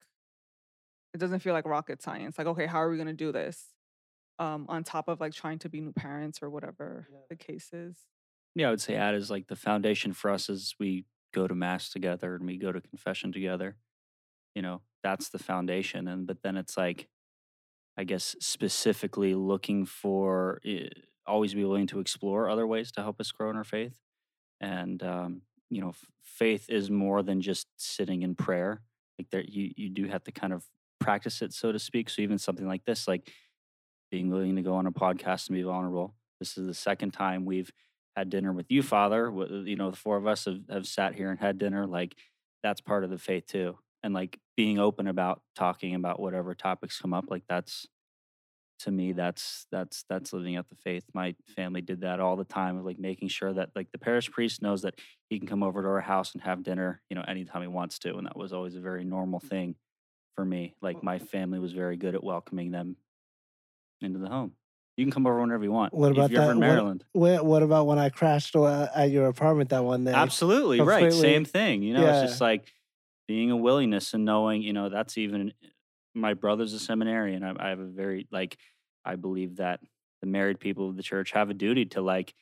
it 1.15 1.19
doesn't 1.19 1.41
feel 1.41 1.55
like 1.55 1.65
rocket 1.65 2.03
science. 2.03 2.37
Like, 2.37 2.47
okay, 2.49 2.67
how 2.67 2.83
are 2.83 2.91
we 2.91 2.97
going 2.97 3.07
to 3.07 3.13
do 3.13 3.33
this? 3.33 3.74
Um, 4.39 4.67
on 4.69 4.83
top 4.83 5.07
of 5.09 5.21
like 5.21 5.33
trying 5.33 5.61
to 5.61 5.69
be 5.69 5.81
new 5.81 5.93
parents 5.93 6.43
or 6.43 6.51
whatever 6.51 7.07
Yeah. 7.11 7.19
the 7.31 7.37
case 7.37 7.73
is. 7.73 7.97
Yeah, 8.57 8.69
I 8.69 8.71
would 8.71 8.81
say 8.81 8.97
Ad 8.97 9.15
is 9.15 9.31
like 9.31 9.47
the 9.47 9.57
foundation 9.57 10.13
for 10.13 10.31
us 10.31 10.51
as 10.51 10.75
we 10.79 11.05
go 11.33 11.47
to 11.47 11.55
mass 11.55 11.89
together 11.91 12.35
and 12.35 12.47
we 12.47 12.57
go 12.57 12.73
to 12.73 12.81
confession 12.81 13.33
together. 13.33 13.77
You 14.55 14.63
know, 14.63 14.83
that's 15.03 15.29
the 15.29 15.39
foundation. 15.39 16.09
And 16.09 16.27
but 16.27 16.43
then 16.43 16.57
it's 16.57 16.77
like, 16.77 17.09
I 17.97 18.05
guess 18.05 18.35
specifically 18.41 19.35
looking 19.35 19.87
for 19.87 20.61
eh, 20.65 20.89
always 21.27 21.55
be 21.55 21.65
willing 21.65 21.87
to 21.89 22.01
explore 22.01 22.49
other 22.51 22.67
ways 22.67 22.91
to 22.93 23.03
help 23.03 23.21
us 23.21 23.31
grow 23.33 23.51
in 23.51 23.57
our 23.57 23.65
faith. 23.65 24.01
And 24.61 25.03
um, 25.03 25.43
you 25.71 25.81
know, 25.81 25.91
f- 25.91 26.07
faith 26.25 26.71
is 26.71 26.91
more 26.91 27.23
than 27.23 27.41
just 27.41 27.69
sitting 27.77 28.23
in 28.23 28.35
prayer. 28.35 28.83
Like 29.19 29.31
there, 29.31 29.45
you 29.47 29.73
you 29.77 29.91
do 29.91 30.07
have 30.07 30.25
to 30.25 30.33
kind 30.33 30.53
of 30.53 30.65
practice 31.01 31.43
it, 31.43 31.53
so 31.53 31.71
to 31.73 31.79
speak. 31.79 32.09
So 32.11 32.23
even 32.23 32.39
something 32.39 32.67
like 32.67 32.85
this, 32.85 33.07
like 33.07 33.31
being 34.15 34.31
willing 34.31 34.55
to 34.55 34.63
go 34.63 34.75
on 34.75 34.87
a 34.87 34.93
podcast 34.93 35.49
and 35.49 35.57
be 35.57 35.63
vulnerable. 35.63 36.15
This 36.39 36.57
is 36.57 36.69
the 36.69 36.73
second 36.73 37.11
time 37.11 37.45
we've 37.45 37.73
had 38.15 38.31
dinner 38.31 38.53
with 38.53 38.71
you, 38.71 38.81
Father. 38.81 39.29
wh- 39.29 39.51
uh, 39.51 39.65
You 39.65 39.75
know, 39.75 39.91
the 39.91 39.97
four 39.97 40.17
of 40.17 40.25
us 40.25 40.45
have, 40.45 40.61
have 40.71 40.87
sat 40.87 41.17
here 41.17 41.33
and 41.33 41.41
had 41.41 41.59
dinner. 41.59 41.85
Like 41.85 42.15
that's 42.63 42.81
part 42.81 43.03
of 43.03 43.11
the 43.11 43.19
faith 43.19 43.47
too. 43.49 43.77
And 44.05 44.15
like 44.15 44.39
being 44.57 44.79
open 44.79 45.09
about 45.09 45.43
talking 45.57 45.97
about 45.97 46.21
whatever 46.21 46.55
topics 46.55 47.01
come 47.01 47.13
up, 47.13 47.25
like 47.29 47.43
that's 47.49 47.89
to 48.81 48.93
me, 48.93 49.11
that's 49.11 49.67
that's 49.73 50.05
that's 50.09 50.33
living 50.33 50.55
out 50.55 50.69
the 50.69 50.77
faith. 50.77 51.03
My 51.13 51.35
family 51.57 51.81
did 51.81 52.03
that 52.03 52.21
all 52.21 52.37
the 52.37 52.45
time, 52.45 52.79
of 52.79 52.85
like 52.85 53.01
making 53.01 53.31
sure 53.31 53.53
that 53.53 53.71
like 53.75 53.91
the 53.91 53.99
parish 53.99 54.31
priest 54.31 54.63
knows 54.63 54.83
that 54.83 54.95
he 55.29 55.41
can 55.41 55.49
come 55.49 55.65
over 55.65 55.83
to 55.83 55.89
our 55.89 56.01
house 56.01 56.35
and 56.35 56.43
have 56.45 56.63
dinner, 56.63 57.03
you 57.11 57.17
know, 57.17 57.25
anytime 57.27 57.63
he 57.63 57.69
wants 57.69 57.99
to. 58.01 58.17
And 58.17 58.29
that 58.29 58.37
was 58.37 58.53
always 58.53 58.77
a 58.77 58.81
very 58.81 59.03
normal 59.03 59.41
mm-hmm. 59.41 59.49
thing 59.49 59.75
for 60.37 60.45
me. 60.45 60.77
Like 60.81 61.03
my 61.03 61.19
family 61.19 61.59
was 61.59 61.73
very 61.73 61.97
good 61.97 62.15
at 62.15 62.23
welcoming 62.23 62.71
them 62.71 62.97
into 64.05 64.19
the 64.19 64.29
home. 64.29 64.53
You 64.97 65.05
can 65.05 65.11
come 65.11 65.27
over 65.27 65.41
whenever 65.41 65.65
you 65.65 65.73
want. 65.73 65.93
What 65.93 66.13
about 66.13 66.27
if 66.27 66.31
you're 66.33 66.45
that? 66.45 66.53
in 66.53 66.61
Maryland? 66.61 67.05
What, 67.13 67.45
what 67.45 67.63
about 67.65 67.87
when 67.89 67.99
I 67.99 68.11
crashed 68.11 68.55
uh, 68.55 68.87
at 68.95 69.11
your 69.11 69.27
apartment 69.27 69.71
that 69.71 69.83
one 69.83 70.05
day? 70.05 70.13
Absolutely 70.13 70.81
right. 70.81 71.13
Same 71.13 71.45
thing. 71.45 71.83
You 71.83 71.95
know, 71.95 72.03
Yeah. 72.03 72.23
it's 72.23 72.31
just 72.31 72.41
like 72.41 72.73
being 73.27 73.51
a 73.51 73.57
willingness 73.57 74.15
and 74.15 74.25
knowing. 74.25 74.63
You 74.63 74.73
know, 74.73 74.89
that's 74.89 75.19
even 75.19 75.53
my 76.15 76.35
brother's 76.35 76.73
a 76.75 76.79
seminarian. 76.79 77.43
I, 77.43 77.55
I 77.59 77.69
have 77.71 77.81
a 77.81 77.87
very 77.87 78.29
like. 78.31 78.57
I 79.05 79.17
believe 79.17 79.57
that 79.57 79.81
the 80.23 80.27
married 80.29 80.61
people 80.61 80.89
of 80.89 80.97
the 80.97 81.03
church 81.03 81.33
have 81.33 81.51
a 81.51 81.55
duty 81.55 81.85
to 81.87 82.01
like 82.01 82.33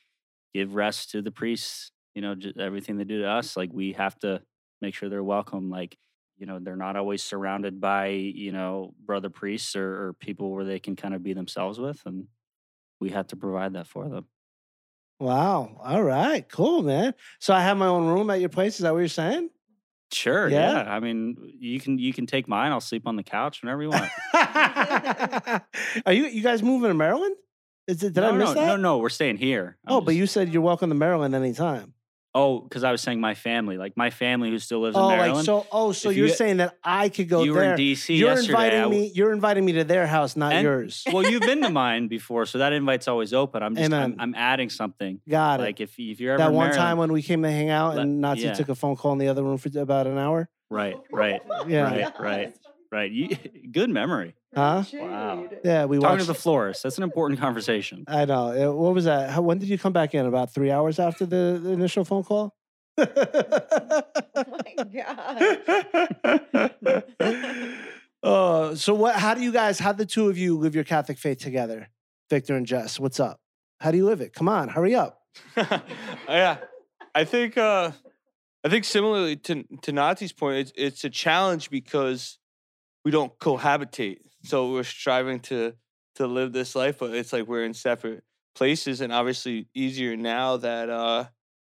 give 0.53 0.75
rest 0.75 1.09
to 1.11 1.21
the 1.23 1.31
priests. 1.31 1.91
You 2.13 2.21
know, 2.21 2.35
just 2.35 2.57
everything 2.57 2.97
they 2.97 3.03
do 3.03 3.21
to 3.23 3.27
us. 3.27 3.57
Like 3.57 3.71
we 3.73 3.93
have 3.93 4.17
to 4.19 4.41
make 4.79 4.93
sure 4.93 5.09
they're 5.09 5.23
welcome. 5.23 5.71
Like 5.71 5.97
you 6.43 6.47
know, 6.47 6.59
they're 6.59 6.75
not 6.75 6.97
always 6.97 7.23
surrounded 7.23 7.79
by 7.79 8.07
you 8.07 8.51
know 8.51 8.93
brother 9.05 9.29
priests 9.29 9.77
or, 9.77 10.07
or 10.07 10.13
people 10.13 10.51
where 10.51 10.65
they 10.65 10.77
can 10.77 10.97
kind 10.97 11.13
of 11.13 11.23
be 11.23 11.31
themselves 11.31 11.79
with, 11.79 12.01
and 12.05 12.27
we 12.99 13.11
have 13.11 13.27
to 13.27 13.37
provide 13.37 13.75
that 13.75 13.87
for 13.87 14.09
them. 14.09 14.25
Wow. 15.21 15.79
All 15.81 16.03
right. 16.03 16.45
Cool, 16.49 16.83
man. 16.83 17.13
So 17.39 17.53
I 17.53 17.61
have 17.61 17.77
my 17.77 17.85
own 17.85 18.07
room 18.07 18.29
at 18.29 18.41
your 18.41 18.49
place. 18.49 18.75
Is 18.75 18.81
that 18.81 18.91
what 18.91 18.99
you're 18.99 19.07
saying? 19.07 19.51
Sure. 20.11 20.49
Yeah? 20.49 20.83
Yeah. 20.83 20.93
I 20.93 20.99
mean, 20.99 21.37
you 21.61 21.79
can 21.79 21.97
you 21.97 22.11
can 22.11 22.25
take 22.25 22.49
mine. 22.49 22.73
I'll 22.73 22.81
sleep 22.81 23.07
on 23.07 23.15
the 23.15 23.23
couch 23.23 23.61
whenever 23.61 23.81
you 23.81 23.91
want. 23.91 24.11
Are 26.05 26.11
you 26.11 26.25
you 26.25 26.43
guys 26.43 26.61
moving 26.61 26.89
to 26.89 26.93
Maryland? 26.93 27.37
Is 27.87 28.03
it? 28.03 28.15
Did 28.15 28.19
no, 28.19 28.31
I 28.31 28.31
miss 28.33 28.49
no, 28.49 28.53
that? 28.55 28.67
No, 28.67 28.75
no, 28.75 28.97
we're 28.97 29.07
staying 29.07 29.37
here. 29.37 29.77
I'm 29.87 29.95
Oh, 29.95 30.01
but 30.01 30.15
you 30.15 30.27
said 30.27 30.51
you're 30.51 30.61
welcome 30.61 30.89
to 30.89 30.95
Maryland 30.95 31.33
anytime. 31.35 31.93
Oh, 32.35 32.59
because 32.61 32.83
I 32.83 32.91
was 32.91 32.99
saying 33.01 33.21
my 33.21 33.35
family, 33.35 33.77
like 33.77 33.95
my 33.95 34.09
family 34.09 34.49
who 34.49 34.57
still 34.57 34.79
lives 34.81 34.95
Oh, 34.97 35.01
in 35.01 35.05
like 35.09 35.17
Maryland. 35.19 35.45
so. 35.45 35.67
Oh, 35.71 35.91
so 35.91 36.09
you're 36.09 36.27
you- 36.27 36.33
saying 36.33 36.57
that 36.57 36.77
I 36.83 37.09
could 37.09 37.29
go 37.29 37.37
there. 37.39 37.45
you 37.45 37.53
were 37.53 37.63
in 37.63 37.77
DC 37.77 38.17
you're 38.17 38.29
yesterday. 38.29 38.51
inviting 38.53 38.81
w- 38.81 39.01
me. 39.01 39.11
You're 39.13 39.31
inviting 39.33 39.63
me 39.65 39.73
to 39.73 39.83
their 39.83 40.07
house, 40.07 40.35
not 40.35 40.51
And- 40.53 40.63
yours. 40.63 41.03
well, 41.13 41.23
you've 41.29 41.41
been 41.43 41.61
to 41.61 41.69
mine 41.83 42.07
before, 42.07 42.47
so 42.47 42.57
that 42.57 42.73
invite's 42.73 43.07
always 43.07 43.33
open. 43.33 43.61
I'm 43.61 43.75
just 43.75 43.93
I'm, 43.93 44.15
I'm 44.17 44.33
adding 44.35 44.71
something. 44.71 45.21
Got 45.29 45.59
it. 45.59 45.63
Like 45.63 45.79
if 45.79 45.99
if 45.99 46.19
you're 46.19 46.33
ever 46.33 46.39
that 46.43 46.51
one 46.53 46.69
Maryland, 46.69 46.75
time 46.77 46.97
when 46.97 47.11
we 47.13 47.21
came 47.21 47.43
to 47.43 47.51
hang 47.51 47.69
out 47.69 47.99
and 47.99 48.19
Nati 48.19 48.41
yeah. 48.41 48.53
took 48.53 48.69
a 48.69 48.75
phone 48.75 48.95
call 48.95 49.11
in 49.13 49.19
the 49.19 49.27
other 49.27 49.43
room 49.43 49.57
for 49.59 49.69
about 49.79 50.07
an 50.07 50.17
hour. 50.17 50.49
right, 50.71 50.95
right, 51.11 51.41
Yeah. 51.67 51.83
right, 51.83 52.19
right, 52.19 52.55
right. 52.91 53.11
You, 53.11 53.29
good 53.71 53.91
memory. 53.91 54.33
Huh? 54.55 54.83
Wow. 54.93 55.47
Yeah, 55.63 55.85
we 55.85 55.97
Talking 55.97 56.09
watched. 56.09 56.21
to 56.21 56.27
the 56.27 56.33
florist. 56.35 56.83
That's 56.83 56.97
an 56.97 57.03
important 57.03 57.39
conversation. 57.39 58.03
I 58.07 58.25
know. 58.25 58.71
Uh, 58.71 58.75
What 58.75 58.93
was 58.93 59.05
that? 59.05 59.29
How, 59.31 59.41
when 59.41 59.57
did 59.59 59.69
you 59.69 59.77
come 59.77 59.93
back 59.93 60.13
in? 60.13 60.25
About 60.25 60.53
three 60.53 60.69
hours 60.71 60.99
after 60.99 61.25
the, 61.25 61.59
the 61.63 61.71
initial 61.71 62.03
phone 62.05 62.23
call. 62.23 62.55
Oh 64.35 64.45
my 64.65 64.73
god. 66.23 66.73
Oh, 68.25 68.73
so 68.75 68.93
what? 68.93 69.15
How 69.17 69.33
do 69.33 69.41
you 69.41 69.51
guys? 69.51 69.79
How 69.79 69.91
the 69.91 70.05
two 70.05 70.29
of 70.29 70.37
you 70.37 70.57
live 70.57 70.73
your 70.75 70.85
Catholic 70.85 71.17
faith 71.17 71.39
together? 71.39 71.89
Victor 72.29 72.55
and 72.55 72.65
Jess, 72.65 72.97
what's 72.97 73.19
up? 73.19 73.41
How 73.81 73.91
do 73.91 73.97
you 73.97 74.05
live 74.05 74.21
it? 74.21 74.33
Come 74.33 74.47
on, 74.47 74.69
hurry 74.69 74.95
up. 74.95 75.19
yeah, 76.29 76.57
I 77.13 77.25
think 77.25 77.57
uh, 77.57 77.91
I 78.63 78.69
think 78.69 78.85
similarly 78.85 79.35
to 79.35 79.63
to 79.81 79.91
Nati's 79.91 80.31
point, 80.31 80.57
it's 80.59 80.71
it's 80.77 81.03
a 81.03 81.09
challenge 81.09 81.69
because 81.69 82.39
we 83.05 83.11
don't 83.11 83.37
cohabitate. 83.39 84.19
So 84.43 84.71
we're 84.71 84.83
striving 84.83 85.39
to 85.41 85.73
to 86.15 86.27
live 86.27 86.53
this 86.53 86.75
life, 86.75 86.99
but 86.99 87.13
it's 87.13 87.33
like 87.33 87.47
we're 87.47 87.65
in 87.65 87.73
separate 87.73 88.23
places, 88.55 89.01
and 89.01 89.11
obviously 89.11 89.67
easier 89.73 90.15
now 90.15 90.57
that 90.57 90.89
uh, 90.89 91.25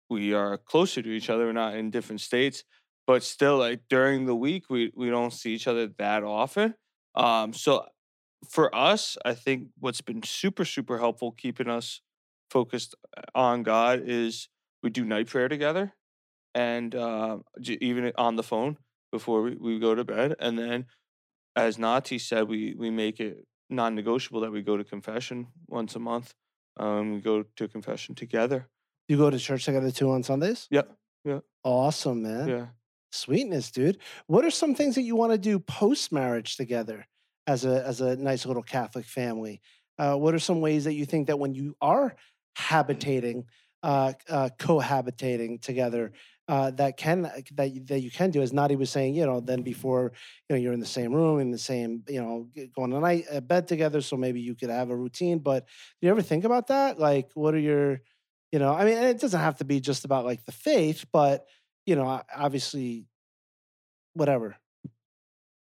we 0.10 0.34
are 0.34 0.58
closer 0.58 1.02
to 1.02 1.10
each 1.10 1.30
other. 1.30 1.46
We're 1.46 1.52
not 1.52 1.76
in 1.76 1.92
different 1.92 2.22
states, 2.22 2.64
but 3.06 3.24
still, 3.24 3.58
like 3.58 3.82
during 3.90 4.26
the 4.26 4.36
week, 4.36 4.66
we 4.70 4.92
we 4.96 5.10
don't 5.10 5.34
see 5.34 5.54
each 5.54 5.68
other 5.68 5.88
that 5.98 6.24
often. 6.24 6.76
Um, 7.16 7.54
so 7.54 7.86
for 8.50 8.74
us, 8.74 9.18
I 9.26 9.34
think 9.34 9.68
what's 9.80 10.02
been 10.02 10.24
super 10.24 10.66
super 10.66 10.98
helpful 10.98 11.32
keeping 11.32 11.70
us 11.70 12.02
focused 12.50 12.96
uh, 13.18 13.22
on 13.36 13.64
God 13.64 14.02
is 14.06 14.50
we 14.84 14.90
do 14.90 15.06
night 15.06 15.28
prayer 15.28 15.48
together, 15.50 15.94
and 16.56 16.96
uh, 16.96 17.38
even 17.66 18.12
on 18.18 18.36
the 18.36 18.44
phone 18.44 18.78
before 19.12 19.42
we, 19.42 19.56
we 19.56 19.80
go 19.80 19.94
to 19.94 20.04
bed, 20.04 20.36
and 20.40 20.58
then 20.58 20.86
as 21.56 21.78
Nati 21.78 22.18
said, 22.20 22.48
we 22.48 22.76
we 22.76 22.90
make 22.90 23.20
it 23.20 23.46
non-negotiable 23.70 24.42
that 24.42 24.52
we 24.52 24.62
go 24.62 24.78
to 24.78 24.84
confession 24.84 25.48
once 25.68 25.96
a 25.96 26.00
month. 26.00 26.34
Um, 26.78 27.16
we 27.16 27.22
go 27.22 27.44
to 27.56 27.68
confession 27.68 28.16
together. 28.16 28.68
You 29.08 29.18
go 29.18 29.30
to 29.30 29.40
church 29.40 29.66
together 29.66 29.92
too 29.92 30.12
on 30.12 30.24
Sundays? 30.24 30.68
Yeah, 30.70 30.84
Awesome, 31.64 32.24
man. 32.24 32.48
yeah. 32.48 32.66
Sweetness, 33.12 33.72
dude. 33.72 33.98
What 34.28 34.46
are 34.46 34.50
some 34.52 34.74
things 34.74 34.96
that 34.96 35.02
you 35.04 35.16
want 35.16 35.32
to 35.34 35.38
do 35.38 35.60
post 35.60 36.12
marriage 36.12 36.56
together 36.56 37.06
as 37.46 37.66
a 37.66 37.86
as 37.86 38.02
a 38.02 38.16
nice 38.16 38.46
little 38.46 38.64
Catholic 38.64 39.06
family? 39.06 39.62
Uh, 40.00 40.16
what 40.16 40.34
are 40.34 40.40
some 40.40 40.62
ways 40.62 40.86
that 40.86 40.94
you 40.94 41.06
think 41.06 41.28
that 41.28 41.38
when 41.38 41.54
you 41.54 41.76
are 41.82 42.16
habitating, 42.56 43.46
uh, 43.84 44.14
uh, 44.30 44.50
cohabitating 44.58 45.62
together, 45.62 46.14
uh, 46.52 46.70
that 46.70 46.98
can 46.98 47.22
that 47.22 47.78
that 47.88 48.02
you 48.02 48.12
can 48.12 48.30
do? 48.30 48.42
As 48.42 48.52
Nati 48.52 48.76
was 48.76 48.90
saying, 48.90 49.16
you 49.16 49.26
know, 49.26 49.40
then 49.40 49.62
before 49.62 50.12
you 50.50 50.56
know 50.56 50.62
you're 50.62 50.74
in 50.74 50.82
the 50.82 50.86
same 50.86 51.14
room 51.14 51.40
in 51.40 51.50
the 51.50 51.58
same 51.58 52.04
you 52.10 52.22
know 52.22 52.50
going 52.76 52.92
to 52.92 53.00
night 53.00 53.24
uh, 53.32 53.40
bed 53.40 53.70
together, 53.70 54.02
so 54.02 54.18
maybe 54.18 54.42
you 54.42 54.54
could 54.54 54.70
have 54.70 54.90
a 54.90 54.96
routine. 54.96 55.40
But 55.40 55.66
do 55.66 56.08
you 56.08 56.12
ever 56.12 56.22
think 56.22 56.44
about 56.44 56.68
that? 56.68 57.00
Like, 57.00 57.30
what 57.36 57.54
are 57.54 57.60
your 57.60 58.02
you 58.52 58.60
know? 58.60 58.74
I 58.74 58.84
mean, 58.84 58.98
it 58.98 59.22
doesn't 59.22 59.40
have 59.40 59.60
to 59.60 59.64
be 59.64 59.80
just 59.80 60.04
about 60.04 60.26
like 60.26 60.44
the 60.44 60.52
faith, 60.52 61.06
but 61.14 61.46
you 61.86 61.96
know, 61.96 62.22
obviously, 62.36 63.06
whatever. 64.14 64.58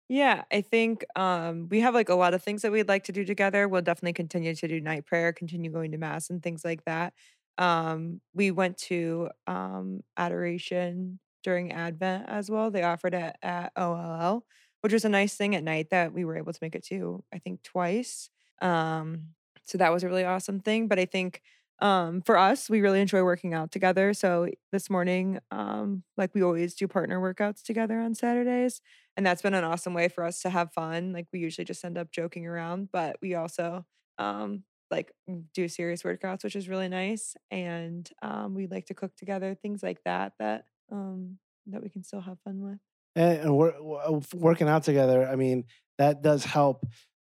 Yeah, 0.07 0.45
I 0.49 0.61
think 0.61 1.03
um, 1.17 1.67
we 1.69 1.81
have 1.81 1.93
like 1.93 2.09
a 2.09 2.15
lot 2.15 2.33
of 2.33 2.41
things 2.41 2.61
that 2.61 2.71
we'd 2.71 2.87
like 2.87 3.03
to 3.03 3.11
do 3.11 3.25
together. 3.25 3.67
We'll 3.67 3.81
definitely 3.81 4.13
continue 4.13 4.55
to 4.55 4.67
do 4.67 4.79
night 4.79 5.05
prayer, 5.05 5.33
continue 5.33 5.69
going 5.71 5.91
to 5.91 5.97
mass 5.97 6.29
and 6.29 6.41
things 6.41 6.63
like 6.63 6.85
that. 6.85 7.13
Um, 7.59 8.21
we 8.33 8.51
went 8.51 8.77
to 8.89 9.29
um, 9.47 10.01
adoration 10.17 11.19
during 11.43 11.71
Advent 11.71 12.25
as 12.27 12.49
well. 12.49 12.71
They 12.71 12.83
offered 12.83 13.13
it 13.13 13.35
at 13.43 13.71
OLL, 13.77 14.45
which 14.81 14.93
was 14.93 15.05
a 15.05 15.09
nice 15.09 15.35
thing 15.35 15.55
at 15.55 15.63
night 15.63 15.89
that 15.91 16.13
we 16.13 16.25
were 16.25 16.37
able 16.37 16.53
to 16.53 16.59
make 16.61 16.75
it 16.75 16.85
to, 16.87 17.23
I 17.33 17.39
think, 17.39 17.63
twice. 17.63 18.29
Um, 18.61 19.29
so 19.65 19.77
that 19.77 19.91
was 19.93 20.03
a 20.03 20.07
really 20.07 20.25
awesome 20.25 20.59
thing. 20.59 20.87
But 20.87 20.99
I 20.99 21.05
think 21.05 21.41
um, 21.79 22.21
for 22.21 22.37
us, 22.37 22.69
we 22.69 22.81
really 22.81 23.01
enjoy 23.01 23.23
working 23.23 23.53
out 23.53 23.71
together. 23.71 24.13
So 24.13 24.49
this 24.71 24.89
morning, 24.89 25.39
um, 25.51 26.03
like 26.17 26.33
we 26.33 26.43
always 26.43 26.75
do 26.75 26.87
partner 26.87 27.19
workouts 27.21 27.63
together 27.63 27.99
on 27.99 28.15
Saturdays 28.15 28.81
and 29.15 29.25
that's 29.25 29.41
been 29.41 29.53
an 29.53 29.63
awesome 29.63 29.93
way 29.93 30.07
for 30.07 30.23
us 30.23 30.41
to 30.41 30.49
have 30.49 30.71
fun 30.73 31.11
like 31.13 31.27
we 31.33 31.39
usually 31.39 31.65
just 31.65 31.83
end 31.83 31.97
up 31.97 32.11
joking 32.11 32.45
around 32.47 32.89
but 32.91 33.17
we 33.21 33.35
also 33.35 33.85
um 34.17 34.63
like 34.91 35.11
do 35.53 35.67
serious 35.67 36.03
workouts 36.03 36.43
which 36.43 36.55
is 36.55 36.67
really 36.69 36.87
nice 36.87 37.35
and 37.51 38.09
um 38.21 38.53
we 38.55 38.67
like 38.67 38.85
to 38.85 38.93
cook 38.93 39.15
together 39.15 39.55
things 39.55 39.83
like 39.83 40.01
that 40.03 40.33
that 40.39 40.65
um 40.91 41.37
that 41.67 41.83
we 41.83 41.89
can 41.89 42.03
still 42.03 42.21
have 42.21 42.39
fun 42.39 42.61
with. 42.63 42.79
And, 43.15 43.39
and 43.41 43.57
we're, 43.57 43.73
w- 43.73 44.21
working 44.33 44.67
out 44.67 44.83
together 44.83 45.27
i 45.27 45.35
mean 45.35 45.65
that 45.97 46.21
does 46.21 46.45
help. 46.45 46.85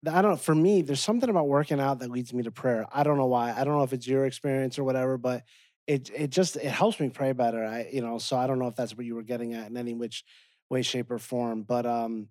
I 0.09 0.23
don't 0.23 0.41
for 0.41 0.55
me 0.55 0.83
there's 0.83 1.01
something 1.01 1.31
about 1.31 1.49
working 1.49 1.81
out 1.81 2.01
that 2.01 2.11
leads 2.11 2.33
me 2.33 2.43
to 2.45 2.51
prayer 2.51 2.87
i 2.93 3.03
don't 3.03 3.17
know 3.17 3.27
why 3.27 3.53
i 3.53 3.65
don't 3.65 3.77
know 3.77 3.83
if 3.83 3.93
it's 3.93 4.07
your 4.07 4.25
experience 4.27 4.79
or 4.79 4.85
whatever 4.85 5.19
but 5.19 5.43
it 5.87 6.11
it 6.15 6.31
just 6.31 6.57
it 6.57 6.71
helps 6.71 7.01
me 7.01 7.09
pray 7.09 7.33
better 7.33 7.65
i 7.65 7.89
you 7.93 8.01
know 8.01 8.19
so 8.19 8.37
i 8.37 8.47
don't 8.47 8.59
know 8.59 8.69
if 8.69 8.77
that's 8.77 8.97
what 8.97 9.07
you 9.07 9.15
were 9.15 9.23
getting 9.23 9.55
at 9.55 9.69
in 9.69 9.77
any 9.77 9.95
which 9.95 10.25
way 10.71 10.83
shape 10.83 11.11
or 11.11 11.19
form 11.19 11.63
but 11.63 11.87
um 11.87 12.29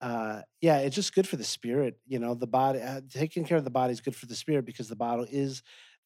uh 0.00 0.40
yeah 0.60 0.78
it's 0.78 0.96
just 0.96 1.14
good 1.14 1.28
for 1.28 1.36
the 1.36 1.44
spirit 1.44 1.98
you 2.06 2.18
know 2.18 2.34
the 2.34 2.46
body 2.46 2.80
uh, 2.80 3.00
taking 3.12 3.44
care 3.44 3.58
of 3.58 3.64
the 3.64 3.70
body 3.70 3.92
is 3.92 4.00
good 4.00 4.16
for 4.16 4.26
the 4.26 4.34
spirit 4.34 4.64
because 4.64 4.88
the 4.88 4.96
body 4.96 5.26
is 5.30 5.62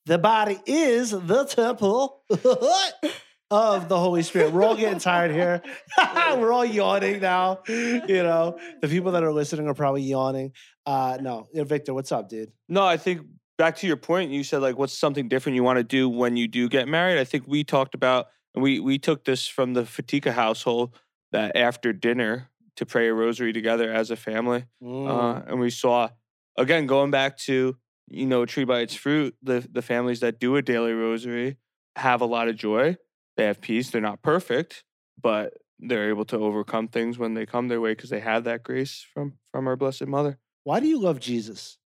the 0.07 0.19
body 0.19 0.59
is 0.67 1.11
the 1.11 1.45
temple 1.45 2.23
of 3.51 3.89
the 3.89 3.99
Holy 3.99 4.23
Spirit. 4.23 4.53
We're 4.53 4.65
all 4.65 4.77
getting 4.77 4.99
tired 4.99 5.31
here. 5.31 5.63
We're 6.37 6.53
all 6.53 6.65
yawning 6.65 7.21
now. 7.21 7.61
You 7.69 8.23
know, 8.23 8.59
the 8.81 8.89
people 8.89 9.13
that 9.13 9.23
are 9.23 9.33
listening 9.33 9.69
are 9.69 9.75
probably 9.75 10.03
yawning. 10.03 10.53
Uh 10.85 11.19
no, 11.21 11.49
Victor, 11.55 11.95
what's 11.95 12.13
up, 12.13 12.29
dude? 12.29 12.53
No, 12.69 12.85
I 12.85 12.97
think 12.97 13.23
back 13.57 13.77
to 13.77 13.87
your 13.87 13.97
point, 13.97 14.31
you 14.31 14.45
said 14.45 14.61
like, 14.61 14.77
what's 14.77 14.97
something 14.97 15.29
different 15.29 15.57
you 15.57 15.63
want 15.63 15.79
to 15.79 15.85
do 15.85 16.09
when 16.09 16.37
you 16.37 16.49
do 16.49 16.69
get 16.69 16.89
married? 16.89 17.19
I 17.19 17.25
think 17.25 17.45
we 17.47 17.65
talked 17.65 17.95
about, 17.95 18.27
and 18.55 18.63
we 18.63 18.81
we 18.81 18.99
took 18.99 19.25
this 19.25 19.47
from 19.47 19.75
the 19.75 19.83
Fatika 19.83 20.33
household 20.33 20.99
that 21.33 21.57
after 21.57 21.93
dinner 21.93 22.51
to 22.77 22.87
pray 22.87 23.09
a 23.09 23.15
rosary 23.15 23.53
together 23.53 23.93
as 23.93 24.11
a 24.11 24.17
family, 24.17 24.65
Mm. 24.83 25.09
uh, 25.09 25.43
and 25.47 25.61
we 25.61 25.71
saw 25.71 26.09
again 26.57 26.87
going 26.87 27.11
back 27.11 27.39
to 27.39 27.77
you 28.09 28.27
know 28.27 28.43
a 28.43 28.47
tree 28.47 28.65
by 28.65 28.81
its 28.81 28.95
fruit. 28.95 29.35
The 29.43 29.67
the 29.71 29.83
families 29.83 30.21
that 30.21 30.39
do 30.41 30.57
a 30.57 30.63
daily 30.63 30.93
rosary 30.93 31.57
have 31.97 32.21
a 32.21 32.27
lot 32.27 32.49
of 32.49 32.57
joy. 32.57 32.97
They 33.37 33.45
have 33.47 33.61
peace. 33.61 33.91
They're 33.91 34.01
not 34.01 34.23
perfect, 34.23 34.85
but 35.21 35.55
they're 35.81 36.09
able 36.09 36.25
to 36.27 36.39
overcome 36.39 36.89
things 36.89 37.19
when 37.19 37.35
they 37.35 37.47
come 37.47 37.69
their 37.69 37.81
way 37.81 37.93
because 37.93 38.11
they 38.11 38.21
have 38.21 38.45
that 38.45 38.63
grace 38.63 39.05
from 39.13 39.35
from 39.53 39.67
our 39.67 39.77
Blessed 39.77 40.07
Mother. 40.07 40.39
Why 40.65 40.81
do 40.81 40.87
you 40.87 41.01
love 41.01 41.21
Jesus? 41.21 41.79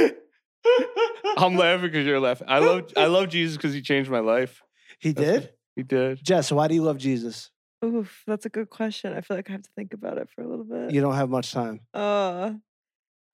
I'm 1.36 1.56
laughing 1.56 1.86
because 1.90 2.06
you're 2.06 2.20
laughing. 2.20 2.48
I 2.48 2.59
love 2.60 2.92
I 2.96 3.06
love 3.06 3.28
Jesus 3.28 3.56
because 3.56 3.74
he 3.74 3.82
changed 3.82 4.10
my 4.10 4.20
life. 4.20 4.62
He 4.98 5.12
That's 5.12 5.40
did? 5.46 5.51
He 5.76 5.82
did. 5.82 6.24
Jess, 6.24 6.52
why 6.52 6.68
do 6.68 6.74
you 6.74 6.82
love 6.82 6.98
Jesus? 6.98 7.51
Oof 7.85 8.23
that's 8.27 8.47
a 8.47 8.48
good 8.48 8.70
question 8.70 9.12
i 9.12 9.20
feel 9.20 9.36
like 9.36 9.48
i 9.48 9.52
have 9.52 9.62
to 9.62 9.70
think 9.77 9.93
about 9.94 10.19
it 10.19 10.28
for 10.31 10.43
a 10.43 10.48
little 10.48 10.65
bit 10.65 10.93
You 10.93 11.01
don't 11.01 11.15
have 11.15 11.31
much 11.31 11.52
time. 11.52 11.81
Uh, 11.93 12.52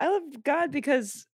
I 0.00 0.08
love 0.08 0.42
God 0.42 0.70
because 0.70 1.26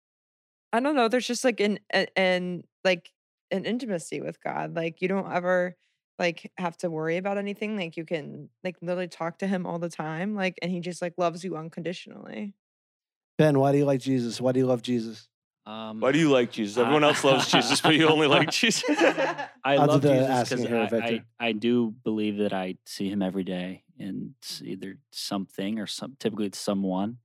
I 0.74 0.80
don't 0.80 0.96
know. 0.96 1.08
There's 1.08 1.28
just 1.28 1.44
like 1.44 1.60
an 1.60 1.80
a- 1.94 2.18
an 2.18 2.64
like 2.84 3.12
an 3.52 3.66
intimacy 3.66 4.22
with 4.22 4.42
God. 4.42 4.76
Like 4.76 5.02
you 5.02 5.08
don't 5.08 5.32
ever 5.32 5.76
like 6.20 6.52
have 6.58 6.76
to 6.78 6.90
worry 6.90 7.18
about 7.18 7.38
anything. 7.38 7.78
Like 7.78 7.96
you 7.98 8.06
can 8.06 8.50
like 8.64 8.78
literally 8.82 9.08
talk 9.08 9.38
to 9.40 9.48
Him 9.48 9.66
all 9.66 9.80
the 9.80 9.90
time. 9.90 10.36
Like 10.36 10.58
and 10.62 10.72
He 10.72 10.80
just 10.80 11.02
like 11.02 11.14
loves 11.18 11.44
you 11.44 11.56
unconditionally. 11.56 12.54
Ben, 13.38 13.60
why 13.60 13.72
do 13.72 13.78
you 13.78 13.86
like 13.86 14.00
Jesus? 14.02 14.42
Why 14.42 14.52
do 14.52 14.60
you 14.60 14.66
love 14.66 14.82
Jesus? 14.82 15.28
Um, 15.68 16.00
Why 16.00 16.12
do 16.12 16.20
you 16.20 16.30
like 16.30 16.52
Jesus? 16.52 16.78
Everyone 16.78 17.04
else 17.04 17.24
loves 17.24 17.48
Jesus, 17.52 17.82
but 17.82 17.96
you 17.96 18.08
only 18.08 18.28
like 18.28 18.52
Jesus. 18.52 18.84
I 19.00 19.50
I'll 19.66 19.88
do 19.88 19.92
love 19.94 20.02
the 20.04 20.10
Jesus 20.10 20.30
asking 20.30 20.58
because 20.58 20.70
here, 20.70 20.78
I, 20.80 20.84
I, 20.84 20.88
Victor. 20.88 21.26
I 21.40 21.52
do 21.54 21.92
believe 22.04 22.38
that 22.38 22.54
I 22.54 22.76
see 22.86 23.10
him 23.10 23.22
every 23.24 23.44
day 23.44 23.84
in 23.98 24.36
s- 24.44 24.62
either 24.64 24.98
something 25.12 25.80
or 25.80 25.88
some 25.88 26.16
typically 26.20 26.46
it's 26.48 26.60
someone. 26.60 27.18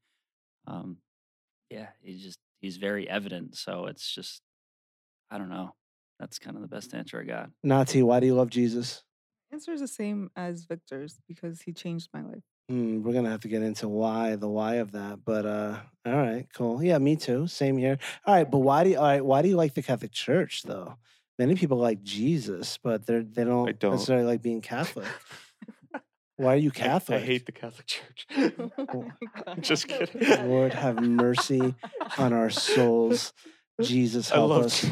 Um, 0.67 0.99
yeah, 1.71 1.89
he's 2.01 2.23
just 2.23 2.39
he's 2.63 2.79
very 2.79 3.09
evident. 3.09 3.57
So 3.57 3.87
it's 3.87 4.11
just 4.15 4.41
I 5.31 5.37
don't 5.37 5.51
know. 5.51 5.75
That's 6.19 6.39
kind 6.39 6.57
of 6.57 6.63
the 6.63 6.69
best 6.69 6.95
answer 6.95 7.21
I 7.21 7.25
got. 7.25 7.51
Nati, 7.63 8.03
why 8.03 8.21
do 8.21 8.27
you 8.27 8.35
love 8.35 8.51
Jesus? 8.51 9.03
Answer 9.53 9.73
is 9.73 9.81
the 9.81 9.89
same 9.89 10.31
as 10.37 10.65
Victor's 10.65 11.19
because 11.29 11.63
he 11.63 11.73
changed 11.73 12.09
my 12.15 12.23
life. 12.23 12.43
Hmm, 12.71 13.03
we're 13.03 13.13
gonna 13.13 13.31
have 13.31 13.41
to 13.41 13.49
get 13.49 13.63
into 13.63 13.89
why, 13.89 14.37
the 14.37 14.49
why 14.49 14.77
of 14.77 14.93
that. 14.93 15.25
But 15.25 15.45
uh 15.45 15.79
all 16.07 16.17
right, 16.17 16.47
cool. 16.55 16.81
Yeah, 16.81 16.99
me 16.99 17.17
too. 17.17 17.49
Same 17.49 17.77
here. 17.77 17.99
All 18.25 18.33
right, 18.33 18.49
but 18.49 18.59
why 18.59 18.85
do 18.85 18.91
you 18.91 18.97
all 18.97 19.03
right, 19.03 19.25
why 19.25 19.43
do 19.43 19.49
you 19.49 19.57
like 19.57 19.75
the 19.75 19.83
Catholic 19.83 20.13
Church 20.13 20.63
though? 20.63 20.95
Many 21.37 21.57
people 21.57 21.79
like 21.79 22.01
Jesus, 22.05 22.79
but 22.81 23.07
they're 23.07 23.25
they 23.25 23.43
don't, 23.43 23.77
don't. 23.81 23.93
necessarily 23.95 24.25
like 24.25 24.41
being 24.41 24.61
Catholic. 24.61 25.09
Why 26.37 26.55
are 26.55 26.59
you 26.59 26.71
Catholic? 26.71 27.21
I, 27.23 27.27
hate 27.27 27.45
the 27.45 27.53
Catholic 27.53 27.87
Church. 27.87 28.27
Oh. 28.79 29.11
Just 29.61 29.89
kidding. 29.89 30.49
Lord 30.49 30.73
have 30.73 30.99
mercy 30.99 31.75
on 32.17 32.33
our 32.33 32.49
souls. 32.49 33.35
Jesus 33.83 34.31
help 34.31 34.49
love. 34.49 34.65
us. 34.65 34.85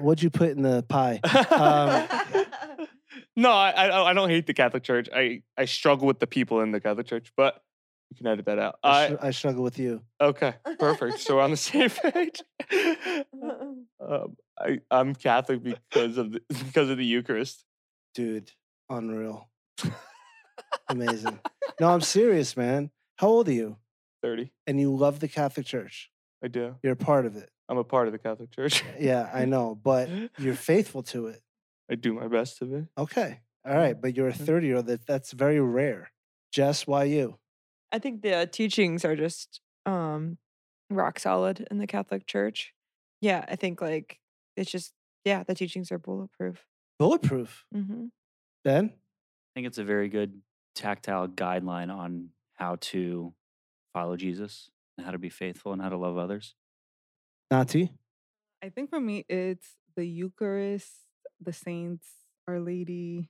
What'd 0.00 0.22
you 0.22 0.30
put 0.30 0.48
in 0.50 0.62
the 0.62 0.82
pie? 0.82 1.20
Um, 1.50 2.46
no, 3.36 3.50
I, 3.50 3.70
I 3.70 4.10
I 4.10 4.12
don't 4.12 4.28
hate 4.28 4.46
the 4.46 4.54
Catholic 4.54 4.82
Church. 4.82 5.08
I 5.14 5.42
I 5.56 5.64
struggle 5.64 6.06
with 6.06 6.20
the 6.20 6.26
people 6.26 6.60
in 6.60 6.70
the 6.72 6.80
Catholic 6.80 7.06
Church, 7.06 7.32
but 7.36 7.60
you 8.10 8.16
can 8.16 8.26
edit 8.26 8.46
that 8.46 8.58
out. 8.58 8.78
I, 8.82 9.06
I 9.06 9.28
I 9.28 9.30
struggle 9.30 9.62
with 9.62 9.78
you. 9.78 10.02
okay, 10.20 10.54
perfect. 10.78 11.20
So 11.20 11.36
we're 11.36 11.42
on 11.42 11.50
the 11.50 11.56
same 11.56 11.90
page. 11.90 12.42
um, 14.00 14.36
I 14.58 14.80
I'm 14.90 15.14
Catholic 15.14 15.62
because 15.62 16.16
of 16.18 16.32
the 16.32 16.40
because 16.48 16.90
of 16.90 16.98
the 16.98 17.04
Eucharist. 17.04 17.64
Dude, 18.14 18.52
unreal. 18.88 19.48
Amazing. 20.88 21.40
No, 21.80 21.88
I'm 21.88 22.00
serious, 22.00 22.56
man. 22.56 22.90
How 23.16 23.28
old 23.28 23.48
are 23.48 23.52
you? 23.52 23.76
Thirty. 24.22 24.52
And 24.66 24.78
you 24.80 24.94
love 24.94 25.20
the 25.20 25.28
Catholic 25.28 25.66
Church. 25.66 26.10
I 26.42 26.48
do. 26.48 26.76
You're 26.82 26.92
a 26.92 26.96
part 26.96 27.26
of 27.26 27.36
it. 27.36 27.50
I'm 27.68 27.78
a 27.78 27.84
part 27.84 28.06
of 28.06 28.12
the 28.12 28.18
Catholic 28.18 28.50
Church. 28.50 28.84
Yeah, 29.00 29.28
I 29.32 29.46
know, 29.46 29.74
but 29.74 30.10
you're 30.38 30.54
faithful 30.54 31.02
to 31.04 31.28
it. 31.28 31.40
I 31.90 31.94
do 31.94 32.14
my 32.14 32.28
best 32.28 32.58
to 32.58 32.64
be. 32.64 32.86
Okay. 32.96 33.40
All 33.66 33.76
right. 33.76 34.00
But 34.00 34.16
you're 34.16 34.28
a 34.28 34.32
30 34.32 34.66
year 34.66 34.76
old. 34.76 34.86
That, 34.86 35.06
that's 35.06 35.32
very 35.32 35.60
rare. 35.60 36.10
Jess, 36.52 36.86
why 36.86 37.04
you? 37.04 37.38
I 37.92 37.98
think 37.98 38.22
the 38.22 38.48
teachings 38.50 39.04
are 39.04 39.16
just 39.16 39.60
um 39.86 40.38
rock 40.90 41.18
solid 41.18 41.66
in 41.70 41.78
the 41.78 41.86
Catholic 41.86 42.26
Church. 42.26 42.72
Yeah, 43.20 43.44
I 43.48 43.56
think 43.56 43.80
like 43.80 44.20
it's 44.56 44.70
just 44.70 44.92
yeah, 45.24 45.42
the 45.42 45.54
teachings 45.54 45.90
are 45.92 45.98
bulletproof. 45.98 46.66
Bulletproof. 46.98 47.64
hmm 47.72 48.06
Ben? 48.64 48.86
I 48.94 49.50
think 49.54 49.66
it's 49.66 49.78
a 49.78 49.84
very 49.84 50.08
good 50.08 50.40
tactile 50.74 51.28
guideline 51.28 51.94
on 51.94 52.30
how 52.54 52.76
to 52.80 53.34
follow 53.92 54.16
Jesus 54.16 54.70
and 54.96 55.04
how 55.04 55.12
to 55.12 55.18
be 55.18 55.28
faithful 55.28 55.72
and 55.72 55.82
how 55.82 55.88
to 55.88 55.96
love 55.96 56.18
others. 56.18 56.54
Nati? 57.50 57.92
I 58.62 58.70
think 58.70 58.90
for 58.90 59.00
me, 59.00 59.24
it's 59.28 59.76
the 59.96 60.06
Eucharist, 60.06 60.92
the 61.40 61.52
saints, 61.52 62.06
Our 62.48 62.60
Lady, 62.60 63.28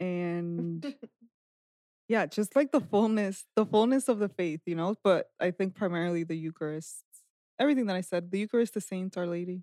and 0.00 0.94
yeah, 2.08 2.26
just 2.26 2.56
like 2.56 2.72
the 2.72 2.80
fullness, 2.80 3.44
the 3.56 3.66
fullness 3.66 4.08
of 4.08 4.18
the 4.18 4.28
faith, 4.28 4.60
you 4.66 4.74
know. 4.74 4.96
But 5.02 5.30
I 5.40 5.50
think 5.50 5.74
primarily 5.74 6.24
the 6.24 6.36
Eucharist, 6.36 7.04
everything 7.58 7.86
that 7.86 7.96
I 7.96 8.00
said, 8.00 8.30
the 8.30 8.40
Eucharist, 8.40 8.74
the 8.74 8.80
saints, 8.80 9.16
Our 9.16 9.26
Lady. 9.26 9.62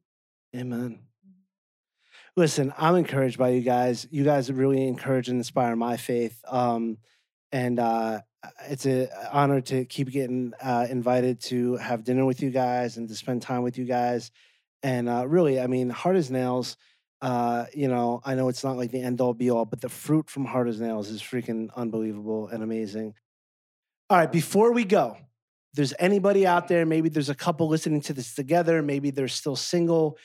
Amen. 0.56 1.00
Listen, 2.36 2.74
I'm 2.78 2.96
encouraged 2.96 3.38
by 3.38 3.50
you 3.50 3.62
guys. 3.62 4.08
You 4.12 4.24
guys 4.24 4.52
really 4.52 4.88
encourage 4.88 5.30
and 5.30 5.38
inspire 5.38 5.76
my 5.76 5.98
faith. 5.98 6.40
Um, 6.48 6.98
and 7.52 7.80
uh, 7.80 8.22
it's 8.68 8.86
an 8.86 9.10
honor 9.32 9.62
to 9.62 9.86
keep 9.86 10.10
getting 10.10 10.54
uh, 10.62 10.88
invited 10.90 11.42
to 11.42 11.76
have 11.78 12.04
dinner 12.04 12.26
with 12.26 12.42
you 12.42 12.50
guys 12.50 12.98
and 12.98 13.08
to 13.10 13.16
spend 13.16 13.42
time 13.42 13.64
with 13.64 13.78
you 13.78 13.86
guys. 13.86 14.32
And 14.84 15.10
uh, 15.10 15.28
really, 15.28 15.60
I 15.60 15.68
mean, 15.68 15.90
Hard 15.90 16.16
as 16.16 16.32
Nails, 16.32 16.78
uh, 17.22 17.66
you 17.74 17.88
know, 17.88 18.22
I 18.24 18.36
know 18.36 18.50
it's 18.50 18.64
not 18.64 18.78
like 18.78 18.92
the 18.92 19.02
end 19.02 19.22
all 19.22 19.34
be 19.34 19.52
all, 19.52 19.66
but 19.66 19.82
the 19.82 19.90
fruit 19.90 20.30
from 20.30 20.46
Hard 20.46 20.68
as 20.68 20.80
Nails 20.80 21.10
is 21.10 21.22
freaking 21.22 21.70
unbelievable 21.76 22.48
and 22.48 22.64
amazing. 22.64 23.14
All 24.10 24.18
right, 24.18 24.32
before 24.32 24.72
we 24.72 24.86
go, 24.86 25.18
there's 25.74 25.94
anybody 26.00 26.48
out 26.48 26.68
there, 26.68 26.86
maybe 26.86 27.10
there's 27.10 27.30
a 27.30 27.36
couple 27.36 27.68
listening 27.68 28.02
to 28.02 28.14
this 28.14 28.34
together, 28.34 28.82
maybe 28.82 29.12
they're 29.12 29.28
still 29.28 29.56
single 29.56 30.18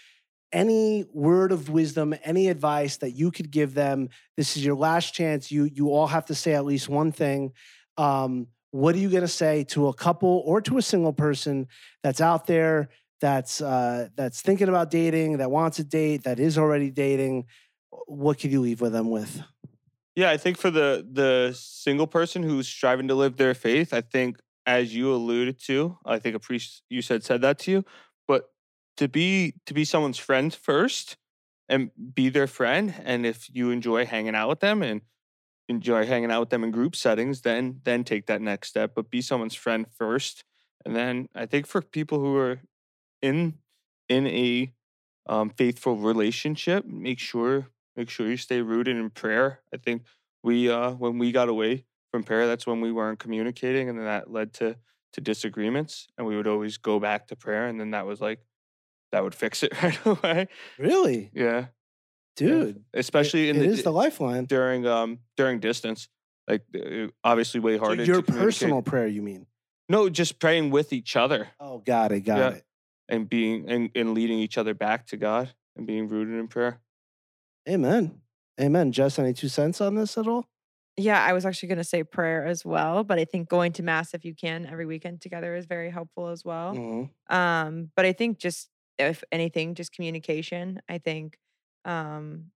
any 0.54 1.04
word 1.12 1.50
of 1.50 1.68
wisdom, 1.68 2.14
any 2.22 2.48
advice 2.48 2.98
that 2.98 3.10
you 3.10 3.30
could 3.30 3.50
give 3.50 3.74
them. 3.74 4.08
This 4.36 4.56
is 4.56 4.64
your 4.64 4.76
last 4.76 5.12
chance. 5.12 5.50
You 5.50 5.64
you 5.64 5.92
all 5.92 6.06
have 6.06 6.26
to 6.26 6.34
say 6.34 6.54
at 6.54 6.64
least 6.64 6.88
one 6.88 7.12
thing. 7.12 7.52
Um, 7.98 8.46
what 8.70 8.94
are 8.94 8.98
you 8.98 9.10
going 9.10 9.22
to 9.22 9.28
say 9.28 9.64
to 9.64 9.88
a 9.88 9.94
couple 9.94 10.42
or 10.46 10.60
to 10.62 10.78
a 10.78 10.82
single 10.82 11.12
person 11.12 11.66
that's 12.02 12.20
out 12.20 12.46
there 12.46 12.88
that's 13.20 13.60
uh, 13.60 14.08
that's 14.16 14.42
thinking 14.42 14.68
about 14.68 14.90
dating, 14.90 15.38
that 15.38 15.50
wants 15.50 15.78
a 15.78 15.84
date, 15.84 16.24
that 16.24 16.38
is 16.38 16.58
already 16.58 16.90
dating? 16.90 17.46
What 18.06 18.38
could 18.38 18.52
you 18.52 18.60
leave 18.60 18.80
with 18.80 18.92
them 18.92 19.10
with? 19.10 19.42
Yeah, 20.16 20.30
I 20.30 20.36
think 20.36 20.58
for 20.58 20.70
the 20.70 21.06
the 21.10 21.52
single 21.56 22.06
person 22.06 22.42
who's 22.42 22.68
striving 22.68 23.08
to 23.08 23.14
live 23.14 23.36
their 23.36 23.54
faith, 23.54 23.92
I 23.92 24.00
think 24.00 24.38
as 24.66 24.94
you 24.94 25.12
alluded 25.12 25.60
to, 25.64 25.98
I 26.04 26.18
think 26.18 26.36
a 26.36 26.40
priest 26.40 26.82
you 26.88 27.02
said 27.02 27.24
said 27.24 27.42
that 27.42 27.58
to 27.60 27.70
you, 27.70 27.84
but 28.28 28.50
to 28.96 29.08
be 29.08 29.54
to 29.66 29.74
be 29.74 29.84
someone's 29.84 30.18
friend 30.18 30.54
first 30.54 31.16
and 31.68 31.90
be 32.14 32.28
their 32.28 32.46
friend 32.46 32.94
and 33.04 33.24
if 33.24 33.48
you 33.52 33.70
enjoy 33.70 34.04
hanging 34.04 34.34
out 34.34 34.48
with 34.50 34.60
them 34.60 34.82
and 34.82 35.00
enjoy 35.68 36.04
hanging 36.06 36.30
out 36.30 36.40
with 36.40 36.50
them 36.50 36.62
in 36.62 36.70
group 36.70 36.94
settings, 36.94 37.40
then 37.40 37.80
then 37.84 38.04
take 38.04 38.26
that 38.26 38.40
next 38.40 38.68
step, 38.68 38.92
but 38.94 39.10
be 39.10 39.20
someone's 39.20 39.54
friend 39.54 39.86
first. 39.96 40.44
And 40.84 40.94
then 40.94 41.28
I 41.34 41.46
think 41.46 41.66
for 41.66 41.80
people 41.82 42.20
who 42.20 42.36
are 42.36 42.60
in 43.24 43.54
in 44.08 44.26
a 44.26 44.72
um, 45.26 45.48
faithful 45.50 45.96
relationship, 45.96 46.84
make 46.84 47.18
sure 47.18 47.68
make 47.96 48.10
sure 48.10 48.28
you 48.28 48.36
stay 48.36 48.60
rooted 48.60 48.96
in 48.96 49.08
prayer. 49.10 49.60
I 49.72 49.78
think 49.78 50.02
we 50.42 50.68
uh 50.70 50.90
when 50.92 51.18
we 51.18 51.32
got 51.32 51.48
away 51.48 51.86
from 52.12 52.22
prayer, 52.22 52.46
that's 52.46 52.66
when 52.66 52.80
we 52.80 52.92
weren't 52.92 53.18
communicating 53.18 53.88
and 53.88 53.98
then 53.98 54.06
that 54.06 54.30
led 54.30 54.52
to 54.54 54.76
to 55.14 55.20
disagreements 55.20 56.08
and 56.18 56.26
we 56.26 56.36
would 56.36 56.46
always 56.48 56.76
go 56.76 56.98
back 57.00 57.28
to 57.28 57.36
prayer 57.36 57.66
and 57.66 57.80
then 57.80 57.92
that 57.92 58.04
was 58.04 58.20
like 58.20 58.40
that 59.12 59.22
would 59.22 59.34
fix 59.34 59.62
it 59.62 59.72
right 59.82 59.98
away. 60.06 60.48
Really, 60.78 61.30
Yeah. 61.32 61.42
yeah. 61.52 61.66
dude? 62.36 62.84
Especially 62.92 63.48
it, 63.48 63.56
in 63.56 63.62
it 63.62 63.66
the 63.66 63.72
is 63.72 63.82
the 63.84 63.92
lifeline. 63.92 64.44
during 64.44 64.86
um 64.86 65.20
during 65.36 65.60
distance. 65.60 66.08
Like 66.46 66.62
uh, 66.76 67.06
obviously 67.22 67.60
way 67.60 67.78
So 67.78 67.84
harder 67.84 68.04
your 68.04 68.20
to 68.22 68.32
personal 68.32 68.82
prayer, 68.82 69.06
you 69.06 69.22
mean? 69.22 69.46
No, 69.88 70.10
just 70.10 70.38
praying 70.38 70.70
with 70.70 70.92
each 70.92 71.16
other 71.16 71.48
Oh, 71.60 71.78
got 71.78 72.12
it, 72.12 72.20
got 72.20 72.38
Yeah. 72.38 72.50
it. 72.58 72.64
And 73.08 73.28
being 73.28 73.68
and, 73.70 73.90
and 73.94 74.14
leading 74.14 74.38
each 74.38 74.58
other 74.58 74.74
back 74.74 75.06
to 75.08 75.16
God 75.16 75.50
and 75.76 75.86
being 75.86 76.08
rooted 76.08 76.38
in 76.38 76.48
prayer. 76.48 76.80
Amen. 77.68 78.20
Amen. 78.60 78.92
Jess, 78.92 79.18
any 79.18 79.32
two 79.32 79.48
cents 79.48 79.80
on 79.80 79.94
this 79.94 80.16
at 80.16 80.26
all? 80.26 80.46
Yeah, 80.96 81.22
I 81.22 81.32
was 81.32 81.44
actually 81.44 81.70
going 81.70 81.78
to 81.78 81.84
say 81.84 82.04
prayer 82.04 82.46
as 82.46 82.64
well, 82.64 83.02
but 83.02 83.18
I 83.18 83.24
think 83.24 83.48
going 83.48 83.72
to 83.72 83.82
mass 83.82 84.14
if 84.14 84.24
you 84.24 84.32
can 84.34 84.64
every 84.66 84.86
weekend 84.86 85.20
together 85.20 85.56
is 85.56 85.66
very 85.66 85.90
helpful 85.90 86.28
as 86.28 86.44
well. 86.44 86.74
Mhm. 86.74 87.10
Um, 87.28 87.90
but 87.96 88.04
I 88.04 88.12
think 88.12 88.38
just 88.38 88.70
if 88.98 89.24
anything, 89.32 89.74
just 89.74 89.92
communication. 89.92 90.80
I 90.88 90.98
think 90.98 91.38
um 91.84 92.50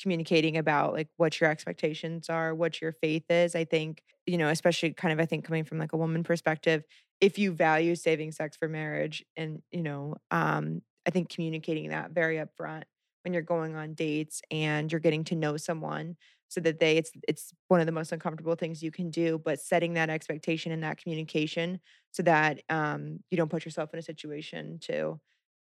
communicating 0.00 0.56
about 0.56 0.94
like 0.94 1.08
what 1.16 1.40
your 1.40 1.50
expectations 1.50 2.30
are, 2.30 2.54
what 2.54 2.80
your 2.80 2.92
faith 2.92 3.24
is. 3.28 3.54
I 3.54 3.64
think, 3.64 4.02
you 4.24 4.38
know, 4.38 4.48
especially 4.48 4.94
kind 4.94 5.12
of 5.12 5.20
I 5.20 5.26
think 5.26 5.44
coming 5.44 5.64
from 5.64 5.78
like 5.78 5.92
a 5.92 5.96
woman 5.96 6.22
perspective, 6.22 6.84
if 7.20 7.38
you 7.38 7.52
value 7.52 7.94
saving 7.94 8.32
sex 8.32 8.56
for 8.56 8.68
marriage 8.68 9.24
and, 9.36 9.62
you 9.70 9.82
know, 9.82 10.16
um, 10.30 10.82
I 11.06 11.10
think 11.10 11.28
communicating 11.28 11.90
that 11.90 12.12
very 12.12 12.36
upfront 12.36 12.84
when 13.22 13.32
you're 13.32 13.42
going 13.42 13.76
on 13.76 13.94
dates 13.94 14.42
and 14.50 14.90
you're 14.90 15.00
getting 15.00 15.24
to 15.24 15.34
know 15.36 15.56
someone 15.56 16.16
so 16.48 16.60
that 16.60 16.80
they 16.80 16.96
it's 16.96 17.12
it's 17.28 17.52
one 17.68 17.80
of 17.80 17.86
the 17.86 17.92
most 17.92 18.10
uncomfortable 18.12 18.56
things 18.56 18.82
you 18.82 18.90
can 18.90 19.10
do, 19.10 19.38
but 19.38 19.60
setting 19.60 19.94
that 19.94 20.10
expectation 20.10 20.72
and 20.72 20.82
that 20.82 20.98
communication 20.98 21.80
so 22.10 22.22
that 22.24 22.60
um 22.68 23.20
you 23.30 23.36
don't 23.36 23.50
put 23.50 23.64
yourself 23.64 23.92
in 23.92 23.98
a 23.98 24.02
situation 24.02 24.78
to 24.80 25.20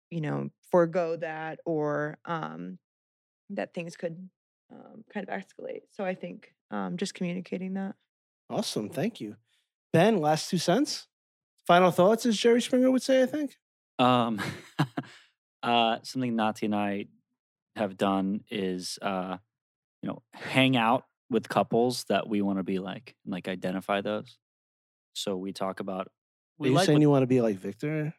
you 0.10 0.22
know, 0.22 0.49
forego 0.72 1.15
that 1.18 1.60
or 1.65 2.18
um, 2.26 2.77
that 3.49 3.73
things 3.73 3.95
could 3.95 4.30
um, 4.72 5.03
kind 5.14 5.27
of 5.27 5.34
escalate. 5.38 5.82
So 5.91 6.06
I 6.06 6.15
think 6.15 6.53
um, 6.72 6.98
just 6.98 7.14
communicating 7.14 7.73
that. 7.73 7.95
Awesome. 8.49 8.90
Thank 8.90 9.19
you. 9.19 9.36
Ben, 9.91 10.18
last 10.18 10.49
two 10.49 10.57
cents? 10.57 11.07
Final 11.68 11.92
thoughts, 11.92 12.26
as 12.26 12.38
Jerry 12.38 12.62
Springer 12.62 12.92
would 12.92 13.02
say, 13.02 13.24
I 13.24 13.26
think. 13.26 13.56
Um, 13.98 14.40
uh, 15.64 15.98
something 16.04 16.36
Nati 16.36 16.68
and 16.68 16.76
I 16.76 17.06
have 17.76 17.98
done 17.98 18.42
is, 18.50 19.00
uh, 19.02 19.38
you 20.02 20.10
know, 20.10 20.22
hang 20.34 20.78
out 20.78 21.06
with 21.30 21.50
couples 21.50 22.06
that 22.10 22.28
we 22.30 22.42
want 22.42 22.60
to 22.60 22.64
be 22.64 22.78
like, 22.80 23.16
and 23.26 23.32
like 23.32 23.48
identify 23.48 24.02
those. 24.02 24.38
So 25.14 25.36
we 25.38 25.54
talk 25.54 25.80
about. 25.80 26.08
Are 26.62 26.68
you 26.68 26.74
like 26.74 26.86
saying 26.86 26.98
what- 26.98 27.02
you 27.02 27.10
want 27.10 27.24
to 27.24 27.28
be 27.28 27.42
like 27.42 27.58
Victor? 27.58 28.14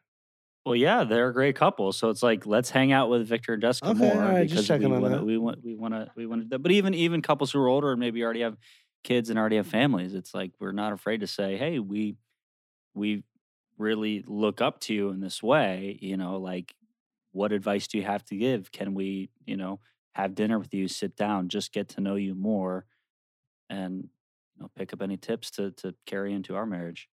well, 0.65 0.75
yeah, 0.75 1.05
they're 1.05 1.29
a 1.29 1.33
great 1.33 1.55
couple. 1.55 1.93
So 1.93 2.09
it's 2.09 2.21
like 2.21 2.45
let's 2.45 2.69
hang 2.69 2.91
out 2.91 3.09
with 3.09 3.25
Victor 3.25 3.53
and 3.53 3.61
Jessica 3.61 3.91
Okay, 3.91 3.99
more 3.99 4.15
all 4.15 4.19
right, 4.19 4.41
just 4.41 4.51
because 4.53 4.67
checking 4.67 4.89
we 4.89 4.95
on 4.97 5.01
want 5.01 5.13
that. 5.13 5.19
to. 5.21 5.25
We 5.25 5.37
want. 5.37 5.63
We 5.63 5.75
want 5.75 5.93
to. 5.93 6.11
We 6.17 6.25
want 6.25 6.49
to. 6.51 6.59
But 6.59 6.71
even 6.73 6.93
even 6.93 7.21
couples 7.21 7.51
who 7.53 7.59
are 7.61 7.69
older 7.69 7.91
and 7.91 7.99
maybe 8.01 8.21
already 8.21 8.41
have 8.41 8.57
kids 9.05 9.29
and 9.29 9.39
already 9.39 9.55
have 9.55 9.67
families, 9.67 10.13
it's 10.13 10.33
like 10.33 10.51
we're 10.59 10.73
not 10.73 10.91
afraid 10.91 11.21
to 11.21 11.27
say, 11.27 11.55
"Hey, 11.55 11.79
we 11.79 12.17
we 12.93 13.23
really 13.77 14.23
look 14.27 14.61
up 14.61 14.79
to 14.81 14.93
you 14.93 15.09
in 15.09 15.19
this 15.21 15.41
way." 15.43 15.97
You 16.01 16.17
know, 16.17 16.37
like 16.37 16.75
what 17.31 17.51
advice 17.51 17.87
do 17.87 17.97
you 17.97 18.03
have 18.03 18.23
to 18.25 18.35
give? 18.37 18.71
Can 18.71 18.93
we, 18.93 19.29
you 19.45 19.57
know, 19.57 19.79
have 20.15 20.35
dinner 20.35 20.57
with 20.59 20.73
you, 20.73 20.87
sit 20.87 21.15
down, 21.15 21.49
just 21.49 21.71
get 21.71 21.89
to 21.89 22.01
know 22.01 22.15
you 22.15 22.33
more, 22.35 22.85
and 23.69 24.09
you 24.55 24.61
know, 24.61 24.71
pick 24.75 24.93
up 24.93 25.01
any 25.01 25.17
tips 25.17 25.51
to 25.51 25.71
to 25.71 25.95
carry 26.05 26.33
into 26.33 26.55
our 26.55 26.65
marriage. 26.65 27.09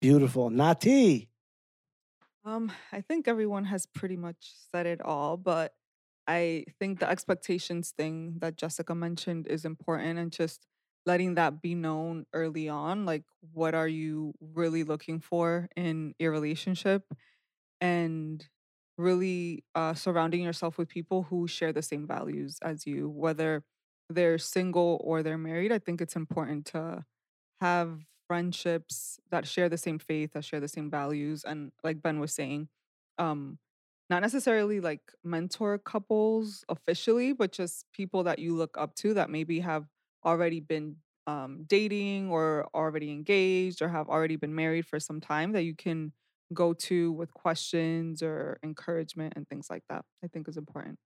Beautiful. 0.00 0.50
Nati. 0.50 1.30
Um, 2.44 2.70
I 2.92 3.00
think 3.00 3.26
everyone 3.26 3.64
has 3.64 3.86
pretty 3.86 4.16
much 4.16 4.52
said 4.70 4.86
it 4.86 5.00
all, 5.00 5.36
but 5.36 5.74
I 6.26 6.64
think 6.78 7.00
the 7.00 7.08
expectations 7.08 7.90
thing 7.90 8.38
that 8.38 8.56
Jessica 8.56 8.94
mentioned 8.94 9.46
is 9.46 9.64
important 9.64 10.18
and 10.18 10.30
just 10.30 10.66
letting 11.06 11.34
that 11.34 11.60
be 11.60 11.74
known 11.74 12.26
early 12.32 12.68
on. 12.68 13.04
Like, 13.04 13.24
what 13.52 13.74
are 13.74 13.88
you 13.88 14.34
really 14.40 14.84
looking 14.84 15.20
for 15.20 15.68
in 15.76 16.14
your 16.18 16.32
relationship? 16.32 17.02
And 17.80 18.46
really 18.96 19.64
uh, 19.74 19.94
surrounding 19.94 20.42
yourself 20.42 20.78
with 20.78 20.88
people 20.88 21.24
who 21.24 21.48
share 21.48 21.72
the 21.72 21.82
same 21.82 22.06
values 22.06 22.58
as 22.62 22.86
you, 22.86 23.08
whether 23.08 23.64
they're 24.08 24.38
single 24.38 25.00
or 25.02 25.22
they're 25.22 25.38
married. 25.38 25.72
I 25.72 25.78
think 25.78 26.00
it's 26.00 26.16
important 26.16 26.66
to 26.66 27.04
have 27.60 28.00
friendships 28.28 29.18
that 29.30 29.46
share 29.46 29.68
the 29.68 29.78
same 29.78 29.98
faith, 29.98 30.32
that 30.32 30.44
share 30.44 30.60
the 30.60 30.68
same 30.68 30.90
values. 30.90 31.44
And 31.44 31.72
like 31.82 32.02
Ben 32.02 32.20
was 32.20 32.32
saying, 32.32 32.68
um, 33.18 33.58
not 34.10 34.22
necessarily 34.22 34.80
like 34.80 35.00
mentor 35.22 35.78
couples 35.78 36.64
officially, 36.68 37.32
but 37.32 37.52
just 37.52 37.86
people 37.92 38.22
that 38.24 38.38
you 38.38 38.54
look 38.54 38.76
up 38.78 38.94
to 38.96 39.14
that 39.14 39.30
maybe 39.30 39.60
have 39.60 39.86
already 40.24 40.60
been 40.60 40.96
um, 41.26 41.64
dating 41.66 42.30
or 42.30 42.68
already 42.74 43.10
engaged 43.10 43.82
or 43.82 43.88
have 43.88 44.08
already 44.08 44.36
been 44.36 44.54
married 44.54 44.86
for 44.86 45.00
some 45.00 45.20
time 45.20 45.52
that 45.52 45.62
you 45.62 45.74
can 45.74 46.12
go 46.52 46.74
to 46.74 47.12
with 47.12 47.32
questions 47.32 48.22
or 48.22 48.58
encouragement 48.62 49.32
and 49.36 49.48
things 49.48 49.68
like 49.70 49.82
that. 49.88 50.04
I 50.22 50.28
think 50.28 50.48
is 50.48 50.56
important. 50.56 50.98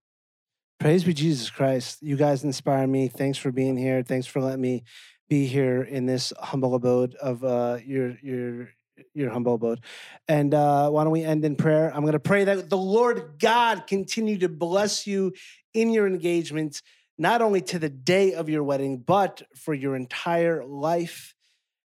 Praise 0.81 1.05
be 1.05 1.12
Jesus 1.12 1.51
Christ. 1.51 1.99
You 2.03 2.16
guys 2.16 2.45
inspire 2.45 2.86
me. 2.86 3.09
Thanks 3.09 3.39
for 3.39 3.51
being 3.51 3.77
here. 3.77 4.03
Thanks 4.03 4.27
for 4.27 4.40
letting 4.40 4.61
me 4.61 4.85
be 5.28 5.47
here 5.47 5.82
in 5.82 6.07
this 6.07 6.32
humble 6.39 6.74
abode 6.74 7.15
of 7.16 7.43
uh, 7.45 7.78
your 7.85 8.16
your 8.23 8.69
your 9.15 9.31
humble 9.31 9.55
abode. 9.55 9.81
And 10.28 10.55
uh, 10.55 10.90
why 10.90 11.05
don't 11.05 11.12
we 11.12 11.24
end 11.24 11.45
in 11.45 11.57
prayer? 11.57 11.93
I'm 11.95 12.03
going 12.03 12.12
to 12.12 12.20
pray 12.20 12.45
that 12.45 12.70
the 12.70 12.77
Lord 12.77 13.39
God 13.39 13.86
continue 13.86 14.39
to 14.39 14.49
bless 14.49 15.07
you 15.07 15.32
in 15.74 15.90
your 15.90 16.07
engagement, 16.07 16.82
not 17.19 17.43
only 17.43 17.61
to 17.62 17.78
the 17.78 17.89
day 17.89 18.35
of 18.35 18.49
your 18.49 18.62
wedding, 18.62 18.99
but 18.99 19.43
for 19.57 19.74
your 19.74 19.97
entire 19.97 20.65
life. 20.65 21.35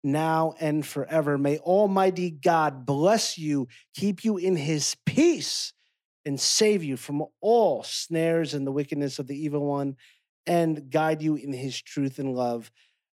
Now 0.04 0.54
and 0.60 0.86
forever. 0.86 1.38
May 1.38 1.58
Almighty 1.58 2.30
God 2.30 2.86
bless 2.86 3.38
you, 3.38 3.68
keep 3.94 4.24
you 4.24 4.38
in 4.38 4.56
his 4.56 4.96
peace, 5.06 5.74
and 6.26 6.40
save 6.40 6.84
you 6.84 6.96
from 6.96 7.26
all 7.42 7.84
snares 7.84 8.54
and 8.54 8.66
the 8.66 8.72
wickedness 8.72 9.20
of 9.20 9.28
the 9.28 9.36
evil 9.36 9.66
one, 9.66 9.98
and 10.46 10.90
guide 10.90 11.22
you 11.22 11.36
in 11.36 11.52
his 11.52 11.82
truth 11.82 12.20
and 12.20 12.34
love. 12.34 12.72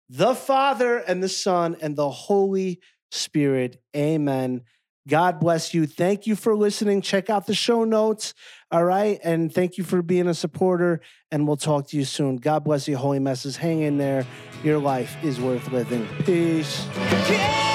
The 0.09 0.35
Father 0.35 0.97
and 0.97 1.23
the 1.23 1.29
Son 1.29 1.77
and 1.81 1.95
the 1.95 2.09
Holy 2.09 2.81
Spirit. 3.11 3.81
Amen. 3.95 4.63
God 5.07 5.39
bless 5.39 5.73
you. 5.73 5.87
Thank 5.87 6.27
you 6.27 6.35
for 6.35 6.55
listening. 6.55 7.01
Check 7.01 7.29
out 7.29 7.47
the 7.47 7.55
show 7.55 7.85
notes. 7.85 8.33
All 8.71 8.85
right. 8.85 9.19
And 9.23 9.53
thank 9.53 9.77
you 9.77 9.83
for 9.83 10.01
being 10.01 10.27
a 10.27 10.33
supporter. 10.33 11.01
And 11.31 11.45
we'll 11.47 11.57
talk 11.57 11.87
to 11.89 11.97
you 11.97 12.05
soon. 12.05 12.37
God 12.37 12.63
bless 12.63 12.87
you. 12.87 12.97
Holy 12.97 13.19
messes. 13.19 13.57
Hang 13.57 13.81
in 13.81 13.97
there. 13.97 14.25
Your 14.63 14.79
life 14.79 15.17
is 15.23 15.41
worth 15.41 15.71
living. 15.71 16.07
Peace. 16.23 16.85
Yeah! 17.29 17.70